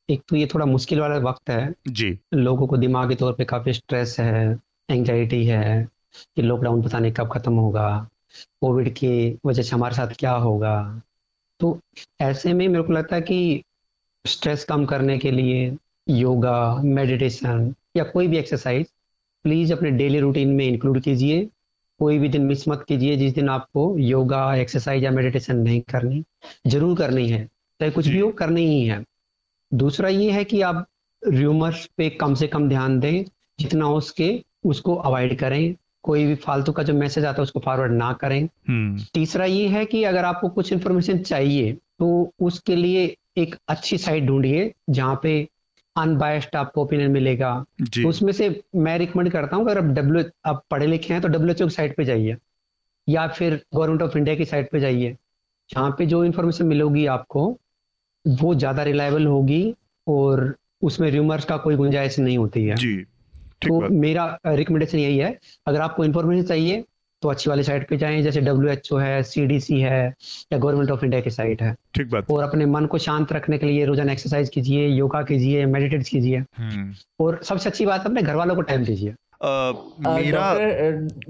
एक 0.09 0.21
तो 0.29 0.35
ये 0.35 0.45
थोड़ा 0.45 0.65
मुश्किल 0.65 0.99
वाला 0.99 1.17
वक्त 1.19 1.49
है। 1.49 1.73
जी। 1.87 2.17
लोगों 2.33 2.67
को 2.67 2.77
दिमागी 2.77 3.15
तौर 3.15 3.33
पे 3.33 3.45
काफ़ी 3.45 3.73
स्ट्रेस 3.73 4.15
है 4.19 4.59
एंजाइटी 4.89 5.45
है 5.45 5.87
कि 6.35 6.41
लॉकडाउन 6.41 6.81
पता 6.81 6.99
नहीं 6.99 7.11
कब 7.11 7.29
खत्म 7.31 7.53
होगा। 7.53 8.09
कोविड 8.61 8.89
की 8.93 9.39
वजह 9.45 9.63
से 9.63 9.75
हमारे 9.75 9.95
साथ 9.95 10.15
क्या 10.19 10.31
होगा? 10.31 11.01
तो 11.59 11.79
ऐसे 12.21 12.53
में 12.53 12.67
मेरे 12.67 12.83
को 12.83 12.93
लगता 12.93 13.15
है 13.15 13.21
कि 13.21 13.63
स्ट्रेस 14.25 14.63
कम 14.63 14.85
करने 14.85 15.17
के 15.17 15.31
लिए 15.31 15.77
योगा 16.09 16.75
मेडिटेशन 16.77 17.73
या 17.97 18.03
कोई 18.03 18.27
भी 18.27 18.37
एक्सरसाइज 18.37 18.87
प्लीज़ 19.45 19.73
अपने 19.73 19.91
डेली 19.91 20.19
रूटीन 20.19 20.49
में 20.49 20.65
इंक्लूड 20.67 21.01
कीजिए। 21.01 21.49
कोई 21.99 22.17
भी 22.19 22.29
दिन 22.29 22.41
मिस 22.41 22.67
मत 22.67 22.83
कीजिए 22.87 23.15
जिस 23.17 23.33
दिन 23.33 23.49
आपको 23.49 23.97
योगा 23.99 24.55
एक्सरसाइज 24.55 25.03
या 25.03 25.11
मेडिटेशन 25.11 25.57
नहीं 25.57 25.81
करनी 25.81 26.23
ज़रूर 26.67 26.97
करनी 26.97 27.27
है 27.29 27.43
चाहे 27.45 27.91
कुछ 27.91 28.07
भी 28.07 28.19
हो 28.19 28.31
करनी 28.31 28.65
ही 28.67 28.85
है। 28.87 29.03
दूसरा 29.71 30.09
ये 30.09 30.31
है 30.31 30.43
कि 30.43 30.61
आप 30.61 30.85
र्यूमर्स 31.23 31.85
पे 31.97 32.09
कम 32.09 32.33
से 32.35 32.47
कम 32.47 32.67
ध्यान 32.69 32.99
दें 32.99 33.23
जितना 33.59 33.85
हो 33.85 33.99
सके 34.01 34.29
उसको 34.65 34.95
अवॉइड 34.95 35.37
करें। 35.39 35.75
कोई 36.03 36.25
भी 36.25 36.35
फालतू 36.35 36.71
का 36.71 36.83
जो 36.83 36.93
मैसेज 36.93 37.25
आता 37.25 37.41
है 37.41 37.43
उसको 37.43 37.59
फॉरवर्ड 37.59 37.91
ना 37.91 38.11
करें। 38.13 38.41
हम्म। 38.67 39.03
तीसरा 39.13 39.45
ये 39.45 39.67
है 39.67 39.85
कि 39.85 40.03
अगर 40.03 40.25
आपको 40.25 40.49
कुछ 40.49 40.71
इन्फॉर्मेशन 40.73 41.19
चाहिए 41.19 41.71
तो 41.99 42.31
उसके 42.41 42.75
लिए 42.75 43.15
एक 43.37 43.55
अच्छी 43.67 43.97
साइट 43.97 44.23
ढूंढिए 44.23 44.71
जहाँ 44.89 45.19
पे 45.23 45.47
अनबायस्ड 45.95 46.55
आपको 46.55 46.81
ओपिनियन 46.81 47.11
मिलेगा। 47.11 47.53
तो 47.81 48.09
उसमें 48.09 48.31
से 48.33 48.49
मैं 48.75 48.97
रिकमेंड 48.97 49.31
करता 49.31 49.55
हूँ 49.55 49.65
अगर 49.65 49.77
आप 49.77 49.91
डब्ल्यू 49.93 50.23
आप 50.45 50.63
पढ़े 50.71 50.87
लिखे 50.87 51.13
हैं 51.13 51.21
तो 51.21 51.27
डब्ल्यूएचओ 51.27 51.67
की 51.67 51.73
साइट 51.73 51.95
पे 51.97 52.05
जाइए। 52.05 52.37
या 53.07 53.27
फिर 53.27 53.59
गवर्नमेंट 53.75 54.01
ऑफ़ 54.01 54.17
इंडिया 54.17 54.35
की 54.35 54.45
साइट 54.45 54.71
पे 54.71 54.79
जाइए 54.79 55.15
जहाँ 55.69 55.89
पे 55.91 56.05
जो 56.05 56.23
इन्फॉर्मेशन 56.25 56.65
मिलेगी 56.65 57.05
आपको 57.05 57.49
वो 58.25 58.53
ज़्यादा 58.55 58.83
रिलायबल 58.83 59.25
होगी 59.25 59.63
और 60.07 60.55
उसमें 60.81 61.09
र्यूमर्स 61.11 61.45
का 61.45 61.57
कोई 61.57 61.75
गुंजाइश 61.75 62.19
नहीं 62.19 62.37
होती 62.37 62.63
है। 62.65 62.75
जी। 62.75 63.05
तो 63.63 63.89
मेरा 63.89 64.25
रिकमेंडेशन 64.47 64.97
यही 64.97 65.17
है 65.17 65.37
अगर 65.67 65.81
आपको 65.81 66.05
इन्फॉर्मेशन 66.05 66.43
चाहिए 66.43 66.83
तो 67.21 67.29
अच्छी 67.29 67.49
वाली 67.49 67.63
साइट 67.63 67.87
पे 67.89 67.97
जाएँ 67.97 68.21
जैसे 68.21 68.41
डब्ल्यू 68.41 68.69
एच 68.69 68.91
ओ 68.93 68.97
है 68.97 69.21
सी 69.23 69.45
डी 69.45 69.59
सी 69.59 69.79
है 69.79 70.13
या 70.53 70.57
गवर्नमेंट 70.57 70.91
ऑफ़ 70.91 71.03
इंडिया 71.05 71.21
की 71.21 71.29
साइट 71.29 71.61
है। 71.61 71.75
ठीक 71.95 72.09
बात। 72.09 72.31
और 72.31 72.43
अपने 72.43 72.65
मन 72.65 72.85
को 72.85 72.97
शांत 72.97 73.31
रखने 73.33 73.57
के 73.57 73.65
लिए 73.65 73.85
रोज़ाना 73.85 74.11
एक्सरसाइज 74.11 74.49
कीजिए 74.49 74.87
योगा 74.87 75.21
कीजिए 75.21 75.65
मेडिटेट 75.65 76.07
कीजिए। 76.07 76.43
हम्म। 76.57 76.93
और 77.19 77.39
सबसे 77.43 77.69
अच्छी 77.69 77.85
बात 77.85 78.05
अपने 78.05 78.21
घर 78.21 78.35
वालों 78.35 78.55
को 78.55 78.61
टाइम 78.61 78.83
दीजिए। 78.83 79.13
मेरा 79.43 80.43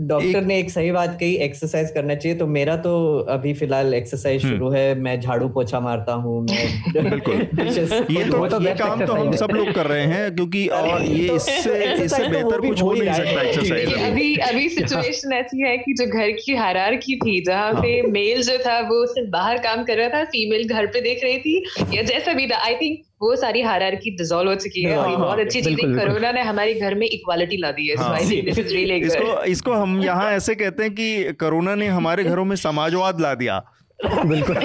डॉक्टर 0.07 0.41
ने 0.41 0.57
एक 0.59 0.69
सही 0.71 0.91
बात 0.91 1.17
कही 1.19 1.33
एक्सरसाइज 1.43 1.91
करना 1.91 2.15
चाहिए 2.15 2.37
तो 2.37 2.47
मेरा 2.47 2.75
तो 2.77 2.93
अभी 3.29 3.53
फ़िलहाल 3.53 3.93
एक्सरसाइज 3.93 4.43
हम्म। 4.43 4.53
शुरू 4.53 4.69
है 4.69 4.83
मैं 4.97 5.19
झाड़ू 5.21 5.47
पोछा 5.49 5.79
मारता 5.79 6.13
हूँ 6.15 6.45
बिल्कुल। 6.45 7.35
ये 7.35 8.23
तो, 8.25 8.47
तो 8.47 8.61
ये 8.61 8.73
काम 8.73 9.05
तो 9.05 9.13
हम 9.13 9.31
सब 9.35 9.51
लोग 9.51 9.71
कर 9.73 9.87
रहे 9.87 10.05
हैं 10.05 10.35
क्योंकि 10.35 10.65
और 10.69 11.01
ये 11.01 11.35
इससे 11.35 11.93
इससे 11.95 12.23
तो 12.23 12.29
बेहतर 12.29 12.61
कुछ 12.61 12.81
हो 12.81 12.93
नहीं 12.93 13.13
सकता 13.13 13.41
एक्सरसाइज 13.41 13.93
अभी 14.03 14.35
अभी 14.43 14.69
सिचुएशन 14.69 15.33
ऐसी 15.39 15.61
है 15.61 15.77
कि 15.77 15.93
जो 15.93 16.05
घर 16.07 16.31
की 16.37 16.55
हरार 16.55 16.95
की 16.97 17.15
थी 17.15 17.39
जहाँ 17.45 17.73
पे 17.73 18.01
मेल 18.09 18.35
हाँ। 18.35 18.43
जो 18.43 18.57
था 18.65 18.79
वो 18.89 19.05
सिर्फ़ 19.05 19.29
बाहर 19.29 19.57
काम 19.59 19.83
कर 19.83 19.97
रहा 19.97 20.09
था 20.09 20.23
फीमेल 20.27 20.67
घर 20.67 20.87
पे 20.87 21.01
देख 21.01 21.23
रही 21.23 21.39
थी 21.39 21.97
या 21.97 22.03
जैसा 22.03 22.33
भी 22.33 22.47
था। 22.47 22.57
आई 22.57 22.75
थिंक 22.75 23.01
वो 23.23 23.35
सारी 23.35 23.61
हार 23.61 23.95
की 23.95 24.11
डिजोल्व 24.17 24.49
हो 24.49 24.55
चुकी 24.55 24.83
है 24.83 24.97
और 24.97 25.07
हाँ, 25.07 25.17
बहुत 25.17 25.39
अच्छी 25.39 25.61
चीज़ 25.61 25.81
कोरोना 25.81 26.31
ने 26.31 26.41
हमारे 26.41 26.73
घर 26.73 26.95
में 26.95 27.07
इक्वालिटी 27.07 27.57
ला 27.57 27.71
दी 27.71 27.87
है 27.87 27.95
हाँ, 27.95 28.19
इसको 28.19 29.43
इसको 29.43 29.73
हम 29.73 30.01
यहाँ 30.03 30.31
ऐसे 30.31 30.55
कहते 30.55 30.83
हैं 30.83 30.93
कि 30.95 31.33
कोरोना 31.39 31.75
ने 31.75 31.87
हमारे 31.87 32.23
घरों 32.23 32.45
में 32.45 32.55
समाजवाद 32.55 33.21
ला 33.21 33.33
दिया। 33.35 33.61
बिल्कुल। 33.99 34.55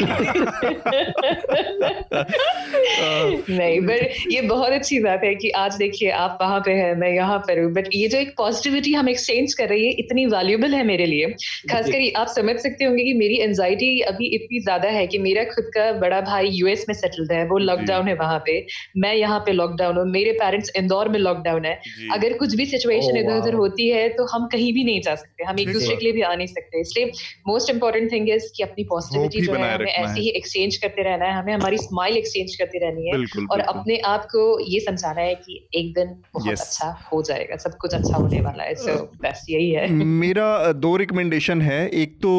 नहीं 3.51 3.81
बट 3.81 4.33
ये 4.33 4.41
बहुत 4.43 4.73
अच्छी 4.73 4.99
बात 5.01 5.21
है 5.25 5.35
कि 5.35 5.51
आज 5.57 5.75
देखिए 5.77 6.11
आप 6.13 6.39
वहाँ 6.41 6.61
पे 6.61 6.73
हैं 6.73 6.95
मैं 6.99 7.11
यहाँ 7.11 7.39
पर 7.41 7.61
हूँ 7.61 7.73
बट 7.73 7.89
ये 7.95 8.09
जो 8.09 8.19
एक 8.19 8.33
पॉजिटिविटी 8.39 8.93
हम 8.95 9.09
एक्सचेंज 9.09 9.55
कर 9.55 9.69
रही 9.69 9.87
है 9.87 9.93
इतनी 10.01 10.25
वैल्यूबल 10.27 10.75
है 10.75 10.83
मेरे 10.85 11.07
लिए। 11.07 11.27
खासकर 11.71 12.19
आप 12.21 12.29
समझ 12.29 12.57
सकते 12.57 12.85
होंगे 12.85 13.05
कि 13.05 13.13
मेरी 13.15 13.37
एंजाइटी 13.43 14.01
अभी 14.11 14.27
इतनी 14.37 14.61
ज़्यादा 14.61 14.89
है 14.89 15.07
कि 15.07 15.19
मेरा 15.19 15.45
खुद 15.53 15.71
का 15.75 15.91
बड़ा 16.01 16.21
भाई 16.23 16.49
यूएस 16.53 16.85
में 16.89 16.95
सेटल्ड 16.95 17.33
है 17.33 17.45
वो 17.49 17.59
लॉकडाउन 17.61 18.09
है 18.09 18.15
वहाँ 18.17 18.43
पे 18.47 18.57
मैं 18.97 19.15
यहाँ 19.15 19.39
पे 19.47 19.53
लॉकडाउन 19.53 19.97
हूँ 19.99 20.07
मेरे 20.09 20.33
पेरेंट्स 20.41 20.73
इंदौर 20.77 21.09
में 21.09 21.19
लॉकडाउन 21.19 21.65
है। 21.65 21.75
अगर 22.15 22.37
कुछ 22.39 22.55
भी 22.57 22.67
सिचुएशन 22.67 23.17
इधर 23.17 23.37
उधर 23.37 23.55
होती 23.55 23.89
है 23.89 24.09
तो 24.11 24.27
हम 24.35 24.47
कहीं 24.53 24.73
भी 24.73 24.85
नहीं 24.85 25.01
जा 25.03 25.15
सकते 25.15 25.45
हम 25.45 25.59
एक 25.61 25.73
दूसरे 25.73 25.97
के 25.97 26.05
लिए 26.05 26.13
भी 26.13 26.23
आ 26.23 26.35
नहीं 26.35 26.47
सकते। 26.49 26.81
इसलिए 26.81 27.11
मोस्ट 27.49 27.71
इंपॉर्टेंट 27.71 28.11
थिंग 28.13 28.29
इज़ 28.31 28.51
कि 28.57 28.63
अपनी 28.63 28.85
पॉजिटिव 28.87 29.18
पॉजिटिविटी 29.19 29.47
जो 29.47 29.65
है 29.65 29.75
हमें 29.75 29.93
ऐसे 29.93 30.21
ही। 30.21 30.29
एक्सचेंज 30.39 30.77
करते 30.77 31.03
रहना 31.03 31.25
है 31.25 31.35
हमें 31.35 31.53
हमारी 31.55 31.79
स्माइल 31.79 32.17
एक्सचेंज 32.17 32.57
करती 32.57 32.79
रहनी 32.79 33.09
है 33.09 33.17
बिल्कुल, 33.17 33.47
और 33.51 33.57
बिल्कुल. 33.57 33.81
अपने 33.81 33.99
आप 34.07 34.25
को 34.27 34.45
ये 34.67 34.81
समझाना 34.81 35.21
है 35.21 35.35
कि 35.37 35.69
एक 35.75 35.93
दिन 35.95 36.15
बहुत 36.35 36.49
yes. 36.49 36.61
अच्छा 36.61 36.91
हो 37.13 37.23
जाएगा 37.23 37.57
सब 37.57 37.77
कुछ 37.77 37.95
अच्छा 37.95 38.17
होने 38.17 38.41
वाला 38.41 38.65
है 38.65 38.75
सो 38.75 38.97
बस 39.23 39.45
यही 39.51 39.71
है। 39.71 39.87
मेरा 39.93 40.73
दो 40.73 40.97
रिकमेंडेशन 40.97 41.63
है। 41.63 41.89
एक 41.89 42.17
तो 42.17 42.33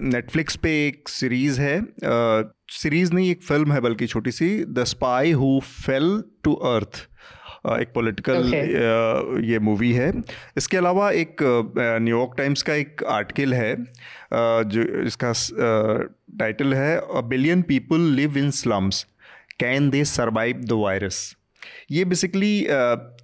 नेटफ्लिक्स 0.00 0.56
पे 0.56 0.70
एक 0.86 1.08
सीरीज़ 1.08 1.60
है। 1.60 1.80
सीरीज़ 2.72 3.12
नहीं 3.14 3.30
एक 3.30 3.42
फ़िल्म 3.42 3.72
है 3.72 3.80
बल्कि 3.80 4.06
छोटी 4.06 4.30
सी 4.30 4.48
the 4.64 4.84
spy 4.84 5.30
who 5.32 5.58
fell 5.64 6.22
to 6.44 6.54
earth 6.70 7.06
एक 7.66 7.88
पॉलिटिकल 7.94 8.42
okay. 8.42 9.44
ये 9.44 9.58
मूवी 9.58 9.92
है। 9.92 10.12
इसके 10.56 10.76
अलावा 10.76 11.10
एक 11.12 11.36
न्यूयॉर्क 11.42 12.34
टाइम्स 12.36 12.62
का 12.62 12.74
एक 12.74 13.04
आर्टिकल 13.08 13.54
है 13.54 13.74
जो 14.66 14.82
इसका 15.06 15.32
टाइटल 16.38 16.74
है 16.74 16.96
a 16.96 17.20
billion 17.28 17.62
people 17.62 18.00
live 18.16 18.38
in 18.38 18.50
slums 18.60 19.02
can 19.60 19.90
they 19.90 20.04
survive 20.04 20.60
the 20.60 20.80
virus 20.82 21.36
ये 21.90 22.04
बेसिकली 22.04 22.66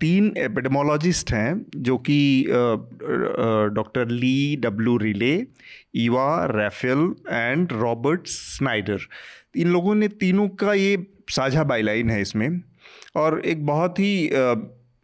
तीन 0.00 0.32
एपिडेमोलॉजिस्ट 0.38 1.32
हैं 1.32 1.66
जो 1.76 1.96
कि 1.98 2.44
doctor 3.74 4.08
Lee 4.08 4.56
W 4.60 4.96
Riley 4.96 5.34
Eva 5.96 6.28
Raffel 6.50 7.14
and 7.30 7.72
Robert 7.72 8.26
Snyder 8.26 8.98
इन 9.56 9.68
लोगों 9.68 9.94
ने 9.94 10.08
तीनों 10.08 10.48
का 10.48 10.72
ये 10.74 11.06
साझा 11.30 11.64
बाईलाइन 11.64 12.10
है 12.10 12.20
इसमें। 12.20 12.48
और 13.16 13.40
एक 13.46 13.64
बहुत 13.66 13.98
ही 13.98 14.28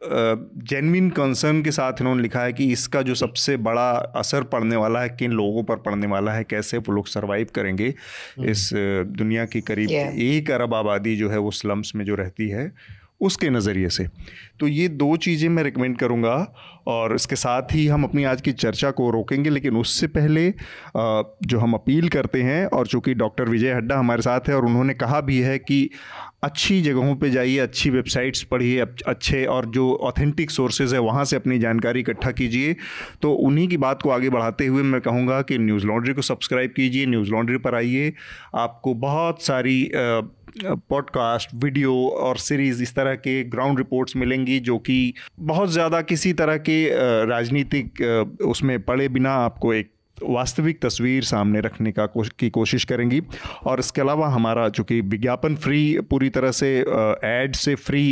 जेनविन 0.05 1.11
कंसर्न 1.11 1.63
के 1.63 1.71
साथ 1.71 2.01
इन्होंने 2.01 2.23
लिखा 2.23 2.43
है 2.43 2.53
कि 2.53 2.65
इसका 2.73 3.03
जो 3.03 3.15
सबसे 3.15 3.57
बड़ा 3.59 3.91
असर 4.17 4.43
पड़ने 4.47 4.77
वाला 4.77 5.01
है 5.01 5.09
किन 5.11 5.33
लोगों 5.33 5.63
पर 5.65 5.77
पड़ने 5.81 6.07
वाला 6.07 6.33
है 6.33 6.45
कैसे 6.45 6.79
वो 6.79 6.93
लोग 6.93 7.07
सरवाइव 7.09 7.49
करेंगे 7.55 7.89
हम्म। 7.89 8.49
इस 8.49 8.71
दुनिया 9.13 9.45
की 9.47 9.61
करीब 9.63 9.91
एक 9.91 10.51
अरब 10.51 10.75
आबादी 10.75 11.17
जो 11.17 11.31
है 11.31 11.39
वो 11.39 11.51
स्लम्स 11.53 11.95
में 11.95 12.05
जो 12.05 12.15
रहती 12.15 12.49
है 12.49 12.73
उसके 13.21 13.51
नज़रिए 13.51 13.89
से 13.89 14.07
तो 14.61 14.69
ये 14.69 14.87
दो 14.91 15.17
चीज़ें 15.17 15.49
मैं 15.49 15.63
रिकमेंड 15.63 15.99
करूँगा 15.99 16.37
और 16.87 17.15
इसके 17.15 17.37
साथ 17.37 17.75
ही 17.75 17.87
हम 17.87 18.05
अपनी 18.05 18.25
आज 18.25 18.41
की 18.41 18.53
चर्चा 18.55 18.91
को 18.91 19.11
रोकेंगे 19.11 19.51
लेकिन 19.51 19.77
उससे 19.77 20.07
पहले 20.09 20.49
जो 21.47 21.59
हम 21.59 21.75
अपील 21.75 22.09
करते 22.09 22.43
हैं 22.43 22.65
और 22.69 22.87
चूँकि 22.87 23.15
डॉक्टर 23.15 23.49
विजय 23.49 23.73
हड्डा 23.73 23.99
हमारे 23.99 24.23
साथ 24.23 24.49
है 24.49 24.57
और 24.57 24.65
उन्होंने 24.65 24.95
कहा 24.95 25.21
भी 25.21 25.39
है 25.41 25.59
कि 25.61 25.89
अच्छी 26.43 26.81
जगहों 26.83 27.15
पे 27.17 27.31
जाइए, 27.31 27.59
अच्छी 27.59 27.91
वेबसाइट्स 27.91 28.43
पढ़िए 28.43 28.81
अच्छे 28.81 29.45
और 29.47 29.67
जो 29.67 29.93
ऑथेंटिक 30.03 30.51
सोर्सेज 30.51 30.95
है, 30.95 31.01
वहाँ 31.01 31.25
से 31.25 31.37
अपनी 31.37 31.59
जानकारी 31.59 32.01
इकट्ठा 32.01 32.31
कीजिए। 32.33 32.75
तो 33.23 33.33
उन्हीं 33.33 33.69
की 33.69 33.77
बात 33.77 34.03
को 34.03 34.11
आगे 34.11 34.31
बढ़ाते 34.31 34.67
हुए 34.67 34.83
मैं 34.83 35.01
कहूँगा 35.01 35.41
कि 35.43 35.59
न्यूज़ 35.59 35.87
लॉन्ड्री 35.87 36.15
को 36.15 36.23
सब्सक्राइब 36.23 36.73
कीजिए 36.77 37.07
न्यूज़ 37.07 37.31
लॉन्ड्री 37.31 37.59
पर 37.59 37.75
आइए। 37.75 38.13
आपको 38.57 38.95
बहुत 38.97 39.43
सारी 39.43 39.91
पॉडकास्ट 40.59 41.51
वीडियो 41.55 41.95
और 42.21 42.37
सीरीज़ 42.39 42.83
इस 42.83 42.95
तरह 42.95 43.15
के 43.17 43.43
ग्राउंड 43.45 43.79
रिपोर्ट्स 43.79 44.17
मिलेंगी 44.17 44.59
जो 44.61 44.79
कि 44.79 45.15
बहुत 45.41 45.71
ज़्यादा 45.73 46.01
किसी 46.03 46.33
तरह 46.33 46.57
के 46.59 46.85
राजनीतिक 47.27 48.03
उसमें 48.47 48.81
पड़े 48.83 49.09
बिना 49.09 49.35
आपको 49.35 49.73
एक 49.75 49.92
वास्तविक 50.25 50.81
तस्वीर 50.83 51.25
सामने 51.25 51.61
रखने 51.61 51.93
का 51.93 52.07
कोश, 52.07 52.29
की 52.31 52.51
कोशिश 52.51 52.85
करेंगी। 52.85 53.23
और 53.67 53.81
इसके 53.81 54.01
अलावा 54.01 54.29
हमारा 54.29 54.69
चूँकि 54.71 55.01
विज्ञापन 55.01 55.57
फ्री 55.57 56.01
पूरी 56.11 56.31
तरह 56.31 56.51
से 56.53 56.79
एड 57.25 57.55
से 57.57 57.75
फ्री 57.77 58.05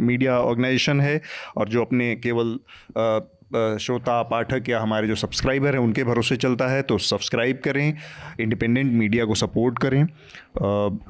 मीडिया 0.00 0.38
ऑर्गेनाइजेशन 0.40 1.00
है 1.00 1.20
और 1.56 1.68
जो 1.68 1.84
अपने 1.84 2.14
केवल 2.16 2.58
श्रोता 3.54 4.22
पाठक 4.22 4.68
या 4.68 4.80
हमारे 4.80 5.08
जो 5.08 5.14
सब्सक्राइबर 5.14 5.74
हैं 5.74 5.82
उनके 5.82 6.04
भरोसे 6.04 6.36
चलता 6.36 6.68
है 6.68 6.82
तो 6.82 6.96
सब्सक्राइब 7.00 7.60
करें 7.64 7.98
इंडिपेंडेंट 8.40 8.92
मीडिया 8.92 9.24
को 9.24 9.34
सपोर्ट 9.34 9.78
करें। 9.78 10.02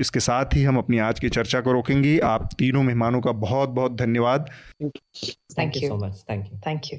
इसके 0.01 0.21
साथ 0.21 0.55
ही 0.55 0.63
हम 0.63 0.79
अपनी 0.79 0.99
आज 1.01 1.21
की 1.21 1.29
चर्चा 1.29 1.61
को 1.61 1.73
रोकेंगे। 1.73 2.19
आप 2.27 2.49
तीनों 2.59 2.83
मेहमानों 2.83 3.21
का 3.21 3.33
बहुत 3.33 3.69
बहुत 3.71 3.97
धन्यवाद 3.97 4.51
thank 4.83 5.77
you 5.77 5.89
so 5.89 6.07
much 6.07 6.25
thank 6.31 6.47
you 6.47 6.59
thank 6.67 6.93
you 6.93 6.99